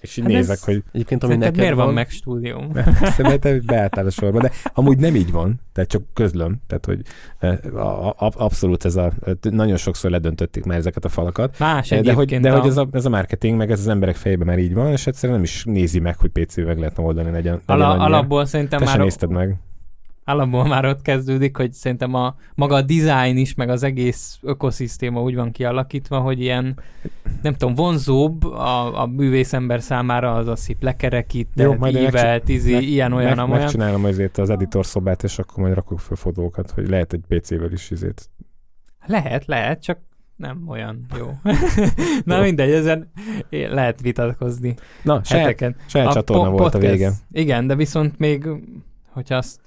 és 0.00 0.16
így 0.16 0.24
hát 0.24 0.32
nézek, 0.32 0.56
ez... 0.56 0.64
hogy... 0.64 0.82
Egyébként, 0.92 1.24
ami 1.24 1.36
neked 1.36 1.56
miért 1.56 1.74
van, 1.74 1.84
van 1.84 1.94
meg 1.94 2.10
stúdió? 2.10 2.64
Szerintem 3.02 3.60
beálltál 3.66 4.06
a 4.06 4.10
sorba, 4.10 4.40
de 4.40 4.50
amúgy 4.74 4.98
nem 4.98 5.14
így 5.14 5.30
van, 5.30 5.60
tehát 5.72 5.90
csak 5.90 6.02
közlöm, 6.14 6.60
tehát 6.66 6.86
hogy 6.86 7.00
abszolút 8.36 8.84
ez 8.84 8.96
a, 8.96 9.12
nagyon 9.40 9.76
sokszor 9.76 10.10
ledöntötték 10.10 10.64
már 10.64 10.78
ezeket 10.78 11.04
a 11.04 11.08
falakat. 11.08 11.58
Más 11.58 11.88
de 11.88 12.12
hogy, 12.12 12.40
de 12.40 12.52
a... 12.52 12.58
hogy 12.58 12.68
ez, 12.68 12.76
a, 12.76 12.88
ez 12.92 13.04
a 13.04 13.08
marketing, 13.08 13.56
meg 13.56 13.70
ez 13.70 13.80
az 13.80 13.88
emberek 13.88 14.16
fejében 14.16 14.46
már 14.46 14.58
így 14.58 14.74
van, 14.74 14.90
és 14.90 15.06
egyszerűen 15.06 15.38
nem 15.38 15.44
is 15.44 15.64
nézi 15.64 15.98
meg, 15.98 16.16
hogy 16.16 16.30
PC-vel 16.30 16.66
meg 16.66 16.78
lehetne 16.78 17.04
oldani. 17.04 17.30
Legyen, 17.30 17.60
legyen 17.66 17.86
Ala, 17.86 18.04
alapból 18.04 18.44
szerintem 18.44 18.78
Te 18.78 18.84
már... 18.84 18.98
nézted 18.98 19.30
meg 19.30 19.58
államból 20.30 20.66
már 20.66 20.84
ott 20.84 21.02
kezdődik, 21.02 21.56
hogy 21.56 21.72
szerintem 21.72 22.14
a 22.14 22.36
maga 22.54 22.74
a 22.74 22.82
design 22.82 23.36
is, 23.36 23.54
meg 23.54 23.68
az 23.68 23.82
egész 23.82 24.38
ökoszisztéma 24.42 25.22
úgy 25.22 25.34
van 25.34 25.50
kialakítva, 25.50 26.18
hogy 26.18 26.40
ilyen, 26.40 26.78
nem 27.42 27.54
tudom, 27.54 27.74
vonzóbb 27.74 28.44
a, 28.44 29.00
a 29.02 29.06
művészember 29.06 29.82
számára 29.82 30.34
az 30.34 30.46
a 30.46 30.56
szép 30.56 30.82
lekerekített, 30.82 31.86
ívelt, 31.90 32.44
tízi, 32.44 32.72
meg, 32.72 32.82
ilyen 32.82 33.12
olyan, 33.12 33.28
meg, 33.28 33.38
amolyan. 33.38 33.62
Megcsinálom 33.62 34.04
azért 34.04 34.38
az 34.38 34.50
editor 34.50 34.86
szobát, 34.86 35.22
és 35.22 35.38
akkor 35.38 35.62
majd 35.62 35.74
rakok 35.74 36.00
fel 36.00 36.16
fotókat, 36.16 36.70
hogy 36.70 36.88
lehet 36.88 37.12
egy 37.12 37.22
PC-vel 37.28 37.72
is 37.72 37.90
izét. 37.90 38.28
Lehet, 39.06 39.46
lehet, 39.46 39.82
csak 39.82 39.98
nem 40.36 40.64
olyan 40.68 41.06
jó. 41.18 41.26
Na 42.24 42.36
jó. 42.36 42.42
mindegy, 42.42 42.70
ezen 42.70 43.10
lehet 43.50 44.00
vitatkozni. 44.00 44.74
Na, 45.02 45.24
saját, 45.24 45.74
saját 45.86 46.12
csatorna 46.12 46.50
po- 46.50 46.58
volt 46.58 46.72
podcast. 46.72 46.92
a 46.92 46.96
vége. 46.96 47.12
Igen, 47.32 47.66
de 47.66 47.74
viszont 47.74 48.18
még, 48.18 48.48
hogyha 49.08 49.36
azt 49.36 49.60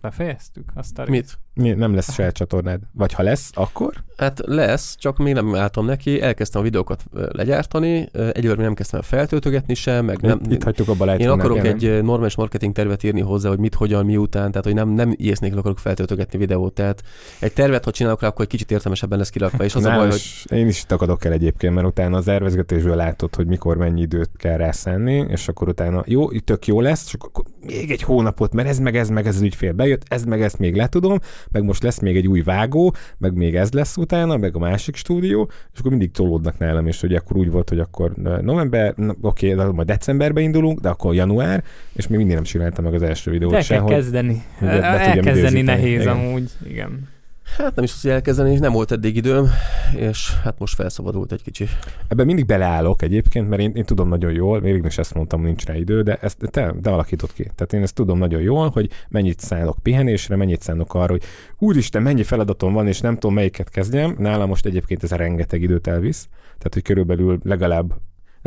Befejeztük 0.00 0.72
azt 0.74 0.98
a? 0.98 1.04
Mit? 1.08 1.26
Mi, 1.26 1.47
nem 1.58 1.94
lesz 1.94 2.12
saját 2.12 2.34
csatornád? 2.34 2.80
Vagy 2.92 3.12
ha 3.12 3.22
lesz, 3.22 3.50
akkor? 3.54 3.92
Hát 4.16 4.40
lesz, 4.44 4.96
csak 4.96 5.16
még 5.16 5.34
nem 5.34 5.54
álltam 5.54 5.84
neki, 5.84 6.22
elkezdtem 6.22 6.60
a 6.60 6.64
videókat 6.64 7.04
legyártani, 7.12 8.08
egyelőre 8.12 8.62
nem 8.62 8.74
kezdtem 8.74 9.00
el 9.00 9.06
feltöltögetni 9.06 9.74
sem, 9.74 10.04
meg 10.04 10.20
nem... 10.20 10.40
Itt, 10.44 10.52
itt 10.52 10.62
hagytuk 10.62 10.88
abba 10.88 11.16
Én 11.16 11.28
akarok 11.28 11.64
egy 11.64 12.02
normális 12.02 12.36
marketing 12.36 12.74
tervet 12.74 13.02
írni 13.02 13.20
hozzá, 13.20 13.48
hogy 13.48 13.58
mit, 13.58 13.74
hogyan, 13.74 14.04
miután, 14.04 14.50
tehát 14.50 14.64
hogy 14.64 14.74
nem, 14.74 14.88
nem 14.88 15.12
ilyesznék 15.16 15.56
akarok 15.56 15.78
feltöltögetni 15.78 16.38
videót, 16.38 16.72
tehát 16.72 17.02
egy 17.40 17.52
tervet, 17.52 17.84
ha 17.84 17.90
csinálok 17.90 18.20
rá, 18.20 18.28
akkor 18.28 18.44
egy 18.44 18.50
kicsit 18.50 18.70
értelmesebben 18.70 19.18
lesz 19.18 19.30
kirakva, 19.30 19.64
és 19.64 19.74
az 19.74 19.82
nem, 19.82 19.92
a 19.92 19.96
baj, 19.96 20.08
hogy... 20.08 20.22
Én 20.50 20.66
is 20.66 20.84
takadok 20.86 21.24
el 21.24 21.32
egyébként, 21.32 21.74
mert 21.74 21.86
utána 21.86 22.16
az 22.16 22.28
ervezgetésből 22.28 22.96
látod, 22.96 23.34
hogy 23.34 23.46
mikor 23.46 23.76
mennyi 23.76 24.00
időt 24.00 24.30
kell 24.36 24.56
rászenni, 24.56 25.26
és 25.28 25.48
akkor 25.48 25.68
utána 25.68 26.02
jó, 26.06 26.30
tök 26.30 26.66
jó 26.66 26.80
lesz, 26.80 27.04
és 27.06 27.14
akkor 27.18 27.44
még 27.60 27.90
egy 27.90 28.02
hónapot, 28.02 28.52
mert 28.52 28.68
ez 28.68 28.78
meg 28.78 28.96
ez 28.96 29.08
meg 29.08 29.26
ez 29.26 29.34
az 29.34 29.42
ügyfél 29.42 29.72
bejött, 29.72 30.02
ez 30.08 30.24
meg 30.24 30.42
ezt 30.42 30.58
még 30.58 30.74
letudom, 30.74 31.18
meg 31.52 31.64
most 31.64 31.82
lesz 31.82 31.98
még 32.00 32.16
egy 32.16 32.26
új 32.26 32.42
vágó, 32.42 32.94
meg 33.18 33.34
még 33.34 33.56
ez 33.56 33.72
lesz 33.72 33.96
utána, 33.96 34.36
meg 34.36 34.56
a 34.56 34.58
másik 34.58 34.96
stúdió, 34.96 35.50
és 35.72 35.78
akkor 35.78 35.90
mindig 35.90 36.10
tolódnak 36.10 36.58
nálam, 36.58 36.86
és 36.86 37.00
hogy 37.00 37.14
akkor 37.14 37.36
úgy 37.36 37.50
volt, 37.50 37.68
hogy 37.68 37.78
akkor 37.78 38.12
november, 38.42 38.94
oké, 39.20 39.54
okay, 39.54 39.72
majd 39.72 39.86
decemberbe 39.86 40.40
indulunk, 40.40 40.80
de 40.80 40.88
akkor 40.88 41.14
január, 41.14 41.64
és 41.92 42.06
még 42.06 42.18
mindig 42.18 42.34
nem 42.34 42.44
csináltam 42.44 42.84
meg 42.84 42.94
az 42.94 43.02
első 43.02 43.30
videót 43.30 43.52
de 43.52 43.62
kell 43.62 43.84
kezdeni. 43.84 44.42
Hogy 44.58 44.68
be, 44.68 44.80
be 44.80 45.00
Elkezdeni 45.00 45.62
nehéz 45.62 46.00
igen. 46.00 46.16
amúgy, 46.16 46.50
igen. 46.66 47.08
Hát 47.56 47.74
nem 47.74 47.84
is 47.84 47.92
az, 47.92 48.02
hogy 48.02 48.10
elkezdeni, 48.10 48.58
nem 48.58 48.72
volt 48.72 48.92
eddig 48.92 49.16
időm, 49.16 49.48
és 49.96 50.34
hát 50.42 50.58
most 50.58 50.74
felszabadult 50.74 51.32
egy 51.32 51.42
kicsi. 51.42 51.68
Ebben 52.08 52.26
mindig 52.26 52.46
beleállok 52.46 53.02
egyébként, 53.02 53.48
mert 53.48 53.62
én, 53.62 53.72
én 53.74 53.84
tudom 53.84 54.08
nagyon 54.08 54.32
jól, 54.32 54.60
végig 54.60 54.84
is 54.84 54.98
ezt 54.98 55.14
mondtam, 55.14 55.42
nincs 55.42 55.64
rá 55.64 55.76
idő, 55.76 56.02
de 56.02 56.18
ezt 56.20 56.38
te, 56.50 56.74
te 56.82 56.90
alakítod 56.90 57.32
ki. 57.32 57.42
Tehát 57.42 57.72
én 57.72 57.82
ezt 57.82 57.94
tudom 57.94 58.18
nagyon 58.18 58.40
jól, 58.40 58.68
hogy 58.68 58.90
mennyit 59.08 59.40
szánok 59.40 59.76
pihenésre, 59.82 60.36
mennyit 60.36 60.62
szánok 60.62 60.94
arra, 60.94 61.10
hogy 61.10 61.22
úristen, 61.58 62.02
mennyi 62.02 62.22
feladatom 62.22 62.72
van, 62.72 62.86
és 62.86 63.00
nem 63.00 63.14
tudom 63.14 63.34
melyiket 63.34 63.68
kezdjem. 63.68 64.14
Nálam 64.18 64.48
most 64.48 64.66
egyébként 64.66 65.02
ez 65.02 65.12
a 65.12 65.16
rengeteg 65.16 65.62
időt 65.62 65.86
elvisz, 65.86 66.28
tehát 66.44 66.74
hogy 66.74 66.82
körülbelül 66.82 67.38
legalább 67.42 67.94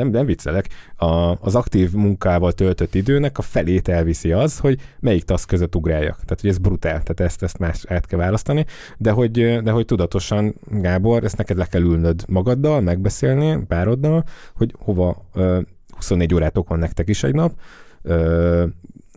nem, 0.01 0.11
nem 0.11 0.25
viccelek, 0.25 0.67
a, 0.95 1.37
az 1.39 1.55
aktív 1.55 1.91
munkával 1.91 2.51
töltött 2.51 2.95
időnek 2.95 3.37
a 3.37 3.41
felét 3.41 3.87
elviszi 3.87 4.31
az, 4.31 4.57
hogy 4.57 4.79
melyik 4.99 5.23
tasz 5.23 5.45
között 5.45 5.75
ugráljak. 5.75 6.15
Tehát, 6.15 6.41
hogy 6.41 6.49
ez 6.49 6.57
brutál, 6.57 7.03
tehát 7.03 7.19
ezt, 7.19 7.43
ezt 7.43 7.57
más 7.57 7.85
át 7.87 8.05
kell 8.05 8.19
választani, 8.19 8.65
de 8.97 9.11
hogy, 9.11 9.61
de 9.61 9.71
hogy 9.71 9.85
tudatosan, 9.85 10.55
Gábor, 10.69 11.23
ezt 11.23 11.37
neked 11.37 11.57
le 11.57 11.65
kell 11.65 11.81
ülnöd 11.81 12.23
magaddal, 12.27 12.81
megbeszélni 12.81 13.65
pároddal, 13.67 14.23
hogy 14.55 14.75
hova 14.79 15.25
24 15.95 16.33
órátok 16.33 16.67
van 16.67 16.79
nektek 16.79 17.09
is 17.09 17.23
egy 17.23 17.33
nap, 17.33 17.53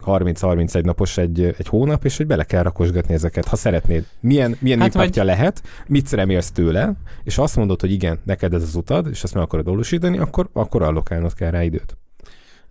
30-31 0.06 0.84
napos 0.84 1.18
egy, 1.18 1.54
egy 1.58 1.68
hónap, 1.68 2.04
és 2.04 2.16
hogy 2.16 2.26
bele 2.26 2.44
kell 2.44 2.62
rakosgatni 2.62 3.14
ezeket, 3.14 3.44
ha 3.44 3.56
szeretnéd. 3.56 4.06
Milyen, 4.20 4.56
milyen 4.60 4.78
hát 4.80 4.94
impactja 4.94 5.24
vagy... 5.24 5.34
lehet, 5.36 5.62
mit 5.86 6.10
remélsz 6.10 6.50
tőle, 6.50 6.92
és 7.22 7.38
azt 7.38 7.56
mondod, 7.56 7.80
hogy 7.80 7.92
igen, 7.92 8.18
neked 8.24 8.54
ez 8.54 8.62
az 8.62 8.74
utad, 8.74 9.06
és 9.10 9.22
ezt 9.22 9.34
meg 9.34 9.42
akarod 9.42 9.64
valósítani, 9.64 10.18
akkor, 10.18 10.48
akkor 10.52 10.82
allokálnod 10.82 11.34
kell 11.34 11.50
rá 11.50 11.62
időt. 11.62 11.96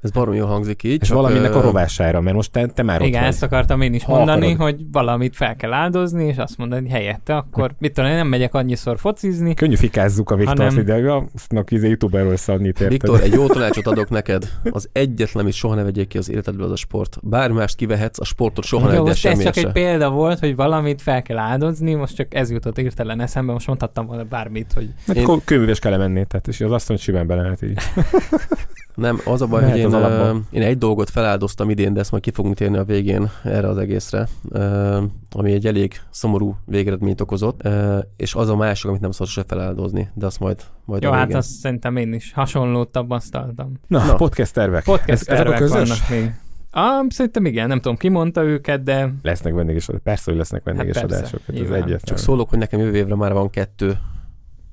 Ez 0.04 0.12
barom 0.12 0.34
jó 0.34 0.46
hangzik 0.46 0.84
így. 0.84 1.02
És 1.02 1.08
csak 1.08 1.18
valaminek 1.18 1.56
a 1.56 1.62
rovására, 1.62 2.22
mert 2.22 2.36
most 2.36 2.52
te, 2.52 2.66
te 2.66 2.84
már 2.84 3.02
Igen, 3.02 3.22
ott 3.22 3.28
ezt 3.28 3.44
akartam 3.44 3.82
én 3.82 3.94
is 3.94 4.04
ha 4.04 4.16
mondani, 4.16 4.54
akarod. 4.54 4.74
hogy 4.74 4.86
valamit 4.92 5.36
fel 5.36 5.56
kell 5.56 5.74
áldozni, 5.74 6.26
és 6.26 6.38
azt 6.38 6.58
mondani, 6.58 6.82
hogy 6.82 6.92
helyette, 6.92 7.36
akkor 7.36 7.76
mit 7.80 7.94
tudom, 7.94 8.10
én 8.10 8.16
nem 8.16 8.28
megyek 8.28 8.54
annyiszor 8.54 9.00
focizni. 9.00 9.54
Könnyű 9.54 9.76
fikázzuk 9.76 10.32
a 10.32 10.36
Viktor 10.36 10.58
hanem... 10.58 10.78
ide, 10.78 11.24
aznak 11.34 11.72
izé 11.72 11.88
youtuberről 11.88 12.36
szadni 12.36 12.72
érted. 12.80 12.90
Viktor, 12.90 13.22
egy 13.22 13.34
jó 13.34 13.48
tanácsot 13.48 13.88
adok 13.88 14.10
neked. 14.10 14.50
Az 14.70 14.90
egyetlen, 14.92 15.44
amit 15.44 15.54
soha 15.54 15.76
ne 15.76 15.84
vegyék 15.84 16.08
ki 16.08 16.18
az 16.18 16.30
életedből, 16.30 16.66
az 16.66 16.72
a 16.72 16.76
sport. 16.76 17.18
Bármi 17.22 17.58
mást 17.58 17.76
kivehetsz, 17.76 18.20
a 18.20 18.24
sportot 18.24 18.66
soha 18.66 18.88
ne 18.88 19.02
vegyél 19.02 19.32
Ez 19.32 19.44
csak 19.44 19.54
se. 19.54 19.68
egy 19.68 19.72
példa 19.72 20.10
volt, 20.10 20.40
hogy 20.40 20.56
valamit 20.56 21.02
fel 21.02 21.22
kell 21.22 21.38
áldozni, 21.38 21.94
most 21.94 22.16
csak 22.16 22.34
ez 22.36 22.52
jutott 22.52 22.80
írtelen 22.80 23.20
eszembe, 23.20 23.52
most 23.52 23.68
mondhattam 23.68 24.06
volna 24.06 24.24
bármit, 24.24 24.74
hogy... 24.74 24.90
Hát 25.08 25.16
én... 25.16 25.42
kőműves 25.46 25.80
kell 25.80 25.98
menni, 25.98 26.26
tehát 26.26 26.48
és 26.48 26.62
az 26.62 26.72
azt 26.72 26.88
mondja, 26.90 27.06
simán 27.06 27.28
bele 27.28 27.42
lehet 27.42 27.62
így. 27.62 27.78
Nem, 28.96 29.20
az 29.26 29.42
a 29.42 29.48
baj, 29.48 29.62
Lehet 29.62 29.84
hogy 29.84 29.94
én, 29.94 30.00
uh, 30.00 30.36
én 30.50 30.62
egy 30.62 30.78
dolgot 30.78 31.10
feláldoztam 31.10 31.70
idén, 31.70 31.94
de 31.94 32.00
ezt 32.00 32.12
majd 32.12 32.24
ki 32.24 32.32
fogunk 32.32 32.56
térni 32.56 32.78
a 32.78 32.84
végén 32.84 33.30
erre 33.44 33.68
az 33.68 33.78
egészre, 33.78 34.28
uh, 34.50 35.04
ami 35.32 35.52
egy 35.52 35.68
elég 35.68 36.02
szomorú 36.10 36.56
végeredményt 36.66 37.22
okozott, 37.22 37.62
uh, 37.66 37.98
és 38.18 38.36
az 38.36 38.50
a 38.50 38.56
másik, 38.56 38.90
amit 38.90 39.02
nem 39.02 39.12
szabad 39.12 39.28
se 39.28 39.44
feláldozni, 39.48 40.10
de 40.14 40.26
azt 40.26 40.40
majd, 40.40 40.62
majd 40.86 41.04
Jó, 41.04 41.12
a 41.12 41.14
hát 41.14 41.34
azt 41.34 41.50
szerintem 41.50 41.96
én 41.96 42.14
is 42.14 42.34
hasonlót 42.34 42.90
tapasztaltam. 42.90 43.72
Na, 43.88 44.06
Na 44.06 44.16
podcast 44.16 44.54
tervek. 44.54 44.84
Podcast 44.84 45.10
Ez, 45.10 45.22
tervek 45.22 45.46
ezek 45.46 45.56
a 45.56 45.78
közös? 45.78 45.90
vannak 45.90 46.10
még. 46.10 46.36
Ah, 46.76 47.06
szerintem 47.10 47.46
igen, 47.46 47.68
nem 47.68 47.80
tudom, 47.80 47.98
ki 47.98 48.10
mondta 48.10 48.44
őket, 48.44 48.84
de... 48.84 49.14
Lesznek 49.22 49.54
vendéges 49.54 49.88
adások. 49.88 50.04
Persze, 50.04 50.24
hogy 50.26 50.36
lesznek 50.36 50.64
vendéges 50.64 50.96
hát 50.96 51.04
adások. 51.06 51.42
Hát 51.48 51.60
ez 51.60 51.70
egyet. 51.70 52.04
Csak 52.04 52.18
szólok, 52.18 52.50
hogy 52.50 52.60
nekem 52.60 52.80
jövő 52.80 52.98
évre 52.98 53.16
már 53.16 53.34
van 53.34 53.50
kettő, 53.50 53.98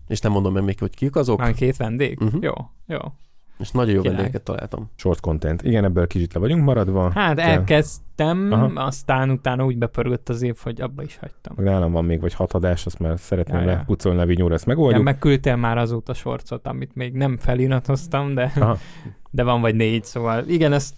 és 0.09 0.21
nem 0.21 0.33
mondom 0.33 0.53
meg 0.53 0.65
még, 0.65 0.79
hogy 0.79 0.95
kik 0.95 1.17
azok. 1.17 1.41
Van 1.41 1.53
két 1.53 1.77
vendég? 1.77 2.21
Uh-huh. 2.21 2.43
Jó, 2.43 2.53
jó. 2.87 2.99
És 3.61 3.71
nagyon 3.71 3.95
jó 3.95 4.03
vendégeket 4.03 4.43
találtam. 4.43 4.91
Short 4.97 5.21
content. 5.21 5.63
Igen, 5.63 5.85
ebből 5.85 6.07
kicsit 6.07 6.35
le 6.35 6.41
vagyunk 6.41 6.65
maradva. 6.65 7.11
Hát 7.11 7.37
kell. 7.37 7.49
elkezdtem, 7.49 8.53
Aha. 8.53 8.81
aztán 8.85 9.31
utána 9.31 9.65
úgy 9.65 9.79
bepörgött 9.79 10.29
az 10.29 10.43
év, 10.43 10.57
hogy 10.63 10.81
abba 10.81 11.03
is 11.03 11.19
hagytam. 11.19 11.65
Nálam 11.65 11.93
van 11.93 12.05
még 12.05 12.21
vagy 12.21 12.35
hat 12.35 12.53
adás, 12.53 12.87
azt 12.87 12.99
már 12.99 13.19
szeretném 13.19 13.61
ja, 13.61 13.67
lepucolni 13.67 14.21
a 14.21 14.27
vinyóra, 14.27 14.55
ezt 14.55 14.67
megoldjuk. 14.67 14.99
Ja, 14.99 15.05
megküldtél 15.05 15.57
már 15.57 15.79
azóta 15.79 16.15
sorcot, 16.15 16.67
amit 16.67 16.95
még 16.95 17.13
nem 17.13 17.39
feliratoztam, 17.39 18.35
de, 18.35 18.53
Aha. 18.57 18.79
de 19.31 19.43
van 19.43 19.61
vagy 19.61 19.75
négy, 19.75 20.05
szóval 20.05 20.45
igen, 20.49 20.73
ezt 20.73 20.95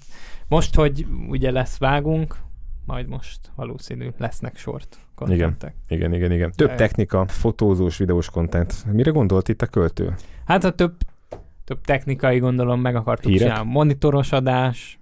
most, 0.48 0.74
hogy 0.74 1.06
ugye 1.28 1.50
lesz 1.50 1.78
vágunk, 1.78 2.36
majd 2.86 3.08
most 3.08 3.40
valószínű 3.54 4.08
lesznek 4.18 4.56
sort 4.56 4.98
igen, 5.28 5.56
igen, 5.88 6.12
igen, 6.12 6.32
igen. 6.32 6.52
Több 6.56 6.74
technika, 6.74 7.26
fotózós, 7.28 7.96
videós 7.96 8.30
kontent. 8.30 8.84
Mire 8.92 9.10
gondolt 9.10 9.48
itt 9.48 9.62
a 9.62 9.66
költő? 9.66 10.14
Hát 10.46 10.64
a 10.64 10.70
több 10.70 10.94
több 11.72 11.84
technikai 11.84 12.38
gondolom 12.38 12.80
meg 12.80 12.96
akartuk 12.96 13.30
Hírek? 13.30 13.48
csinálni. 13.48 13.70
Monitoros 13.70 14.32
adás, 14.32 15.00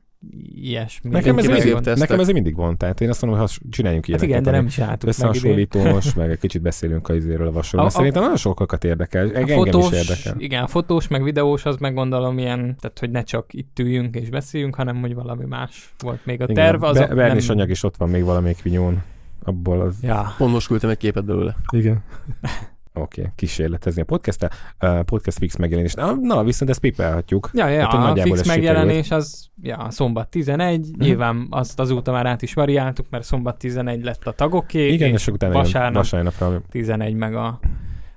ilyesmi. 0.54 1.10
Nekem 1.10 1.38
ez, 1.38 1.46
mindig, 1.46 1.74
nekem 1.94 2.20
ez 2.20 2.28
mindig 2.28 2.56
van, 2.56 2.76
tehát 2.76 3.00
én 3.00 3.08
azt 3.08 3.22
mondom, 3.22 3.40
hogy 3.40 3.58
csináljunk 3.70 4.08
ilyeneket. 4.08 4.30
Hát 4.30 4.40
igen, 4.40 4.52
de 4.52 4.60
nem 4.60 4.68
csináltuk 4.68 5.08
Összehasonlítós, 5.08 6.14
meg 6.14 6.30
egy 6.30 6.38
kicsit 6.38 6.62
beszélünk 6.62 7.08
a 7.08 7.14
izéről 7.14 7.46
a 7.46 7.52
vasról. 7.52 7.84
A, 7.84 7.88
Szerintem 7.88 8.22
nagyon 8.22 8.36
sokakat 8.36 8.84
érdekel, 8.84 9.28
a 9.28 9.34
engem 9.34 9.56
fotós, 9.56 9.90
is 9.90 9.98
érdekel. 9.98 10.34
Igen, 10.38 10.62
a 10.62 10.66
fotós, 10.66 11.08
meg 11.08 11.22
videós, 11.22 11.64
az 11.64 11.76
meg 11.76 11.94
gondolom 11.94 12.38
ilyen, 12.38 12.76
tehát 12.80 12.98
hogy 12.98 13.10
ne 13.10 13.22
csak 13.22 13.52
itt 13.52 13.78
üljünk 13.78 14.14
és 14.14 14.28
beszéljünk, 14.28 14.74
hanem 14.74 15.00
hogy 15.00 15.14
valami 15.14 15.44
más 15.44 15.92
volt 15.98 16.26
még 16.26 16.40
a 16.40 16.44
igen, 16.44 16.54
terv. 16.54 16.82
Az 16.82 16.98
Be, 16.98 17.14
nem... 17.14 17.38
anyag 17.48 17.70
is 17.70 17.82
ott 17.82 17.96
van 17.96 18.08
még 18.08 18.24
valamelyik 18.24 18.62
vinyón. 18.62 19.02
Abból 19.42 19.80
az... 19.80 19.94
Ja. 20.02 20.34
Pont 20.38 20.52
most 20.52 20.66
küldtem 20.66 20.90
egy 20.90 20.96
képet 20.96 21.24
belőle. 21.24 21.56
Igen. 21.70 22.02
Oké, 23.00 23.20
okay, 23.20 23.32
kísérletezni 23.34 24.02
a 24.02 24.04
podcast 24.04 24.48
uh, 24.80 25.00
podcast 25.00 25.38
fix 25.38 25.56
megjelenés. 25.56 25.94
Na, 25.94 26.14
na, 26.20 26.44
viszont 26.44 26.70
ezt 26.70 26.80
pipelhatjuk. 26.80 27.50
Ja, 27.52 27.66
ja, 27.68 27.86
hát, 27.86 28.18
a 28.18 28.22
fix 28.22 28.46
megjelenés 28.46 29.02
sikerült. 29.04 29.22
az 29.22 29.50
ja, 29.62 29.86
szombat 29.90 30.28
11, 30.28 30.78
uh-huh. 30.78 31.06
nyilván 31.06 31.46
azt 31.50 31.80
azóta 31.80 32.12
már 32.12 32.26
át 32.26 32.42
is 32.42 32.54
variáltuk, 32.54 33.06
mert 33.10 33.24
szombat 33.24 33.58
11 33.58 34.04
lett 34.04 34.26
a 34.26 34.32
tagoké, 34.32 34.92
Igen, 34.92 35.08
és, 35.08 35.14
és 35.14 35.26
utána 35.26 35.52
vasárnap, 35.52 35.94
vasárnapra 35.94 36.62
11 36.70 37.14
meg 37.14 37.34
a, 37.34 37.60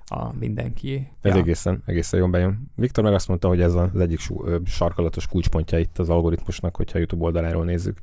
a 0.06 0.34
mindenki. 0.40 1.08
Ez 1.22 1.34
ja. 1.34 1.40
egészen, 1.40 1.82
egészen 1.86 2.20
jól 2.20 2.30
bejön. 2.30 2.72
Viktor 2.76 3.04
meg 3.04 3.14
azt 3.14 3.28
mondta, 3.28 3.48
hogy 3.48 3.62
ez 3.62 3.74
az 3.74 4.00
egyik 4.00 4.20
sarkalatos 4.66 5.28
kulcspontja 5.28 5.80
itt 5.80 6.00
az 6.00 6.10
algoritmusnak, 6.10 6.76
hogyha 6.76 6.98
YouTube 6.98 7.24
oldaláról 7.24 7.66
nézzük 7.66 7.98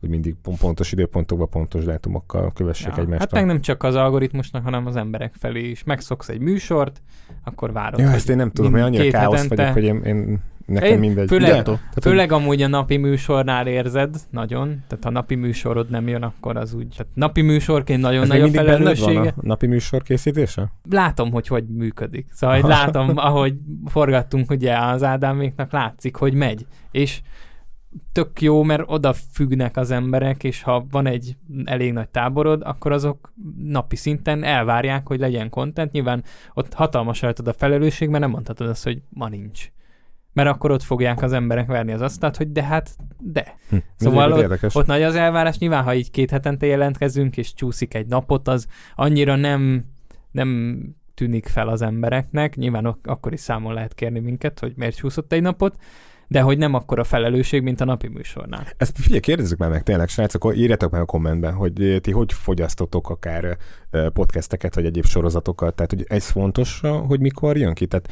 hogy 0.00 0.08
mindig 0.08 0.34
pontos 0.58 0.92
időpontokban, 0.92 1.48
pontos 1.48 1.84
dátumokkal 1.84 2.52
kövessék 2.52 2.92
ja, 2.96 3.02
egymást. 3.02 3.20
Hát 3.20 3.32
meg 3.32 3.46
nem 3.46 3.60
csak 3.60 3.82
az 3.82 3.94
algoritmusnak, 3.94 4.64
hanem 4.64 4.86
az 4.86 4.96
emberek 4.96 5.34
felé 5.34 5.68
is. 5.68 5.84
Megszoksz 5.84 6.28
egy 6.28 6.40
műsort, 6.40 7.02
akkor 7.44 7.72
várod. 7.72 8.00
Ja, 8.00 8.10
ezt 8.10 8.28
én 8.28 8.36
nem 8.36 8.50
tudom, 8.50 8.72
hogy 8.72 8.80
annyira 8.80 9.10
káosz 9.10 9.42
hetente... 9.42 9.56
vagyok, 9.56 9.72
hogy 9.72 9.84
én, 9.84 10.16
én 10.16 10.40
nekem 10.70 10.92
én 10.92 10.98
mindegy. 10.98 11.28
Főleg, 11.28 11.62
De, 11.62 11.78
főleg 12.00 12.32
amúgy 12.32 12.62
a 12.62 12.68
napi 12.68 12.96
műsornál 12.96 13.66
érzed 13.66 14.16
nagyon, 14.30 14.84
tehát 14.88 15.04
ha 15.04 15.10
napi 15.10 15.34
műsorod 15.34 15.90
nem 15.90 16.08
jön, 16.08 16.22
akkor 16.22 16.56
az 16.56 16.74
úgy. 16.74 16.88
Tehát 16.88 17.12
napi 17.14 17.40
műsorként 17.40 18.00
nagyon 18.00 18.26
nagy 18.26 18.40
a 18.40 18.48
felelőssége. 18.48 19.34
a 19.36 19.40
napi 19.40 19.66
műsor 19.66 20.02
készítése? 20.02 20.72
Látom, 20.90 21.30
hogy 21.30 21.46
hogy 21.46 21.64
működik. 21.66 22.26
Szóval 22.32 22.60
hogy 22.60 22.70
látom, 22.78 23.12
ahogy 23.14 23.54
forgattunk 23.86 24.50
ugye 24.50 24.78
az 24.78 25.02
Ádáméknak, 25.02 25.72
látszik, 25.72 26.16
hogy 26.16 26.34
megy. 26.34 26.66
És 26.90 27.20
tök 28.12 28.40
jó, 28.40 28.62
mert 28.62 28.82
oda 28.86 29.12
függnek 29.12 29.76
az 29.76 29.90
emberek, 29.90 30.44
és 30.44 30.62
ha 30.62 30.86
van 30.90 31.06
egy 31.06 31.36
elég 31.64 31.92
nagy 31.92 32.08
táborod, 32.08 32.62
akkor 32.64 32.92
azok 32.92 33.32
napi 33.56 33.96
szinten 33.96 34.44
elvárják, 34.44 35.06
hogy 35.06 35.18
legyen 35.18 35.50
content. 35.50 35.92
Nyilván 35.92 36.24
ott 36.54 36.74
hatalmas 36.74 37.22
rajtad 37.22 37.48
a 37.48 37.52
felelősség, 37.52 38.08
mert 38.08 38.22
nem 38.22 38.30
mondhatod 38.30 38.68
azt, 38.68 38.84
hogy 38.84 39.02
ma 39.08 39.28
nincs. 39.28 39.70
Mert 40.32 40.48
akkor 40.48 40.70
ott 40.70 40.82
fogják 40.82 41.22
az 41.22 41.32
emberek 41.32 41.66
verni 41.66 41.92
az 41.92 42.00
asztalt, 42.00 42.36
hogy 42.36 42.52
de 42.52 42.62
hát, 42.62 42.96
de. 43.18 43.56
Hm, 43.68 43.76
szóval 43.96 44.32
ott, 44.32 44.74
ott 44.74 44.86
nagy 44.86 45.02
az 45.02 45.14
elvárás. 45.14 45.58
Nyilván, 45.58 45.82
ha 45.82 45.94
így 45.94 46.10
két 46.10 46.30
hetente 46.30 46.66
jelentkezünk, 46.66 47.36
és 47.36 47.54
csúszik 47.54 47.94
egy 47.94 48.06
napot, 48.06 48.48
az 48.48 48.66
annyira 48.94 49.36
nem, 49.36 49.84
nem 50.30 50.80
tűnik 51.14 51.46
fel 51.46 51.68
az 51.68 51.82
embereknek. 51.82 52.56
Nyilván 52.56 52.96
akkor 53.02 53.32
is 53.32 53.40
számon 53.40 53.74
lehet 53.74 53.94
kérni 53.94 54.18
minket, 54.18 54.58
hogy 54.58 54.72
miért 54.76 54.96
csúszott 54.96 55.32
egy 55.32 55.42
napot, 55.42 55.76
de 56.30 56.40
hogy 56.40 56.58
nem 56.58 56.74
akkor 56.74 56.98
a 56.98 57.04
felelősség, 57.04 57.62
mint 57.62 57.80
a 57.80 57.84
napi 57.84 58.08
műsornál. 58.08 58.66
Ezt 58.76 58.98
figyelj, 58.98 59.20
kérdezzük 59.20 59.58
már 59.58 59.70
meg 59.70 59.82
tényleg, 59.82 60.08
srácok, 60.08 60.52
írjátok 60.56 60.90
meg 60.90 61.00
a 61.00 61.04
kommentben, 61.04 61.52
hogy 61.52 61.98
ti 62.00 62.10
hogy 62.10 62.32
fogyasztotok 62.32 63.10
akár 63.10 63.56
podcasteket, 64.12 64.74
vagy 64.74 64.84
egyéb 64.84 65.04
sorozatokat, 65.04 65.74
tehát 65.74 65.90
hogy 65.90 66.04
ez 66.08 66.30
fontos, 66.30 66.80
hogy 67.06 67.20
mikor 67.20 67.56
jön 67.56 67.74
ki, 67.74 67.86
tehát 67.86 68.08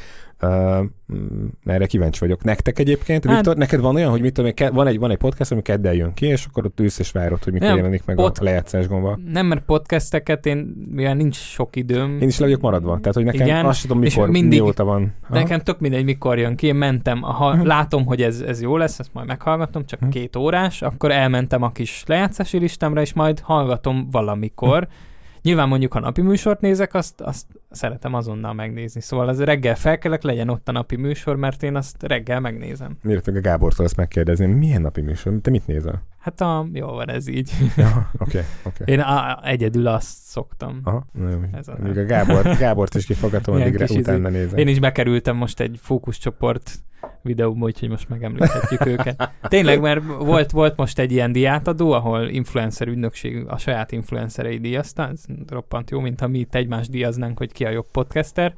erre 1.65 1.87
kíváncsi 1.87 2.21
vagyok. 2.21 2.45
Nektek 2.45 2.79
egyébként, 2.79 3.25
hát, 3.25 3.35
Viktor, 3.35 3.57
neked 3.57 3.81
van 3.81 3.95
olyan, 3.95 4.11
hogy 4.11 4.21
mit 4.21 4.33
tudom, 4.33 4.53
van 4.73 4.87
egy, 4.87 4.99
van 4.99 5.11
egy 5.11 5.17
podcast, 5.17 5.53
ami 5.53 5.63
keddel 5.63 5.95
jön 5.95 6.15
ki, 6.15 6.27
és 6.27 6.45
akkor 6.45 6.65
ott 6.65 6.81
ülsz 6.81 6.99
és 6.99 7.11
várod, 7.11 7.45
hogy 7.45 7.53
mikor 7.53 7.69
nem, 7.69 7.77
jelenik 7.77 8.05
meg 8.05 8.17
pod- 8.17 8.39
a 8.41 8.45
lejátszás 8.45 8.89
gomba. 8.89 9.19
Nem, 9.33 9.47
mert 9.47 9.65
podcasteket 9.65 10.47
én, 10.47 10.87
mivel 10.91 11.15
nincs 11.15 11.37
sok 11.37 11.77
időm. 11.77 12.19
Én 12.21 12.29
is 12.29 12.39
le 12.39 12.45
vagyok 12.45 12.61
maradva. 12.61 12.99
Tehát, 12.99 13.15
hogy 13.15 13.25
nekem 13.25 13.47
Igen, 13.47 13.65
azt 13.65 13.83
tudom, 13.83 13.99
mikor, 13.99 14.31
mindig, 14.31 14.61
mióta 14.61 14.85
van. 14.85 15.15
Aha. 15.23 15.35
Nekem 15.35 15.61
tök 15.61 15.79
mindegy, 15.81 16.05
mikor 16.05 16.39
jön 16.39 16.57
ki. 16.57 16.67
Én 16.67 16.75
mentem, 16.75 17.21
ha 17.21 17.51
uh-huh. 17.51 17.67
látom, 17.67 18.07
hogy 18.07 18.23
ez, 18.23 18.41
ez 18.41 18.63
jó 18.63 18.77
lesz, 18.77 18.99
ezt 18.99 19.11
majd 19.13 19.27
meghallgatom, 19.27 19.87
csak 19.87 19.99
uh-huh. 19.99 20.15
két 20.15 20.37
órás, 20.37 20.83
akkor 20.83 21.11
elmentem 21.11 21.63
a 21.63 21.73
kis 21.73 22.03
lejátszási 22.07 22.59
listámra, 22.59 23.01
és 23.01 23.13
majd 23.13 23.41
hallgatom 23.41 24.09
valamikor. 24.11 24.79
Uh-huh 24.79 25.07
Nyilván 25.43 25.69
mondjuk, 25.69 25.93
ha 25.93 26.01
napi 26.01 26.21
műsort 26.21 26.61
nézek, 26.61 26.95
azt, 26.95 27.21
azt 27.21 27.47
szeretem 27.71 28.15
azonnal 28.15 28.53
megnézni. 28.53 29.01
Szóval 29.01 29.29
az 29.29 29.43
reggel 29.43 29.75
felkelek, 29.75 30.23
legyen 30.23 30.49
ott 30.49 30.69
a 30.69 30.73
napi 30.73 30.97
műsor, 30.97 31.37
mert 31.37 31.63
én 31.63 31.77
azt 31.77 32.03
reggel 32.03 32.41
megnézem. 32.41 32.97
Miért 33.03 33.27
a 33.27 33.41
Gábortól 33.41 33.85
azt 33.85 33.97
megkérdezni, 33.97 34.47
milyen 34.47 34.81
napi 34.81 35.01
műsor? 35.01 35.33
Te 35.43 35.51
mit 35.51 35.67
nézel? 35.67 36.03
Hát 36.19 36.41
a, 36.41 36.67
jó 36.73 36.87
van 36.87 37.11
ez 37.11 37.27
így. 37.27 37.51
Ja, 37.77 38.11
oké, 38.19 38.39
okay, 38.39 38.43
okay. 38.63 38.95
Én 38.95 39.01
a, 39.01 39.41
egyedül 39.45 39.87
azt 39.87 40.17
szoktam. 40.23 40.81
Aha, 40.85 41.07
jó. 41.19 41.41
Ez 41.53 41.69
a, 41.69 41.73
a 41.73 42.05
Gábor, 42.05 42.57
Gábort 42.59 42.95
is 42.95 43.07
kifogatom, 43.07 43.55
addig 43.55 43.87
utána 43.91 44.29
nézem. 44.29 44.59
Én 44.59 44.69
is 44.69 44.79
bekerültem 44.79 45.37
most 45.37 45.61
egy 45.61 45.79
fókuszcsoport 45.83 46.83
videóban, 47.23 47.63
úgyhogy 47.63 47.89
most 47.89 48.09
megemlíthetjük 48.09 48.87
őket. 48.87 49.31
Tényleg, 49.43 49.81
mert 49.81 50.05
volt, 50.05 50.51
volt 50.51 50.77
most 50.77 50.99
egy 50.99 51.13
ilyen 51.13 51.33
diátadó, 51.33 51.93
ahol 51.93 52.29
influencer 52.29 52.89
ügynökség 52.89 53.45
a 53.47 53.59
saját 53.59 53.93
influencerei 53.93 54.59
díjazta, 54.59 55.09
ez 55.09 55.25
roppant 55.49 55.91
jó, 55.91 56.01
mint 56.01 56.21
ha 56.21 56.29
mi 56.29 56.39
itt 56.39 56.55
egymást 56.55 56.91
díjaznánk, 56.91 57.39
hogy 57.39 57.53
ki 57.59 57.65
a 57.65 57.71
jobb 57.71 57.91
podcaster, 57.91 58.55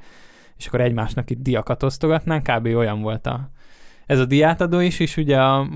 és 0.57 0.67
akkor 0.67 0.81
egymásnak 0.81 1.31
itt 1.31 1.43
diakat 1.43 1.83
osztogatnánk, 1.83 2.43
kb. 2.43 2.67
olyan 2.67 3.01
volt 3.01 3.27
a 3.27 3.51
ez 4.07 4.19
a 4.19 4.25
diátadó 4.25 4.81
is, 4.81 5.01
és 5.01 5.17
ugye 5.17 5.41
a, 5.41 5.69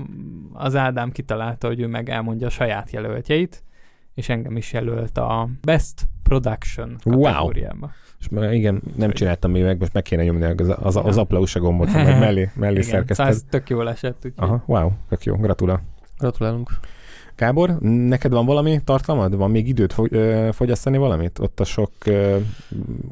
az 0.53 0.75
Ádám 0.75 1.11
kitalálta, 1.11 1.67
hogy 1.67 1.79
ő 1.79 1.87
meg 1.87 2.09
elmondja 2.09 2.47
a 2.47 2.49
saját 2.49 2.91
jelöltjeit, 2.91 3.63
és 4.13 4.29
engem 4.29 4.57
is 4.57 4.73
jelölt 4.73 5.17
a 5.17 5.49
Best 5.61 6.07
Production 6.23 6.97
kategóriába. 7.03 7.91
Wow. 8.29 8.49
És 8.49 8.55
igen, 8.55 8.81
nem 8.95 9.11
csináltam 9.11 9.51
még 9.51 9.63
meg, 9.63 9.79
most 9.79 9.93
meg 9.93 10.03
kéne 10.03 10.23
nyomni 10.23 10.43
az, 10.45 10.75
az, 10.79 10.95
az 10.95 11.17
aplausa 11.17 11.59
gombot, 11.59 11.91
hogy 11.91 12.03
mellé, 12.03 12.49
mellé 12.55 12.81
szerkesztett. 12.91 13.15
Szóval 13.15 13.31
ez 13.31 13.45
tök 13.49 13.69
jól 13.69 13.89
esett. 13.89 14.25
Úgyhogy... 14.25 14.43
Aha, 14.49 14.63
wow, 14.65 14.91
tök 15.09 15.23
jó, 15.23 15.35
gratulál. 15.35 15.81
Gratulálunk. 16.17 16.69
Gábor, 17.35 17.79
neked 17.79 18.31
van 18.31 18.45
valami 18.45 18.81
tartalmad? 18.83 19.35
Van 19.35 19.51
még 19.51 19.67
időt 19.67 19.95
fogyasztani 20.51 20.97
valamit? 20.97 21.39
Ott 21.39 21.59
a 21.59 21.63
sok 21.63 21.91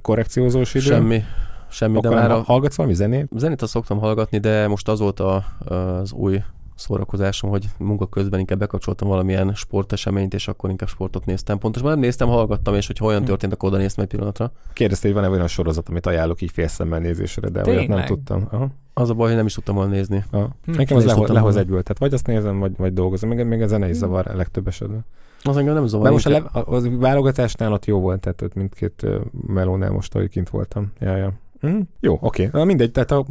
korrekciózós 0.01 0.73
idő? 0.73 0.85
Semmi. 0.85 1.23
Semmi, 1.69 1.97
Akkor 1.97 2.09
de 2.09 2.15
már 2.15 2.31
a... 2.31 2.41
hallgatsz 2.41 2.75
valami 2.75 2.95
zenét? 2.95 3.27
Zenét 3.35 3.61
azt 3.61 3.71
szoktam 3.71 3.99
hallgatni, 3.99 4.37
de 4.37 4.67
most 4.67 4.87
az 4.87 4.99
volt 4.99 5.19
a, 5.19 5.45
az 5.65 6.11
új 6.11 6.41
szórakozásom, 6.75 7.49
hogy 7.49 7.65
munka 7.77 8.07
közben 8.07 8.39
inkább 8.39 8.59
bekapcsoltam 8.59 9.07
valamilyen 9.07 9.53
sporteseményt, 9.55 10.33
és 10.33 10.47
akkor 10.47 10.69
inkább 10.69 10.89
sportot 10.89 11.25
néztem. 11.25 11.57
Pontosan 11.57 11.89
nem 11.89 11.99
néztem, 11.99 12.27
hallgattam, 12.27 12.75
és 12.75 12.87
hogy 12.87 12.97
olyan 13.01 13.19
hm. 13.19 13.25
történt, 13.25 13.53
akkor 13.53 13.69
oda 13.69 13.77
néztem 13.77 14.03
egy 14.03 14.09
pillanatra. 14.09 14.51
Kérdezte, 14.73 15.07
hogy 15.07 15.15
van-e 15.15 15.29
olyan 15.29 15.47
sorozat, 15.47 15.89
amit 15.89 16.05
ajánlok 16.05 16.41
így 16.41 16.51
félszemmel 16.51 16.99
nézésre, 16.99 17.49
de 17.49 17.61
Tényleg? 17.61 17.89
olyat 17.89 17.97
nem 17.97 18.05
tudtam. 18.05 18.47
Aha. 18.51 18.67
Az 18.93 19.09
a 19.09 19.13
baj, 19.13 19.27
hogy 19.27 19.35
nem 19.35 19.45
is 19.45 19.53
tudtam 19.53 19.75
volna 19.75 19.91
nézni. 19.91 20.23
Aha. 20.31 20.49
Hm. 20.65 20.71
Nekem 20.71 20.97
az 20.97 21.05
lehoz, 21.05 21.29
lehoz 21.29 21.55
egyből, 21.55 21.81
tehát 21.81 21.99
vagy 21.99 22.13
azt 22.13 22.27
nézem, 22.27 22.59
vagy, 22.59 22.71
vagy 22.77 22.93
dolgozom. 22.93 23.29
Még, 23.29 23.45
még 23.45 23.61
a 23.61 23.67
zene 23.67 23.85
is 23.85 23.93
hm. 23.93 23.99
zavar 23.99 24.27
a 24.27 24.35
legtöbb 24.35 24.67
esetben. 24.67 25.05
Az 25.43 25.57
engem 25.57 25.73
nem 25.73 25.85
zavar. 25.85 26.05
De 26.05 26.11
most 26.11 26.25
a, 26.25 26.29
le, 26.29 26.37
a, 26.37 26.75
a 26.75 26.81
válogatásnál 26.97 27.73
ott 27.73 27.85
jó 27.85 27.99
volt, 27.99 28.19
tehát 28.19 28.41
ott 28.41 28.53
mindkét 28.53 29.07
melónál 29.47 29.91
most, 29.91 30.15
ahogy 30.15 30.29
kint 30.29 30.49
voltam. 30.49 30.91
Ja, 30.99 31.15
ja. 31.15 31.33
Mm, 31.67 31.79
jó, 31.99 32.17
oké. 32.21 32.45
Okay. 32.45 32.65
Mindegy, 32.65 32.91
tehát 32.91 33.11
a 33.11 33.25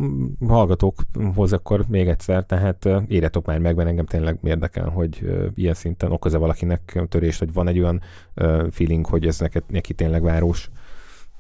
hallgatókhoz 0.47 1.53
akkor 1.53 1.85
még 1.89 2.09
egyszer, 2.09 2.45
tehát 2.45 2.89
éretok 3.07 3.47
már 3.47 3.59
meg, 3.59 3.77
mert 3.77 3.89
engem 3.89 4.07
tényleg 4.07 4.39
érdekel, 4.43 4.89
hogy 4.89 5.27
ilyen 5.55 5.75
szinten 5.75 6.13
okoz-e 6.13 6.39
valakinek 6.39 7.03
törést, 7.09 7.39
vagy 7.39 7.53
van 7.53 7.69
egy 7.69 7.79
olyan 7.79 8.01
feeling, 8.71 9.07
hogy 9.07 9.27
ez 9.27 9.39
neked, 9.39 9.63
neki 9.67 9.95
tényleg 9.95 10.23
város. 10.23 10.71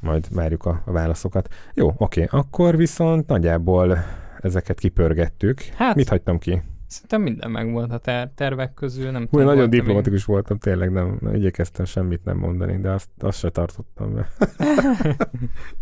Majd 0.01 0.34
várjuk 0.34 0.64
a, 0.64 0.82
a 0.84 0.93
válaszokat. 0.93 1.49
Jó, 1.74 1.93
oké. 1.97 2.22
Okay. 2.22 2.40
Akkor 2.40 2.76
viszont 2.76 3.26
nagyjából 3.26 3.99
ezeket 4.40 4.78
kipörgettük. 4.78 5.61
Hát, 5.61 5.95
Mit 5.95 6.09
hagytam 6.09 6.38
ki? 6.38 6.62
Szerintem 6.93 7.22
minden 7.22 7.51
meg 7.51 7.72
volt 7.72 7.93
a 7.93 7.99
ter- 7.99 8.30
tervek 8.30 8.74
közül. 8.74 9.11
Nem 9.11 9.26
tudom, 9.26 9.47
nagyon 9.47 9.70
diplomatikus 9.70 10.20
én... 10.20 10.24
voltam, 10.26 10.59
tényleg 10.59 10.93
nem, 10.93 11.18
nem 11.20 11.34
igyekeztem 11.34 11.84
semmit 11.84 12.24
nem 12.24 12.36
mondani, 12.36 12.80
de 12.80 12.90
azt, 12.90 13.09
azt 13.18 13.38
se 13.38 13.51
tartottam 13.51 14.14
be. 14.14 14.28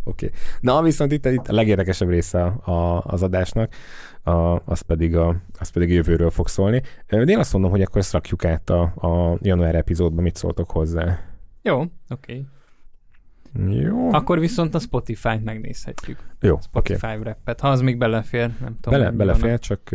Oké. 0.04 0.26
okay. 0.26 0.30
Na, 0.60 0.82
viszont 0.82 1.12
itt, 1.12 1.26
itt 1.26 1.48
a 1.48 1.52
legérdekesebb 1.52 2.08
része 2.08 2.42
a, 2.44 3.02
az 3.04 3.22
adásnak, 3.22 3.72
a, 4.22 4.30
az, 4.64 4.80
pedig 4.80 5.16
a, 5.16 5.36
az 5.58 5.68
pedig 5.68 5.90
a 5.90 5.92
jövőről 5.92 6.30
fog 6.30 6.48
szólni. 6.48 6.82
De 7.06 7.20
én 7.20 7.38
azt 7.38 7.52
mondom, 7.52 7.70
hogy 7.70 7.82
akkor 7.82 8.00
ezt 8.00 8.12
rakjuk 8.12 8.44
át 8.44 8.70
a, 8.70 8.82
a 8.82 9.38
január 9.40 9.74
epizódba, 9.74 10.22
mit 10.22 10.36
szóltok 10.36 10.70
hozzá. 10.70 11.18
Jó, 11.62 11.80
oké. 11.80 11.96
Okay. 12.08 12.46
Jó. 13.68 14.12
Akkor 14.12 14.38
viszont 14.38 14.74
a 14.74 14.78
Spotify-t 14.78 15.44
megnézhetjük. 15.44 16.18
Jó, 16.40 16.58
Spotify 16.60 17.06
okay. 17.06 17.22
rappet. 17.22 17.60
Ha 17.60 17.68
az 17.68 17.80
még 17.80 17.98
belefér, 17.98 18.50
nem 18.60 18.78
tudom. 18.80 18.98
Bele, 18.98 19.10
belefér, 19.10 19.48
van. 19.48 19.58
csak 19.58 19.90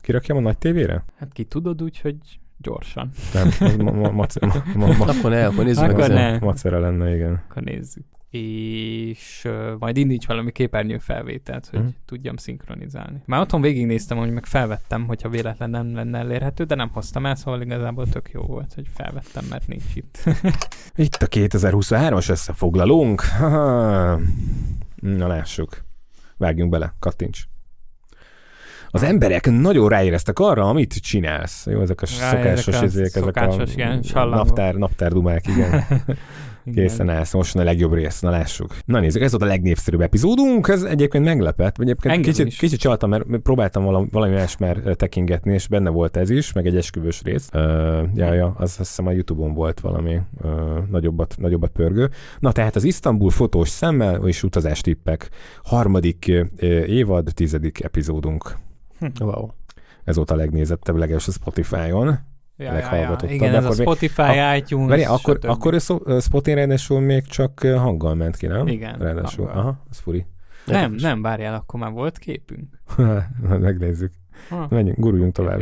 Kirakjam 0.00 0.36
a 0.36 0.40
nagy 0.40 0.58
tévére? 0.58 1.04
Hát 1.18 1.32
ki 1.32 1.44
tudod 1.44 1.82
úgy, 1.82 2.00
hogy 2.00 2.16
gyorsan. 2.56 3.10
Nem, 3.32 3.48
ma, 3.78 3.92
ma, 3.92 4.10
ma, 4.10 4.26
ma, 4.74 4.86
ma, 4.86 5.04
akkor 5.04 5.30
ne, 5.30 5.46
akkor 5.46 5.64
nézzük 5.64 5.82
akkor 5.82 5.98
meg. 5.98 6.10
Ne. 6.10 6.38
Macera 6.38 6.78
lenne, 6.78 7.14
igen. 7.14 7.42
Akkor 7.48 7.62
nézzük. 7.62 8.04
És 8.30 9.42
uh, 9.44 9.78
majd 9.78 9.96
indíts 9.96 10.26
valami 10.26 10.52
képernyő 10.52 10.98
felvételt, 10.98 11.66
hogy 11.66 11.78
hmm. 11.78 11.94
tudjam 12.04 12.36
szinkronizálni. 12.36 13.22
Már 13.26 13.40
otthon 13.40 13.60
végignéztem, 13.60 14.18
hogy 14.18 14.32
meg 14.32 14.46
felvettem, 14.46 15.06
hogyha 15.06 15.28
véletlen 15.28 15.70
nem 15.70 15.94
lenne 15.94 16.18
elérhető, 16.18 16.64
de 16.64 16.74
nem 16.74 16.90
hoztam 16.92 17.26
el, 17.26 17.34
szóval 17.34 17.62
igazából 17.62 18.08
tök 18.08 18.30
jó 18.32 18.42
volt, 18.42 18.74
hogy 18.74 18.86
felvettem, 18.94 19.44
mert 19.50 19.66
nincs 19.66 19.94
itt. 19.94 20.22
itt 20.94 21.14
a 21.14 21.26
2023-as 21.26 22.30
összefoglalónk. 22.30 23.22
Na 25.18 25.26
lássuk. 25.26 25.84
Vágjunk 26.36 26.70
bele, 26.70 26.94
kattints 26.98 27.49
az 28.90 29.02
emberek 29.02 29.50
nagyon 29.50 29.88
ráéreztek 29.88 30.38
arra, 30.38 30.68
amit 30.68 30.94
csinálsz. 30.94 31.66
Jó, 31.66 31.80
ezek 31.80 32.02
a 32.02 32.06
ja, 32.08 32.28
szokásos 32.28 32.74
ezek, 32.74 32.88
izék, 32.88 33.14
ezek 33.14 33.36
a 33.36 33.62
igen, 33.72 34.00
naptár, 34.12 34.74
naptárdumák, 34.74 35.46
igen. 35.56 35.84
Készen 36.74 37.08
állsz, 37.08 37.32
most 37.32 37.56
a 37.56 37.64
legjobb 37.64 37.92
rész, 37.92 38.20
na 38.20 38.30
lássuk. 38.30 38.76
Na 38.84 39.00
nézzük, 39.00 39.22
ez 39.22 39.30
volt 39.30 39.42
a 39.42 39.46
legnépszerűbb 39.46 40.00
epizódunk, 40.00 40.68
ez 40.68 40.82
egyébként 40.82 41.24
meglepett, 41.24 41.78
egyébként 41.78 42.24
kicsit, 42.24 42.56
kicsit 42.56 42.80
csaltam, 42.80 43.10
mert 43.10 43.24
próbáltam 43.42 43.84
valami, 43.84 44.06
valami 44.10 44.34
más 44.34 44.56
már 44.56 44.76
tekingetni, 44.76 45.52
és 45.52 45.68
benne 45.68 45.90
volt 45.90 46.16
ez 46.16 46.30
is, 46.30 46.52
meg 46.52 46.66
egy 46.66 46.76
esküvős 46.76 47.22
rész. 47.22 47.48
Uh, 47.52 47.62
ja, 48.14 48.32
ja, 48.32 48.54
az 48.58 48.62
azt 48.62 48.78
hiszem 48.78 49.06
a 49.06 49.10
Youtube-on 49.10 49.54
volt 49.54 49.80
valami 49.80 50.20
uh, 50.42 50.50
nagyobbat, 50.90 51.34
nagyobbat 51.38 51.70
pörgő. 51.70 52.10
Na 52.38 52.52
tehát 52.52 52.76
az 52.76 52.84
Isztambul 52.84 53.30
fotós 53.30 53.68
szemmel 53.68 54.26
és 54.26 54.42
utazástippek 54.42 55.30
harmadik 55.62 56.26
uh, 56.28 56.68
évad, 56.88 57.30
tizedik 57.34 57.84
epizódunk. 57.84 58.58
Hm. 59.00 59.24
Wow. 59.24 59.48
Ez 60.04 60.16
volt 60.16 60.30
a 60.30 60.34
legnézettebb, 60.34 60.96
leges 60.96 61.28
a 61.28 61.30
Spotify-on. 61.30 62.18
Ja, 62.56 62.74
ja, 62.74 62.94
ja. 62.94 63.16
Igen, 63.28 63.54
ez 63.54 63.64
a 63.64 63.72
Spotify, 63.72 64.20
a, 64.20 64.54
iTunes, 64.54 64.88
várj, 64.88 65.04
akkor, 65.04 65.38
akkor 65.42 65.80
Spotify 66.20 66.54
ráadásul 66.54 67.00
még 67.00 67.26
csak 67.26 67.60
hanggal 67.60 68.14
ment 68.14 68.36
ki, 68.36 68.46
nem? 68.46 68.66
Igen. 68.66 68.98
Ráadásul, 68.98 69.44
hanggal. 69.44 69.62
aha, 69.62 69.82
az 69.90 69.98
furi. 69.98 70.26
Nem, 70.66 70.94
nem, 70.94 71.22
várjál, 71.22 71.54
akkor 71.54 71.80
már 71.80 71.90
volt 71.90 72.18
képünk. 72.18 72.82
Megnézzük. 73.60 74.12
Ha. 74.48 74.66
Menjünk, 74.70 74.98
guruljunk 74.98 75.32
tovább. 75.32 75.60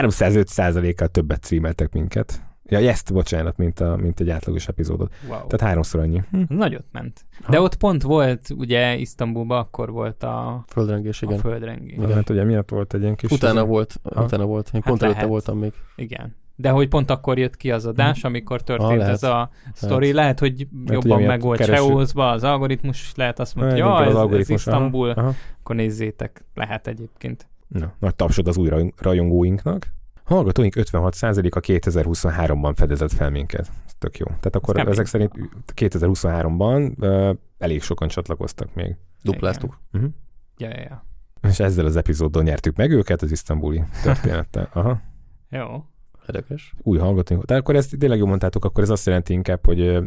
305%-kal 0.00 1.08
többet 1.08 1.44
streameltek 1.44 1.92
minket. 1.92 2.42
Ja, 2.68 2.78
ezt, 2.78 3.12
bocsánat, 3.12 3.56
mint, 3.56 3.80
a, 3.80 3.96
mint 3.96 4.20
egy 4.20 4.30
átlagos 4.30 4.68
epizódot. 4.68 5.14
Wow. 5.28 5.46
Tehát 5.46 5.60
háromszor 5.60 6.00
annyi. 6.00 6.22
Hm. 6.30 6.42
Nagyot 6.48 6.84
ment. 6.92 7.26
Ha. 7.42 7.52
De 7.52 7.60
ott 7.60 7.76
pont 7.76 8.02
volt, 8.02 8.48
ugye 8.56 8.96
Isztambulban 8.96 9.58
akkor 9.58 9.90
volt 9.90 10.22
a 10.22 10.64
földrengés, 10.66 11.22
igen. 11.22 11.36
A 11.36 11.40
földrengés. 11.40 11.96
Igen. 11.96 12.12
Hát 12.12 12.30
ugye 12.30 12.44
miatt 12.44 12.70
volt 12.70 12.94
egy 12.94 13.02
ilyen 13.02 13.14
kis... 13.14 13.30
Utána 13.30 13.64
volt, 13.64 14.00
ha? 14.14 14.22
utána 14.22 14.44
volt. 14.44 14.66
Én 14.66 14.80
hát 14.80 14.90
pont 14.90 15.02
előtte 15.02 15.26
voltam 15.26 15.58
még. 15.58 15.72
Igen. 15.96 16.36
De 16.56 16.70
hogy 16.70 16.88
pont 16.88 17.10
akkor 17.10 17.38
jött 17.38 17.56
ki 17.56 17.70
az 17.70 17.86
adás, 17.86 18.20
hm. 18.20 18.26
amikor 18.26 18.62
történt 18.62 19.02
ha, 19.02 19.08
ez 19.08 19.22
a 19.22 19.50
sztori. 19.74 20.12
Lehet, 20.12 20.14
lehet 20.14 20.38
hogy 20.38 20.68
lehet, 20.86 21.04
jobban 21.04 21.22
meg 21.22 21.40
volt 21.40 21.64
sehozva 21.64 22.30
az 22.30 22.44
algoritmus, 22.44 23.12
lehet 23.16 23.38
azt 23.38 23.54
mondani, 23.54 23.80
hogy 23.80 23.90
ja, 23.90 24.24
ez, 24.32 24.40
ez 24.40 24.48
Isztambul, 24.48 25.10
aha, 25.10 25.20
aha. 25.20 25.34
akkor 25.60 25.76
nézzétek, 25.76 26.44
lehet 26.54 26.86
egyébként. 26.86 27.48
Na, 27.68 27.92
nagy 27.98 28.14
tapsod 28.14 28.48
az 28.48 28.56
új 28.56 28.70
rajongóinknak. 28.96 29.96
Hallgatóink 30.28 30.74
56%-a 30.76 31.60
2023-ban 31.60 32.72
fedezett 32.76 33.12
fel 33.12 33.30
minket. 33.30 33.70
Ez 33.86 33.94
tök 33.98 34.18
jó. 34.18 34.26
Tehát 34.26 34.56
akkor 34.56 34.78
Ez 34.78 34.86
ezek 34.86 35.06
szerint 35.06 35.32
2023-ban 35.74 36.92
uh, 36.98 37.36
elég 37.58 37.82
sokan 37.82 38.08
csatlakoztak 38.08 38.74
még. 38.74 38.96
Dupláztuk. 39.22 39.78
Uh-huh. 39.92 40.10
Ja, 40.58 40.68
ja, 40.68 40.80
ja. 40.80 41.04
És 41.48 41.60
ezzel 41.60 41.84
az 41.84 41.96
epizóddal 41.96 42.42
nyertük 42.42 42.76
meg 42.76 42.90
őket 42.90 43.22
az 43.22 43.30
isztambuli 43.30 43.82
történettel. 44.02 44.68
Aha. 44.74 45.00
jó. 45.48 45.84
Érdekes. 46.26 46.74
Új 46.82 46.98
hallgatóink. 46.98 47.44
Tehát 47.44 47.62
akkor 47.62 47.76
ezt 47.76 47.98
tényleg 47.98 48.18
jól 48.18 48.28
mondtátok, 48.28 48.64
akkor 48.64 48.82
ez 48.82 48.90
azt 48.90 49.06
jelenti 49.06 49.32
inkább, 49.32 49.66
hogy 49.66 49.80
uh, 49.80 50.04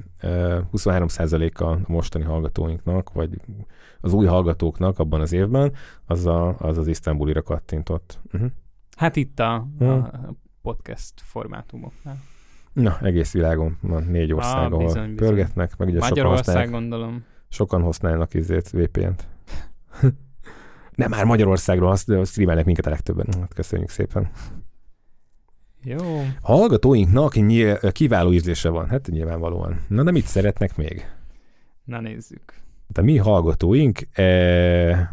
23%-a 0.73 1.63
a 1.63 1.79
mostani 1.87 2.23
hallgatóinknak, 2.23 3.13
vagy 3.13 3.29
az 4.01 4.13
új 4.13 4.25
hallgatóknak 4.25 4.99
abban 4.99 5.21
az 5.21 5.33
évben, 5.33 5.73
az 6.05 6.25
a, 6.25 6.55
az, 6.59 6.77
az 6.77 6.87
isztambulira 6.87 7.41
kattintott. 7.41 8.19
Uh-huh. 8.33 8.51
Hát 9.01 9.15
itt 9.15 9.39
a, 9.39 9.67
hmm. 9.77 9.89
a 9.89 10.09
podcast 10.61 11.13
formátumoknál. 11.15 12.17
Na, 12.73 12.97
egész 13.01 13.33
világon 13.33 13.77
van 13.81 14.03
négy 14.03 14.33
ország, 14.33 14.65
ah, 14.65 14.71
ahol 14.71 14.85
bizony, 14.85 15.15
pörgetnek, 15.15 15.77
meg 15.77 15.87
ugye 15.87 15.99
Magyarország 15.99 16.55
sokan 16.55 16.71
gondolom. 16.71 17.23
Sokan 17.49 17.81
használnak 17.81 18.33
izét, 18.33 18.69
VPN-t. 18.69 19.27
Nem 20.95 21.09
már 21.09 21.25
Magyarországról 21.25 21.91
azt 21.91 22.11
streamelnek 22.25 22.65
minket 22.65 22.85
a 22.85 22.89
legtöbben. 22.89 23.27
Hát 23.39 23.53
köszönjük 23.53 23.89
szépen. 23.89 24.29
Jó. 25.83 26.19
A 26.41 26.51
hallgatóinknak 26.51 27.35
nyilv- 27.35 27.91
kiváló 27.91 28.31
ízlése 28.31 28.69
van, 28.69 28.89
hát 28.89 29.07
nyilvánvalóan. 29.07 29.79
Na 29.87 30.03
de 30.03 30.11
mit 30.11 30.25
szeretnek 30.25 30.75
még? 30.75 31.05
Na 31.83 31.99
nézzük. 31.99 32.53
De 32.87 33.01
mi 33.01 33.17
hallgatóink 33.17 33.99
e, 34.11 34.23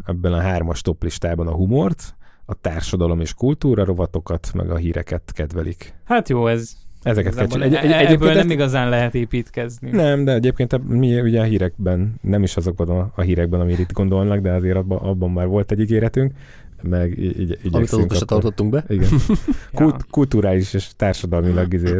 ebben 0.05 0.33
a 0.33 0.41
hármas 0.41 0.81
top 0.81 1.03
listában 1.03 1.47
a 1.47 1.55
humort, 1.55 2.17
a 2.49 2.53
társadalom 2.61 3.19
és 3.19 3.33
kultúra 3.33 3.85
rovatokat, 3.85 4.51
meg 4.53 4.71
a 4.71 4.75
híreket 4.75 5.31
kedvelik. 5.33 5.93
Hát 6.03 6.29
jó, 6.29 6.47
ez 6.47 6.71
Ezeket 7.03 7.35
kell 7.35 7.47
csinálni. 7.47 7.75
Egy, 7.75 7.91
egy, 7.91 8.11
ebből 8.11 8.29
nem 8.29 8.37
ezt... 8.37 8.49
igazán 8.49 8.89
lehet 8.89 9.15
építkezni. 9.15 9.89
Nem, 9.89 10.23
de 10.23 10.33
egyébként 10.33 10.87
mi 10.87 11.19
ugye 11.19 11.39
a 11.39 11.43
hírekben, 11.43 12.15
nem 12.21 12.43
is 12.43 12.57
azokban 12.57 12.89
a, 12.89 13.11
a 13.15 13.21
hírekben, 13.21 13.59
amit 13.59 13.79
itt 13.79 13.91
gondolnak, 13.91 14.39
de 14.39 14.51
azért 14.51 14.75
abban, 14.75 14.97
abban 14.97 15.31
már 15.31 15.47
volt 15.47 15.71
egy 15.71 15.79
ígéretünk. 15.79 16.33
Meg 16.81 17.19
így, 17.19 17.39
így 17.39 17.75
Amit 17.75 17.91
azóta 17.91 18.15
se 18.15 18.25
tartottunk 18.25 18.71
be. 18.71 18.83
Igen. 18.87 19.09
Kult. 19.73 20.05
Kulturális 20.11 20.73
és 20.73 20.89
társadalmilag 20.95 21.73
izé, 21.73 21.99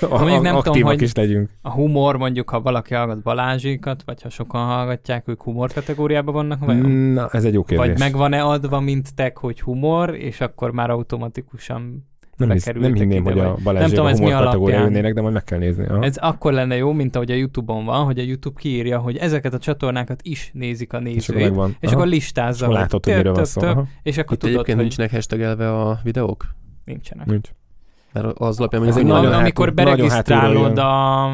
a, 0.00 0.14
a, 0.14 0.40
nem 0.40 0.60
tudom, 0.60 0.82
hogy 0.82 1.02
is 1.02 1.14
legyünk. 1.14 1.50
A 1.62 1.70
humor 1.70 2.16
mondjuk, 2.16 2.50
ha 2.50 2.60
valaki 2.60 2.94
hallgat 2.94 3.22
Balázsikat, 3.22 4.02
vagy 4.04 4.22
ha 4.22 4.28
sokan 4.28 4.64
hallgatják, 4.66 5.28
ők 5.28 5.42
humor 5.42 5.72
kategóriában 5.72 6.34
vannak, 6.34 6.64
vagy? 6.64 7.12
Na, 7.12 7.28
ez 7.32 7.44
egy 7.44 7.52
jó 7.52 7.62
kérdés. 7.62 7.86
Vagy 7.88 7.98
megvan-e 7.98 8.42
adva, 8.42 8.80
mint 8.80 9.14
tek, 9.14 9.38
hogy 9.38 9.60
humor, 9.60 10.14
és 10.14 10.40
akkor 10.40 10.70
már 10.70 10.90
automatikusan 10.90 12.08
nem, 12.36 12.50
hisz, 12.50 12.64
nem 12.64 12.94
hinném, 12.94 13.24
hogy 13.24 13.38
a 13.38 13.56
Balázs 13.62 13.80
nem 13.80 13.90
tudom, 13.90 14.06
ez 14.06 14.18
mi 14.18 14.30
kategória 14.30 14.80
jönnének, 14.80 15.14
de 15.14 15.20
majd 15.20 15.32
meg 15.32 15.44
kell 15.44 15.58
nézni. 15.58 15.86
Aha. 15.86 16.02
Ez 16.02 16.16
akkor 16.16 16.52
lenne 16.52 16.76
jó, 16.76 16.92
mint 16.92 17.16
ahogy 17.16 17.30
a 17.30 17.34
Youtube-on 17.34 17.84
van, 17.84 18.04
hogy 18.04 18.18
a 18.18 18.22
Youtube 18.22 18.60
kiírja, 18.60 18.98
hogy 18.98 19.16
ezeket 19.16 19.54
a 19.54 19.58
csatornákat 19.58 20.20
is 20.22 20.50
nézik 20.52 20.92
a 20.92 20.98
nézők, 20.98 21.36
és 21.36 21.46
akkor, 21.46 21.70
és 21.80 21.92
akkor 21.92 22.06
listázza. 22.06 22.66
És 22.66 22.72
látod, 22.72 23.04
hogy 23.04 23.16
mire 23.16 23.30
van 23.30 23.44
szó. 23.44 23.60
És 24.02 24.18
akkor 24.18 24.36
tudod, 24.36 24.54
egyébként 24.54 24.76
hogy... 24.76 24.86
nincsenek 24.86 25.10
hashtagelve 25.10 25.80
a 25.80 26.00
videók? 26.02 26.46
Nincsenek. 26.84 27.26
Nincs. 27.26 27.48
Mert 28.12 28.38
az 28.38 28.58
alapján, 28.58 28.80
hogy 28.82 28.90
ez 28.90 28.96
egy 28.96 29.04
nagyon 29.04 29.32
Amikor 29.32 29.68
hátul, 29.68 29.84
beregisztrálod 29.84 30.78
a, 30.78 31.24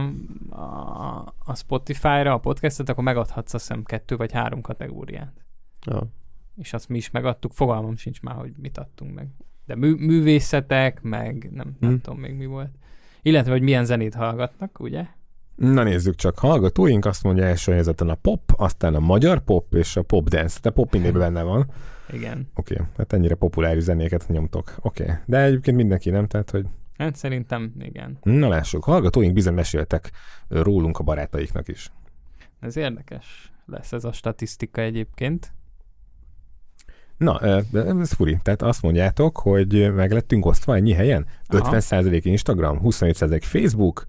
a, 0.50 1.34
a 1.44 1.54
Spotify-ra 1.54 2.32
a 2.32 2.38
podcastet, 2.38 2.88
akkor 2.88 3.04
megadhatsz 3.04 3.54
azt 3.54 3.66
hiszem 3.66 3.82
kettő 3.82 4.16
vagy 4.16 4.32
három 4.32 4.60
kategóriát. 4.60 5.32
Ja. 5.86 6.02
És 6.56 6.72
azt 6.72 6.88
mi 6.88 6.96
is 6.96 7.10
megadtuk, 7.10 7.52
fogalmam 7.52 7.96
sincs 7.96 8.20
már, 8.20 8.34
hogy 8.34 8.52
mit 8.56 8.78
adtunk 8.78 9.14
meg 9.14 9.28
de 9.70 9.76
mű, 9.76 9.94
művészetek, 9.94 11.02
meg 11.02 11.48
nem, 11.52 11.76
nem 11.80 11.90
hmm. 11.90 12.00
tudom 12.00 12.20
még 12.20 12.34
mi 12.34 12.46
volt. 12.46 12.70
Illetve, 13.22 13.50
hogy 13.50 13.62
milyen 13.62 13.84
zenét 13.84 14.14
hallgatnak, 14.14 14.80
ugye? 14.80 15.04
Na 15.56 15.82
nézzük 15.82 16.14
csak, 16.14 16.38
hallgatóink 16.38 17.04
azt 17.04 17.22
mondja 17.22 17.44
első 17.44 17.72
helyzeten 17.72 18.08
a 18.08 18.14
pop, 18.14 18.40
aztán 18.56 18.94
a 18.94 18.98
magyar 18.98 19.44
pop 19.44 19.74
és 19.74 19.96
a 19.96 20.02
pop 20.02 20.28
dance. 20.28 20.58
De 20.62 20.70
pop 20.70 20.92
mindig 20.92 21.12
benne 21.24 21.42
van. 21.42 21.72
Igen. 22.12 22.48
Oké, 22.54 22.74
okay. 22.74 22.86
hát 22.96 23.12
ennyire 23.12 23.34
populáris 23.34 23.82
zenéket 23.82 24.28
nyomtok. 24.28 24.74
Oké, 24.80 25.02
okay. 25.02 25.14
de 25.26 25.42
egyébként 25.42 25.76
mindenki 25.76 26.10
nem, 26.10 26.26
tehát 26.26 26.50
hogy... 26.50 26.66
Hát 26.98 27.16
szerintem 27.16 27.72
igen. 27.78 28.18
Na 28.22 28.48
lássuk, 28.48 28.84
hallgatóink 28.84 29.32
bizony 29.32 29.54
meséltek 29.54 30.10
rólunk 30.48 30.98
a 30.98 31.02
barátaiknak 31.02 31.68
is. 31.68 31.90
Ez 32.60 32.76
érdekes 32.76 33.52
lesz 33.66 33.92
ez 33.92 34.04
a 34.04 34.12
statisztika 34.12 34.80
egyébként. 34.80 35.52
Na, 37.20 37.40
ez 38.00 38.12
furi. 38.12 38.38
Tehát 38.42 38.62
azt 38.62 38.82
mondjátok, 38.82 39.38
hogy 39.38 39.94
meg 39.94 40.12
lettünk 40.12 40.46
osztva 40.46 40.76
ennyi 40.76 40.92
helyen? 40.92 41.26
Aha. 41.48 41.76
50% 41.76 42.20
Instagram, 42.22 42.80
25% 42.84 43.40
Facebook, 43.42 44.06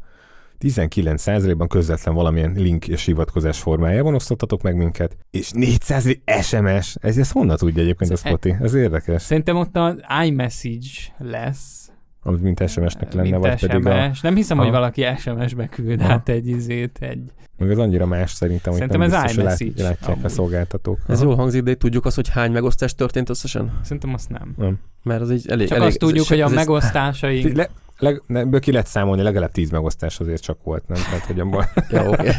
19%-ban 0.62 1.68
közvetlen 1.68 2.16
valamilyen 2.16 2.52
link 2.56 2.88
és 2.88 3.06
hivatkozás 3.06 3.60
formájában 3.60 4.16
osztottatok 4.16 4.62
meg 4.62 4.76
minket, 4.76 5.18
és 5.32 5.52
400 5.52 6.08
SMS. 6.42 6.96
Ez, 7.02 7.18
ez 7.18 7.32
honnan 7.32 7.58
tudja 7.58 7.82
egyébként 7.82 8.12
ez 8.12 8.22
a 8.24 8.28
Spotify? 8.28 8.64
Ez 8.64 8.74
érdekes. 8.74 9.22
Szerintem 9.22 9.56
ott 9.56 9.78
az 9.78 9.96
iMessage 10.26 10.90
lesz, 11.18 11.81
amit 12.24 12.42
mint 12.42 12.70
SMS-nek 12.70 13.14
lenne, 13.14 13.30
mint 13.30 13.42
vagy 13.42 13.58
SMS. 13.58 13.68
pedig 13.68 13.86
a... 13.86 14.12
Nem 14.22 14.36
hiszem, 14.36 14.60
a... 14.60 14.62
hogy 14.62 14.72
valaki 14.72 15.06
SMS-be 15.18 15.68
küld 15.68 16.02
át 16.02 16.30
egy 16.30 16.48
izét, 16.48 16.98
egy... 17.02 17.32
Meg 17.58 17.72
az 17.72 17.78
annyira 17.78 18.06
más 18.06 18.32
szerintem, 18.32 18.74
hogy 18.74 18.82
szerintem 18.82 19.10
nem 19.10 19.14
ez 19.14 19.22
biztos, 19.22 19.44
hogy 19.44 19.74
lát, 19.74 19.90
látják 19.90 20.16
amúgy. 20.16 20.26
a 20.26 20.30
szolgáltatók. 20.30 21.00
Ez 21.08 21.22
jól 21.22 21.36
hangzik, 21.36 21.64
de 21.64 21.76
tudjuk 21.76 22.06
azt, 22.06 22.16
hogy 22.16 22.30
hány 22.30 22.52
megosztás 22.52 22.96
történt 22.96 23.30
összesen? 23.30 23.80
Szerintem 23.84 24.14
azt 24.14 24.30
nem. 24.30 24.54
Nem. 24.58 24.80
Mert 25.04 25.22
az 25.22 25.30
egy 25.30 25.48
elég... 25.48 25.68
Csak 25.68 25.78
elég, 25.78 25.90
azt 25.90 26.00
tudjuk, 26.00 26.28
hogy 26.28 26.42
a 26.42 26.50
megosztásai... 26.50 27.56
Le, 27.56 27.70
leg, 27.98 28.22
ebből 28.28 28.60
ki 28.60 28.72
lehet 28.72 28.88
számolni, 28.88 29.22
legalább 29.22 29.52
tíz 29.52 29.70
megosztás 29.70 30.20
azért 30.20 30.42
csak 30.42 30.64
volt, 30.64 30.88
nem? 30.88 31.02
Tehát, 31.04 31.26
hogy, 31.26 31.40
abban, 31.40 31.66
ja, 31.90 32.10
okay. 32.10 32.32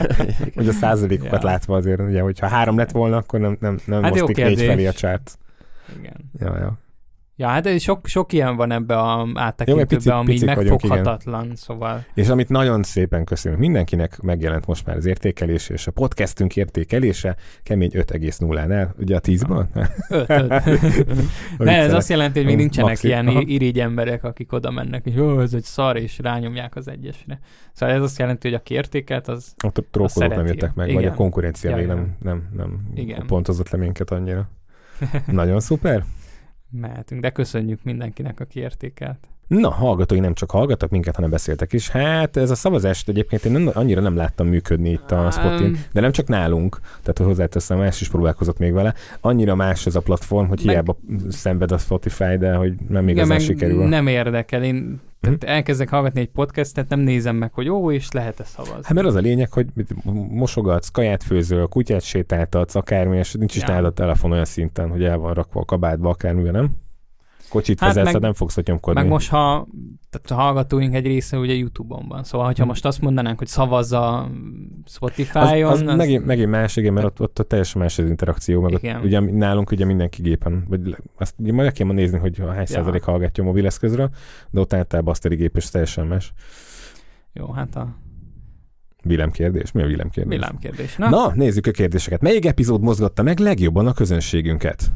hogy 0.55 0.69
a 0.69 0.73
százalékokat 0.73 1.43
ja. 1.43 1.49
látva 1.49 1.77
azért, 1.77 2.01
ugye, 2.01 2.21
hogyha 2.21 2.47
három 2.47 2.77
lett 2.77 2.91
volna, 2.91 3.17
akkor 3.17 3.41
nem, 3.41 3.57
nem, 3.61 3.79
nem 3.85 4.03
hát 4.03 4.15
mosztik 4.15 4.37
négy 4.37 4.63
felé 4.63 4.87
a 4.87 4.93
csárt. 4.93 5.39
Igen. 5.99 6.31
Ja, 6.39 6.59
ja. 6.59 6.79
Ja, 7.43 7.48
hát 7.48 7.81
sok, 7.81 8.06
sok 8.06 8.32
ilyen 8.32 8.56
van 8.56 8.73
ebbe 8.73 8.98
a 8.98 9.28
áttekintőbe, 9.35 10.14
ami 10.14 10.32
picik 10.32 10.47
megfoghatatlan, 10.47 11.40
vagyunk, 11.40 11.56
szóval. 11.56 12.05
És 12.14 12.28
amit 12.28 12.48
nagyon 12.48 12.82
szépen 12.82 13.24
köszönöm, 13.24 13.59
mindenkinek 13.59 14.20
megjelent 14.20 14.66
most 14.66 14.86
már 14.86 14.97
az 14.97 15.06
értékelés, 15.06 15.69
és 15.69 15.86
a 15.86 15.90
podcastünk 15.90 16.56
értékelése 16.56 17.36
kemény 17.62 17.90
5,0-nál, 17.94 18.89
ugye 18.98 19.16
a 19.16 19.20
10-ban? 19.20 19.64
5, 20.09 20.31
5. 20.31 21.16
ne, 21.59 21.77
ez 21.77 21.93
azt 21.93 22.09
jelenti, 22.09 22.39
hogy 22.39 22.47
még 22.47 22.56
nincsenek 22.56 22.90
Maxi, 22.90 23.06
ilyen 23.06 23.27
aha. 23.27 23.40
irigy 23.40 23.81
emberek, 23.81 24.24
akik 24.24 24.52
oda 24.52 24.70
mennek, 24.70 25.06
és 25.06 25.14
ez 25.43 25.55
egy 25.55 25.64
szar, 25.64 25.97
és 25.97 26.19
rányomják 26.19 26.77
az 26.77 26.89
egyesre. 26.89 27.40
Szóval 27.73 27.94
ez 27.94 28.02
azt 28.02 28.19
jelenti, 28.19 28.48
hogy 28.48 28.56
aki 28.56 28.74
értékelt, 28.74 29.28
az 29.28 29.55
A 29.56 29.70
trókolók 29.90 30.35
nem 30.35 30.47
jöttek 30.47 30.74
meg, 30.74 30.89
Igen. 30.89 31.02
vagy 31.02 31.10
a 31.10 31.14
konkurencia 31.14 31.70
ja, 31.70 31.77
még 31.77 31.86
nem, 31.86 32.16
nem, 32.23 32.48
nem 32.56 32.90
Igen. 32.94 33.27
pontozott 33.27 33.70
le 33.70 33.78
minket 33.78 34.10
annyira. 34.10 34.48
Nagyon 35.27 35.60
szuper 35.60 36.05
mehetünk, 36.73 37.20
de 37.20 37.31
köszönjük 37.31 37.82
mindenkinek, 37.82 38.40
aki 38.40 38.61
értékelt. 38.61 39.32
Na, 39.61 39.70
hallgatói 39.70 40.20
nem 40.20 40.35
csak 40.35 40.51
hallgattak 40.51 40.91
minket, 40.91 41.15
hanem 41.15 41.31
beszéltek 41.31 41.73
is. 41.73 41.89
Hát 41.89 42.37
ez 42.37 42.51
a 42.51 42.55
szavazást 42.55 43.09
egyébként 43.09 43.45
én 43.45 43.53
nem, 43.53 43.70
annyira 43.73 44.01
nem 44.01 44.16
láttam 44.16 44.47
működni 44.47 44.91
itt 44.91 45.11
a 45.11 45.31
Spotin, 45.31 45.79
de 45.93 46.01
nem 46.01 46.12
csak 46.12 46.29
nálunk, 46.29 46.81
tehát 47.03 47.31
hozzáteszem, 47.31 47.79
más 47.79 48.01
is 48.01 48.09
próbálkozott 48.09 48.59
még 48.59 48.73
vele. 48.73 48.95
Annyira 49.20 49.55
más 49.55 49.87
ez 49.87 49.97
a 49.97 50.01
platform, 50.01 50.49
hogy 50.49 50.61
meg... 50.65 50.74
hiába 50.74 50.99
szenved 51.29 51.73
a 51.73 51.79
Spotify, 51.79 52.37
de 52.39 52.55
hogy 52.55 52.74
nem 52.89 53.09
igazán 53.09 53.39
sikerül. 53.39 53.89
Nem 53.89 54.07
érdekel. 54.07 54.62
Én 54.62 55.01
tehát 55.20 55.45
elkezdek 55.45 55.89
hallgatni 55.89 56.20
egy 56.20 56.29
podcastet, 56.29 56.89
nem 56.89 57.01
nézem 57.01 57.37
meg, 57.37 57.53
hogy 57.53 57.65
jó, 57.65 57.91
és 57.93 58.11
lehet-e 58.11 58.45
szavazni. 58.45 58.83
Hát 58.83 58.93
mert 58.93 59.07
az 59.07 59.15
a 59.15 59.20
lényeg, 59.20 59.53
hogy 59.53 59.66
mosogatsz, 60.31 60.89
kaját 60.89 61.23
főzöl, 61.23 61.66
kutyát 61.66 62.03
sétáltatsz, 62.03 62.74
akármi, 62.74 63.16
és 63.16 63.33
nincs 63.33 63.55
is 63.57 63.62
ja. 63.62 63.69
nálad 63.69 63.85
a 63.85 63.93
telefon 63.93 64.33
olyan 64.33 64.45
szinten, 64.45 64.91
hogy 64.91 65.05
el 65.05 65.19
van 65.19 65.35
rakva 65.35 65.61
a 65.61 65.65
kabátba, 65.65 66.09
akármivel, 66.09 66.53
nem? 66.53 66.70
Kocsit 67.53 67.81
hát 67.81 67.95
vezetsz, 67.95 68.12
meg, 68.12 68.23
nem 68.23 68.33
fogsz 68.33 68.57
ott 68.57 68.66
nyomkodni. 68.66 69.01
Meg 69.01 69.11
most, 69.11 69.31
ha 69.31 69.66
tehát 70.11 70.31
a 70.31 70.35
hallgatóink 70.45 70.95
egy 70.95 71.07
része 71.07 71.39
ugye 71.39 71.55
YouTube-on 71.55 72.09
van, 72.09 72.24
szóval 72.24 72.47
ha 72.47 72.53
hm. 72.62 72.66
most 72.66 72.85
azt 72.85 73.01
mondanánk, 73.01 73.39
hogy 73.39 73.47
szavazza 73.47 74.31
Spotify-on... 74.87 75.73
Az, 75.73 75.81
az, 75.81 75.87
az... 75.87 75.97
Megint, 75.97 76.27
megint 76.27 76.51
más, 76.51 76.77
igen, 76.77 76.93
mert 76.93 77.07
ott, 77.07 77.20
ott, 77.20 77.39
ott 77.39 77.49
teljesen 77.49 77.83
más 77.83 77.99
az 77.99 78.07
interakció, 78.07 78.61
meg 78.61 78.73
ott, 78.73 79.05
ugye 79.05 79.20
nálunk 79.20 79.70
ugye 79.70 79.85
mindenki 79.85 80.23
gépen, 80.23 80.65
vagy 80.69 80.97
azt 81.19 81.35
majd 81.39 81.73
kell 81.73 81.87
nézni, 81.87 82.19
hogy 82.19 82.41
a 82.41 82.47
hány 82.47 82.57
ja. 82.59 82.66
százalék 82.66 83.03
hallgatja 83.03 83.45
a 83.45 83.47
mobileszközről, 83.47 84.11
de 84.51 84.61
ott 84.61 84.73
általában 84.73 85.11
azt 85.11 85.29
gép, 85.29 85.57
és 85.57 85.70
teljesen 85.70 86.07
más. 86.07 86.33
Jó, 87.33 87.53
hát 87.53 87.77
a 87.77 87.97
Villámkérdés? 89.03 89.73
Mi 89.73 89.83
a 89.83 89.87
villámkérdés? 89.87 90.39
Villámkérdés. 90.39 90.97
Na? 90.97 91.09
Na, 91.09 91.33
nézzük 91.35 91.66
a 91.66 91.70
kérdéseket. 91.70 92.20
Melyik 92.20 92.47
epizód 92.47 92.83
mozgatta 92.83 93.23
meg 93.23 93.39
legjobban 93.39 93.87
a 93.87 93.93
közönségünket? 93.93 94.93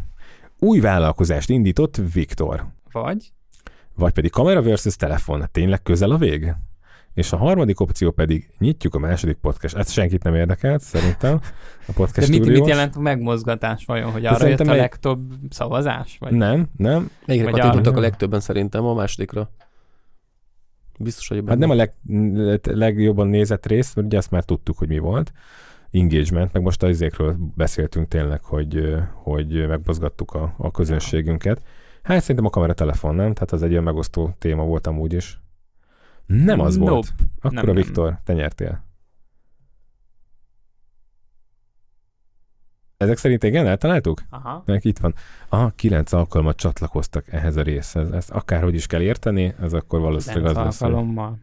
Új 0.59 0.81
vállalkozást 0.81 1.51
indított 1.51 2.01
Viktor. 2.13 2.67
Vagy? 2.93 3.33
Vagy 3.95 4.13
pedig 4.13 4.31
kamera 4.31 4.63
versus 4.63 4.97
telefon. 4.97 5.49
Tényleg 5.53 5.83
közel 5.83 6.11
a 6.11 6.17
vég? 6.17 6.55
És 7.15 7.33
a 7.33 7.37
harmadik 7.37 7.81
opció 7.81 8.11
pedig 8.11 8.51
nyitjuk 8.59 8.95
a 8.95 8.99
második 8.99 9.37
podcast. 9.37 9.77
Ez 9.77 9.91
senkit 9.91 10.23
nem 10.23 10.35
érdekelt, 10.35 10.81
szerintem. 10.81 11.41
A 11.87 11.93
podcast 11.95 12.31
De 12.31 12.39
mit, 12.39 12.49
mit 12.49 12.67
jelent 12.67 12.97
a 12.97 13.01
megmozgatás 13.01 13.85
vajon, 13.85 14.11
hogy 14.11 14.27
arra 14.27 14.47
jött 14.47 14.61
a 14.61 14.73
egy... 14.73 14.79
legtöbb 14.79 15.19
szavazás? 15.49 16.17
Vagy? 16.21 16.33
Nem, 16.33 16.67
nem. 16.77 17.11
Melyikre 17.27 17.51
kattintottak 17.51 17.97
a 17.97 18.01
legtöbben 18.01 18.41
szerintem 18.41 18.85
a 18.85 18.95
másodikra? 18.95 19.51
Biztos, 20.99 21.29
hogy 21.29 21.43
Hát 21.47 21.59
nem 21.59 21.71
a 21.71 21.75
leg, 21.75 21.93
legjobban 22.63 23.29
nézett 23.29 23.67
rész, 23.67 23.95
mert 23.95 24.07
ugye 24.07 24.17
azt 24.17 24.31
már 24.31 24.45
tudtuk, 24.45 24.79
hogy 24.79 24.89
mi 24.89 24.99
volt 24.99 25.33
engagement, 25.97 26.53
meg 26.53 26.63
most 26.63 26.83
az 26.83 27.05
beszéltünk 27.55 28.09
tényleg, 28.09 28.45
hogy, 28.45 28.97
hogy 29.13 29.67
megmozgattuk 29.67 30.33
a, 30.35 30.55
a 30.59 30.71
közönségünket. 30.71 31.63
Hát 32.03 32.21
szerintem 32.21 32.45
a 32.45 32.51
kamera 32.51 32.75
telefon, 32.75 33.15
nem? 33.15 33.33
Tehát 33.33 33.53
az 33.53 33.63
egy 33.63 33.71
olyan 33.71 33.83
megosztó 33.83 34.35
téma 34.39 34.65
volt 34.65 34.87
amúgy 34.87 35.13
is. 35.13 35.41
Nem 36.27 36.61
az 36.61 36.77
nope. 36.77 36.91
volt. 36.91 37.15
Akkor 37.39 37.53
nem, 37.53 37.69
a 37.69 37.73
Viktor, 37.73 38.09
nem. 38.09 38.19
te 38.25 38.33
nyertél. 38.33 38.85
Ezek 42.97 43.17
szerint 43.17 43.43
igen, 43.43 43.67
eltaláltuk? 43.67 44.23
Aha. 44.31 44.63
Meg 44.67 44.85
itt 44.85 44.99
van. 44.99 45.15
Aha, 45.49 45.73
kilenc 45.77 46.13
alkalmat 46.13 46.57
csatlakoztak 46.57 47.29
ehhez 47.29 47.57
a 47.57 47.63
részhez. 47.63 48.11
Ezt 48.11 48.31
akárhogy 48.31 48.75
is 48.75 48.87
kell 48.87 49.01
érteni, 49.01 49.55
ez 49.61 49.73
akkor 49.73 50.01
valószínűleg 50.01 50.57
az 50.57 50.65
lesz. 50.65 50.83
alkalommal. 50.83 51.39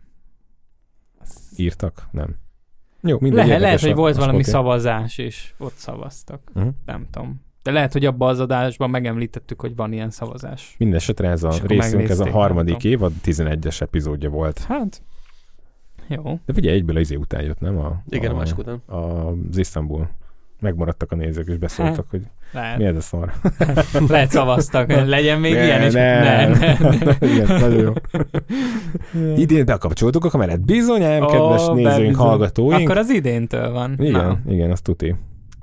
Írtak? 1.56 2.08
Nem. 2.12 2.36
Jó, 3.04 3.18
minden 3.20 3.48
Le- 3.48 3.58
Lehet, 3.58 3.80
hogy 3.80 3.96
volt 3.96 4.16
valami 4.16 4.44
szavazás, 4.44 5.18
és 5.18 5.54
ott 5.58 5.76
szavaztak. 5.76 6.42
Uh-huh. 6.56 6.74
Nem 6.86 7.08
tudom. 7.12 7.42
De 7.64 7.72
lehet, 7.72 7.94
hogy 7.94 8.06
abban 8.06 8.30
az 8.30 8.40
adásban 8.40 8.90
megemlítettük, 8.90 9.62
hogy 9.62 9.76
van 9.76 9.94
ilyen 9.94 10.10
szavazás. 10.10 10.76
Mindenesetre 10.78 11.30
ez 11.30 11.44
a 11.44 11.52
részünk, 11.64 12.10
ez 12.10 12.20
a 12.20 12.30
harmadik 12.30 12.84
évad, 12.84 13.12
11-es 13.24 13.82
epizódja 13.82 14.30
volt. 14.30 14.60
Hát, 14.60 15.02
jó. 16.08 16.40
De 16.46 16.54
ugye 16.56 16.72
egyből 16.72 16.96
az 16.96 17.02
izé 17.02 17.16
után 17.16 17.42
jött, 17.44 17.60
nem? 17.60 17.78
A, 17.78 18.02
Igen, 18.10 18.32
a, 18.32 18.34
a 18.34 18.38
másik 18.38 18.58
után. 18.58 18.82
Az 18.86 19.58
Isztambul. 19.58 20.10
Megmaradtak 20.64 21.12
a 21.12 21.16
nézők, 21.16 21.48
és 21.48 21.58
beszóltak, 21.58 21.96
hát, 21.96 22.06
hogy 22.10 22.22
lehet. 22.52 22.78
mi 22.78 22.86
ez 22.86 22.96
a 22.96 23.02
szar. 23.02 23.32
lehet 24.08 24.32
szavaztak, 24.32 24.92
legyen 24.92 25.40
még 25.40 25.54
ne, 25.54 25.64
ilyen, 25.64 25.82
és 25.82 25.94
ne, 25.94 26.20
ne, 26.20 26.48
ne, 26.48 26.78
ne. 26.80 27.16
Igen, 27.34 27.60
nagyon 27.60 27.80
jó. 27.80 27.94
Idén 29.44 29.66
bekapcsoltuk 29.66 30.26
a 30.26 30.30
kamerát. 30.30 30.66
Bizonyám, 30.66 31.22
oh, 31.22 31.32
kedves 31.32 31.68
nézőink, 31.68 32.16
hallgatóink. 32.16 32.90
Akkor 32.90 32.98
az 32.98 33.10
idéntől 33.10 33.72
van. 33.72 33.96
Igen, 33.98 34.12
Na. 34.12 34.40
igen, 34.52 34.72
azt 34.72 34.84
tuti. 34.84 35.16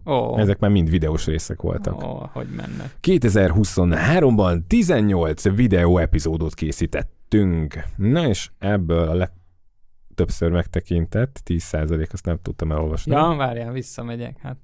Oh. 0.05 0.41
Ezek 0.41 0.59
már 0.59 0.71
mind 0.71 0.91
videós 0.91 1.27
részek 1.27 1.61
voltak. 1.61 2.03
Oh, 2.03 2.29
hogy 2.33 2.49
mennek. 2.57 2.97
2023-ban 3.03 4.61
18 4.67 5.55
videó 5.55 5.99
epizódot 5.99 6.55
készítettünk. 6.55 7.85
Na 7.97 8.29
és 8.29 8.51
ebből 8.59 9.09
a 9.09 9.15
legtöbbször 9.15 10.51
megtekintett 10.51 11.41
10% 11.47 12.11
azt 12.13 12.25
nem 12.25 12.39
tudtam 12.43 12.73
elolvasni. 12.73 13.13
Ja, 13.13 13.35
várjál, 13.37 13.73
visszamegyek, 13.73 14.39
hát 14.43 14.57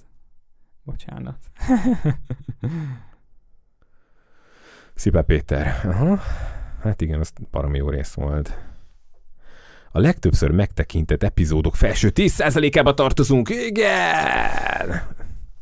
bocsánat. 0.87 1.37
Szipa 4.95 5.23
Péter. 5.23 5.81
Aha. 5.85 6.19
Hát 6.83 7.01
igen, 7.01 7.21
az 7.21 7.33
baromi 7.51 7.79
jó 7.79 7.89
rész 7.89 8.15
volt. 8.15 8.59
A 9.93 10.01
legtöbbször 10.01 10.51
megtekintett 10.51 11.23
epizódok 11.23 11.77
felső 11.77 12.11
10%-ába 12.15 12.95
tartozunk. 12.95 13.49
Igen! 13.49 15.03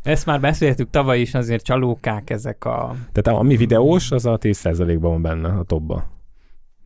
Ezt 0.03 0.27
már 0.27 0.41
beszéltük 0.41 0.91
tavaly 0.91 1.21
is, 1.21 1.35
azért 1.35 1.65
csalókák 1.65 2.31
ezek 2.31 2.65
a... 2.65 2.97
Tehát 3.13 3.41
ami 3.41 3.57
videós, 3.57 4.11
az 4.11 4.27
a 4.27 4.39
10%-ban 4.39 5.11
van 5.11 5.23
benne 5.23 5.49
a 5.49 5.63
topba. 5.63 6.14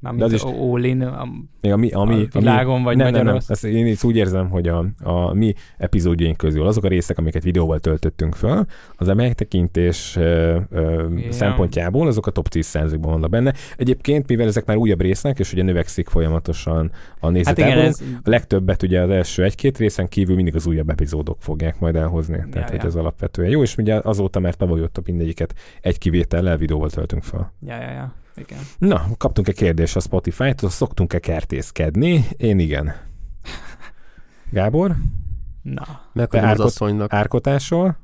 Mármint 0.01 0.25
az 0.25 0.33
is, 0.33 0.43
all 0.43 0.83
in, 0.83 1.03
a, 1.03 1.21
a, 1.21 1.77
mi, 1.77 1.91
ami, 1.91 2.27
a 2.33 2.39
világon, 2.39 2.75
ami, 2.75 2.85
vagy 2.85 2.97
nem, 2.97 3.13
nem, 3.13 3.25
nem. 3.25 3.39
Ezt 3.47 3.65
én 3.65 3.87
is 3.87 4.05
úgy 4.05 4.17
érzem, 4.17 4.49
hogy 4.49 4.69
a, 4.69 4.85
a 5.03 5.35
mi 5.35 5.55
epizódjaink 5.77 6.37
közül 6.37 6.67
azok 6.67 6.85
a 6.85 6.89
részek, 6.89 7.19
amiket 7.19 7.43
videóval 7.43 7.79
töltöttünk 7.79 8.35
föl, 8.35 8.65
az 8.97 9.09
a 9.09 9.15
megtekintés 9.15 10.17
ö, 10.17 10.59
ö, 10.71 11.07
szempontjából 11.31 12.07
azok 12.07 12.27
a 12.27 12.31
top 12.31 12.49
10%-ban 12.51 13.13
vannak 13.13 13.31
benne. 13.31 13.55
Egyébként, 13.77 14.29
mivel 14.29 14.47
ezek 14.47 14.65
már 14.67 14.77
újabb 14.77 15.01
részek, 15.01 15.39
és 15.39 15.53
ugye 15.53 15.63
növekszik 15.63 16.09
folyamatosan 16.09 16.91
a 17.21 17.29
nézetából, 17.29 17.75
hát 17.75 17.85
ez... 17.85 18.03
a 18.25 18.31
legtöbbet 18.31 18.83
ugye 18.83 19.01
az 19.01 19.11
első 19.11 19.45
egy-két 19.45 19.79
részen 19.79 20.09
kívül 20.09 20.35
mindig 20.35 20.55
az 20.55 20.67
újabb 20.67 20.91
epizódok 20.91 21.37
fogják 21.41 21.81
majd 21.81 21.97
elhozni. 21.97 22.37
Ja, 22.37 22.47
Tehát, 22.51 22.71
ja. 22.71 22.77
hogy 22.77 22.87
ez 22.87 22.95
alapvetően 22.95 23.51
jó, 23.51 23.63
és 23.63 23.77
ugye 23.77 24.01
azóta, 24.03 24.39
mert 24.41 24.59
tavaly 24.59 24.83
ott 24.83 25.07
mindegyiket 25.07 25.55
egy 25.81 25.99
kivétellel 25.99 26.57
videóval 26.57 26.91
töltünk 26.91 27.23
fel. 27.23 27.53
Ja, 27.67 27.81
ja, 27.81 27.91
ja. 27.91 28.15
Igen. 28.39 28.59
Na, 28.79 29.07
kaptunk 29.17 29.49
egy 29.49 29.55
kérdést 29.55 29.97
a 29.97 30.01
Spotify-tól, 30.01 30.71
szoktunk-e 30.71 31.19
kertészkedni? 31.19 32.25
Én 32.37 32.59
igen. 32.59 32.95
Gábor? 34.51 34.97
Na. 35.63 36.01
Meghagyom 36.13 36.49
az 36.49 36.61
asszonynak. 36.61 37.13
Árkotásról? 37.13 37.97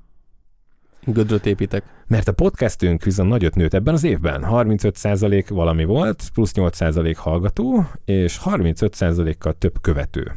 Gödröt 1.04 1.46
építek. 1.46 1.84
Mert 2.06 2.28
a 2.28 2.32
podcastünk 2.32 3.02
viszont 3.02 3.28
nagyot 3.28 3.54
nőtt 3.54 3.74
ebben 3.74 3.94
az 3.94 4.04
évben. 4.04 4.42
35% 4.46 5.44
valami 5.48 5.84
volt, 5.84 6.30
plusz 6.32 6.52
8% 6.54 7.14
hallgató, 7.18 7.86
és 8.04 8.40
35%-kal 8.44 9.52
több 9.52 9.80
követő. 9.80 10.32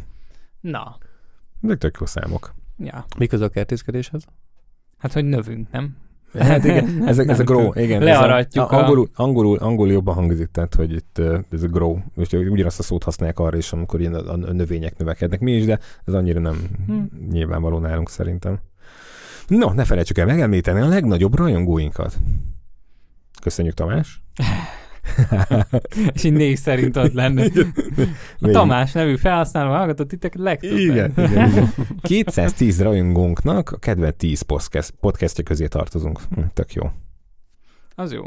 Na. 0.61 0.98
Ezek 1.61 1.78
tök 1.78 1.98
jó 1.99 2.06
számok. 2.06 2.53
Ja. 2.78 3.06
Mik 3.18 3.34
az 3.34 3.41
a 3.41 3.49
kertészkedéshez? 3.49 4.26
Hát, 4.98 5.14
hogy 5.14 5.26
növünk, 5.26 5.72
nem? 5.72 5.98
Hát 6.34 6.64
igen, 6.64 7.08
ez, 7.08 7.20
ez 7.20 7.40
a 7.40 7.44
grow, 7.44 7.72
igen. 7.76 8.04
Learatjuk. 8.04 8.72
A, 8.72 8.76
a, 8.76 8.80
angolul, 8.80 9.10
angolul, 9.16 9.58
angolul 9.58 9.91
jobban 9.91 10.16
hangzik, 10.16 10.52
tehát, 10.52 10.76
hogy 10.76 10.91
itt 10.91 11.22
ez 11.52 11.64
a 11.64 11.68
grow, 11.68 11.98
és 12.16 12.32
ugyanazt 12.32 12.80
a 12.80 12.84
szót 12.84 13.04
használják 13.04 13.40
arra 13.40 13.58
is, 13.58 13.72
amikor 13.72 13.99
ilyen 13.99 14.14
a, 14.14 14.32
a 14.32 14.36
növények 14.36 14.98
növekednek. 14.98 15.40
Mi 15.40 15.52
is, 15.52 15.66
de 15.66 15.80
ez 16.06 16.14
annyira 16.14 16.40
nem 16.40 16.68
hmm. 16.86 17.10
nyilvánvaló 17.32 17.80
nálunk 17.80 18.10
szerintem. 18.10 18.60
No, 19.48 19.74
ne 19.74 19.86
felejtsük 19.86 20.18
el 20.18 20.26
megemlíteni 20.26 20.80
a 20.80 20.88
legnagyobb 20.88 21.36
rajongóinkat. 21.36 22.18
Köszönjük, 23.41 23.74
Tamás. 23.74 24.22
és 26.14 26.24
így 26.24 26.34
név 26.34 26.58
szerint 26.58 26.98
ott 26.98 27.14
lenne. 27.14 27.46
A 28.40 28.52
Tamás 28.52 28.92
nevű 28.92 29.16
felhasználó 29.16 29.70
hallgatott 29.70 30.08
titeket 30.08 30.42
legtöbben. 30.42 30.80
Igen, 30.80 31.12
igen, 31.18 31.50
igen. 31.52 31.70
210 32.02 32.82
rajongónknak 32.82 33.72
a 33.72 33.78
kedvenc 33.78 34.18
10 34.18 34.42
podcast, 34.42 34.92
podcastja 35.00 35.44
közé 35.44 35.68
tartozunk. 35.68 36.20
Hm, 36.36 36.42
tök 36.54 36.74
jó. 36.74 36.92
Az 37.96 38.12
jó. 38.12 38.24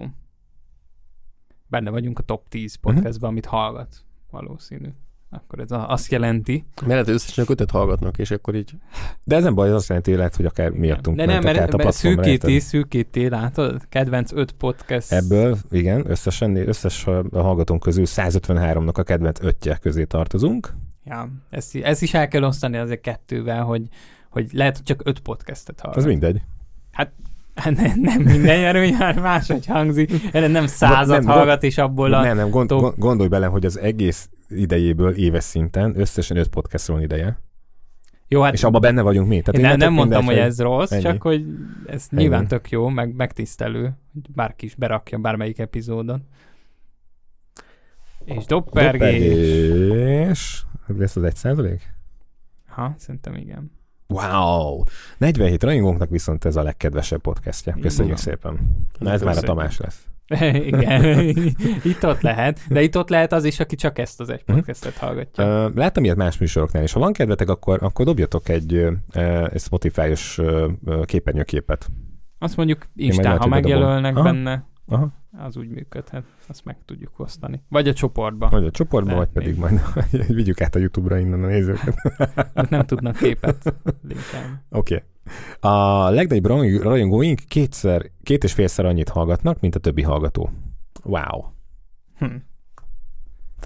Benne 1.67 1.91
vagyunk 1.91 2.19
a 2.19 2.23
top 2.23 2.49
10 2.49 2.75
podcastban, 2.75 3.13
uh-huh. 3.15 3.29
amit 3.29 3.47
hallgat. 3.47 4.05
Valószínű 4.31 4.89
akkor 5.31 5.59
ez 5.59 5.69
azt 5.71 6.11
jelenti. 6.11 6.65
Mert 6.87 7.09
összesen 7.09 7.45
kötet 7.45 7.71
hallgatnak, 7.71 8.19
és 8.19 8.31
akkor 8.31 8.55
így... 8.55 8.73
De 9.25 9.37
ez 9.37 9.43
nem 9.43 9.55
baj, 9.55 9.69
az 9.69 9.75
azt 9.75 9.89
jelenti, 9.89 10.15
lehet, 10.15 10.37
hogy 10.37 10.45
akár 10.45 10.71
miattunk 10.71 11.17
De 11.17 11.25
nem, 11.25 11.43
mert, 11.43 11.59
át 11.59 11.75
a 11.75 11.77
mert 11.77 11.93
szűkíti, 11.93 12.59
szűkíti, 12.59 13.29
látod? 13.29 13.83
Kedvenc 13.89 14.33
öt 14.33 14.53
podcast. 14.53 15.13
Ebből, 15.13 15.57
igen, 15.71 16.11
összesen, 16.11 16.57
összes 16.57 17.05
hallgatónk 17.33 17.81
közül 17.81 18.05
153-nak 18.07 18.95
a 18.95 19.03
kedvenc 19.03 19.41
ötje 19.43 19.77
közé 19.77 20.05
tartozunk. 20.05 20.75
Ja, 21.05 21.29
ezt, 21.51 21.77
ezt 21.77 22.03
is 22.03 22.15
el 22.15 22.29
kell 22.29 22.43
osztani 22.43 22.77
azért 22.77 23.01
kettővel, 23.01 23.63
hogy, 23.63 23.83
hogy 24.31 24.49
lehet, 24.53 24.77
hogy 24.77 24.85
csak 24.85 25.01
öt 25.05 25.21
podcastet 25.21 25.81
hallgat. 25.81 25.99
Az 25.99 26.07
mindegy. 26.07 26.41
Hát 26.93 27.13
nem, 27.65 28.01
nem 28.01 28.23
minden 28.23 28.95
mert 28.99 29.21
máshogy 29.21 29.67
hangzik. 29.67 30.33
Nem 30.33 30.67
százat 30.67 31.25
nem, 31.25 31.35
hallgat, 31.35 31.63
és 31.63 31.79
abból 31.79 32.15
a... 32.15 32.23
Nem, 32.23 32.37
nem, 32.37 32.51
gond, 32.51 32.69
top... 32.69 32.99
gondolj 32.99 33.29
bele, 33.29 33.47
hogy 33.47 33.67
az 33.67 33.79
egész 33.79 34.29
idejéből 34.51 35.15
éves 35.15 35.45
szinten 35.45 36.01
összesen 36.01 36.37
öt 36.37 36.49
podcast 36.49 36.87
van 36.87 37.03
ideje. 37.03 37.39
Jó, 38.29 38.41
hát 38.41 38.53
és 38.53 38.65
abban 38.65 38.81
benne 38.81 39.03
vagyunk 39.03 39.29
mi. 39.29 39.41
Tehát 39.41 39.61
én 39.61 39.69
nem, 39.69 39.79
nem 39.79 39.93
mondtam, 39.93 40.25
hogy 40.25 40.39
ez 40.39 40.61
rossz, 40.61 40.91
ennyi. 40.91 41.03
csak 41.03 41.23
hogy 41.23 41.45
ez 41.87 42.07
ennyi. 42.11 42.23
nyilván 42.23 42.47
tök 42.47 42.71
jó, 42.71 42.89
meg 42.89 43.15
megtisztelő, 43.15 43.83
hogy 44.13 44.23
bárki 44.35 44.67
is 44.67 44.75
berakja 44.75 45.19
bármelyik 45.19 45.59
epizódon. 45.59 46.23
És 48.25 48.45
doppergés. 48.45 49.79
Doppergés. 49.79 50.67
Lesz 50.87 51.17
az 51.17 51.23
egy 51.23 51.37
százalék? 51.37 51.95
Ha, 52.67 52.95
szerintem 52.99 53.35
igen. 53.35 53.71
Wow! 54.07 54.83
47 55.19 55.63
rajongónknak 55.63 56.11
viszont 56.11 56.45
ez 56.45 56.57
a 56.57 56.63
legkedvesebb 56.63 57.21
podcastja. 57.21 57.77
Köszönjük 57.81 58.19
Igen. 58.19 58.33
szépen. 58.35 58.87
Na 58.99 59.11
ez 59.11 59.23
már 59.23 59.37
a 59.37 59.41
Tamás 59.41 59.79
lesz. 59.79 60.10
Igen, 60.71 61.19
itt 61.91 62.07
ott 62.07 62.21
lehet, 62.21 62.61
de 62.69 62.83
itt 62.83 62.97
ott 62.97 63.09
lehet 63.09 63.33
az 63.33 63.45
is, 63.45 63.61
aki 63.61 63.77
csak 63.77 63.99
ezt 63.99 64.21
az 64.21 64.31
egy 64.31 64.43
mhm. 64.47 64.57
podcastet 64.57 64.97
hallgatja. 64.97 65.67
Uh, 65.67 65.75
láttam 65.75 66.05
ilyet 66.05 66.17
más 66.17 66.39
műsoroknál 66.39 66.83
is. 66.83 66.93
Ha 66.93 67.01
van 67.01 67.13
kedvetek, 67.13 67.49
akkor, 67.49 67.83
akkor 67.83 68.05
dobjatok 68.05 68.49
egy, 68.49 68.75
egy 69.51 69.61
Spotify-os 69.61 70.41
képernyőképet. 71.05 71.91
Azt 72.39 72.57
mondjuk 72.57 72.87
Instán, 72.95 73.39
ha 73.39 73.47
megjelölnek 73.47 74.17
Aha. 74.17 74.25
benne, 74.25 74.65
Aha. 74.87 75.11
az 75.39 75.57
úgy 75.57 75.69
működhet. 75.69 76.25
Azt 76.49 76.65
meg 76.65 76.77
tudjuk 76.85 77.19
osztani. 77.19 77.63
Vagy 77.69 77.89
a 77.89 77.93
csoportba. 77.93 78.49
Vagy 78.49 78.65
a 78.65 78.71
csoportba, 78.71 79.15
vagy 79.15 79.29
pedig 79.29 79.57
majd 79.57 79.81
vigyük 80.39 80.61
át 80.61 80.75
a 80.75 80.79
YouTube-ra 80.79 81.19
innen 81.19 81.45
a 81.45 81.47
nézőket. 81.47 81.95
nem 82.69 82.87
tudnak 82.87 83.17
képet 83.17 83.75
linkelni. 84.03 84.55
Oké. 84.69 84.95
Okay. 84.95 85.09
A 85.61 86.09
legnagyobb 86.11 86.47
rajongóink 86.83 87.41
kétszer, 87.49 88.11
két 88.23 88.45
és 88.45 88.53
félszer 88.53 88.85
annyit 88.85 89.09
hallgatnak, 89.09 89.61
mint 89.61 89.75
a 89.75 89.79
többi 89.79 90.03
hallgató. 90.03 90.51
Wow. 91.05 91.45
Hm. 92.19 92.37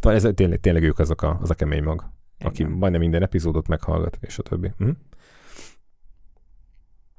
Tehát 0.01 0.25
ez 0.25 0.33
tényleg, 0.35 0.61
tényleg 0.61 0.83
ők 0.83 0.99
azok 0.99 1.23
a, 1.23 1.39
az 1.41 1.51
a 1.51 1.55
kemény 1.55 1.83
mag, 1.83 2.11
Igen. 2.39 2.51
aki 2.51 2.65
majdnem 2.65 3.01
minden 3.01 3.23
epizódot 3.23 3.69
meghallgat, 3.69 4.19
és 4.21 4.39
a 4.39 4.43
többi. 4.43 4.73
Hm? 4.79 4.91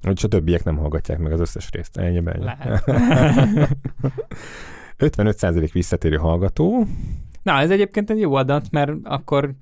Hogy 0.02 0.20
a 0.24 0.28
többiek 0.28 0.64
nem 0.64 0.78
hallgatják 0.78 1.20
meg 1.20 1.32
az 1.32 1.40
összes 1.40 1.72
részt. 1.72 1.98
Ennyi, 1.98 2.18
ennyi. 2.18 2.44
Lehet. 2.44 2.84
55% 4.98 5.70
visszatérő 5.74 6.18
hallgató. 6.18 6.86
Na, 7.44 7.60
ez 7.60 7.70
egyébként 7.70 8.10
egy 8.10 8.20
jó 8.20 8.34
adat, 8.34 8.72
mert 8.72 8.92
akkor 9.04 9.54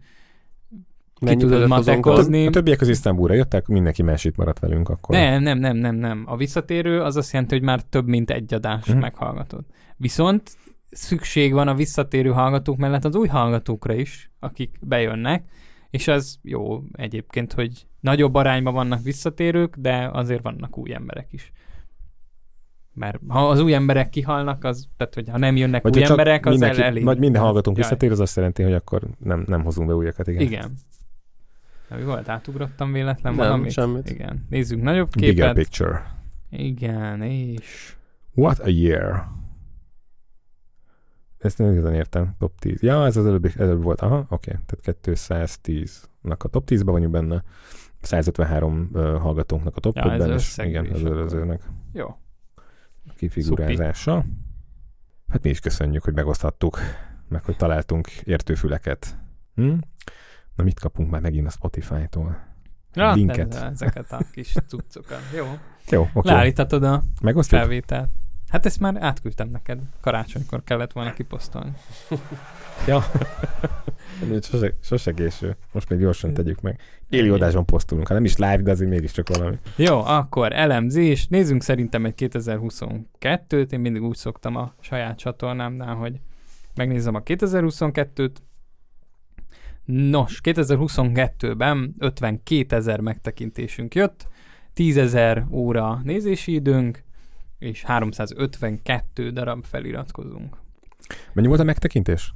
ki 1.23 1.35
tudod 1.35 1.67
matekozni. 1.67 2.47
A 2.47 2.49
többiek 2.49 2.81
az 2.81 2.87
Isztambulra 2.87 3.33
jöttek, 3.33 3.67
mindenki 3.67 4.03
más 4.03 4.23
itt 4.23 4.35
maradt 4.35 4.59
velünk 4.59 4.89
akkor. 4.89 5.15
Nem, 5.15 5.41
nem, 5.43 5.57
nem, 5.57 5.75
nem, 5.75 5.95
nem. 5.95 6.23
A 6.27 6.37
visszatérő 6.37 7.01
az 7.01 7.15
azt 7.15 7.31
jelenti, 7.31 7.55
hogy 7.55 7.63
már 7.63 7.81
több 7.81 8.07
mint 8.07 8.29
egy 8.29 8.53
adás 8.53 8.81
uh-huh. 8.81 9.01
meghallgatod. 9.01 9.63
Viszont 9.97 10.51
szükség 10.91 11.53
van 11.53 11.67
a 11.67 11.75
visszatérő 11.75 12.29
hallgatók 12.29 12.77
mellett 12.77 13.05
az 13.05 13.15
új 13.15 13.27
hallgatókra 13.27 13.93
is, 13.93 14.31
akik 14.39 14.79
bejönnek, 14.81 15.43
és 15.89 16.07
az 16.07 16.39
jó 16.41 16.83
egyébként, 16.91 17.53
hogy 17.53 17.87
nagyobb 17.99 18.35
arányban 18.35 18.73
vannak 18.73 19.03
visszatérők, 19.03 19.75
de 19.75 20.09
azért 20.13 20.43
vannak 20.43 20.77
új 20.77 20.93
emberek 20.93 21.27
is. 21.31 21.51
Mert 22.93 23.19
ha 23.27 23.49
az 23.49 23.59
új 23.59 23.73
emberek 23.73 24.09
kihalnak, 24.09 24.63
az, 24.63 24.87
tehát 24.97 25.13
hogy 25.13 25.29
ha 25.29 25.37
nem 25.37 25.55
jönnek 25.55 25.83
vagy 25.83 25.97
új 25.97 26.03
emberek, 26.03 26.45
az 26.45 26.51
mindenki, 26.51 26.81
el, 26.81 26.87
elég. 26.87 27.03
Vagy 27.03 27.19
minden 27.19 27.41
hallgatónk 27.41 27.77
visszatér, 27.77 28.11
az 28.11 28.19
azt 28.19 28.35
jelenti, 28.35 28.63
hogy 28.63 28.73
akkor 28.73 29.01
nem, 29.17 29.43
nem 29.47 29.63
hozunk 29.63 29.87
be 29.87 29.95
újakat, 29.95 30.27
igen. 30.27 30.41
Igen. 30.41 30.73
Mi 31.97 32.03
volt? 32.03 32.29
Átugrottam 32.29 32.91
véletlen 32.91 33.33
nem, 33.33 33.45
valamit? 33.45 33.71
semmit. 33.71 34.09
Igen. 34.09 34.45
Nézzük 34.49 34.81
nagyobb 34.81 35.09
képet. 35.09 35.29
Bigger 35.29 35.53
picture. 35.53 36.21
Igen, 36.49 37.21
és... 37.21 37.95
What 38.35 38.59
a 38.59 38.67
year. 38.67 39.23
Ezt 41.37 41.57
nem 41.57 41.71
igazán 41.71 41.93
értem. 41.93 42.35
Top 42.39 42.59
10. 42.59 42.81
Ja, 42.81 43.05
ez 43.05 43.17
az 43.17 43.25
előbb, 43.25 43.51
előbb 43.57 43.83
volt. 43.83 44.01
Aha, 44.01 44.25
oké. 44.29 44.51
Okay. 44.51 44.77
Tehát 44.81 44.99
210-nak 45.03 46.37
a 46.37 46.47
top 46.47 46.63
10-ben 46.69 46.93
vagyunk 46.93 47.11
benne. 47.11 47.43
153 48.01 48.89
uh, 48.93 49.17
hallgatónknak 49.17 49.75
a 49.75 49.79
top 49.79 49.95
ja, 49.95 50.03
5-ben, 50.05 50.31
és 50.31 50.57
igen, 50.57 50.85
az 50.85 51.05
előzőnek. 51.05 51.61
Jó. 51.93 52.07
A 53.07 53.13
kifigurázása. 53.15 54.21
Szupi. 54.21 54.35
Hát 55.27 55.43
mi 55.43 55.49
is 55.49 55.59
köszönjük, 55.59 56.03
hogy 56.03 56.13
megoszthattuk, 56.13 56.79
meg 57.29 57.43
hogy 57.43 57.55
találtunk 57.55 58.07
értőfüleket. 58.07 59.17
Hm? 59.55 59.73
Na 60.55 60.63
mit 60.63 60.79
kapunk 60.79 61.09
már 61.09 61.21
megint 61.21 61.47
a 61.47 61.49
Spotify-tól? 61.49 62.37
Ja, 62.93 63.13
linket. 63.13 63.53
ezeket 63.53 64.11
a 64.11 64.19
kis 64.31 64.53
cuccokat. 64.69 65.21
Jó. 65.35 65.45
Jó, 65.89 66.09
oké. 66.13 66.29
Leállítatod 66.29 66.83
a 66.83 67.03
Megosztjuk? 67.21 67.59
felvételt. 67.61 68.09
Hát 68.49 68.65
ezt 68.65 68.79
már 68.79 68.95
átküldtem 68.99 69.49
neked. 69.49 69.79
Karácsonykor 70.01 70.63
kellett 70.63 70.91
volna 70.91 71.13
kiposztolni. 71.13 71.71
Ja. 72.87 73.03
sose, 74.41 74.73
sose 74.81 75.13
késő. 75.13 75.57
Most 75.71 75.89
még 75.89 75.99
gyorsan 75.99 76.33
tegyük 76.33 76.61
meg. 76.61 76.79
Éli 77.09 77.29
adásban 77.29 77.65
posztolunk. 77.65 78.07
Ha 78.07 78.13
nem 78.13 78.23
is 78.25 78.37
live, 78.37 78.61
de 78.61 78.71
azért 78.71 78.89
mégiscsak 78.89 79.27
valami. 79.37 79.57
Jó, 79.75 79.99
akkor 80.03 80.53
elemzés. 80.53 81.27
Nézzünk 81.27 81.63
szerintem 81.63 82.05
egy 82.05 82.13
2022-t. 82.17 83.71
Én 83.71 83.79
mindig 83.79 84.01
úgy 84.01 84.15
szoktam 84.15 84.55
a 84.55 84.73
saját 84.79 85.17
csatornámnál, 85.17 85.95
hogy 85.95 86.19
megnézem 86.75 87.15
a 87.15 87.19
2022-t. 87.19 88.31
Nos, 89.85 90.41
2022-ben 90.43 91.95
52 91.97 92.75
ezer 92.75 92.99
megtekintésünk 92.99 93.95
jött, 93.95 94.27
10 94.73 94.97
ezer 94.97 95.45
óra 95.51 95.99
nézési 96.03 96.53
időnk, 96.53 97.03
és 97.59 97.83
352 97.83 99.31
darab 99.31 99.65
feliratkozunk. 99.65 100.57
Mennyi 101.33 101.47
volt 101.47 101.59
a 101.59 101.63
megtekintés? 101.63 102.33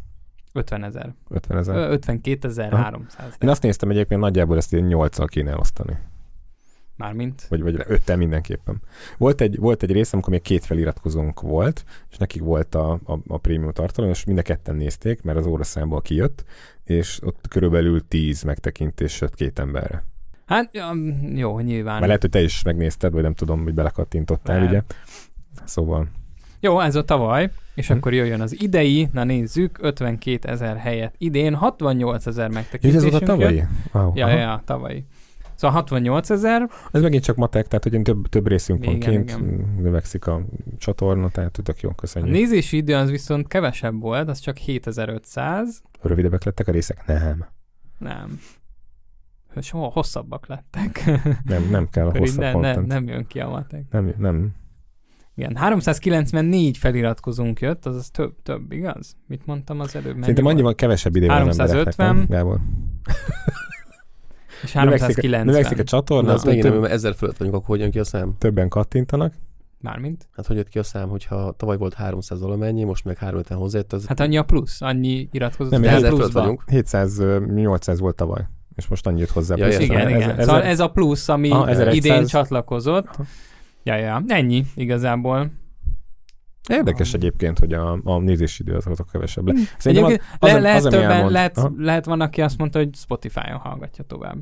50 0.53 0.83
ezer. 0.83 1.13
50 1.29 1.57
ezer. 1.57 1.75
52 1.75 2.47
ezer 2.47 2.73
300. 2.73 3.35
Én 3.39 3.49
azt 3.49 3.61
néztem 3.61 3.89
egyébként 3.89 4.21
nagyjából 4.21 4.57
ezt 4.57 4.73
ilyen 4.73 4.85
8 4.85 5.29
kéne 5.29 5.51
elosztani. 5.51 5.97
Mármint? 6.95 7.45
Vagy, 7.49 7.61
vagy 7.61 7.83
öttel 7.87 8.17
mindenképpen. 8.17 8.81
Volt 9.17 9.41
egy, 9.41 9.57
volt 9.57 9.83
egy 9.83 9.91
rész, 9.91 10.13
amikor 10.13 10.31
még 10.31 10.41
két 10.41 10.65
feliratkozónk 10.65 11.41
volt, 11.41 11.83
és 12.09 12.17
nekik 12.17 12.41
volt 12.41 12.75
a, 12.75 12.91
a, 12.91 13.19
a 13.27 13.37
prémium 13.37 13.71
tartalom, 13.71 14.09
és 14.09 14.25
mind 14.25 14.37
a 14.37 14.41
ketten 14.41 14.75
nézték, 14.75 15.21
mert 15.21 15.37
az 15.37 15.45
óraszámból 15.45 16.01
kijött, 16.01 16.45
és 16.87 17.19
ott 17.23 17.45
körülbelül 17.49 18.07
10 18.07 18.43
megtekintés 18.43 19.21
jött 19.21 19.35
két 19.35 19.59
emberre. 19.59 20.03
Hát, 20.45 20.69
jó, 21.35 21.59
nyilván. 21.59 21.93
Mert 21.93 22.05
lehet, 22.05 22.21
hogy 22.21 22.29
te 22.29 22.41
is 22.41 22.63
megnézted, 22.63 23.13
vagy 23.13 23.21
nem 23.21 23.33
tudom, 23.33 23.63
hogy 23.63 23.73
belekattintottál, 23.73 24.55
lehet. 24.55 24.69
ugye? 24.69 24.81
Szóval... 25.65 26.07
Jó, 26.59 26.79
ez 26.79 26.95
a 26.95 27.03
tavaly, 27.03 27.51
és 27.75 27.87
hm. 27.87 27.93
akkor 27.93 28.13
jöjjön 28.13 28.41
az 28.41 28.61
idei, 28.61 29.09
na 29.11 29.23
nézzük, 29.23 29.77
52 29.81 30.49
ezer 30.49 30.77
helyet 30.77 31.13
idén, 31.17 31.55
68 31.55 32.25
ezer 32.25 32.49
megtekintésünk. 32.49 33.13
Ez 33.13 33.13
az 33.13 33.21
a 33.21 33.25
tavalyi? 33.25 33.63
Wow. 33.93 34.11
Ja, 34.15 34.27
ja, 34.27 34.37
ja, 34.37 34.61
tavalyi. 34.65 35.05
Szóval 35.57 35.77
68 35.77 36.29
ezer. 36.29 36.69
Ez 36.91 37.01
megint 37.01 37.23
csak 37.23 37.35
matek, 37.35 37.67
tehát 37.67 37.83
hogy 37.83 38.01
több, 38.01 38.27
több 38.27 38.47
részünk 38.47 38.85
igen, 38.85 38.99
van 38.99 39.09
kint, 39.09 39.81
növekszik 39.81 40.27
a 40.27 40.45
csatorna, 40.77 41.29
tehát 41.29 41.59
tök 41.63 41.79
jó, 41.79 41.91
köszönjük. 41.91 42.33
A 42.33 42.37
nézési 42.37 42.77
idő 42.77 42.95
az 42.95 43.09
viszont 43.09 43.47
kevesebb 43.47 44.01
volt, 44.01 44.29
az 44.29 44.39
csak 44.39 44.57
7500. 44.57 45.81
Rövidebbek 46.01 46.43
lettek 46.43 46.67
a 46.67 46.71
részek? 46.71 47.05
Nem. 47.05 47.45
Nem. 47.97 48.39
Soha 49.61 49.87
hosszabbak 49.87 50.47
lettek. 50.47 51.05
Nem, 51.43 51.69
nem 51.69 51.89
kell 51.89 52.07
a 52.07 52.17
hosszabb 52.17 52.39
nem, 52.39 52.59
nem, 52.59 52.83
nem 52.83 53.07
jön 53.07 53.27
ki 53.27 53.39
a 53.39 53.49
matek. 53.49 53.83
Nem, 53.91 54.13
nem. 54.17 54.55
Igen, 55.35 55.55
394 55.55 56.77
feliratkozunk 56.77 57.59
jött, 57.59 57.85
azaz 57.85 58.09
több, 58.09 58.41
több, 58.43 58.71
igaz? 58.71 59.15
Mit 59.27 59.45
mondtam 59.45 59.79
az 59.79 59.95
előbb? 59.95 60.19
Szerintem 60.19 60.45
annyival 60.45 60.75
kevesebb 60.75 61.15
idő 61.15 61.27
van 61.27 61.35
350. 61.35 62.25
Gábor? 62.29 62.59
És 64.63 64.73
390. 64.73 65.45
Növekszik 65.45 65.79
a 65.79 65.83
csatorna. 65.83 66.27
Na, 66.27 66.33
az 66.33 66.43
megint 66.43 66.65
több... 66.65 66.83
ezer 66.83 67.15
fölött 67.15 67.37
vagyunk, 67.37 67.55
akkor 67.55 67.67
hogyan 67.67 67.91
ki 67.91 67.99
a 67.99 68.03
szám? 68.03 68.35
Többen 68.37 68.69
kattintanak. 68.69 69.33
Mármint? 69.81 70.27
Hát 70.35 70.45
hogy 70.45 70.55
jött 70.55 70.69
ki 70.69 70.79
a 70.79 70.83
szám, 70.83 71.09
hogyha 71.09 71.53
tavaly 71.57 71.77
volt 71.77 71.93
300 71.93 72.41
valamennyi, 72.41 72.83
most 72.83 73.05
meg 73.05 73.17
350 73.17 73.57
hozzájött. 73.57 73.93
Az... 73.93 74.05
Hát 74.05 74.19
annyi 74.19 74.37
a 74.37 74.43
plusz, 74.43 74.81
annyi 74.81 75.27
iratkozott. 75.31 75.71
Nem, 75.71 75.83
ezer 75.83 76.09
fölött 76.09 76.31
vagyunk. 76.31 76.63
700-800 76.67 77.95
volt 77.99 78.15
tavaly 78.15 78.47
és 78.77 78.87
most 78.87 79.07
annyit 79.07 79.29
hozzá. 79.29 79.55
Ja, 79.57 79.65
plusz. 79.67 79.79
igen, 79.79 80.09
igen. 80.09 80.29
Ezer, 80.29 80.43
szóval 80.43 80.63
ez 80.63 80.79
a 80.79 80.87
plusz, 80.87 81.29
ami 81.29 81.51
1100... 81.51 81.95
idén 81.95 82.25
csatlakozott. 82.25 83.07
Aha. 83.07 83.23
Ja, 83.83 83.95
ja, 83.95 84.23
ennyi 84.27 84.65
igazából. 84.75 85.51
Érdekes 86.69 87.13
egyébként, 87.13 87.59
hogy 87.59 87.73
a, 87.73 87.99
a 88.03 88.19
nézési 88.19 88.63
idő 88.63 88.77
kevesebb 89.11 89.47
le. 89.47 89.53
Hm. 89.53 89.59
Az, 90.39 90.51
le, 90.51 90.59
lehet, 90.59 90.85
az, 90.85 90.91
többen, 90.91 91.31
lehet, 91.31 91.71
lehet 91.77 92.05
van, 92.05 92.21
aki 92.21 92.41
azt 92.41 92.57
mondta, 92.57 92.79
hogy 92.79 92.95
Spotify-on 92.95 93.59
hallgatja 93.59 94.03
tovább. 94.03 94.37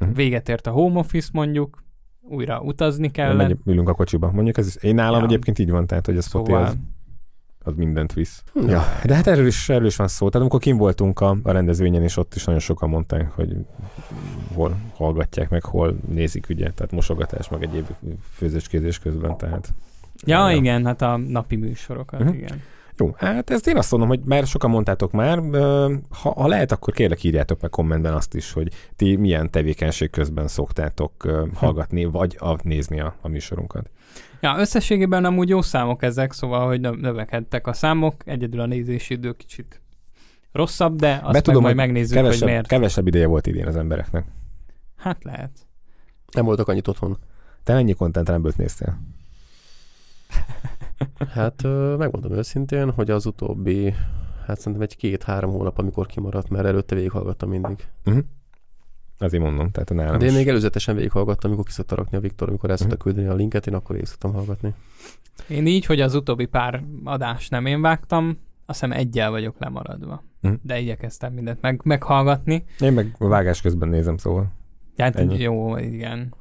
Uh-huh. 0.00 0.16
Véget 0.16 0.48
ért 0.48 0.66
a 0.66 0.70
home 0.70 0.98
office 0.98 1.28
mondjuk, 1.32 1.82
újra 2.20 2.60
utazni 2.60 3.10
kell. 3.10 3.34
Megy, 3.34 3.56
ülünk 3.64 3.88
a 3.88 3.94
kocsiba. 3.94 4.30
Mondjuk 4.30 4.58
ez 4.58 4.66
is, 4.66 4.76
én 4.76 4.94
nálam 4.94 5.18
ja. 5.18 5.24
egyébként 5.24 5.58
így 5.58 5.70
van, 5.70 5.86
tehát 5.86 6.06
hogy 6.06 6.16
a 6.16 6.20
Spotify 6.20 6.52
szóval... 6.52 6.68
az, 6.68 6.76
az 7.58 7.72
mindent 7.76 8.12
visz. 8.12 8.42
Hm. 8.52 8.68
Ja, 8.68 8.82
de 9.04 9.14
hát 9.14 9.26
erről 9.26 9.46
is, 9.46 9.68
erről 9.68 9.86
is 9.86 9.96
van 9.96 10.08
szó. 10.08 10.26
Tehát 10.26 10.40
amikor 10.40 10.60
kim 10.60 10.76
voltunk 10.76 11.20
a, 11.20 11.36
a 11.42 11.50
rendezvényen, 11.50 12.02
és 12.02 12.16
ott 12.16 12.34
is 12.34 12.44
nagyon 12.44 12.60
sokan 12.60 12.88
mondták, 12.88 13.30
hogy 13.30 13.56
hol 14.54 14.76
hallgatják, 14.94 15.50
meg 15.50 15.64
hol 15.64 15.96
nézik, 16.08 16.46
ugye, 16.48 16.70
tehát 16.70 16.92
mosogatás, 16.92 17.48
meg 17.48 17.62
egyéb 17.62 17.86
főzéskézés 18.32 18.98
közben, 18.98 19.36
tehát 19.36 19.74
Ja, 20.26 20.50
igen, 20.50 20.86
hát 20.86 21.02
a 21.02 21.16
napi 21.16 21.56
műsorokat, 21.56 22.20
uh-huh. 22.20 22.36
igen. 22.36 22.62
Jó, 22.96 23.14
hát 23.16 23.50
ezt 23.50 23.66
én 23.66 23.76
azt 23.76 23.90
mondom, 23.90 24.08
hogy 24.08 24.20
már 24.24 24.46
sokan 24.46 24.70
mondtátok 24.70 25.12
már, 25.12 25.38
ha, 26.08 26.30
ha 26.30 26.46
lehet, 26.46 26.72
akkor 26.72 26.94
kérlek 26.94 27.24
írjátok 27.24 27.60
meg 27.60 27.70
kommentben 27.70 28.14
azt 28.14 28.34
is, 28.34 28.52
hogy 28.52 28.68
ti 28.96 29.16
milyen 29.16 29.50
tevékenység 29.50 30.10
közben 30.10 30.48
szoktátok 30.48 31.12
hm. 31.22 31.54
hallgatni, 31.54 32.04
vagy 32.04 32.36
a, 32.40 32.56
nézni 32.62 33.00
a, 33.00 33.14
a 33.20 33.28
műsorunkat. 33.28 33.90
Ja, 34.40 34.56
összességében 34.58 35.24
amúgy 35.24 35.48
jó 35.48 35.62
számok 35.62 36.02
ezek, 36.02 36.32
szóval, 36.32 36.66
hogy 36.66 36.80
növekedtek 36.80 37.66
a 37.66 37.72
számok, 37.72 38.14
egyedül 38.24 38.60
a 38.60 38.66
nézési 38.66 39.14
idő 39.14 39.32
kicsit 39.32 39.80
rosszabb, 40.52 40.96
de 40.96 41.20
azt 41.22 41.32
Be 41.32 41.40
tudom, 41.40 41.62
meg 41.62 41.74
majd 41.74 41.88
megnézzük, 41.88 42.16
kevesebb, 42.16 42.40
hogy 42.40 42.48
miért. 42.48 42.66
Kevesebb 42.66 43.06
ideje 43.06 43.26
volt 43.26 43.46
idén 43.46 43.66
az 43.66 43.76
embereknek. 43.76 44.24
Hát 44.96 45.24
lehet. 45.24 45.50
Nem 46.32 46.44
voltak 46.44 46.68
annyit 46.68 46.88
otthon. 46.88 47.18
Te 47.64 47.74
mennyi 47.74 47.92
Content 47.92 48.28
Rumble-t 48.28 48.56
néztél? 48.56 48.98
Hát 51.34 51.62
megmondom 51.98 52.32
őszintén, 52.32 52.90
hogy 52.90 53.10
az 53.10 53.26
utóbbi, 53.26 53.94
hát 54.46 54.58
szerintem 54.58 54.82
egy 54.82 54.96
két-három 54.96 55.50
hónap, 55.50 55.78
amikor 55.78 56.06
kimaradt, 56.06 56.48
mert 56.48 56.66
előtte 56.66 56.94
végighallgattam 56.94 57.48
mindig. 57.48 57.88
Uh-huh. 58.04 58.24
Azért 59.18 59.42
mondom, 59.42 59.70
tehát 59.70 59.90
a 59.90 59.94
nálam 59.94 60.18
De 60.18 60.26
én 60.26 60.32
még 60.32 60.48
előzetesen 60.48 60.94
végighallgattam, 60.94 61.50
amikor 61.50 61.66
kiszokta 61.66 61.94
rakni 61.94 62.16
a 62.16 62.20
Viktor, 62.20 62.48
amikor 62.48 62.70
el 62.70 62.76
uh-huh. 62.80 62.98
küldeni 62.98 63.26
a 63.26 63.34
linket, 63.34 63.66
én 63.66 63.74
akkor 63.74 64.00
szoktam 64.02 64.32
hallgatni. 64.32 64.74
Én 65.48 65.66
így, 65.66 65.84
hogy 65.84 66.00
az 66.00 66.14
utóbbi 66.14 66.46
pár 66.46 66.82
adást 67.04 67.50
nem 67.50 67.66
én 67.66 67.80
vágtam, 67.80 68.38
azt 68.66 68.80
hiszem 68.80 68.96
egyel 68.98 69.30
vagyok 69.30 69.54
lemaradva. 69.58 70.24
Uh-huh. 70.42 70.60
De 70.62 70.78
igyekeztem 70.78 71.32
mindent 71.32 71.60
meg, 71.60 71.80
meghallgatni. 71.84 72.64
Én 72.80 72.92
meg 72.92 73.16
a 73.18 73.26
vágás 73.26 73.60
közben 73.60 73.88
nézem, 73.88 74.16
szóval. 74.16 74.52
Hát 74.96 75.16
Ennyi. 75.16 75.38
jó, 75.38 75.76
igen. 75.76 76.34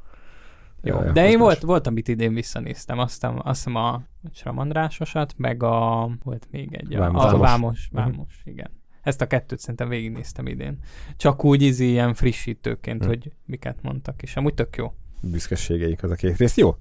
Jó, 0.84 1.04
ja, 1.04 1.12
de 1.12 1.30
én 1.30 1.40
volt, 1.40 1.62
volt, 1.62 1.88
amit 1.88 2.08
idén 2.08 2.34
visszanéztem, 2.34 3.00
azt, 3.00 3.24
azt 3.24 3.58
hiszem 3.64 3.76
a 3.76 4.02
Sramandrásosat, 4.34 5.34
meg 5.38 5.64
a, 5.64 6.10
volt 6.24 6.48
még 6.52 6.74
egy, 6.74 6.96
a 6.96 7.00
Vámos, 7.00 7.24
a 7.24 7.38
Vámos, 7.38 7.90
Vámos 7.92 8.38
uh-huh. 8.38 8.54
igen. 8.54 8.72
Ezt 9.02 9.22
a 9.22 9.28
kettőt 9.28 9.60
szerintem 9.60 9.90
végignéztem 9.90 10.48
idén. 10.48 10.80
Csak 11.18 11.44
úgy 11.44 11.62
izi 11.62 11.90
ilyen 11.90 12.14
frissítőként, 12.14 13.06
uh-huh. 13.06 13.16
hogy 13.16 13.32
miket 13.46 13.82
mondtak, 13.82 14.22
és 14.22 14.36
amúgy 14.36 14.54
tök 14.54 14.76
jó 14.76 14.94
büszkeségeik 15.22 16.04
az 16.04 16.12
a 16.12 16.16
két 16.16 16.38
rész. 16.38 16.58
Jó, 16.58 16.76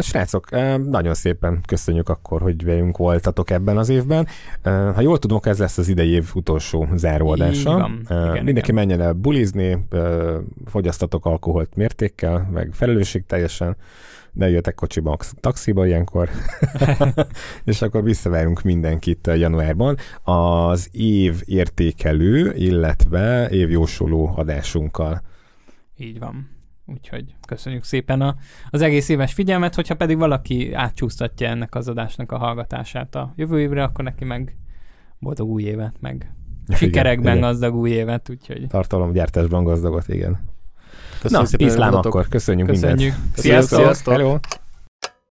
srácok, 0.00 0.50
nagyon 0.90 1.14
szépen 1.14 1.60
köszönjük 1.66 2.08
akkor, 2.08 2.40
hogy 2.40 2.64
velünk 2.64 2.96
voltatok 2.96 3.50
ebben 3.50 3.76
az 3.76 3.88
évben. 3.88 4.26
Ha 4.62 5.00
jól 5.00 5.18
tudom, 5.18 5.38
ez 5.42 5.58
lesz 5.58 5.78
az 5.78 5.88
idei 5.88 6.10
év 6.10 6.30
utolsó 6.34 6.88
záróadása. 6.94 7.90
Igen, 8.00 8.30
Mindenki 8.32 8.58
igen. 8.58 8.74
menjen 8.74 9.00
el 9.00 9.12
bulizni, 9.12 9.86
fogyasztatok 10.66 11.26
alkoholt 11.26 11.74
mértékkel, 11.74 12.48
meg 12.52 12.70
felelősségteljesen, 12.72 13.76
ne 14.32 14.46
jöjjetek 14.46 14.74
kocsiba, 14.74 15.16
taxiba 15.40 15.86
ilyenkor, 15.86 16.30
és 17.64 17.82
akkor 17.82 18.02
visszavárunk 18.02 18.62
mindenkit 18.62 19.26
januárban. 19.26 19.96
Az 20.22 20.88
év 20.92 21.42
értékelő, 21.44 22.52
illetve 22.54 23.48
évjósoló 23.50 24.32
adásunkkal. 24.36 25.22
Így 25.96 26.18
van. 26.18 26.55
Úgyhogy 26.86 27.34
köszönjük 27.48 27.84
szépen 27.84 28.20
a, 28.20 28.36
az 28.70 28.82
egész 28.82 29.08
éves 29.08 29.32
figyelmet, 29.32 29.74
hogyha 29.74 29.94
pedig 29.94 30.16
valaki 30.16 30.72
átcsúsztatja 30.72 31.48
ennek 31.48 31.74
az 31.74 31.88
adásnak 31.88 32.32
a 32.32 32.38
hallgatását 32.38 33.14
a 33.14 33.32
jövő 33.36 33.60
évre, 33.60 33.82
akkor 33.82 34.04
neki 34.04 34.24
meg 34.24 34.56
boldog 35.18 35.48
új 35.48 35.62
évet, 35.62 35.94
meg 36.00 36.34
ja, 36.68 36.76
sikerekben 36.76 37.36
igen, 37.36 37.48
gazdag 37.48 37.74
új 37.74 37.90
évet, 37.90 38.30
úgyhogy... 38.30 38.66
Tartalomgyártásban 38.68 39.64
gazdagot, 39.64 40.08
igen. 40.08 40.38
Köszönjük 41.20 41.40
Na, 41.40 41.44
szépen, 41.44 41.66
iszlám 41.66 41.94
akkor, 41.94 42.28
köszönjük, 42.28 42.66
köszönjük 42.66 42.98
mindent. 42.98 43.36
Sziasztok! 43.36 43.78
Sziasztok. 43.78 44.12
Hello. 44.12 44.38